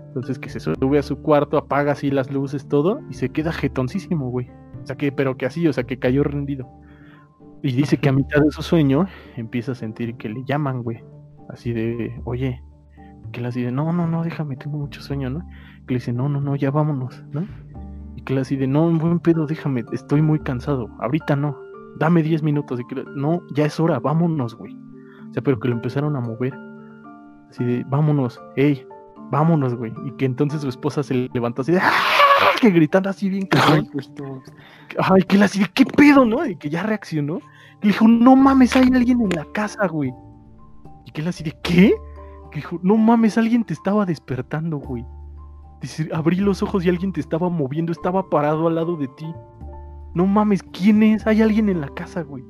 Entonces 0.08 0.40
que 0.40 0.50
se 0.50 0.60
sube 0.60 1.00
a 1.00 1.04
su 1.04 1.22
cuarto, 1.22 1.58
apaga 1.58 1.92
así 1.92 2.12
las 2.12 2.32
luces, 2.32 2.68
todo, 2.68 3.02
y 3.10 3.14
se 3.14 3.30
queda 3.30 3.52
jetoncísimo, 3.52 4.30
güey. 4.30 4.50
O 4.84 4.86
sea 4.86 4.96
que, 4.96 5.12
pero 5.12 5.38
que 5.38 5.46
así, 5.46 5.68
o 5.68 5.74
sea 5.74 5.84
que 5.84 6.00
cayó 6.00 6.24
rendido. 6.24 6.68
Y 7.64 7.72
dice 7.72 7.98
que 7.98 8.10
a 8.10 8.12
mitad 8.12 8.42
de 8.42 8.52
su 8.52 8.62
sueño 8.62 9.08
empieza 9.36 9.72
a 9.72 9.76
sentir 9.76 10.16
que 10.18 10.30
le 10.30 10.44
llaman, 10.46 10.84
güey. 10.84 11.04
Así 11.50 11.74
de, 11.74 12.20
oye, 12.26 12.62
que 13.32 13.42
le 13.42 13.48
así 13.48 13.62
de, 13.62 13.72
no, 13.72 13.92
no, 13.94 14.08
no, 14.08 14.24
déjame, 14.24 14.56
tengo 14.58 14.78
mucho 14.78 15.02
sueño, 15.02 15.30
¿no? 15.30 15.40
Que 15.88 15.94
le 15.94 16.00
dice, 16.00 16.14
no, 16.14 16.30
no, 16.30 16.42
no, 16.42 16.56
ya 16.56 16.72
vámonos, 16.72 17.24
¿no? 17.32 17.48
Y 18.16 18.22
que 18.22 18.34
le 18.34 18.42
así 18.42 18.56
de, 18.56 18.68
no, 18.68 18.90
buen 18.92 19.20
pedo, 19.20 19.46
déjame, 19.48 19.84
estoy 19.92 20.22
muy 20.22 20.40
cansado, 20.40 20.90
ahorita 21.00 21.36
no, 21.36 21.58
dame 21.98 22.22
10 22.22 22.44
minutos. 22.44 22.80
Y 22.80 22.86
que, 22.86 23.04
no, 23.16 23.42
ya 23.54 23.66
es 23.66 23.80
hora, 23.80 24.00
vámonos, 24.00 24.56
güey. 24.56 24.76
O 25.30 25.34
sea, 25.34 25.42
pero 25.42 25.60
que 25.60 25.68
lo 25.68 25.76
empezaron 25.76 26.16
a 26.16 26.20
mover. 26.20 26.54
Así 27.50 27.64
de, 27.64 27.84
vámonos, 27.88 28.42
hey, 28.56 28.86
vámonos, 29.32 29.76
güey. 29.76 29.94
Y 30.06 30.12
que 30.12 30.26
entonces 30.26 30.62
su 30.62 30.70
esposa 30.70 31.04
se 31.04 31.30
levantó 31.34 31.62
así 31.62 31.72
de, 31.72 31.80
¡ah! 31.80 31.92
que 32.62 32.70
gritando 32.70 33.10
así 33.10 33.30
bien 33.30 33.46
cabrón. 33.46 33.90
Ay, 35.00 35.24
que 35.24 35.38
le 35.38 35.46
así 35.46 35.60
de, 35.60 35.68
¿qué 35.74 35.86
pedo, 35.86 36.26
no? 36.26 36.46
Y 36.46 36.56
que 36.56 36.70
ya 36.70 36.84
reaccionó. 36.84 37.40
Y 37.82 37.88
le 37.88 37.94
dijo, 37.94 38.08
no 38.08 38.36
mames, 38.36 38.76
hay 38.76 38.90
alguien 38.94 39.22
en 39.22 39.30
la 39.30 39.46
casa, 39.54 39.88
güey. 39.88 40.12
Y 41.06 41.12
que 41.12 41.22
él 41.22 41.28
así 41.28 41.44
de, 41.44 41.56
¿qué? 41.64 41.94
Que 42.52 42.60
dijo, 42.60 42.80
no 42.82 42.98
mames, 42.98 43.38
alguien 43.38 43.64
te 43.64 43.74
estaba 43.74 44.06
despertando, 44.06 44.78
güey. 44.78 45.06
Dice, 45.82 46.10
abrí 46.14 46.38
los 46.38 46.64
ojos 46.64 46.84
y 46.86 46.90
alguien 46.90 47.14
te 47.14 47.20
estaba 47.20 47.50
moviendo, 47.50 47.92
estaba 47.92 48.28
parado 48.30 48.68
al 48.68 48.76
lado 48.76 48.98
de 48.98 49.08
ti. 49.10 49.32
No 50.16 50.26
mames, 50.26 50.64
¿quién 50.64 51.04
es? 51.04 51.28
Hay 51.28 51.42
alguien 51.42 51.70
en 51.70 51.82
la 51.82 51.90
casa, 51.90 52.24
güey. 52.24 52.44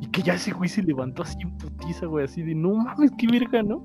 Y 0.00 0.08
que 0.08 0.22
ya 0.22 0.34
ese 0.34 0.52
güey 0.52 0.68
se 0.68 0.82
levantó 0.82 1.22
así 1.22 1.36
en 1.40 1.56
putiza, 1.56 2.06
güey, 2.06 2.24
así 2.24 2.42
de, 2.42 2.54
no 2.54 2.74
mames, 2.74 3.12
qué 3.16 3.26
verga, 3.28 3.62
¿no? 3.62 3.82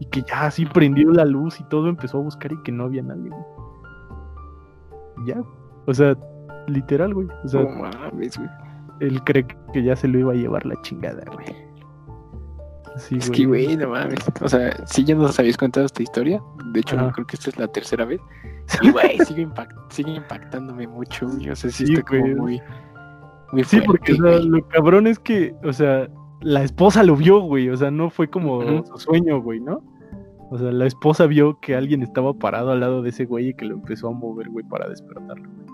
Y 0.00 0.06
que 0.06 0.22
ya 0.22 0.46
así 0.46 0.64
prendió 0.64 1.12
la 1.12 1.24
luz 1.24 1.60
y 1.60 1.64
todo, 1.64 1.88
empezó 1.88 2.18
a 2.18 2.22
buscar 2.22 2.52
y 2.52 2.62
que 2.62 2.72
no 2.72 2.84
había 2.84 3.02
nadie, 3.02 3.28
güey. 3.28 3.61
Ya, 5.26 5.42
o 5.86 5.94
sea, 5.94 6.16
literal, 6.68 7.14
güey. 7.14 7.26
O 7.44 7.48
sea, 7.48 7.62
No 7.62 7.70
mames, 7.70 8.36
güey. 8.38 8.48
él 9.00 9.22
cree 9.24 9.46
que 9.72 9.82
ya 9.82 9.96
se 9.96 10.08
lo 10.08 10.18
iba 10.18 10.32
a 10.32 10.36
llevar 10.36 10.64
la 10.66 10.80
chingada, 10.82 11.22
güey. 11.32 11.46
Sí, 12.98 13.16
Es 13.16 13.30
que, 13.30 13.46
güey, 13.46 13.74
no 13.76 13.88
mames. 13.88 14.18
O 14.42 14.48
sea, 14.48 14.86
si 14.86 15.02
ya 15.04 15.14
nos 15.14 15.38
habéis 15.38 15.56
contado 15.56 15.86
esta 15.86 16.02
historia. 16.02 16.42
De 16.72 16.80
hecho, 16.80 16.96
Ajá. 16.96 17.10
creo 17.12 17.26
que 17.26 17.36
esta 17.36 17.48
es 17.50 17.58
la 17.58 17.66
tercera 17.68 18.04
vez. 18.04 18.20
Y, 18.82 18.90
güey, 18.90 19.18
sigue, 19.20 19.46
impact- 19.46 19.74
sigue 19.88 20.12
impactándome 20.12 20.86
mucho, 20.86 21.26
güey. 21.28 21.48
O 21.50 21.56
sea, 21.56 21.70
sí, 21.70 21.86
Sí, 21.86 21.92
está 21.94 22.04
como 22.04 22.26
muy. 22.42 22.60
Muy 23.52 23.64
Sí, 23.64 23.80
porque 23.84 24.12
o 24.12 24.16
sea, 24.16 24.24
güey. 24.38 24.48
lo 24.48 24.68
cabrón 24.68 25.06
es 25.06 25.18
que, 25.18 25.54
o 25.64 25.72
sea, 25.72 26.06
la 26.42 26.62
esposa 26.62 27.02
lo 27.02 27.16
vio, 27.16 27.40
güey. 27.40 27.70
O 27.70 27.76
sea, 27.76 27.90
no 27.90 28.08
fue 28.10 28.28
como 28.28 28.58
Ujú. 28.58 28.84
su 28.86 28.98
sueño, 28.98 29.40
güey, 29.42 29.60
¿no? 29.60 29.82
O 30.52 30.58
sea, 30.58 30.70
la 30.70 30.84
esposa 30.84 31.26
vio 31.26 31.58
que 31.60 31.74
alguien 31.74 32.02
estaba 32.02 32.34
parado 32.34 32.72
al 32.72 32.80
lado 32.80 33.00
de 33.00 33.08
ese 33.08 33.24
güey 33.24 33.48
y 33.48 33.54
que 33.54 33.64
lo 33.64 33.74
empezó 33.74 34.08
a 34.08 34.12
mover, 34.12 34.50
güey, 34.50 34.62
para 34.68 34.86
despertarlo. 34.86 35.48
güey. 35.48 35.66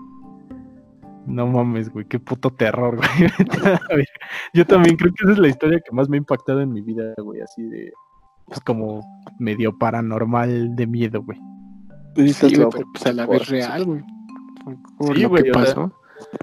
No 1.27 1.47
mames, 1.47 1.89
güey, 1.89 2.05
qué 2.05 2.17
puto 2.17 2.49
terror, 2.49 2.95
güey. 2.95 3.29
A 3.89 3.93
ver, 3.93 4.07
Yo 4.53 4.65
también 4.65 4.95
creo 4.95 5.11
que 5.13 5.25
esa 5.25 5.33
es 5.33 5.37
la 5.37 5.49
historia 5.49 5.81
que 5.81 5.93
más 5.93 6.07
me 6.07 6.15
ha 6.15 6.19
impactado 6.19 6.61
en 6.61 6.71
mi 6.71 6.79
vida, 6.79 7.13
güey, 7.17 7.41
así 7.41 7.61
de, 7.63 7.91
pues 8.45 8.61
como 8.61 9.01
medio 9.37 9.77
paranormal 9.77 10.73
de 10.77 10.87
miedo, 10.87 11.23
güey. 11.23 11.37
Sí, 12.15 12.55
güey, 12.55 12.69
pero 12.71 12.87
pues 12.93 13.05
a 13.05 13.11
la 13.11 13.25
vez 13.27 13.49
real, 13.49 13.83
güey. 13.83 14.01
Sí, 15.13 15.25
güey, 15.25 15.43
que 15.43 15.51
o 15.51 15.53
sea, 15.55 15.63
pasó. 15.65 15.93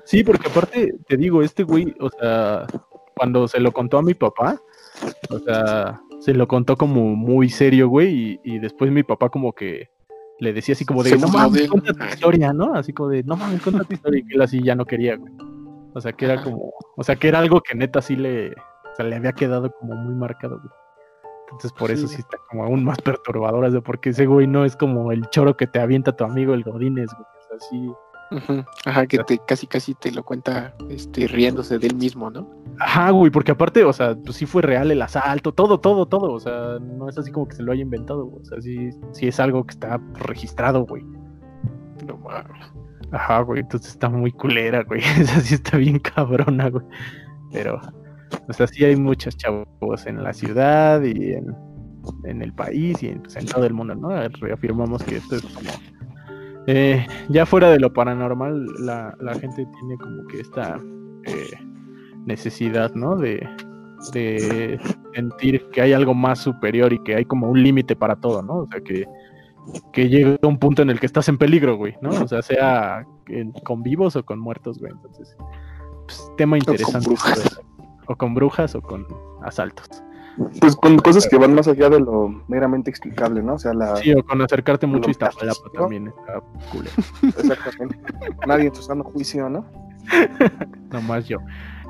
Sí, 0.05 0.22
porque 0.22 0.51
aparte, 0.51 0.95
te 1.09 1.16
digo, 1.16 1.41
este 1.41 1.62
güey, 1.62 1.95
o 2.01 2.11
sea, 2.11 2.66
cuando 3.16 3.49
se 3.49 3.61
lo 3.61 3.72
contó 3.72 3.97
a 3.97 4.03
mi 4.03 4.12
papá, 4.12 4.61
o 5.30 5.39
sea, 5.39 6.03
se 6.27 6.35
lo 6.35 6.49
contó 6.49 6.77
como 6.77 7.14
muy 7.14 7.49
serio, 7.49 7.89
güey, 7.89 8.41
y, 8.45 8.57
y 8.57 8.59
después 8.59 8.91
mi 8.91 9.03
papá 9.05 9.29
como 9.29 9.53
que 9.53 9.89
le 10.41 10.53
decía 10.53 10.72
así 10.74 10.85
como 10.85 11.03
de, 11.05 11.11
Se 11.11 11.18
no 11.18 11.29
de 11.29 11.33
mames, 11.33 11.61
él". 11.62 11.70
cuenta 11.70 11.93
tu 11.95 12.05
historia, 12.05 12.53
¿no? 12.53 12.74
Así 12.74 12.93
como 12.93 13.11
de, 13.11 13.22
no 13.22 13.37
mames, 13.37 13.62
cuenta 13.62 13.85
tu 13.85 13.95
historia, 13.95 14.22
y 14.29 14.35
él 14.35 14.43
así 14.43 14.61
ya 14.62 14.74
no 14.74 14.85
quería, 14.85 15.16
güey. 15.16 15.33
O 15.95 16.01
sea, 16.01 16.12
que 16.12 16.24
era 16.27 16.43
como, 16.43 16.72
o 16.97 17.03
sea, 17.05 17.14
que 17.16 17.29
era 17.29 17.39
algo 17.39 17.61
que 17.61 17.74
neta 17.77 18.03
sí 18.03 18.16
le, 18.16 18.49
o 18.51 18.95
sea, 18.97 19.07
le 19.07 19.14
había 19.16 19.33
quedado 19.33 19.70
como 19.79 19.95
muy 19.95 20.14
marcado, 20.14 20.59
güey. 20.59 20.70
Entonces 21.45 21.72
por 21.72 21.93
eso 21.93 22.09
Sí. 22.09 22.16
está 22.18 22.37
como 22.51 22.64
aún 22.64 22.83
más 22.85 22.99
perturbadora, 23.01 23.68
o 23.68 23.70
sea, 23.70 23.81
porque 23.81 24.11
ese 24.11 24.27
güey 24.27 24.49
no 24.49 24.64
es 24.64 24.74
como 24.77 25.12
el 25.12 25.22
choro 25.31 25.57
que 25.57 25.68
te 25.68 25.79
avienta 25.79 26.16
tu 26.16 26.24
amigo 26.24 26.55
el 26.55 26.64
Godínez, 26.64 27.07
güey. 27.14 27.22
O 27.24 27.49
sea, 27.49 27.68
sí, 27.70 27.89
Ajá, 28.85 29.07
que 29.07 29.18
te 29.18 29.39
casi 29.47 29.66
casi 29.66 29.95
te 29.95 30.11
lo 30.11 30.24
cuenta 30.24 30.74
este 30.91 31.29
riéndose 31.29 31.79
de 31.79 31.87
él 31.87 31.97
mismo, 31.97 32.31
¿no? 32.31 32.49
Ajá, 32.79 33.11
güey, 33.11 33.31
porque 33.31 33.53
aparte, 33.53 33.85
o 33.85 33.93
sea, 33.93 34.16
pues 34.16 34.37
sí 34.37 34.47
fue 34.47 34.62
real 34.62 34.91
el 34.91 35.01
asalto, 35.01 35.53
todo, 35.53 35.81
todo, 35.81 36.07
todo. 36.07 36.33
O 36.33 36.41
sea, 36.41 36.79
no 36.81 37.09
es 37.09 37.16
así 37.16 37.31
como 37.31 37.49
que 37.49 37.57
se 37.57 37.62
lo 37.62 37.72
haya 37.72 37.83
inventado, 37.83 38.27
güey. 38.27 38.43
O 38.43 38.45
sea, 38.45 38.61
sí, 38.61 38.91
sí 39.12 39.29
es 39.29 39.41
algo 39.41 39.64
que 39.64 39.72
está 39.72 40.01
registrado, 40.14 40.85
güey. 40.85 41.03
No 42.07 42.18
mames. 42.18 42.72
Ajá, 43.12 43.41
güey, 43.41 43.61
entonces 43.61 43.93
está 43.93 44.09
muy 44.09 44.33
culera, 44.33 44.83
güey. 44.83 45.01
Esa 45.20 45.41
sí 45.41 45.55
está 45.55 45.77
bien 45.79 45.99
cabrona, 46.01 46.68
güey. 46.68 46.85
Pero, 47.53 47.81
o 48.49 48.53
sea, 48.53 48.66
sí 48.66 48.85
hay 48.85 48.97
muchos 48.97 49.37
chavos 49.37 50.07
en 50.07 50.22
la 50.22 50.33
ciudad 50.33 51.03
y 51.03 51.33
en, 51.33 51.55
en 52.24 52.43
el 52.43 52.53
país 52.53 53.03
y 53.03 53.09
en, 53.09 53.22
pues, 53.22 53.37
en 53.37 53.47
todo 53.47 53.64
el 53.64 53.72
mundo, 53.72 53.95
¿no? 53.95 54.11
Reafirmamos 54.29 55.03
que 55.05 55.16
esto 55.16 55.37
es 55.37 55.43
como... 55.43 55.70
eh, 56.67 57.07
ya 57.29 57.47
fuera 57.47 57.71
de 57.71 57.79
lo 57.81 57.93
paranormal, 57.93 58.67
la, 58.81 59.14
la 59.21 59.35
gente 59.35 59.67
tiene 59.79 59.97
como 59.99 60.27
que 60.27 60.41
esta 60.41 60.81
eh, 61.25 61.51
necesidad, 62.25 62.93
¿no? 62.95 63.17
De, 63.17 63.47
de 64.12 64.79
sentir 65.14 65.69
que 65.71 65.81
hay 65.83 65.93
algo 65.93 66.14
más 66.14 66.41
superior 66.41 66.93
y 66.93 67.03
que 67.03 67.14
hay 67.17 67.25
como 67.25 67.49
un 67.51 67.62
límite 67.62 67.97
para 67.97 68.17
todo, 68.17 68.43
¿no? 68.43 68.59
O 68.59 68.69
sea, 68.71 68.81
que, 68.81 69.05
que 69.93 70.09
llega 70.09 70.37
un 70.43 70.59
punto 70.59 70.83
en 70.83 70.91
el 70.91 71.01
que 71.01 71.07
estás 71.07 71.29
en 71.29 71.39
peligro, 71.39 71.77
güey, 71.77 71.95
¿no? 72.01 72.11
O 72.11 72.29
sea, 72.29 72.43
sea 72.43 73.05
en- 73.29 73.53
con 73.64 73.83
vivos 73.83 74.17
o 74.17 74.25
con 74.25 74.39
muertos, 74.39 74.79
güey. 74.79 74.93
Entonces, 74.93 75.37
pues, 76.07 76.31
tema 76.37 76.59
interesante. 76.59 77.09
brujas. 77.09 77.61
O 78.09 78.14
con 78.17 78.35
brujas 78.35 78.75
o 78.77 78.81
con 78.83 79.05
asaltos. 79.43 79.89
Pues 80.61 80.76
con 80.76 80.99
cosas 80.99 81.26
que 81.26 81.39
van 81.39 81.55
más 81.55 81.66
allá 81.66 81.89
de 81.89 82.01
lo 82.01 82.28
meramente 82.49 82.91
explicable, 82.91 83.43
¿no? 83.43 83.55
O 83.55 83.59
sea, 83.59 83.72
la... 83.72 83.97
Sí, 83.97 84.12
o 84.12 84.22
con 84.22 84.43
acercarte 84.43 84.87
mucho 84.87 85.07
Lo 85.07 85.11
Iztapalapa 85.11 85.47
metafísico. 85.47 85.78
también 85.78 86.09
está 86.09 86.41
cool. 86.72 86.84
Exactamente. 87.39 87.99
Nadie 88.47 88.70
su 88.74 88.82
sano 88.82 89.05
juicio, 89.05 89.49
¿no? 89.49 89.64
Nomás 90.91 91.26
yo. 91.26 91.39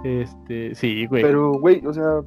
Este, 0.04 0.74
sí, 0.74 1.06
güey. 1.06 1.22
Pero, 1.22 1.52
güey, 1.52 1.84
o 1.84 1.92
sea, 1.92 2.20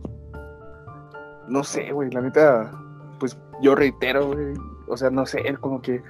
no 1.48 1.64
sé, 1.64 1.92
güey, 1.92 2.12
la 2.12 2.22
neta, 2.22 2.72
pues 3.20 3.38
yo 3.62 3.76
reitero, 3.76 4.28
güey, 4.28 4.54
o 4.88 4.98
sea, 4.98 5.10
no 5.10 5.26
sé, 5.26 5.56
como 5.60 5.82
que 5.82 6.02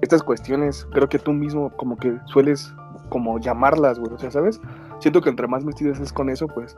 estas 0.00 0.22
cuestiones, 0.22 0.86
creo 0.92 1.08
que 1.08 1.18
tú 1.18 1.32
mismo 1.32 1.70
como 1.76 1.96
que 1.96 2.16
sueles 2.26 2.72
como 3.08 3.38
llamarlas, 3.38 3.98
güey, 3.98 4.14
o 4.14 4.18
sea, 4.18 4.30
¿sabes? 4.30 4.60
Siento 4.98 5.20
que 5.20 5.30
entre 5.30 5.46
más 5.46 5.64
metido 5.64 5.92
es 5.92 6.12
con 6.12 6.30
eso, 6.30 6.46
pues, 6.48 6.76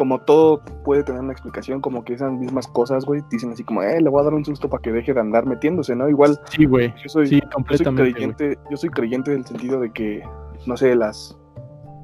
como 0.00 0.18
todo 0.18 0.62
puede 0.82 1.04
tener 1.04 1.20
una 1.20 1.32
explicación, 1.32 1.82
como 1.82 2.02
que 2.06 2.14
esas 2.14 2.32
mismas 2.32 2.66
cosas, 2.66 3.04
güey, 3.04 3.20
dicen 3.30 3.52
así 3.52 3.64
como, 3.64 3.82
eh, 3.82 4.00
le 4.00 4.08
voy 4.08 4.22
a 4.22 4.24
dar 4.24 4.32
un 4.32 4.46
susto 4.46 4.66
para 4.66 4.80
que 4.80 4.90
deje 4.92 5.12
de 5.12 5.20
andar 5.20 5.44
metiéndose, 5.44 5.94
¿no? 5.94 6.08
Igual 6.08 6.40
Sí, 6.48 6.64
güey. 6.64 6.90
yo 7.02 7.08
soy, 7.10 7.26
Sí, 7.26 7.34
yo 7.34 7.40
soy 7.42 7.50
completamente. 7.50 8.12
creyente, 8.14 8.58
yo 8.70 8.78
soy 8.78 8.88
creyente 8.88 9.32
del 9.32 9.44
sentido 9.44 9.78
de 9.78 9.92
que, 9.92 10.22
no 10.64 10.78
sé, 10.78 10.94
las 10.94 11.38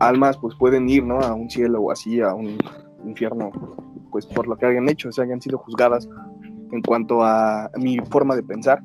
almas 0.01 0.37
pues 0.37 0.55
pueden 0.57 0.87
ir, 0.91 1.05
¿no? 1.05 1.21
A 1.21 1.33
un 1.33 1.49
cielo 1.49 1.81
o 1.81 1.91
así, 1.91 2.21
a 2.21 2.35
un 2.35 2.59
infierno, 3.07 3.51
pues 4.11 4.27
por 4.27 4.47
lo 4.47 4.59
que 4.59 4.67
hayan 4.67 4.91
hecho, 4.91 5.09
o 5.09 5.13
sea, 5.13 5.25
hayan 5.25 5.41
sido 5.41 5.57
juzgadas 5.57 6.07
en 6.73 6.83
cuanto 6.83 7.23
a 7.25 7.71
mi 7.79 7.97
forma 8.11 8.37
de 8.37 8.43
pensar. 8.43 8.83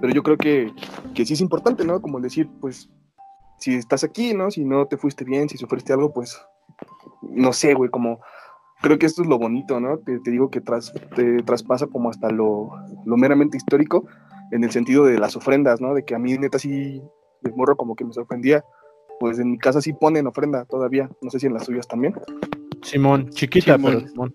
Pero 0.00 0.12
yo 0.12 0.24
creo 0.24 0.36
que, 0.36 0.72
que 1.14 1.24
sí 1.24 1.34
es 1.34 1.40
importante, 1.40 1.84
¿no? 1.84 2.02
Como 2.02 2.18
decir, 2.18 2.50
pues, 2.60 2.90
si 3.60 3.76
estás 3.76 4.02
aquí, 4.02 4.34
¿no? 4.34 4.50
Si 4.50 4.64
no 4.64 4.86
te 4.86 4.96
fuiste 4.96 5.24
bien, 5.24 5.48
si 5.48 5.56
sufriste 5.58 5.92
algo, 5.92 6.12
pues, 6.12 6.44
no 7.22 7.52
sé, 7.52 7.74
güey, 7.74 7.88
como... 7.88 8.18
Creo 8.80 8.98
que 8.98 9.06
esto 9.06 9.22
es 9.22 9.28
lo 9.28 9.38
bonito, 9.38 9.80
¿no? 9.80 9.98
Te, 9.98 10.18
te 10.20 10.30
digo 10.30 10.50
que 10.50 10.60
tras, 10.60 10.92
te 11.16 11.42
traspasa 11.42 11.86
como 11.88 12.10
hasta 12.10 12.30
lo, 12.30 12.70
lo 13.04 13.16
meramente 13.16 13.56
histórico, 13.56 14.06
en 14.52 14.62
el 14.64 14.70
sentido 14.70 15.04
de 15.04 15.18
las 15.18 15.36
ofrendas, 15.36 15.80
¿no? 15.80 15.94
De 15.94 16.04
que 16.04 16.14
a 16.14 16.18
mí 16.18 16.36
neta 16.38 16.58
sí, 16.58 17.02
de 17.42 17.52
morro 17.52 17.76
como 17.76 17.96
que 17.96 18.04
me 18.04 18.12
sorprendía. 18.12 18.64
Pues 19.20 19.38
en 19.40 19.50
mi 19.50 19.58
casa 19.58 19.80
sí 19.80 19.92
ponen 19.92 20.26
ofrenda 20.28 20.64
todavía, 20.64 21.10
no 21.22 21.30
sé 21.30 21.40
si 21.40 21.46
en 21.46 21.54
las 21.54 21.64
suyas 21.64 21.88
también. 21.88 22.14
Simón, 22.82 23.28
chiquita, 23.30 23.74
Simón. 23.76 23.92
pero 23.96 24.08
Simón. 24.08 24.34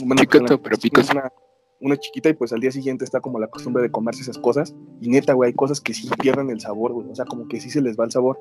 Bueno, 0.00 0.14
Chiquito, 0.22 0.38
pues, 0.38 0.50
la- 0.50 0.58
pero 0.62 0.76
picoso. 0.78 1.12
Una, 1.12 1.32
una 1.80 1.96
chiquita 1.98 2.28
y 2.30 2.32
pues 2.32 2.52
al 2.54 2.60
día 2.60 2.72
siguiente 2.72 3.04
está 3.04 3.20
como 3.20 3.38
la 3.38 3.48
costumbre 3.48 3.82
de 3.82 3.90
comerse 3.90 4.22
esas 4.22 4.38
cosas. 4.38 4.74
Y 5.00 5.10
neta, 5.10 5.34
güey, 5.34 5.48
hay 5.48 5.54
cosas 5.54 5.80
que 5.80 5.92
sí 5.92 6.08
pierden 6.22 6.48
el 6.50 6.60
sabor, 6.60 6.92
güey. 6.92 7.08
O 7.10 7.14
sea, 7.14 7.26
como 7.26 7.46
que 7.48 7.60
sí 7.60 7.68
se 7.68 7.82
les 7.82 7.98
va 7.98 8.04
el 8.04 8.10
sabor. 8.12 8.38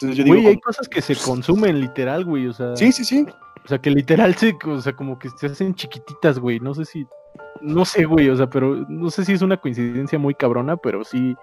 Entonces 0.00 0.16
yo 0.16 0.24
digo, 0.24 0.36
Güey, 0.36 0.46
hay 0.46 0.54
como- 0.54 0.62
cosas 0.62 0.88
que 0.88 1.00
se 1.02 1.16
consumen 1.16 1.80
literal, 1.80 2.24
güey. 2.24 2.46
O 2.46 2.52
sea, 2.52 2.76
sí, 2.76 2.92
sí, 2.92 3.04
sí. 3.04 3.26
o 3.64 3.68
sea, 3.68 3.78
que 3.78 3.90
literal 3.90 4.34
se, 4.36 4.56
o 4.66 4.80
sea, 4.80 4.94
como 4.94 5.18
que 5.18 5.28
se 5.30 5.46
hacen 5.46 5.74
chiquititas, 5.74 6.38
güey. 6.38 6.60
No 6.60 6.74
sé 6.74 6.84
si, 6.84 7.04
no 7.60 7.84
sé, 7.84 8.04
güey, 8.04 8.28
o 8.30 8.36
sea, 8.36 8.48
pero 8.48 8.86
no 8.88 9.10
sé 9.10 9.24
si 9.24 9.32
es 9.32 9.42
una 9.42 9.56
coincidencia 9.56 10.18
muy 10.18 10.34
cabrona, 10.34 10.76
pero 10.76 11.04
sí, 11.04 11.34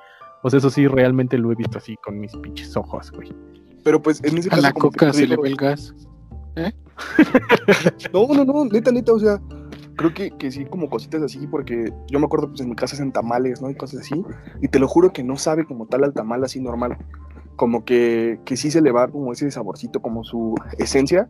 o 0.42 0.50
sea, 0.50 0.60
eso 0.60 0.70
sí 0.70 0.88
realmente 0.88 1.38
lo 1.38 1.52
he 1.52 1.56
visto 1.56 1.78
así 1.78 1.98
con 2.04 2.20
mis 2.20 2.36
pinches 2.38 2.76
ojos, 2.78 3.12
güey. 3.12 3.34
Pero 3.84 4.02
pues 4.02 4.24
en 4.24 4.38
ese 4.38 4.48
A 4.48 4.52
caso. 4.52 4.62
la 4.64 4.72
como 4.74 4.90
que 4.92 4.98
coca 5.00 5.14
se 5.14 5.22
le 5.22 5.28
digo, 5.36 5.42
ve 5.44 5.50
el 5.50 5.56
gas. 5.58 5.94
No, 8.14 8.28
no, 8.34 8.46
no, 8.46 8.66
neta, 8.66 8.92
neta, 8.92 9.12
o 9.14 9.20
sea, 9.20 9.40
creo 9.96 10.14
que, 10.14 10.32
que 10.32 10.50
sí, 10.52 10.66
como 10.66 10.90
cositas 10.90 11.22
así, 11.22 11.46
porque 11.48 11.92
yo 12.10 12.20
me 12.20 12.26
acuerdo, 12.26 12.48
pues 12.50 12.62
en 12.62 12.70
mi 12.70 12.76
casa 12.76 12.96
hacen 12.96 13.12
tamales, 13.12 13.62
¿no? 13.62 13.70
Y 13.70 13.76
cosas 13.76 14.02
así, 14.02 14.24
y 14.62 14.68
te 14.70 14.80
lo 14.80 14.88
juro 14.88 15.12
que 15.12 15.24
no 15.24 15.38
sabe 15.38 15.66
como 15.66 15.88
tal 15.88 16.04
al 16.06 16.14
tamal 16.14 16.44
así 16.44 16.60
normal. 16.62 16.98
Como 17.56 17.86
que, 17.86 18.40
que 18.46 18.58
sí 18.58 18.72
se 18.72 18.82
le 18.82 18.92
va 18.92 19.08
como 19.08 19.32
ese 19.32 19.50
saborcito, 19.52 20.02
como 20.02 20.24
su 20.24 20.56
esencia. 20.78 21.30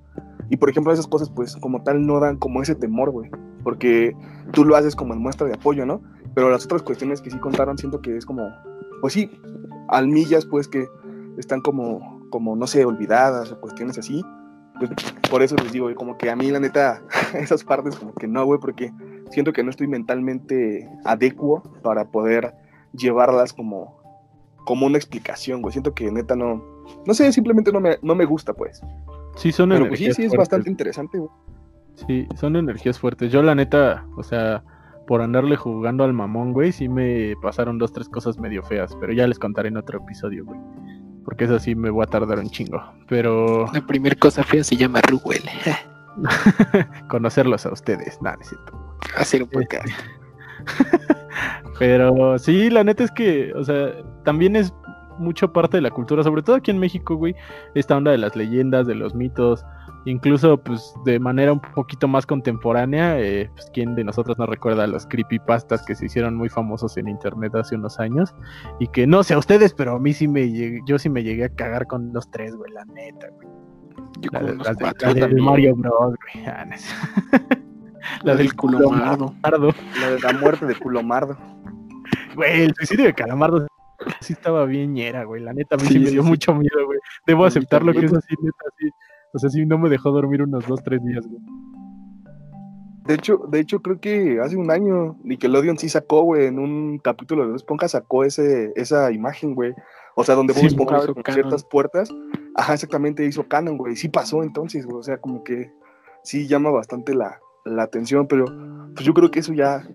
Y 0.49 0.57
por 0.57 0.69
ejemplo, 0.69 0.91
esas 0.91 1.07
cosas, 1.07 1.29
pues 1.29 1.55
como 1.57 1.83
tal, 1.83 2.05
no 2.05 2.19
dan 2.19 2.37
como 2.37 2.61
ese 2.61 2.75
temor, 2.75 3.11
güey. 3.11 3.29
Porque 3.63 4.15
tú 4.51 4.63
lo 4.63 4.75
haces 4.75 4.95
como 4.95 5.13
en 5.13 5.19
muestra 5.19 5.47
de 5.47 5.53
apoyo, 5.53 5.85
¿no? 5.85 6.01
Pero 6.33 6.49
las 6.49 6.65
otras 6.65 6.81
cuestiones 6.83 7.21
que 7.21 7.31
sí 7.31 7.37
contaron, 7.39 7.77
siento 7.77 8.01
que 8.01 8.17
es 8.17 8.25
como, 8.25 8.49
pues 9.01 9.13
sí, 9.13 9.31
almillas, 9.87 10.45
pues 10.45 10.67
que 10.67 10.87
están 11.37 11.61
como, 11.61 12.27
como 12.29 12.55
no 12.55 12.67
sé, 12.67 12.85
olvidadas 12.85 13.51
o 13.51 13.59
cuestiones 13.59 13.97
así. 13.97 14.23
Pues 14.77 14.91
por 15.29 15.41
eso 15.41 15.55
les 15.55 15.71
digo, 15.71 15.85
güey, 15.85 15.95
como 15.95 16.17
que 16.17 16.29
a 16.29 16.35
mí 16.35 16.51
la 16.51 16.59
neta, 16.59 17.01
esas 17.33 17.63
partes 17.63 17.95
como 17.95 18.13
que 18.13 18.27
no, 18.27 18.45
güey, 18.45 18.59
porque 18.59 18.91
siento 19.31 19.53
que 19.53 19.63
no 19.63 19.69
estoy 19.69 19.87
mentalmente 19.87 20.89
adecuo 21.05 21.63
para 21.81 22.05
poder 22.11 22.53
llevarlas 22.93 23.53
como, 23.53 23.97
como 24.65 24.85
una 24.85 24.97
explicación, 24.97 25.61
güey. 25.61 25.71
Siento 25.71 25.93
que 25.93 26.11
neta 26.11 26.35
no, 26.35 26.61
no 27.05 27.13
sé, 27.13 27.31
simplemente 27.31 27.71
no 27.71 27.79
me, 27.79 27.97
no 28.01 28.15
me 28.15 28.25
gusta, 28.25 28.53
pues. 28.53 28.81
Sí, 29.35 29.51
son 29.51 29.69
Pero 29.69 29.87
pues 29.87 29.99
sí, 29.99 30.05
energías 30.05 30.15
sí, 30.15 30.21
es 30.23 30.27
fuertes. 30.29 30.37
bastante 30.37 30.69
interesante, 30.69 31.17
güey. 31.19 31.29
Sí, 32.07 32.27
son 32.35 32.55
energías 32.55 32.99
fuertes. 32.99 33.31
Yo, 33.31 33.41
la 33.41 33.55
neta, 33.55 34.05
o 34.17 34.23
sea, 34.23 34.63
por 35.07 35.21
andarle 35.21 35.55
jugando 35.55 36.03
al 36.03 36.13
mamón, 36.13 36.51
güey, 36.51 36.71
sí 36.71 36.89
me 36.89 37.35
pasaron 37.41 37.77
dos, 37.77 37.93
tres 37.93 38.09
cosas 38.09 38.37
medio 38.37 38.63
feas. 38.63 38.95
Pero 38.99 39.13
ya 39.13 39.27
les 39.27 39.39
contaré 39.39 39.69
en 39.69 39.77
otro 39.77 39.99
episodio, 39.99 40.45
güey. 40.45 40.59
Porque 41.23 41.45
eso 41.45 41.57
sí 41.59 41.73
me 41.75 41.89
voy 41.89 42.03
a 42.03 42.07
tardar 42.07 42.39
un 42.39 42.49
chingo. 42.49 42.83
Pero 43.07 43.65
La 43.73 43.85
primera 43.85 44.15
cosa 44.15 44.43
fea 44.43 44.63
se 44.63 44.75
llama 44.75 45.01
Ruwell. 45.01 45.43
conocerlos 47.09 47.65
a 47.65 47.73
ustedes, 47.73 48.21
nada, 48.21 48.37
es 48.41 48.49
cierto. 48.49 48.97
Hacer 49.17 49.43
un 49.43 49.49
podcast. 49.49 49.87
Pero 51.79 52.37
sí, 52.39 52.69
la 52.69 52.83
neta 52.83 53.03
es 53.03 53.11
que, 53.11 53.53
o 53.53 53.63
sea, 53.63 53.91
también 54.25 54.55
es 54.55 54.73
mucho 55.17 55.53
parte 55.53 55.77
de 55.77 55.81
la 55.81 55.91
cultura, 55.91 56.23
sobre 56.23 56.41
todo 56.41 56.57
aquí 56.57 56.71
en 56.71 56.77
México, 56.79 57.15
güey, 57.15 57.33
esta 57.73 57.95
onda 57.95 58.11
de 58.11 58.17
las 58.17 58.35
leyendas, 58.35 58.85
de 58.85 58.95
los 58.95 59.15
mitos, 59.15 59.65
incluso 60.03 60.57
pues 60.57 60.93
de 61.05 61.19
manera 61.19 61.53
un 61.53 61.61
poquito 61.61 62.07
más 62.09 62.25
contemporánea, 62.25 63.17
eh, 63.21 63.49
pues 63.55 63.71
quién 63.73 63.95
de 63.95 64.03
nosotros 64.03 64.37
no 64.37 64.45
recuerda 64.45 64.85
los 64.87 65.07
creepypastas 65.07 65.85
que 65.85 65.95
se 65.95 66.07
hicieron 66.07 66.35
muy 66.35 66.49
famosos 66.49 66.97
en 66.97 67.07
internet 67.07 67.55
hace 67.55 67.75
unos 67.75 67.97
años 67.99 68.35
y 68.81 68.87
que 68.87 69.07
no 69.07 69.23
sé 69.23 69.35
a 69.35 69.37
ustedes, 69.37 69.73
pero 69.73 69.95
a 69.95 69.99
mí 69.99 70.11
sí 70.11 70.27
me 70.27 70.49
llegué, 70.51 70.81
yo 70.85 70.99
sí 70.99 71.09
me 71.09 71.23
llegué 71.23 71.45
a 71.45 71.49
cagar 71.49 71.87
con 71.87 72.11
los 72.11 72.29
tres, 72.29 72.53
güey, 72.57 72.71
la 72.73 72.83
neta, 72.85 73.27
güey. 73.35 73.47
Yo 74.19 74.29
La, 74.33 74.39
con 74.41 74.57
de- 75.13 75.29
la. 75.29 75.43
Mario 75.43 75.75
Bros, 75.77 76.13
güey. 76.33 76.45
ah, 76.45 76.65
no 76.65 76.75
La 78.23 78.35
del 78.35 78.53
culomardo. 78.53 79.33
Calamardo. 79.41 79.73
La 80.01 80.09
de 80.11 80.19
la 80.19 80.33
muerte 80.39 80.65
de 80.65 80.75
Culomardo. 80.75 81.37
Güey, 82.35 82.63
el 82.65 82.75
suicidio 82.75 83.05
de 83.05 83.13
Calamardo 83.13 83.65
sí 84.21 84.33
estaba 84.33 84.65
bien 84.65 84.93
ñera, 84.93 85.23
güey. 85.23 85.41
La 85.41 85.53
neta, 85.53 85.75
a 85.75 85.77
mí 85.77 85.85
sí, 85.87 85.93
Sí, 85.93 85.99
me 85.99 86.11
dio 86.11 86.23
sí. 86.23 86.27
mucho 86.29 86.53
miedo, 86.53 86.85
güey. 86.85 86.99
Debo 87.27 87.45
aceptarlo 87.45 87.91
que 87.91 87.99
también. 88.01 88.17
eso 88.17 88.21
sí, 88.27 88.35
neta, 88.41 88.65
sí. 88.77 88.89
O 89.33 89.39
sea, 89.39 89.49
sí 89.49 89.65
no 89.65 89.77
me 89.77 89.89
dejó 89.89 90.11
dormir 90.11 90.41
unos 90.41 90.65
dos, 90.67 90.81
tres 90.83 91.03
días, 91.03 91.27
güey. 91.27 91.41
De 93.05 93.13
hecho, 93.13 93.37
de 93.49 93.59
hecho, 93.59 93.81
creo 93.81 93.99
que 93.99 94.39
hace 94.41 94.57
un 94.57 94.71
año 94.71 95.15
Nickelodeon 95.23 95.77
sí 95.77 95.89
sacó, 95.89 96.23
güey, 96.23 96.47
en 96.47 96.57
un 96.57 96.97
capítulo 96.97 97.43
de 97.43 97.49
Bob 97.49 97.55
Esponja 97.57 97.87
sacó 97.87 98.23
ese, 98.23 98.73
esa 98.75 99.11
imagen, 99.11 99.53
güey. 99.53 99.73
O 100.15 100.23
sea, 100.23 100.33
donde 100.33 100.53
Bob 100.53 100.61
Sí, 100.61 100.67
Esponja 100.67 100.97
abre 100.97 101.13
ciertas 101.31 101.63
puertas. 101.65 102.09
Ajá, 102.55 102.73
exactamente, 102.73 103.25
hizo 103.25 103.47
canon, 103.47 103.77
güey. 103.77 103.95
Sí 103.95 104.09
pasó 104.09 104.41
entonces, 104.41 104.85
güey. 104.87 104.97
O 104.99 105.03
sea, 105.03 105.17
como 105.17 105.43
que 105.43 105.71
sí 106.23 106.47
llama 106.47 106.71
bastante 106.71 107.13
la, 107.13 107.39
la 107.63 107.83
atención, 107.83 108.27
pero 108.27 108.45
pues 108.95 109.05
yo 109.05 109.13
creo 109.13 109.29
que 109.29 109.39
eso 109.41 109.53
ya, 109.53 109.87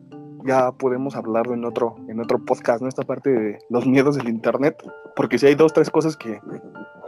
ya 0.45 0.73
podemos 0.73 1.17
hablarlo 1.17 1.55
en 1.55 1.65
otro, 1.65 1.97
en 2.09 2.21
otro 2.21 2.39
podcast, 2.45 2.83
¿no? 2.83 2.89
Esta 2.89 3.03
parte 3.03 3.31
de 3.31 3.59
los 3.69 3.87
miedos 3.87 4.17
del 4.17 4.29
internet. 4.29 4.83
Porque 5.17 5.39
si 5.39 5.47
hay 5.47 5.55
dos, 5.55 5.73
tres 5.73 5.91
cosas 5.91 6.17
que 6.17 6.41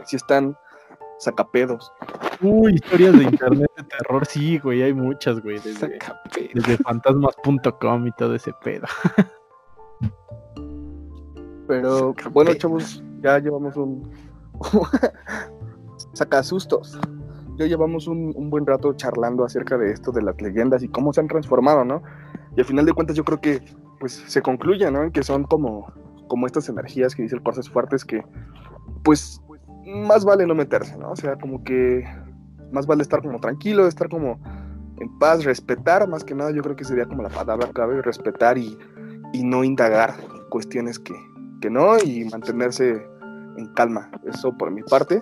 sí 0.05 0.15
están 0.15 0.55
sacapedos. 1.19 1.91
Uy, 2.41 2.75
historias 2.75 3.17
de 3.17 3.23
internet 3.23 3.71
de 3.77 3.83
terror, 3.83 4.25
sí, 4.25 4.57
güey, 4.59 4.83
hay 4.83 4.93
muchas, 4.93 5.41
güey. 5.41 5.59
Desde, 5.59 5.99
desde 6.53 6.77
fantasmas.com 6.77 8.07
y 8.07 8.11
todo 8.11 8.35
ese 8.35 8.51
pedo. 8.63 8.85
Pero 11.67 12.13
bueno, 12.31 12.53
chavos, 12.55 13.03
ya 13.21 13.39
llevamos 13.39 13.75
un. 13.77 14.11
Saca 16.13 16.43
sustos. 16.43 16.99
Ya 17.55 17.65
llevamos 17.67 18.07
un, 18.07 18.33
un 18.35 18.49
buen 18.49 18.65
rato 18.65 18.93
charlando 18.93 19.45
acerca 19.45 19.77
de 19.77 19.91
esto, 19.91 20.11
de 20.11 20.23
las 20.23 20.41
leyendas 20.41 20.83
y 20.83 20.89
cómo 20.89 21.13
se 21.13 21.21
han 21.21 21.27
transformado, 21.27 21.85
¿no? 21.85 22.01
Y 22.55 22.59
al 22.59 22.65
final 22.65 22.85
de 22.85 22.93
cuentas, 22.93 23.15
yo 23.15 23.23
creo 23.23 23.41
que 23.41 23.61
pues 23.99 24.23
se 24.27 24.41
concluye, 24.41 24.89
¿no? 24.91 25.11
Que 25.11 25.23
son 25.23 25.43
como, 25.45 25.91
como 26.27 26.45
estas 26.45 26.67
energías 26.69 27.15
que 27.15 27.23
dice 27.23 27.35
el 27.35 27.43
Corses 27.43 27.69
Fuertes 27.69 28.03
que, 28.03 28.23
pues, 29.03 29.41
más 29.85 30.25
vale 30.25 30.45
no 30.45 30.55
meterse, 30.55 30.97
¿no? 30.97 31.11
O 31.11 31.15
sea, 31.15 31.37
como 31.37 31.63
que 31.63 32.03
más 32.71 32.85
vale 32.85 33.01
estar 33.01 33.21
como 33.21 33.39
tranquilo, 33.39 33.87
estar 33.87 34.09
como 34.09 34.39
en 34.99 35.19
paz, 35.19 35.43
respetar, 35.43 36.07
más 36.07 36.23
que 36.23 36.35
nada, 36.35 36.51
yo 36.51 36.61
creo 36.61 36.75
que 36.75 36.83
sería 36.83 37.05
como 37.05 37.23
la 37.23 37.29
palabra 37.29 37.67
clave, 37.69 38.01
respetar 38.01 38.57
y, 38.57 38.77
y 39.31 39.43
no 39.43 39.63
indagar 39.63 40.15
cuestiones 40.49 40.99
que, 40.99 41.15
que 41.61 41.69
no 41.69 41.97
y 41.97 42.25
mantenerse 42.25 43.05
en 43.57 43.67
calma. 43.73 44.11
Eso 44.25 44.55
por 44.57 44.71
mi 44.71 44.83
parte. 44.83 45.21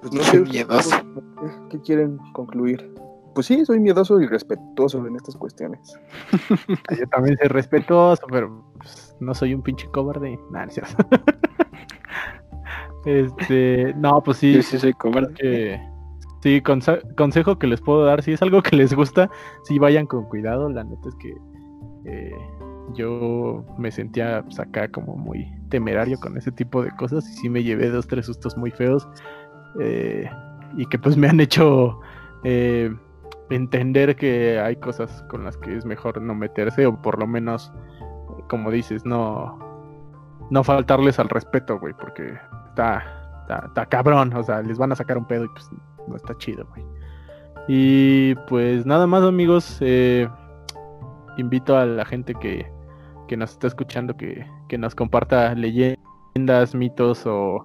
Pues 0.00 0.12
no 0.12 0.22
sé, 0.22 0.40
Miedoso. 0.40 0.96
¿qué, 1.40 1.50
qué 1.70 1.80
quieren 1.80 2.18
concluir? 2.32 2.92
Pues 3.40 3.46
sí, 3.46 3.64
soy 3.64 3.80
miedoso 3.80 4.20
y 4.20 4.26
respetuoso 4.26 5.06
en 5.06 5.16
estas 5.16 5.34
cuestiones. 5.34 5.98
Yo 6.98 7.06
también 7.10 7.38
soy 7.38 7.48
respetuoso, 7.48 8.26
pero 8.30 8.62
pues, 8.76 9.16
no 9.18 9.32
soy 9.32 9.54
un 9.54 9.62
pinche 9.62 9.88
cobarde. 9.88 10.38
Nah, 10.50 10.66
no 10.66 10.70
es 10.70 10.78
este, 13.06 13.94
no, 13.96 14.22
pues 14.22 14.36
sí. 14.36 14.52
Yo 14.52 14.62
sí 14.62 14.78
soy 14.78 14.92
cobarde. 14.92 15.32
que 15.32 15.80
sí, 16.42 16.60
conse- 16.60 17.00
consejo 17.14 17.58
que 17.58 17.66
les 17.66 17.80
puedo 17.80 18.04
dar, 18.04 18.22
si 18.22 18.32
es 18.32 18.42
algo 18.42 18.62
que 18.62 18.76
les 18.76 18.92
gusta, 18.92 19.30
sí 19.64 19.78
vayan 19.78 20.04
con 20.04 20.26
cuidado, 20.26 20.68
la 20.68 20.84
neta 20.84 21.08
es 21.08 21.14
que 21.14 21.34
eh, 22.04 22.34
yo 22.92 23.64
me 23.78 23.90
sentía 23.90 24.42
pues, 24.42 24.60
acá 24.60 24.88
como 24.88 25.16
muy 25.16 25.50
temerario 25.70 26.18
con 26.20 26.36
ese 26.36 26.52
tipo 26.52 26.82
de 26.82 26.90
cosas 26.90 27.26
y 27.26 27.32
sí 27.38 27.48
me 27.48 27.62
llevé 27.62 27.88
dos, 27.88 28.06
tres 28.06 28.26
sustos 28.26 28.54
muy 28.58 28.70
feos 28.70 29.08
eh, 29.80 30.28
y 30.76 30.84
que 30.84 30.98
pues 30.98 31.16
me 31.16 31.26
han 31.26 31.40
hecho 31.40 32.00
eh, 32.44 32.94
entender 33.50 34.16
que 34.16 34.60
hay 34.60 34.76
cosas 34.76 35.24
con 35.28 35.44
las 35.44 35.56
que 35.56 35.76
es 35.76 35.84
mejor 35.84 36.20
no 36.22 36.34
meterse 36.34 36.86
o 36.86 37.00
por 37.00 37.18
lo 37.18 37.26
menos, 37.26 37.72
como 38.48 38.70
dices, 38.70 39.04
no, 39.04 39.58
no 40.50 40.64
faltarles 40.64 41.18
al 41.18 41.28
respeto, 41.28 41.78
güey, 41.78 41.94
porque 41.94 42.34
está, 42.68 43.04
está, 43.42 43.66
está 43.66 43.86
cabrón, 43.86 44.32
o 44.34 44.42
sea, 44.42 44.62
les 44.62 44.78
van 44.78 44.92
a 44.92 44.96
sacar 44.96 45.18
un 45.18 45.26
pedo 45.26 45.44
y 45.44 45.48
pues 45.48 45.70
no 46.08 46.16
está 46.16 46.36
chido, 46.38 46.66
güey. 46.70 46.84
Y 47.68 48.34
pues 48.48 48.86
nada 48.86 49.06
más, 49.06 49.22
amigos, 49.22 49.78
eh, 49.80 50.28
invito 51.36 51.76
a 51.76 51.86
la 51.86 52.04
gente 52.04 52.34
que, 52.34 52.66
que 53.28 53.36
nos 53.36 53.52
está 53.52 53.66
escuchando 53.66 54.16
que, 54.16 54.46
que 54.68 54.78
nos 54.78 54.94
comparta 54.94 55.54
leyendas, 55.54 56.74
mitos 56.74 57.26
o 57.26 57.64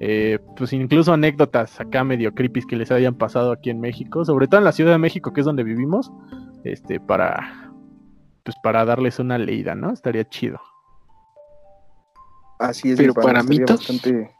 eh, 0.00 0.38
pues 0.56 0.72
incluso 0.72 1.12
anécdotas 1.12 1.80
acá 1.80 2.04
medio 2.04 2.34
creepy 2.34 2.62
que 2.66 2.76
les 2.76 2.90
hayan 2.90 3.14
pasado 3.14 3.52
aquí 3.52 3.70
en 3.70 3.80
México, 3.80 4.24
sobre 4.24 4.46
todo 4.46 4.58
en 4.58 4.64
la 4.64 4.72
Ciudad 4.72 4.92
de 4.92 4.98
México, 4.98 5.32
que 5.32 5.40
es 5.40 5.46
donde 5.46 5.64
vivimos, 5.64 6.12
este, 6.64 7.00
para 7.00 7.70
pues 8.44 8.56
para 8.62 8.84
darles 8.84 9.18
una 9.18 9.38
leída, 9.38 9.74
¿no? 9.74 9.92
Estaría 9.92 10.28
chido. 10.28 10.60
Así 12.60 12.92
es, 12.92 12.96
Pero 12.96 13.12
para 13.12 13.42
mitos, 13.42 13.78
bastante- 13.88 14.30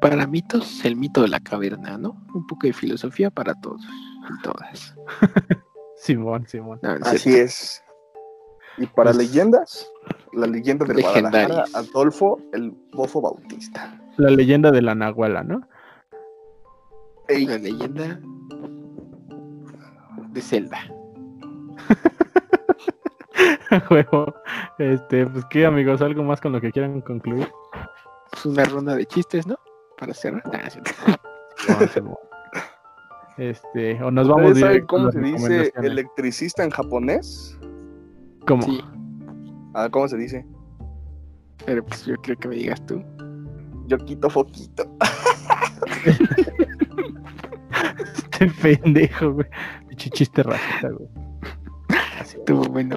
Para 0.00 0.26
mitos, 0.26 0.84
el 0.84 0.96
mito 0.96 1.22
de 1.22 1.28
la 1.28 1.40
caverna, 1.40 1.96
¿no? 1.96 2.16
Un 2.34 2.46
poco 2.46 2.66
de 2.66 2.72
filosofía 2.72 3.30
para 3.30 3.54
todos 3.54 3.82
y 3.82 4.42
todas. 4.42 4.94
Simón, 5.96 6.46
Simón. 6.46 6.78
No, 6.82 6.90
Así 7.02 7.18
cierto. 7.18 7.44
es. 7.44 7.82
Y 8.78 8.86
para 8.86 9.12
Pues- 9.12 9.16
leyendas, 9.28 9.86
la 10.34 10.46
leyenda 10.46 10.84
del 10.84 11.00
Guadalajara. 11.00 11.64
Adolfo 11.74 12.40
el 12.52 12.72
Bofo 12.92 13.20
Bautista. 13.20 14.00
La 14.16 14.30
leyenda 14.30 14.70
de 14.70 14.82
la 14.82 14.94
Nahuala, 14.94 15.42
¿no? 15.42 15.66
Ey, 17.28 17.46
La 17.46 17.58
leyenda 17.58 18.20
de 20.30 20.40
Zelda. 20.40 20.78
Juego. 23.88 24.34
Este, 24.78 25.26
pues 25.26 25.44
qué 25.46 25.66
amigos, 25.66 26.00
algo 26.02 26.22
más 26.22 26.40
con 26.40 26.52
lo 26.52 26.60
que 26.60 26.70
quieran 26.70 27.00
concluir. 27.00 27.48
Pues 28.30 28.46
una 28.46 28.64
ronda 28.64 28.94
de 28.94 29.06
chistes, 29.06 29.46
¿no? 29.46 29.58
Para 29.98 30.14
cerrar. 30.14 30.44
Nah, 30.46 30.62
no. 30.62 30.68
Simón, 31.56 31.88
Simón. 31.88 32.16
Este, 33.36 34.00
o 34.02 34.12
nos 34.12 34.28
vamos 34.28 34.52
¿Ustedes 34.52 34.60
saben 34.60 34.86
cómo 34.86 35.10
se 35.10 35.20
dice 35.20 35.72
electricista 35.82 36.62
en 36.62 36.70
japonés? 36.70 37.58
¿Cómo? 38.46 38.62
Sí, 38.62 38.80
Ah, 39.74 39.88
¿cómo 39.90 40.08
se 40.08 40.16
dice? 40.16 40.46
pero 41.66 41.84
pues 41.84 42.04
yo 42.04 42.16
creo 42.16 42.36
que 42.36 42.48
me 42.48 42.56
digas 42.56 42.84
tú. 42.86 43.02
Yo 43.86 43.98
quito 43.98 44.30
foquito. 44.30 44.84
Este 48.34 48.46
pendejo, 48.62 49.32
güey. 49.32 49.46
Pinche 49.88 50.10
chiste 50.10 50.42
racista, 50.42 50.90
güey. 50.90 51.08
Así, 52.20 52.36
Estuvo 52.38 52.64
bueno. 52.64 52.96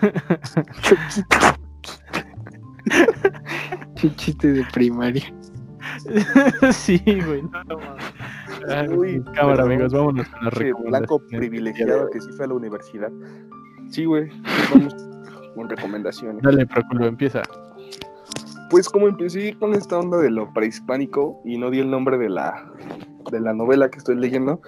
Qué 3.96 4.14
chiste 4.16 4.52
de 4.52 4.64
primaria. 4.72 5.32
sí, 6.72 6.98
güey. 7.04 7.42
No, 7.42 7.64
no. 7.64 7.78
Ay, 8.68 8.88
Uy, 8.88 9.24
cámara, 9.34 9.64
amigos, 9.64 9.92
vámonos 9.92 10.26
con 10.28 10.44
las 10.44 10.54
blanco 10.84 11.20
privilegiado 11.28 12.08
que 12.10 12.20
sí 12.20 12.28
fue 12.36 12.44
a 12.46 12.48
la 12.48 12.54
universidad. 12.54 13.10
Sí, 13.88 14.04
güey. 14.04 14.28
Vamos 14.72 14.94
con 15.54 15.68
recomendaciones. 15.68 16.42
Dale, 16.42 16.66
Proculo, 16.66 17.06
empieza. 17.06 17.42
Pues 18.70 18.88
como 18.88 19.08
empecé 19.08 19.56
con 19.58 19.74
esta 19.74 19.98
onda 19.98 20.18
de 20.18 20.30
lo 20.30 20.52
prehispánico 20.52 21.40
y 21.44 21.58
no 21.58 21.70
di 21.70 21.80
el 21.80 21.90
nombre 21.90 22.18
de 22.18 22.28
la, 22.28 22.70
de 23.30 23.40
la 23.40 23.52
novela 23.52 23.90
que 23.90 23.98
estoy 23.98 24.16
leyendo, 24.16 24.60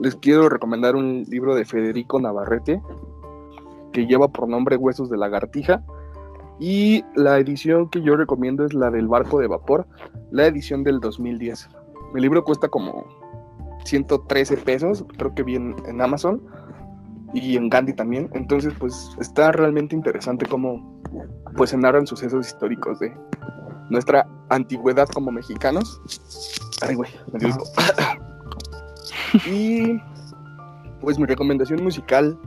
les 0.00 0.14
quiero 0.16 0.48
recomendar 0.48 0.94
un 0.94 1.24
libro 1.28 1.54
de 1.54 1.64
Federico 1.64 2.20
Navarrete 2.20 2.82
que 3.92 4.06
lleva 4.06 4.28
por 4.28 4.46
nombre 4.46 4.76
Huesos 4.76 5.08
de 5.08 5.16
Lagartija. 5.16 5.82
Y 6.58 7.04
la 7.14 7.38
edición 7.38 7.88
que 7.88 8.02
yo 8.02 8.16
recomiendo 8.16 8.64
es 8.64 8.74
la 8.74 8.90
del 8.90 9.08
barco 9.08 9.40
de 9.40 9.46
vapor, 9.46 9.86
la 10.30 10.46
edición 10.46 10.84
del 10.84 11.00
2010. 11.00 11.68
El 12.14 12.22
libro 12.22 12.44
cuesta 12.44 12.68
como 12.68 13.06
113 13.84 14.56
pesos, 14.58 15.04
creo 15.16 15.34
que 15.34 15.42
bien 15.42 15.76
en 15.86 16.00
Amazon 16.00 16.42
y 17.34 17.56
en 17.56 17.68
Gandhi 17.68 17.92
también. 17.92 18.30
Entonces, 18.34 18.74
pues 18.78 19.10
está 19.20 19.52
realmente 19.52 19.94
interesante 19.94 20.46
cómo 20.46 21.00
pues 21.56 21.70
se 21.70 21.76
narran 21.76 22.06
sucesos 22.06 22.46
históricos 22.46 22.98
de 22.98 23.16
nuestra 23.90 24.26
antigüedad 24.48 25.08
como 25.08 25.30
mexicanos. 25.30 26.00
Ay, 26.82 26.94
güey, 26.94 27.10
me 27.32 27.38
dio. 27.38 27.56
Y 29.44 30.00
pues 31.00 31.18
mi 31.18 31.26
recomendación 31.26 31.82
musical, 31.82 32.38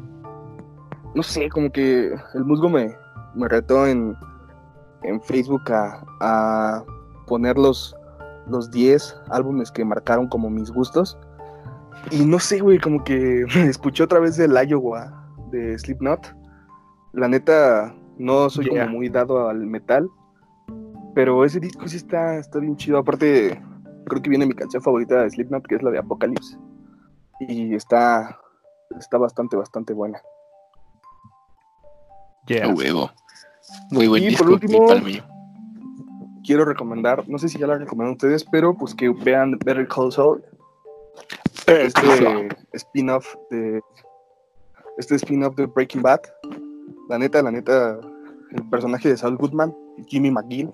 no 1.13 1.21
sé, 1.21 1.49
como 1.49 1.71
que 1.71 2.11
el 2.33 2.45
musgo 2.45 2.69
me, 2.69 2.95
me 3.35 3.47
retó 3.47 3.85
en, 3.85 4.15
en 5.03 5.21
Facebook 5.21 5.71
a, 5.71 6.03
a 6.21 6.83
poner 7.27 7.57
los, 7.57 7.95
los 8.47 8.71
10 8.71 9.21
álbumes 9.29 9.71
que 9.71 9.85
marcaron 9.85 10.27
como 10.27 10.49
mis 10.49 10.71
gustos. 10.71 11.17
Y 12.11 12.25
no 12.25 12.39
sé, 12.39 12.59
güey, 12.59 12.79
como 12.79 13.03
que 13.03 13.43
escuché 13.69 14.03
otra 14.03 14.19
vez 14.19 14.37
el 14.39 14.53
Iowa 14.67 15.27
de 15.51 15.77
Slipknot. 15.77 16.35
La 17.13 17.27
neta, 17.27 17.93
no 18.17 18.49
soy 18.49 18.65
Yeah. 18.65 18.85
como 18.85 18.97
muy 18.97 19.09
dado 19.09 19.49
al 19.49 19.65
metal. 19.65 20.09
Pero 21.15 21.43
ese 21.43 21.59
disco 21.59 21.87
sí 21.87 21.97
está, 21.97 22.37
está 22.37 22.59
bien 22.59 22.75
chido. 22.77 22.99
Aparte, 22.99 23.61
creo 24.05 24.21
que 24.21 24.29
viene 24.29 24.45
mi 24.45 24.53
canción 24.53 24.81
favorita 24.81 25.23
de 25.23 25.29
Slipknot, 25.31 25.65
que 25.67 25.75
es 25.75 25.83
la 25.83 25.91
de 25.91 25.99
Apocalypse. 25.99 26.57
Y 27.41 27.73
está, 27.75 28.39
está 28.97 29.17
bastante, 29.17 29.55
bastante 29.57 29.93
buena. 29.93 30.21
Yeah. 32.47 32.65
A 32.69 32.73
huevo. 32.73 33.09
Muy 33.91 34.07
buen 34.07 34.23
Y 34.23 34.27
disco. 34.27 34.43
por 34.45 34.53
último-. 34.53 34.87
Quiero 36.43 36.65
recomendar, 36.65 37.27
no 37.29 37.37
sé 37.37 37.47
si 37.49 37.59
ya 37.59 37.67
la 37.67 37.77
recomendan 37.77 38.13
ustedes, 38.13 38.43
pero 38.43 38.75
pues 38.75 38.95
que 38.95 39.09
vean 39.09 39.57
Better 39.63 39.87
Call 39.87 40.11
Saul. 40.11 40.43
Este 41.69 42.49
spin-off 42.73 43.35
de. 43.49 43.81
Este 44.97 45.15
spin-off 45.15 45.55
de 45.55 45.65
Breaking 45.65 46.01
Bad. 46.01 46.21
La 47.07 47.17
neta, 47.17 47.41
la 47.41 47.51
neta, 47.51 47.99
el 48.51 48.69
personaje 48.69 49.09
de 49.09 49.17
Saul 49.17 49.37
Goodman, 49.37 49.75
Jimmy 50.07 50.31
McGill, 50.31 50.71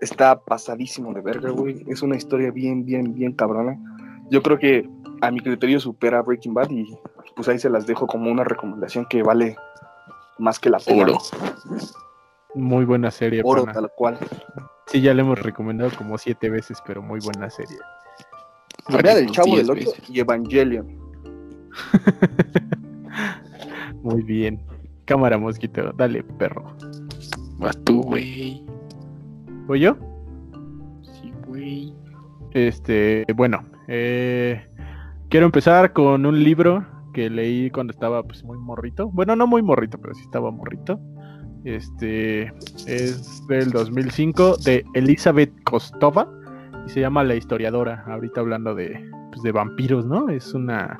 está 0.00 0.40
pasadísimo 0.40 1.12
de 1.12 1.20
verga, 1.20 1.50
güey. 1.50 1.84
Es 1.88 2.02
una 2.02 2.16
historia 2.16 2.50
bien, 2.50 2.84
bien, 2.84 3.14
bien 3.14 3.32
cabrona. 3.32 3.78
Yo 4.30 4.42
creo 4.42 4.58
que 4.58 4.88
a 5.20 5.30
mi 5.30 5.40
criterio 5.40 5.78
supera 5.78 6.22
Breaking 6.22 6.54
Bad 6.54 6.70
y 6.70 6.86
pues 7.36 7.48
ahí 7.48 7.58
se 7.58 7.70
las 7.70 7.86
dejo 7.86 8.06
como 8.06 8.30
una 8.30 8.44
recomendación 8.44 9.06
que 9.06 9.22
vale 9.22 9.56
más 10.38 10.58
que 10.58 10.70
la 10.70 10.78
pena. 10.78 11.04
Oro. 11.04 11.18
Muy 12.54 12.84
buena 12.84 13.10
serie, 13.10 13.42
Oro, 13.44 13.62
pana. 13.62 13.72
tal 13.72 13.90
cual. 13.96 14.18
Sí, 14.86 15.00
ya 15.00 15.14
le 15.14 15.22
hemos 15.22 15.40
recomendado 15.40 15.90
como 15.96 16.18
siete 16.18 16.50
veces, 16.50 16.82
pero 16.86 17.00
muy 17.00 17.20
buena 17.20 17.48
serie. 17.48 17.78
Vea 19.02 19.14
del 19.14 19.30
Chavo 19.30 19.54
10 19.54 19.66
del 19.66 19.70
8 19.78 19.90
veces. 19.90 20.10
y 20.10 20.20
Evangelion. 20.20 20.86
Muy 24.02 24.22
bien. 24.22 24.60
Cámara, 25.04 25.38
mosquito. 25.38 25.92
Dale, 25.92 26.22
perro. 26.22 26.64
Vas 27.58 27.78
tú, 27.84 28.02
güey. 28.02 28.64
¿Voy 29.66 29.80
yo? 29.80 29.96
Sí, 31.02 31.32
güey. 31.46 31.94
Este, 32.52 33.24
bueno, 33.34 33.64
eh, 33.88 34.66
quiero 35.28 35.46
empezar 35.46 35.92
con 35.92 36.26
un 36.26 36.42
libro 36.42 36.86
que 37.12 37.30
leí 37.30 37.70
cuando 37.70 37.92
estaba 37.92 38.22
pues 38.22 38.44
muy 38.44 38.58
morrito. 38.58 39.08
Bueno, 39.10 39.36
no 39.36 39.46
muy 39.46 39.62
morrito, 39.62 39.98
pero 39.98 40.14
sí 40.14 40.22
estaba 40.22 40.50
morrito. 40.50 40.98
Este 41.64 42.52
es 42.86 43.46
del 43.46 43.70
2005 43.70 44.56
de 44.64 44.84
Elizabeth 44.94 45.52
Kostova 45.62 46.28
y 46.86 46.90
se 46.90 47.00
llama 47.00 47.24
La 47.24 47.34
historiadora. 47.34 48.04
Ahorita 48.06 48.40
hablando 48.40 48.74
de, 48.74 49.10
pues, 49.30 49.42
de 49.42 49.52
vampiros, 49.52 50.06
¿no? 50.06 50.28
Es 50.28 50.54
una 50.54 50.98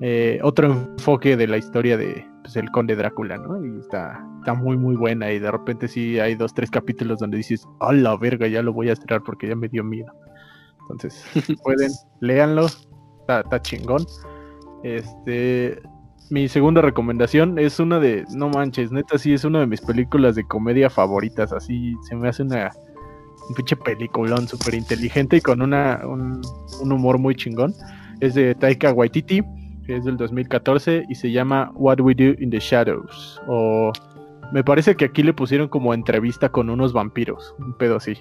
eh, 0.00 0.40
otro 0.42 0.72
enfoque 0.72 1.36
de 1.36 1.46
la 1.46 1.58
historia 1.58 1.96
de 1.96 2.26
pues, 2.42 2.56
el 2.56 2.70
conde 2.70 2.96
Drácula, 2.96 3.38
¿no? 3.38 3.64
Y 3.64 3.78
está, 3.78 4.24
está 4.38 4.54
muy 4.54 4.76
muy 4.76 4.96
buena 4.96 5.30
y 5.30 5.38
de 5.38 5.50
repente 5.50 5.86
sí 5.86 6.18
hay 6.18 6.34
dos 6.34 6.52
tres 6.54 6.70
capítulos 6.70 7.20
donde 7.20 7.36
dices, 7.36 7.66
a 7.80 7.92
la 7.92 8.16
verga, 8.16 8.48
ya 8.48 8.62
lo 8.62 8.72
voy 8.72 8.90
a 8.90 8.96
cerrar 8.96 9.22
porque 9.22 9.48
ya 9.48 9.54
me 9.54 9.68
dio 9.68 9.84
miedo. 9.84 10.12
Entonces, 10.82 11.24
pueden, 11.62 11.90
léanlo. 12.20 12.66
Está, 13.20 13.40
está 13.40 13.62
chingón. 13.62 14.04
Este. 14.82 15.80
Mi 16.30 16.48
segunda 16.48 16.80
recomendación 16.80 17.58
es 17.58 17.78
una 17.78 18.00
de. 18.00 18.24
No 18.34 18.48
manches, 18.48 18.90
neta, 18.90 19.18
sí, 19.18 19.34
es 19.34 19.44
una 19.44 19.60
de 19.60 19.66
mis 19.66 19.80
películas 19.80 20.34
de 20.34 20.44
comedia 20.44 20.88
favoritas. 20.90 21.52
Así 21.52 21.94
se 22.08 22.16
me 22.16 22.28
hace 22.28 22.42
una. 22.42 22.70
Un 23.48 23.54
pinche 23.54 23.76
peliculón 23.76 24.46
súper 24.48 24.74
inteligente 24.74 25.36
y 25.36 25.40
con 25.40 25.60
una, 25.62 26.00
un, 26.04 26.40
un 26.80 26.92
humor 26.92 27.18
muy 27.18 27.34
chingón. 27.34 27.74
Es 28.20 28.34
de 28.34 28.54
Taika 28.54 28.92
Waititi, 28.92 29.42
que 29.86 29.96
es 29.96 30.04
del 30.04 30.16
2014 30.16 31.04
y 31.08 31.14
se 31.16 31.30
llama 31.32 31.70
What 31.74 32.00
We 32.00 32.14
Do 32.14 32.40
in 32.40 32.50
the 32.50 32.58
Shadows. 32.60 33.40
O. 33.48 33.92
Me 34.52 34.62
parece 34.62 34.94
que 34.96 35.06
aquí 35.06 35.22
le 35.22 35.32
pusieron 35.32 35.68
como 35.68 35.94
entrevista 35.94 36.50
con 36.50 36.68
unos 36.68 36.92
vampiros. 36.92 37.54
Un 37.58 37.72
pedo 37.72 37.96
así. 37.96 38.18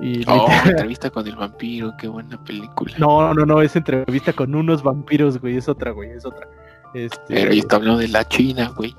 Y 0.00 0.24
Oh, 0.26 0.46
literal- 0.48 0.66
entrevista 0.70 1.10
con 1.10 1.26
el 1.28 1.36
vampiro. 1.36 1.92
Qué 1.98 2.08
buena 2.08 2.42
película. 2.42 2.94
no, 2.98 3.34
no, 3.34 3.44
no, 3.44 3.60
es 3.60 3.76
entrevista 3.76 4.32
con 4.32 4.54
unos 4.54 4.82
vampiros, 4.82 5.38
güey, 5.40 5.58
es 5.58 5.68
otra, 5.68 5.90
güey, 5.90 6.10
es 6.10 6.24
otra. 6.24 6.48
Este, 6.94 7.18
Pero 7.28 7.52
yo 7.52 7.60
está 7.60 7.76
hablando 7.76 8.00
de 8.00 8.08
la 8.08 8.26
China, 8.26 8.72
güey. 8.76 8.96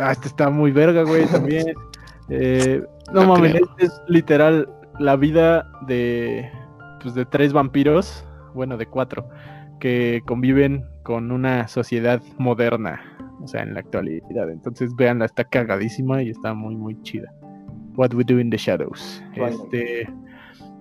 ah, 0.00 0.12
este 0.12 0.28
está 0.28 0.48
muy 0.50 0.70
verga, 0.72 1.02
güey, 1.02 1.26
también. 1.26 1.66
Eh, 2.28 2.82
no, 3.12 3.22
No 3.22 3.34
mames, 3.34 3.54
es, 3.78 4.02
literal 4.08 4.68
la 4.98 5.16
vida 5.16 5.70
de, 5.86 6.50
pues, 7.00 7.14
de 7.14 7.24
tres 7.24 7.52
vampiros, 7.52 8.24
bueno, 8.54 8.76
de 8.76 8.86
cuatro, 8.86 9.28
que 9.80 10.22
conviven 10.26 10.84
con 11.02 11.32
una 11.32 11.66
sociedad 11.68 12.22
moderna, 12.38 13.00
o 13.42 13.48
sea, 13.48 13.62
en 13.62 13.74
la 13.74 13.80
actualidad. 13.80 14.50
Entonces, 14.50 14.94
véanla, 14.94 15.24
está 15.24 15.44
cagadísima 15.44 16.22
y 16.22 16.30
está 16.30 16.54
muy, 16.54 16.76
muy 16.76 17.00
chida. 17.02 17.32
What 17.96 18.14
We 18.14 18.24
Do 18.24 18.38
in 18.38 18.50
the 18.50 18.56
Shadows. 18.56 19.22
Este, 19.34 20.08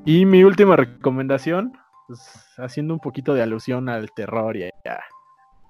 y 0.06 0.26
mi 0.26 0.44
última 0.44 0.76
recomendación, 0.76 1.74
pues, 2.08 2.22
haciendo 2.58 2.94
un 2.94 3.00
poquito 3.00 3.34
de 3.34 3.42
alusión 3.42 3.90
al 3.90 4.12
terror 4.12 4.56
y 4.56 4.64
a 4.64 4.72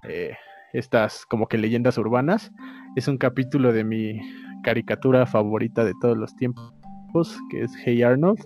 eh, 0.03 0.35
estas 0.73 1.25
como 1.25 1.47
que 1.47 1.57
leyendas 1.57 1.97
urbanas, 1.97 2.51
es 2.95 3.07
un 3.07 3.17
capítulo 3.17 3.73
de 3.73 3.83
mi 3.83 4.21
caricatura 4.63 5.25
favorita 5.25 5.83
de 5.83 5.93
todos 6.01 6.17
los 6.17 6.35
tiempos, 6.35 6.71
que 7.49 7.63
es 7.63 7.71
Hey 7.83 8.03
Arnold, 8.03 8.39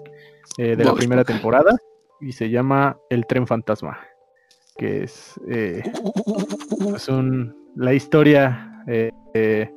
eh, 0.57 0.75
de 0.75 0.83
la 0.83 0.93
primera 0.93 1.23
temporada, 1.23 1.75
y 2.21 2.31
se 2.31 2.49
llama 2.49 2.97
El 3.09 3.25
tren 3.25 3.45
fantasma, 3.45 3.97
que 4.77 5.03
es, 5.03 5.39
eh, 5.47 5.83
es 6.95 7.07
un, 7.09 7.55
la 7.75 7.93
historia 7.93 8.83
eh, 8.87 9.11
eh, 9.33 9.71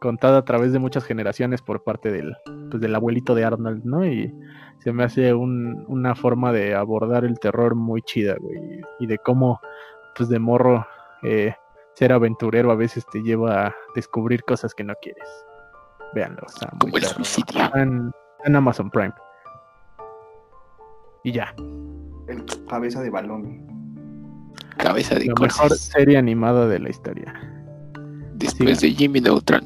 contada 0.00 0.38
a 0.38 0.44
través 0.44 0.72
de 0.72 0.78
muchas 0.78 1.04
generaciones 1.04 1.60
por 1.62 1.82
parte 1.82 2.10
del, 2.10 2.34
pues, 2.70 2.80
del 2.80 2.94
abuelito 2.94 3.34
de 3.34 3.44
Arnold, 3.44 3.84
¿no? 3.84 4.06
Y 4.06 4.32
se 4.78 4.92
me 4.92 5.04
hace 5.04 5.34
un- 5.34 5.84
una 5.88 6.14
forma 6.14 6.52
de 6.52 6.74
abordar 6.74 7.24
el 7.24 7.38
terror 7.38 7.74
muy 7.74 8.00
chida, 8.02 8.36
güey, 8.40 8.80
y 8.98 9.06
de 9.06 9.18
cómo, 9.18 9.60
pues 10.16 10.28
de 10.28 10.38
morro, 10.38 10.86
eh, 11.22 11.54
ser 11.94 12.12
aventurero 12.12 12.70
a 12.70 12.76
veces 12.76 13.04
te 13.12 13.22
lleva 13.22 13.66
a 13.66 13.74
descubrir 13.94 14.42
cosas 14.44 14.74
que 14.74 14.84
no 14.84 14.94
quieres. 15.02 15.28
Véanlo, 16.14 16.42
está 16.46 16.70
muy 16.82 16.92
el 17.00 17.04
suicidio. 17.04 17.70
En, 17.74 18.10
en 18.44 18.56
Amazon 18.56 18.90
Prime. 18.90 19.12
Y 21.24 21.32
ya, 21.32 21.54
El 22.28 22.44
cabeza 22.68 23.02
de 23.02 23.10
balón. 23.10 23.66
Cabeza 24.78 25.14
de 25.16 25.26
la 25.26 25.34
mejor 25.40 25.70
serie 25.76 26.16
animada 26.16 26.66
de 26.66 26.78
la 26.78 26.88
historia. 26.88 27.34
Después 28.34 28.80
de 28.80 28.90
Jimmy 28.92 29.20
Neutron. 29.20 29.64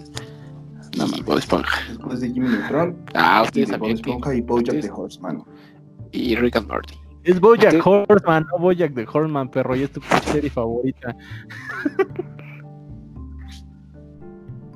Y 0.93 1.23
Bob 1.23 1.39
Esponja. 1.39 1.79
Después 1.89 2.21
de 2.21 2.31
Jimmy 2.33 2.49
Neutron, 2.49 2.97
Ah, 3.15 3.43
ustedes 3.45 3.71
de 3.71 3.77
Bob 3.77 3.91
Esponja 3.91 4.35
y 4.35 4.41
Bojack 4.41 4.75
ustedes- 4.77 4.85
the 4.87 4.91
Horseman. 4.93 5.45
Y 6.13 6.35
Rick 6.37 6.57
and 6.57 6.69
Morty. 6.69 6.95
Es 7.25 7.41
Bojack 7.41 7.75
Usted- 7.75 8.05
Horseman, 8.09 8.47
no 8.53 8.59
Bojack 8.59 8.93
de 8.93 9.07
Horseman, 9.11 9.49
perro, 9.51 9.75
y 9.77 9.83
es 9.85 9.93
tu 9.93 10.01
serie 10.25 10.51
favorita. 10.51 11.17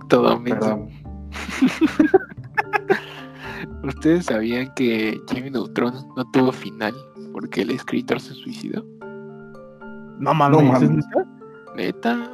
Todo 0.09 0.39
menso. 0.41 0.89
¿Ustedes 3.85 4.27
sabían 4.27 4.73
que 4.75 5.21
Jimmy 5.31 5.51
Neutron 5.51 5.95
no 6.17 6.31
tuvo 6.31 6.53
final 6.53 6.95
porque 7.33 7.63
el 7.63 7.71
escritor 7.71 8.21
se 8.21 8.35
suicidó? 8.35 8.85
No 10.19 10.35
mames, 10.35 10.61
No 10.63 10.67
¿es 10.77 10.83
mames. 10.83 10.91
neta? 11.07 11.27
Neta. 11.77 12.31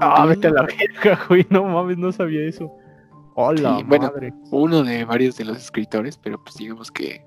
Ah, 0.00 0.26
vete 0.26 0.48
a 0.48 0.50
la 0.50 0.62
verga, 0.62 1.18
güey, 1.28 1.46
no 1.50 1.64
mames, 1.64 1.96
no 1.98 2.12
sabía 2.12 2.42
eso. 2.46 2.70
Hola, 3.34 3.76
Sí, 3.78 3.84
bueno. 3.86 4.08
madre. 4.12 4.32
Uno 4.50 4.82
de 4.82 5.04
varios 5.04 5.36
de 5.36 5.44
los 5.44 5.58
escritores, 5.58 6.16
pero 6.16 6.42
pues 6.42 6.56
digamos 6.56 6.90
que 6.90 7.24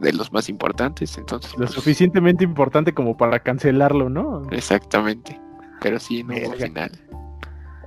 de 0.00 0.12
los 0.12 0.32
más 0.32 0.48
importantes, 0.48 1.16
entonces. 1.18 1.52
Lo 1.52 1.58
pues, 1.58 1.70
suficientemente 1.70 2.44
importante 2.44 2.92
como 2.92 3.16
para 3.16 3.38
cancelarlo, 3.40 4.08
¿no? 4.10 4.42
Exactamente. 4.50 5.40
Pero 5.80 5.98
sí, 5.98 6.22
no 6.22 6.34
hubo 6.34 6.52
final. 6.54 6.90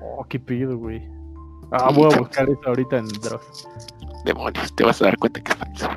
Oh, 0.01 0.23
qué 0.27 0.39
pedo, 0.39 0.77
güey. 0.77 1.07
Ah, 1.71 1.91
voy 1.93 2.11
a 2.13 2.17
buscar 2.17 2.49
eso 2.49 2.59
ahorita 2.65 2.97
en 2.97 3.07
Dross. 3.07 3.67
Demonios, 4.25 4.73
te 4.75 4.83
vas 4.83 5.01
a 5.01 5.05
dar 5.05 5.17
cuenta 5.17 5.41
que 5.41 5.51
es 5.51 5.57
falso. 5.57 5.89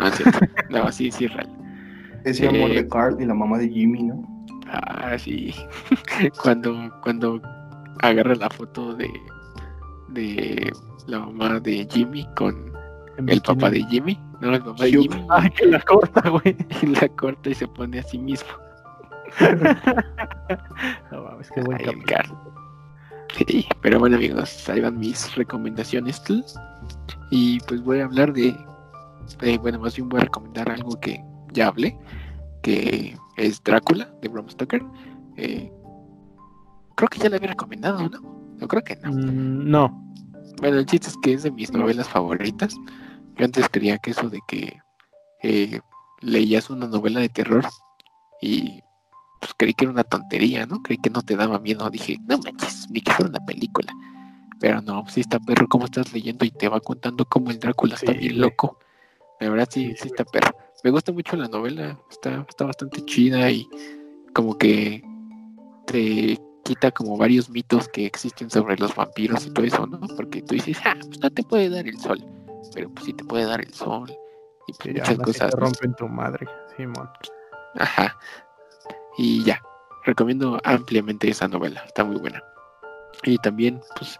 No, 0.00 0.06
es 0.06 0.14
cierto. 0.16 0.38
No, 0.70 0.92
sí, 0.92 1.10
sí 1.10 1.24
es 1.26 1.34
real. 1.34 1.48
Ese 2.24 2.44
Eh, 2.46 2.48
amor 2.48 2.70
de 2.70 2.88
Carl 2.88 3.20
y 3.20 3.24
la 3.26 3.34
mamá 3.34 3.58
de 3.58 3.68
Jimmy, 3.68 4.02
¿no? 4.04 4.22
Ah, 4.70 5.16
sí. 5.18 5.54
cuando, 6.42 6.90
cuando 7.02 7.40
agarra 8.02 8.34
la 8.34 8.50
foto 8.50 8.94
de, 8.94 9.10
de 10.08 10.72
la 11.06 11.20
mamá 11.20 11.60
de 11.60 11.86
Jimmy 11.90 12.26
con 12.36 12.72
el 13.26 13.40
papá 13.40 13.70
de 13.70 13.82
Jimmy, 13.84 14.20
no, 14.40 14.54
el 14.54 14.62
papá 14.62 14.84
de. 14.84 14.90
Jimmy, 14.90 15.26
Ay, 15.30 15.50
que 15.50 15.66
la 15.66 15.80
corta, 15.80 16.28
güey. 16.28 16.56
y 16.82 16.86
la 16.86 17.08
corta 17.08 17.50
y 17.50 17.54
se 17.54 17.66
pone 17.68 17.98
a 17.98 18.02
sí 18.02 18.18
mismo. 18.18 18.48
No 21.10 21.22
mames, 21.22 21.50
qué 21.50 21.60
buen 21.62 21.78
Ay, 21.78 21.84
el 21.84 21.90
capítulo. 22.04 22.06
Carl. 22.06 22.67
Sí, 23.36 23.66
pero 23.82 23.98
bueno 23.98 24.16
amigos, 24.16 24.68
ahí 24.68 24.80
van 24.80 24.98
mis 24.98 25.34
recomendaciones. 25.34 26.22
Y 27.30 27.60
pues 27.60 27.82
voy 27.82 28.00
a 28.00 28.04
hablar 28.04 28.32
de, 28.32 28.56
eh, 29.42 29.58
bueno, 29.58 29.78
más 29.78 29.96
bien 29.96 30.08
voy 30.08 30.20
a 30.20 30.24
recomendar 30.24 30.70
algo 30.70 30.98
que 31.00 31.22
ya 31.52 31.68
hablé, 31.68 31.98
que 32.62 33.16
es 33.36 33.62
Drácula 33.62 34.10
de 34.22 34.28
Bram 34.28 34.48
Stoker. 34.48 34.82
Eh, 35.36 35.70
creo 36.96 37.08
que 37.08 37.18
ya 37.18 37.28
le 37.28 37.36
había 37.36 37.50
recomendado, 37.50 38.08
¿no? 38.08 38.56
Yo 38.58 38.66
creo 38.68 38.82
que 38.82 38.96
no. 38.96 39.12
Mm, 39.12 39.70
no. 39.70 40.14
Bueno, 40.60 40.78
el 40.78 40.86
chiste 40.86 41.08
es 41.08 41.16
que 41.22 41.32
es 41.34 41.42
de 41.44 41.50
mis 41.50 41.72
novelas 41.72 42.08
favoritas. 42.08 42.74
Yo 43.36 43.44
antes 43.44 43.68
creía 43.68 43.98
que 43.98 44.10
eso 44.10 44.28
de 44.28 44.40
que 44.48 44.80
eh, 45.42 45.80
leías 46.20 46.70
una 46.70 46.88
novela 46.88 47.20
de 47.20 47.28
terror 47.28 47.64
y 48.42 48.82
pues 49.40 49.52
creí 49.56 49.74
que 49.74 49.84
era 49.84 49.92
una 49.92 50.04
tontería, 50.04 50.66
¿no? 50.66 50.82
Creí 50.82 50.98
que 50.98 51.10
no 51.10 51.22
te 51.22 51.36
daba 51.36 51.58
miedo. 51.58 51.88
Dije, 51.90 52.18
no 52.26 52.38
manches, 52.38 52.88
ni 52.90 53.00
que 53.00 53.12
fuera 53.12 53.30
una 53.30 53.44
película. 53.46 53.92
Pero 54.60 54.82
no, 54.82 55.02
pues 55.02 55.14
sí 55.14 55.20
está 55.20 55.38
perro 55.38 55.68
cómo 55.68 55.84
estás 55.84 56.12
leyendo 56.12 56.44
y 56.44 56.50
te 56.50 56.68
va 56.68 56.80
contando 56.80 57.24
cómo 57.24 57.50
el 57.50 57.58
Drácula 57.58 57.94
está 57.94 58.12
bien 58.12 58.40
loco. 58.40 58.78
La 59.40 59.48
verdad 59.50 59.68
sí, 59.70 59.94
Sí, 59.96 60.08
está 60.08 60.24
perro. 60.24 60.54
Me 60.82 60.90
gusta 60.90 61.12
mucho 61.12 61.36
la 61.36 61.48
novela, 61.48 61.98
está, 62.10 62.44
está 62.48 62.64
bastante 62.64 63.04
chida 63.04 63.50
y 63.50 63.68
como 64.32 64.56
que 64.56 65.02
te 65.86 66.40
quita 66.64 66.90
como 66.90 67.16
varios 67.16 67.48
mitos 67.50 67.88
que 67.88 68.06
existen 68.06 68.50
sobre 68.50 68.76
los 68.76 68.94
vampiros 68.94 69.46
y 69.46 69.50
todo 69.52 69.64
eso, 69.64 69.86
¿no? 69.86 70.00
Porque 70.16 70.42
tú 70.42 70.54
dices, 70.54 70.78
ah, 70.84 70.96
pues 71.00 71.20
no 71.20 71.30
te 71.30 71.42
puede 71.42 71.70
dar 71.70 71.86
el 71.88 71.98
sol, 71.98 72.24
pero 72.74 72.90
pues 72.90 73.06
sí 73.06 73.12
te 73.12 73.24
puede 73.24 73.46
dar 73.46 73.60
el 73.60 73.72
sol 73.72 74.12
y 74.66 74.72
pues 74.74 74.94
muchas 74.94 75.18
cosas. 75.18 75.50
te 75.50 75.56
rompen 75.56 75.94
tu 75.94 76.08
madre, 76.08 76.46
Simón. 76.76 77.08
Ajá. 77.76 78.16
Y 79.16 79.42
ya, 79.44 79.60
recomiendo 80.04 80.60
ampliamente 80.64 81.28
esa 81.28 81.48
novela, 81.48 81.82
está 81.86 82.04
muy 82.04 82.16
buena. 82.16 82.42
Y 83.24 83.36
también, 83.38 83.80
pues, 83.96 84.18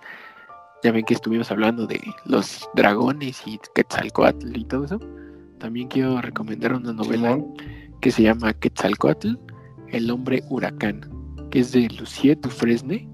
ya 0.83 0.93
ven 0.93 1.05
que 1.05 1.15
estuvimos 1.15 1.51
hablando 1.51 1.87
de 1.87 2.01
los 2.25 2.69
dragones 2.75 3.43
y 3.47 3.59
Quetzalcoatl 3.75 4.57
y 4.57 4.65
todo 4.65 4.85
eso. 4.85 5.01
También 5.59 5.89
quiero 5.89 6.21
recomendar 6.21 6.73
una 6.73 6.93
novela 6.93 7.39
que 8.01 8.11
se 8.11 8.23
llama 8.23 8.53
Quetzalcoatl, 8.53 9.35
el 9.89 10.11
hombre 10.11 10.43
huracán, 10.49 11.01
que 11.51 11.61
es 11.61 11.73
de 11.73 11.89
Lucie 11.99 12.37
Dufresne. 12.37 13.09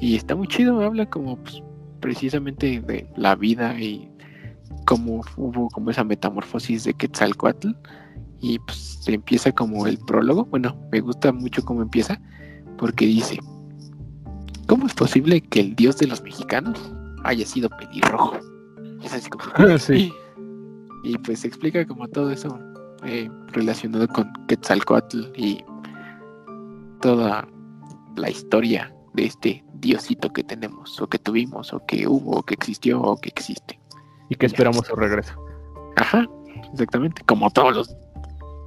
Y 0.00 0.16
está 0.16 0.36
muy 0.36 0.46
chido, 0.48 0.80
habla 0.82 1.08
como 1.08 1.36
pues, 1.36 1.62
precisamente 2.00 2.80
de 2.80 3.08
la 3.16 3.34
vida 3.34 3.78
y 3.80 4.10
cómo 4.86 5.22
hubo 5.36 5.68
como 5.70 5.90
esa 5.90 6.04
metamorfosis 6.04 6.84
de 6.84 6.94
Quetzalcoatl. 6.94 7.70
Y 8.46 8.58
pues 8.58 9.00
empieza 9.06 9.52
como 9.52 9.86
el 9.86 9.96
prólogo. 9.96 10.44
Bueno, 10.44 10.76
me 10.92 11.00
gusta 11.00 11.32
mucho 11.32 11.64
cómo 11.64 11.80
empieza, 11.80 12.20
porque 12.76 13.06
dice: 13.06 13.40
¿Cómo 14.66 14.86
es 14.86 14.92
posible 14.92 15.40
que 15.40 15.60
el 15.60 15.74
dios 15.74 15.96
de 15.96 16.08
los 16.08 16.20
mexicanos 16.20 16.78
haya 17.24 17.46
sido 17.46 17.70
pelirrojo? 17.70 18.36
Es 19.02 19.14
así 19.14 19.30
como. 19.30 19.44
Sí. 19.78 20.12
Y 21.04 21.16
pues 21.18 21.46
explica 21.46 21.86
como 21.86 22.06
todo 22.08 22.30
eso 22.30 22.58
eh, 23.06 23.30
relacionado 23.52 24.06
con 24.08 24.30
Quetzalcoatl 24.46 25.22
y 25.36 25.64
toda 27.00 27.48
la 28.16 28.28
historia 28.28 28.94
de 29.14 29.24
este 29.24 29.64
diosito 29.72 30.30
que 30.30 30.44
tenemos, 30.44 31.00
o 31.00 31.06
que 31.06 31.18
tuvimos, 31.18 31.72
o 31.72 31.80
que 31.86 32.06
hubo, 32.06 32.40
o 32.40 32.42
que 32.42 32.52
existió, 32.52 33.00
o 33.00 33.16
que 33.16 33.30
existe. 33.30 33.80
Y 34.28 34.34
que 34.34 34.44
esperamos 34.44 34.86
su 34.86 34.96
regreso. 34.96 35.32
Ajá, 35.96 36.26
exactamente. 36.72 37.22
Como 37.24 37.50
todos 37.50 37.74
los, 37.74 37.96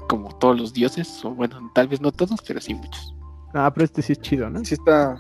como 0.08 0.34
todos 0.38 0.60
los 0.60 0.74
dioses, 0.74 1.24
o 1.24 1.32
bueno, 1.32 1.72
tal 1.74 1.88
vez 1.88 2.02
no 2.02 2.12
todos, 2.12 2.42
pero 2.46 2.60
sí 2.60 2.74
muchos. 2.74 3.14
Ah, 3.54 3.72
pero 3.74 3.86
este 3.86 4.02
sí 4.02 4.14
es 4.14 4.22
chido, 4.22 4.50
¿no? 4.50 4.64
Sí 4.64 4.74
está, 4.74 5.20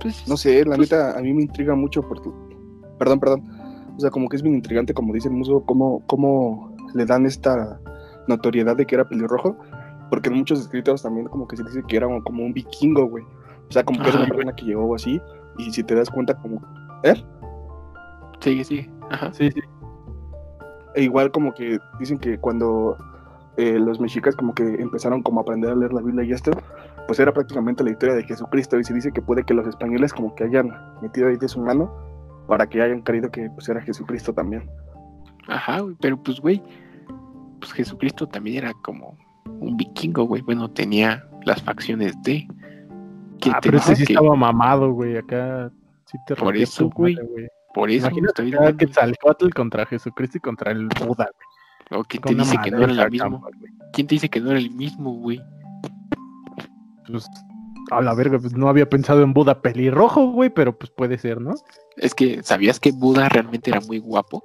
Pues, 0.00 0.26
no 0.26 0.36
sé, 0.36 0.64
la 0.64 0.76
neta, 0.76 1.16
a 1.16 1.22
mí 1.22 1.32
me 1.32 1.42
intriga 1.42 1.74
mucho 1.74 2.02
por 2.02 2.20
tu... 2.20 2.34
Perdón, 2.98 3.20
perdón. 3.20 3.42
O 3.96 4.00
sea, 4.00 4.10
como 4.10 4.28
que 4.28 4.36
es 4.36 4.42
bien 4.42 4.56
intrigante, 4.56 4.94
como 4.94 5.12
dice 5.12 5.28
el 5.28 5.34
muso, 5.34 5.64
cómo, 5.64 6.02
cómo 6.06 6.74
le 6.94 7.06
dan 7.06 7.24
esta 7.24 7.80
notoriedad 8.26 8.76
de 8.76 8.84
que 8.84 8.96
era 8.96 9.08
pelirrojo. 9.08 9.56
Porque 10.10 10.28
en 10.28 10.36
muchos 10.36 10.60
escritos 10.60 11.02
también 11.02 11.26
como 11.26 11.46
que 11.46 11.56
se 11.56 11.62
dice 11.62 11.82
que 11.86 11.96
era 11.96 12.08
como 12.24 12.44
un 12.44 12.52
vikingo, 12.52 13.06
güey. 13.06 13.24
O 13.68 13.72
sea, 13.72 13.84
como 13.84 14.02
que 14.02 14.10
es 14.10 14.14
una 14.16 14.26
persona 14.26 14.56
que 14.56 14.64
llegó 14.64 14.94
así. 14.94 15.20
Y 15.58 15.70
si 15.70 15.84
te 15.84 15.94
das 15.94 16.10
cuenta, 16.10 16.34
como... 16.34 16.60
¿Eh? 17.04 17.14
sigue, 18.40 18.64
sigue. 18.64 18.90
Ajá. 19.10 19.32
Sí, 19.32 19.50
sí. 19.52 19.60
E 20.94 21.02
igual 21.02 21.30
como 21.30 21.54
que 21.54 21.78
dicen 21.98 22.18
que 22.18 22.38
cuando 22.38 22.96
eh, 23.56 23.78
los 23.78 24.00
mexicas 24.00 24.34
como 24.36 24.54
que 24.54 24.62
empezaron 24.62 25.22
como 25.22 25.40
a 25.40 25.42
aprender 25.42 25.70
a 25.70 25.74
leer 25.74 25.92
la 25.92 26.00
Biblia 26.02 26.24
y 26.24 26.32
esto, 26.32 26.50
pues 27.06 27.18
era 27.20 27.32
prácticamente 27.32 27.82
la 27.84 27.90
historia 27.90 28.14
de 28.14 28.24
Jesucristo 28.24 28.78
y 28.78 28.84
se 28.84 28.94
dice 28.94 29.12
que 29.12 29.22
puede 29.22 29.44
que 29.44 29.54
los 29.54 29.66
españoles 29.66 30.12
como 30.12 30.34
que 30.34 30.44
hayan 30.44 30.70
metido 31.00 31.28
ahí 31.28 31.36
de 31.36 31.48
su 31.48 31.60
mano 31.60 31.92
para 32.46 32.66
que 32.68 32.82
hayan 32.82 33.02
creído 33.02 33.30
que 33.30 33.48
pues 33.50 33.68
era 33.68 33.80
Jesucristo 33.82 34.32
también. 34.32 34.68
Ajá, 35.48 35.80
güey, 35.80 35.96
pero 36.00 36.22
pues, 36.22 36.40
güey, 36.40 36.62
pues 37.60 37.72
Jesucristo 37.72 38.26
también 38.26 38.58
era 38.64 38.72
como 38.82 39.16
un 39.60 39.76
vikingo, 39.76 40.24
güey. 40.24 40.42
Bueno, 40.42 40.70
tenía 40.70 41.24
las 41.44 41.62
facciones 41.62 42.14
de. 42.22 42.46
que 43.40 43.50
Ah, 43.50 43.58
pero 43.62 43.78
dice 43.78 43.96
sí 43.96 44.04
que- 44.06 44.12
estaba 44.12 44.34
mamado, 44.36 44.92
güey. 44.92 45.16
Acá 45.16 45.70
sí 46.06 46.18
te 46.26 46.36
Por 46.36 46.56
eso, 46.56 46.88
güey. 46.90 47.16
Por 47.74 47.90
eso, 47.90 48.06
Imagínate 48.08 48.44
estoy. 48.44 48.76
Quetzalcóatl 48.76 49.50
contra 49.50 49.86
Jesucristo 49.86 50.38
y 50.38 50.40
contra 50.40 50.72
el 50.72 50.88
Buda, 50.88 51.30
güey. 51.34 52.00
O 52.00 52.04
quién 52.04 52.22
te 52.22 52.34
dice 52.34 52.56
que 52.62 52.70
no 52.70 52.78
era 52.78 52.94
madriza 52.94 53.24
el 53.26 53.30
mismo. 53.32 53.46
acá, 53.46 53.58
güey. 53.58 53.72
¿Quién 53.92 54.06
te 54.06 54.14
dice 54.14 54.28
que 54.28 54.40
no 54.40 54.50
era 54.50 54.58
el 54.58 54.70
mismo, 54.70 55.12
güey? 55.14 55.42
Pues, 57.06 57.28
a 57.90 58.00
la 58.00 58.14
verga, 58.14 58.38
pues 58.38 58.54
no 58.54 58.68
había 58.68 58.88
pensado 58.88 59.22
en 59.22 59.32
Buda 59.34 59.60
pelirrojo, 59.60 60.28
güey, 60.32 60.50
pero 60.50 60.76
pues 60.78 60.90
puede 60.90 61.18
ser, 61.18 61.40
¿no? 61.40 61.54
Es 61.96 62.14
que, 62.14 62.42
¿sabías 62.42 62.80
que 62.80 62.92
Buda 62.92 63.28
realmente 63.28 63.70
era 63.70 63.80
muy 63.80 63.98
guapo? 63.98 64.42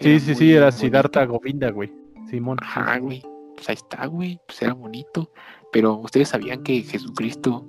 Sí, 0.00 0.10
Era 0.10 0.20
sí, 0.20 0.34
sí, 0.34 0.52
era 0.52 0.66
bonito. 0.66 0.78
Siddhartha 0.78 1.24
Govinda, 1.24 1.70
güey. 1.70 1.92
Simón. 2.28 2.58
Ajá, 2.60 2.98
güey. 2.98 3.22
Pues 3.54 3.68
ahí 3.70 3.76
está, 3.76 4.04
güey. 4.06 4.38
Pues 4.46 4.60
era 4.60 4.74
bonito. 4.74 5.30
Pero 5.72 5.94
ustedes 5.94 6.28
sabían 6.28 6.62
que 6.62 6.82
Jesucristo 6.82 7.66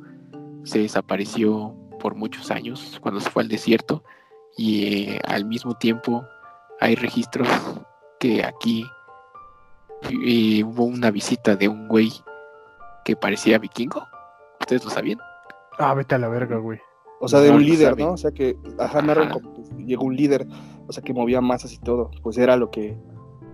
se 0.63 0.79
desapareció 0.79 1.73
por 1.99 2.15
muchos 2.15 2.51
años 2.51 2.99
cuando 3.01 3.21
se 3.21 3.29
fue 3.29 3.43
al 3.43 3.49
desierto 3.49 4.03
y 4.57 4.83
eh, 5.13 5.21
al 5.25 5.45
mismo 5.45 5.75
tiempo 5.75 6.25
hay 6.79 6.95
registros 6.95 7.47
que 8.19 8.43
aquí 8.43 8.85
eh, 10.25 10.63
hubo 10.63 10.83
una 10.85 11.11
visita 11.11 11.55
de 11.55 11.67
un 11.67 11.87
güey 11.87 12.11
que 13.05 13.15
parecía 13.15 13.57
vikingo. 13.59 14.05
¿Ustedes 14.59 14.83
lo 14.83 14.89
sabían? 14.91 15.19
Ah, 15.79 15.93
vete 15.93 16.15
a 16.15 16.17
la 16.17 16.27
verga, 16.27 16.57
güey. 16.57 16.79
O 17.19 17.27
sea, 17.27 17.39
de 17.39 17.49
No 17.49 17.55
un 17.55 17.65
líder, 17.65 17.89
saben. 17.91 18.05
¿no? 18.05 18.11
O 18.13 18.17
sea 18.17 18.31
que, 18.31 18.57
ajá, 18.77 18.99
Ajá. 18.99 19.29
como 19.29 19.53
que 19.53 19.83
llegó 19.85 20.05
un 20.05 20.15
líder, 20.15 20.47
o 20.87 20.91
sea, 20.91 21.01
que 21.03 21.13
movía 21.13 21.41
masas 21.41 21.73
y 21.73 21.79
todo. 21.79 22.11
Pues 22.21 22.37
era 22.37 22.57
lo 22.57 22.69
que 22.69 22.97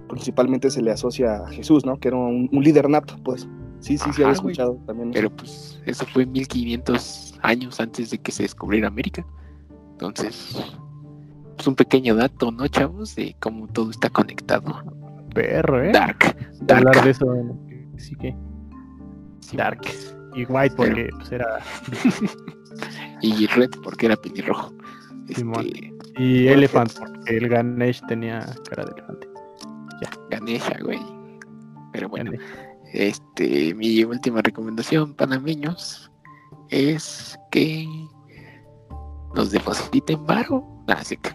principalmente 0.10 0.70
se 0.70 0.82
le 0.82 0.92
asocia 0.92 1.44
a 1.44 1.50
Jesús, 1.50 1.86
¿no? 1.86 1.98
Que 2.00 2.10
era 2.10 2.18
un, 2.18 2.50
un 2.52 2.64
líder 2.64 2.90
nato, 2.90 3.16
pues. 3.24 3.48
Sí, 3.80 3.98
sí, 3.98 4.06
sí, 4.14 4.24
había 4.24 4.26
güey. 4.26 4.34
escuchado 4.54 4.78
también. 4.86 5.12
Pero 5.12 5.30
pues 5.30 5.82
eso 5.86 6.06
fue 6.08 6.26
1500 6.26 7.40
años 7.42 7.80
antes 7.80 8.10
de 8.10 8.18
que 8.18 8.32
se 8.32 8.44
descubriera 8.44 8.88
América. 8.88 9.26
Entonces, 9.92 10.56
pues 11.56 11.68
un 11.68 11.76
pequeño 11.76 12.16
dato, 12.16 12.52
¿no, 12.52 12.68
chavos? 12.68 13.16
De 13.16 13.36
cómo 13.40 13.68
todo 13.68 13.92
está 13.92 14.10
conectado. 14.10 14.84
perro, 15.34 15.84
¿eh? 15.84 15.92
Dark. 15.92 16.36
Dark. 16.62 16.88
Hablar 16.88 17.04
de 17.04 17.12
eso. 17.12 17.26
Sí 17.98 18.16
que. 18.16 18.36
Sí, 19.40 19.58
Dark. 19.58 19.82
Y 20.36 20.46
White 20.46 20.76
porque 20.76 21.10
pues, 21.18 21.32
era. 21.32 21.60
Y 23.22 23.48
Red 23.48 23.70
porque 23.84 24.08
era 24.08 24.18
pelirrojo. 24.18 24.74
Este, 25.30 25.94
Y 26.18 26.48
Elephant 26.50 26.92
porque 27.00 27.38
el 27.38 27.48
Ganesh 27.48 28.02
tenía 28.08 28.40
cara 28.70 28.84
de 28.84 28.92
elefante. 28.92 29.28
Ganesha, 30.30 30.78
güey. 30.84 31.00
Pero 31.94 32.10
bueno, 32.10 32.32
Ganesh. 32.32 32.46
este, 32.94 33.74
mi 33.76 34.04
última 34.04 34.42
recomendación, 34.42 35.14
panameños, 35.14 36.12
es 36.70 37.40
que 37.52 37.88
nos 39.36 39.52
depositen 39.52 40.26
varo. 40.26 40.73
Sí 41.04 41.18
que- 41.18 41.30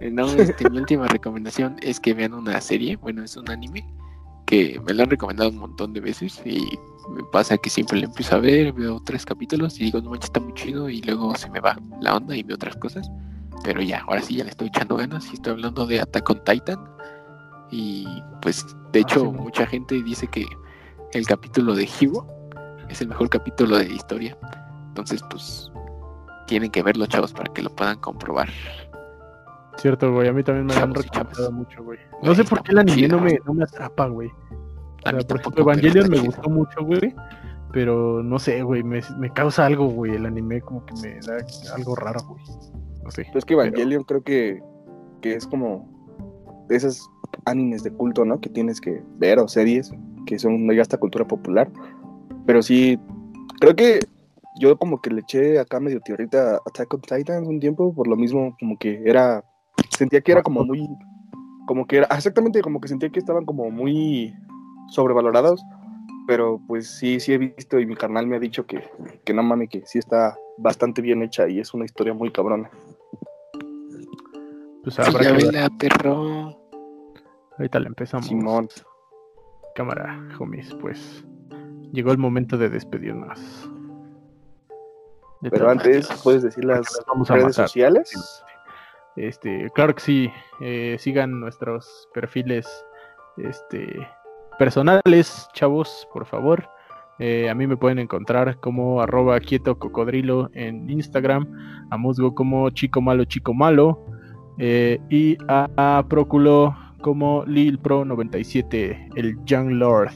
eh, 0.00 0.10
No, 0.10 0.26
este, 0.32 0.68
mi 0.70 0.78
última 0.78 1.06
recomendación 1.08 1.76
es 1.82 2.00
que 2.00 2.14
vean 2.14 2.34
una 2.34 2.60
serie, 2.60 2.96
bueno, 2.96 3.22
es 3.22 3.36
un 3.36 3.50
anime 3.50 3.84
que 4.46 4.80
me 4.84 4.94
lo 4.94 5.02
han 5.04 5.10
recomendado 5.10 5.50
un 5.50 5.58
montón 5.58 5.92
de 5.92 6.00
veces 6.00 6.40
y 6.44 6.78
me 7.10 7.22
pasa 7.32 7.56
que 7.56 7.70
siempre 7.70 7.98
lo 8.00 8.06
empiezo 8.06 8.34
a 8.34 8.38
ver, 8.40 8.72
veo 8.72 9.00
tres 9.04 9.24
capítulos 9.24 9.80
y 9.80 9.84
digo, 9.84 10.00
no 10.00 10.10
manches, 10.10 10.26
está 10.28 10.40
muy 10.40 10.54
chido 10.54 10.88
y 10.88 11.00
luego 11.02 11.34
se 11.36 11.48
me 11.50 11.60
va 11.60 11.76
la 12.00 12.16
onda 12.16 12.34
y 12.36 12.42
veo 12.42 12.56
otras 12.56 12.76
cosas. 12.76 13.08
Pero 13.62 13.82
ya, 13.82 14.00
ahora 14.08 14.22
sí 14.22 14.36
ya 14.36 14.44
le 14.44 14.50
estoy 14.50 14.68
echando 14.68 14.96
ganas 14.96 15.26
y 15.30 15.34
estoy 15.34 15.52
hablando 15.52 15.86
de 15.86 16.00
Attack 16.00 16.30
on 16.30 16.42
Titan. 16.44 16.78
Y 17.70 18.06
pues, 18.42 18.64
de 18.92 19.00
Ah, 19.00 19.02
hecho, 19.02 19.20
sí, 19.20 19.26
mucha 19.28 19.66
gente 19.66 20.02
dice 20.02 20.26
que 20.26 20.44
el 21.12 21.26
capítulo 21.26 21.74
de 21.74 21.88
Hero 22.00 22.26
es 22.88 23.00
el 23.00 23.08
mejor 23.08 23.28
capítulo 23.28 23.76
de 23.76 23.88
la 23.88 23.94
historia. 23.94 24.36
Entonces, 24.88 25.22
pues, 25.30 25.70
tienen 26.46 26.70
que 26.70 26.82
verlo, 26.82 27.06
chavos, 27.06 27.32
para 27.32 27.52
que 27.52 27.62
lo 27.62 27.70
puedan 27.70 27.98
comprobar. 27.98 28.48
Cierto, 29.76 30.12
güey. 30.12 30.28
A 30.28 30.32
mí 30.32 30.42
también 30.42 30.66
me 30.66 30.74
han 30.74 30.94
recomendado 30.94 31.52
mucho, 31.52 31.82
güey. 31.82 31.98
No 32.22 32.34
sé 32.34 32.44
por 32.44 32.62
qué 32.62 32.72
el 32.72 32.78
anime 32.78 32.96
chido. 32.96 33.16
no 33.16 33.24
me, 33.24 33.38
no 33.44 33.54
me 33.54 33.64
atrapa, 33.64 34.06
güey. 34.06 34.28
O 34.28 35.10
sea, 35.10 35.18
por 35.18 35.40
ejemplo, 35.40 35.50
pero 35.50 35.62
Evangelion 35.62 36.10
me 36.10 36.18
gustó 36.18 36.50
mucho, 36.50 36.84
güey. 36.84 37.14
Pero 37.72 38.22
no 38.22 38.38
sé, 38.38 38.62
güey. 38.62 38.82
Me, 38.82 39.00
me 39.18 39.32
causa 39.32 39.66
algo, 39.66 39.86
güey. 39.86 40.14
El 40.14 40.26
anime 40.26 40.60
como 40.60 40.84
que 40.84 40.94
me 41.02 41.20
da 41.20 41.44
algo 41.74 41.94
raro, 41.96 42.20
güey. 42.28 42.42
No 43.02 43.10
sé. 43.10 43.24
Pues 43.24 43.36
es 43.36 43.44
que 43.44 43.54
Evangelion 43.54 44.04
creo 44.04 44.22
que, 44.22 44.62
que 45.22 45.34
es 45.34 45.46
como 45.46 45.88
de 46.68 46.76
esas 46.76 47.00
animes 47.46 47.82
de 47.82 47.92
culto, 47.92 48.24
¿no? 48.24 48.40
Que 48.40 48.50
tienes 48.50 48.80
que 48.80 49.02
ver 49.18 49.38
o 49.38 49.48
series 49.48 49.92
que 50.26 50.38
son 50.38 50.70
ya 50.72 50.82
hasta 50.82 50.98
cultura 50.98 51.26
popular. 51.26 51.70
Pero 52.46 52.62
sí, 52.62 52.98
creo 53.60 53.74
que 53.74 54.00
yo 54.58 54.76
como 54.76 55.00
que 55.00 55.10
le 55.10 55.20
eché 55.20 55.58
acá 55.58 55.80
medio 55.80 56.00
tierrita 56.00 56.54
a 56.54 56.60
Attack 56.66 56.94
on 56.94 57.00
Titan 57.00 57.46
un 57.46 57.60
tiempo, 57.60 57.94
por 57.94 58.06
lo 58.06 58.16
mismo 58.16 58.56
como 58.58 58.78
que 58.78 59.02
era, 59.04 59.44
sentía 59.88 60.20
que 60.20 60.32
era 60.32 60.42
como 60.42 60.64
muy, 60.64 60.88
como 61.66 61.86
que 61.86 61.98
era, 61.98 62.06
ah, 62.10 62.16
exactamente 62.16 62.62
como 62.62 62.80
que 62.80 62.88
sentía 62.88 63.10
que 63.10 63.18
estaban 63.18 63.44
como 63.44 63.70
muy 63.70 64.34
sobrevalorados. 64.88 65.62
Pero 66.26 66.60
pues 66.68 66.88
sí, 66.88 67.18
sí 67.18 67.32
he 67.32 67.38
visto 67.38 67.80
y 67.80 67.86
mi 67.86 67.96
carnal 67.96 68.26
me 68.26 68.36
ha 68.36 68.40
dicho 68.40 68.64
que, 68.64 68.88
que 69.24 69.34
no 69.34 69.42
mames, 69.42 69.68
que 69.68 69.84
sí 69.84 69.98
está 69.98 70.36
bastante 70.58 71.02
bien 71.02 71.22
hecha 71.22 71.48
y 71.48 71.58
es 71.58 71.74
una 71.74 71.84
historia 71.84 72.14
muy 72.14 72.30
cabrona. 72.30 72.70
Pues 74.84 74.98
habrá 74.98 75.22
ya 75.22 75.36
que 75.36 75.46
ver. 75.46 75.70
perro. 75.78 76.56
Ahorita 77.58 77.80
le 77.80 77.88
empezamos. 77.88 78.26
Simón. 78.26 78.68
Cámara, 79.74 80.18
homies, 80.38 80.74
pues 80.80 81.24
llegó 81.92 82.12
el 82.12 82.18
momento 82.18 82.56
de 82.56 82.68
despedirnos. 82.68 83.70
De 85.40 85.50
Pero 85.50 85.70
antes, 85.70 86.08
¿puedes 86.22 86.42
decir 86.42 86.64
las 86.64 86.86
redes 87.28 87.44
matar. 87.44 87.52
sociales? 87.54 88.42
Este, 89.16 89.68
claro 89.74 89.94
que 89.94 90.00
sí. 90.00 90.30
eh, 90.60 90.96
sigan 90.98 91.40
nuestros 91.40 92.08
perfiles 92.14 92.66
este, 93.36 93.86
personales, 94.58 95.48
chavos, 95.52 96.06
por 96.12 96.26
favor. 96.26 96.68
Eh, 97.18 97.50
a 97.50 97.54
mí 97.54 97.66
me 97.66 97.76
pueden 97.76 97.98
encontrar 97.98 98.58
como 98.60 99.02
arroba 99.02 99.38
quieto 99.40 99.78
cocodrilo 99.78 100.48
en 100.54 100.88
Instagram, 100.88 101.46
a 101.90 101.98
Musgo 101.98 102.34
como 102.34 102.70
chico 102.70 103.02
malo, 103.02 103.24
chico 103.24 103.52
malo, 103.52 104.06
eh, 104.58 104.98
y 105.10 105.36
a, 105.48 105.68
a 105.76 106.06
Próculo 106.08 106.74
como 107.02 107.44
Lil 107.44 107.78
Pro 107.78 108.04
97, 108.04 109.10
el 109.16 109.36
Young 109.44 109.72
Lord. 109.72 110.12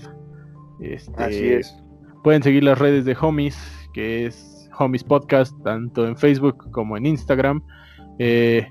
Este, 0.80 1.22
Así 1.22 1.48
es. 1.48 1.76
Pueden 2.22 2.42
seguir 2.42 2.64
las 2.64 2.78
redes 2.78 3.04
de 3.04 3.16
Homies, 3.20 3.56
que 3.92 4.26
es 4.26 4.70
Homies 4.78 5.04
Podcast, 5.04 5.54
tanto 5.62 6.06
en 6.06 6.16
Facebook 6.16 6.70
como 6.70 6.96
en 6.96 7.06
Instagram. 7.06 7.62
Eh, 8.18 8.66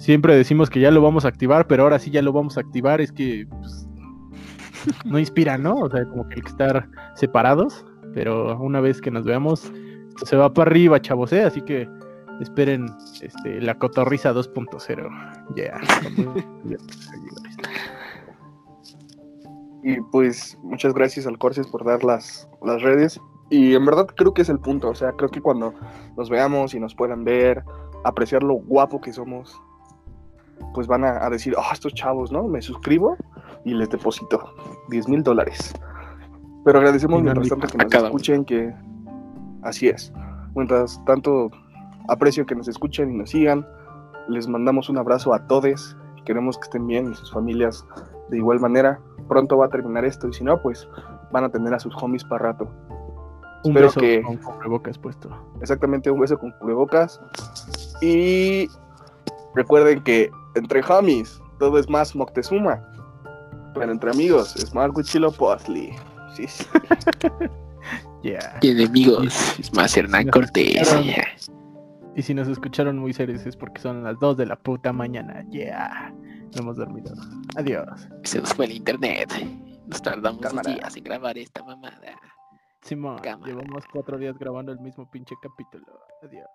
siempre 0.00 0.34
decimos 0.34 0.70
que 0.70 0.80
ya 0.80 0.90
lo 0.90 1.02
vamos 1.02 1.24
a 1.24 1.28
activar, 1.28 1.66
pero 1.68 1.84
ahora 1.84 1.98
sí 1.98 2.10
ya 2.10 2.22
lo 2.22 2.32
vamos 2.32 2.56
a 2.56 2.60
activar. 2.60 3.00
Es 3.00 3.12
que 3.12 3.46
pues, 3.48 3.86
no 5.04 5.18
inspira, 5.18 5.58
¿no? 5.58 5.76
O 5.76 5.90
sea, 5.90 6.04
como 6.06 6.26
que 6.28 6.36
hay 6.36 6.42
que 6.42 6.48
estar 6.48 6.88
separados, 7.14 7.84
pero 8.14 8.58
una 8.58 8.80
vez 8.80 9.00
que 9.00 9.10
nos 9.10 9.24
veamos, 9.24 9.70
se 10.24 10.36
va 10.36 10.52
para 10.52 10.70
arriba, 10.70 11.00
chavos, 11.00 11.32
¿eh? 11.32 11.44
Así 11.44 11.60
que 11.62 11.88
esperen 12.40 12.86
este, 13.20 13.60
la 13.60 13.78
cotorriza 13.78 14.32
2.0. 14.32 15.54
Yeah. 15.54 15.80
Y 19.82 19.98
pues 20.12 20.58
muchas 20.62 20.92
gracias 20.92 21.26
al 21.26 21.38
Corses 21.38 21.66
por 21.66 21.84
dar 21.84 22.04
las, 22.04 22.48
las 22.62 22.82
redes. 22.82 23.20
Y 23.48 23.74
en 23.74 23.84
verdad 23.84 24.06
creo 24.06 24.34
que 24.34 24.42
es 24.42 24.48
el 24.48 24.60
punto. 24.60 24.90
O 24.90 24.94
sea, 24.94 25.12
creo 25.12 25.30
que 25.30 25.40
cuando 25.40 25.74
nos 26.16 26.28
veamos 26.28 26.74
y 26.74 26.80
nos 26.80 26.94
puedan 26.94 27.24
ver, 27.24 27.64
apreciar 28.04 28.42
lo 28.42 28.54
guapo 28.54 29.00
que 29.00 29.12
somos, 29.12 29.60
pues 30.74 30.86
van 30.86 31.04
a, 31.04 31.24
a 31.24 31.30
decir, 31.30 31.54
oh, 31.56 31.72
estos 31.72 31.94
chavos, 31.94 32.30
¿no? 32.32 32.44
Me 32.48 32.62
suscribo 32.62 33.16
y 33.64 33.74
les 33.74 33.88
deposito 33.90 34.54
10 34.88 35.08
mil 35.08 35.22
dólares. 35.22 35.74
Pero 36.64 36.78
agradecemos 36.78 37.22
mientras 37.22 37.48
tanto 37.48 37.66
que 37.68 37.78
nos 37.78 37.94
escuchen, 38.04 38.44
que 38.44 38.74
así 39.62 39.88
es. 39.88 40.12
Mientras 40.54 41.02
tanto 41.04 41.50
aprecio 42.08 42.44
que 42.46 42.54
nos 42.54 42.68
escuchen 42.68 43.10
y 43.10 43.14
nos 43.16 43.30
sigan. 43.30 43.66
Les 44.28 44.46
mandamos 44.48 44.88
un 44.88 44.98
abrazo 44.98 45.32
a 45.34 45.46
todos. 45.46 45.96
Queremos 46.24 46.56
que 46.58 46.64
estén 46.64 46.86
bien 46.86 47.10
y 47.10 47.14
sus 47.14 47.32
familias 47.32 47.84
de 48.28 48.36
igual 48.36 48.60
manera. 48.60 49.00
Pronto 49.28 49.56
va 49.56 49.66
a 49.66 49.68
terminar 49.70 50.04
esto 50.04 50.28
y 50.28 50.32
si 50.32 50.44
no, 50.44 50.60
pues 50.60 50.88
van 51.32 51.44
a 51.44 51.48
tener 51.50 51.72
a 51.74 51.78
sus 51.80 51.94
homies 52.02 52.24
para 52.24 52.52
rato. 52.52 52.68
Un 53.64 53.70
Espero 53.72 53.86
beso 53.86 54.00
que- 54.00 54.22
con 54.22 54.36
cubrebocas 54.36 54.98
puesto. 54.98 55.28
Exactamente 55.60 56.10
un 56.10 56.20
beso 56.20 56.38
con 56.38 56.50
cubrebocas. 56.52 57.20
Y 58.02 58.68
recuerden 59.54 60.02
que 60.02 60.30
entre 60.54 60.82
homies 60.82 61.40
todo 61.58 61.78
es 61.78 61.88
más 61.88 62.14
Moctezuma. 62.14 62.82
Pero 63.74 63.92
entre 63.92 64.10
amigos 64.10 64.56
es 64.56 64.74
más 64.74 64.90
Huitzilopochtli. 64.94 65.92
Sí, 66.34 66.46
sí. 66.46 66.64
Yeah. 68.22 68.58
Y 68.60 68.68
enemigos, 68.72 69.58
es 69.58 69.72
más 69.72 69.96
Hernán 69.96 70.28
Cortés. 70.28 71.02
yeah. 71.02 71.24
Y 72.16 72.22
si 72.22 72.34
nos 72.34 72.48
escucharon 72.48 72.98
muy 72.98 73.14
serios 73.14 73.46
es 73.46 73.56
porque 73.56 73.80
son 73.80 74.04
las 74.04 74.18
2 74.18 74.36
de 74.36 74.44
la 74.46 74.56
puta 74.56 74.92
mañana. 74.92 75.42
Yeah. 75.50 76.12
No 76.54 76.60
hemos 76.60 76.76
dormido. 76.76 77.14
Adiós. 77.56 78.08
Se 78.24 78.40
nos 78.40 78.52
fue 78.52 78.66
el 78.66 78.72
internet. 78.72 79.32
Nos 79.86 80.02
tardamos 80.02 80.42
Cámara. 80.42 80.70
días 80.70 80.94
en 80.96 81.04
grabar 81.04 81.38
esta 81.38 81.64
mamada. 81.64 82.20
Simón, 82.82 83.18
Cámara. 83.20 83.52
llevamos 83.52 83.84
cuatro 83.92 84.18
días 84.18 84.36
grabando 84.38 84.72
el 84.72 84.80
mismo 84.80 85.10
pinche 85.10 85.34
capítulo. 85.40 85.86
Adiós. 86.22 86.48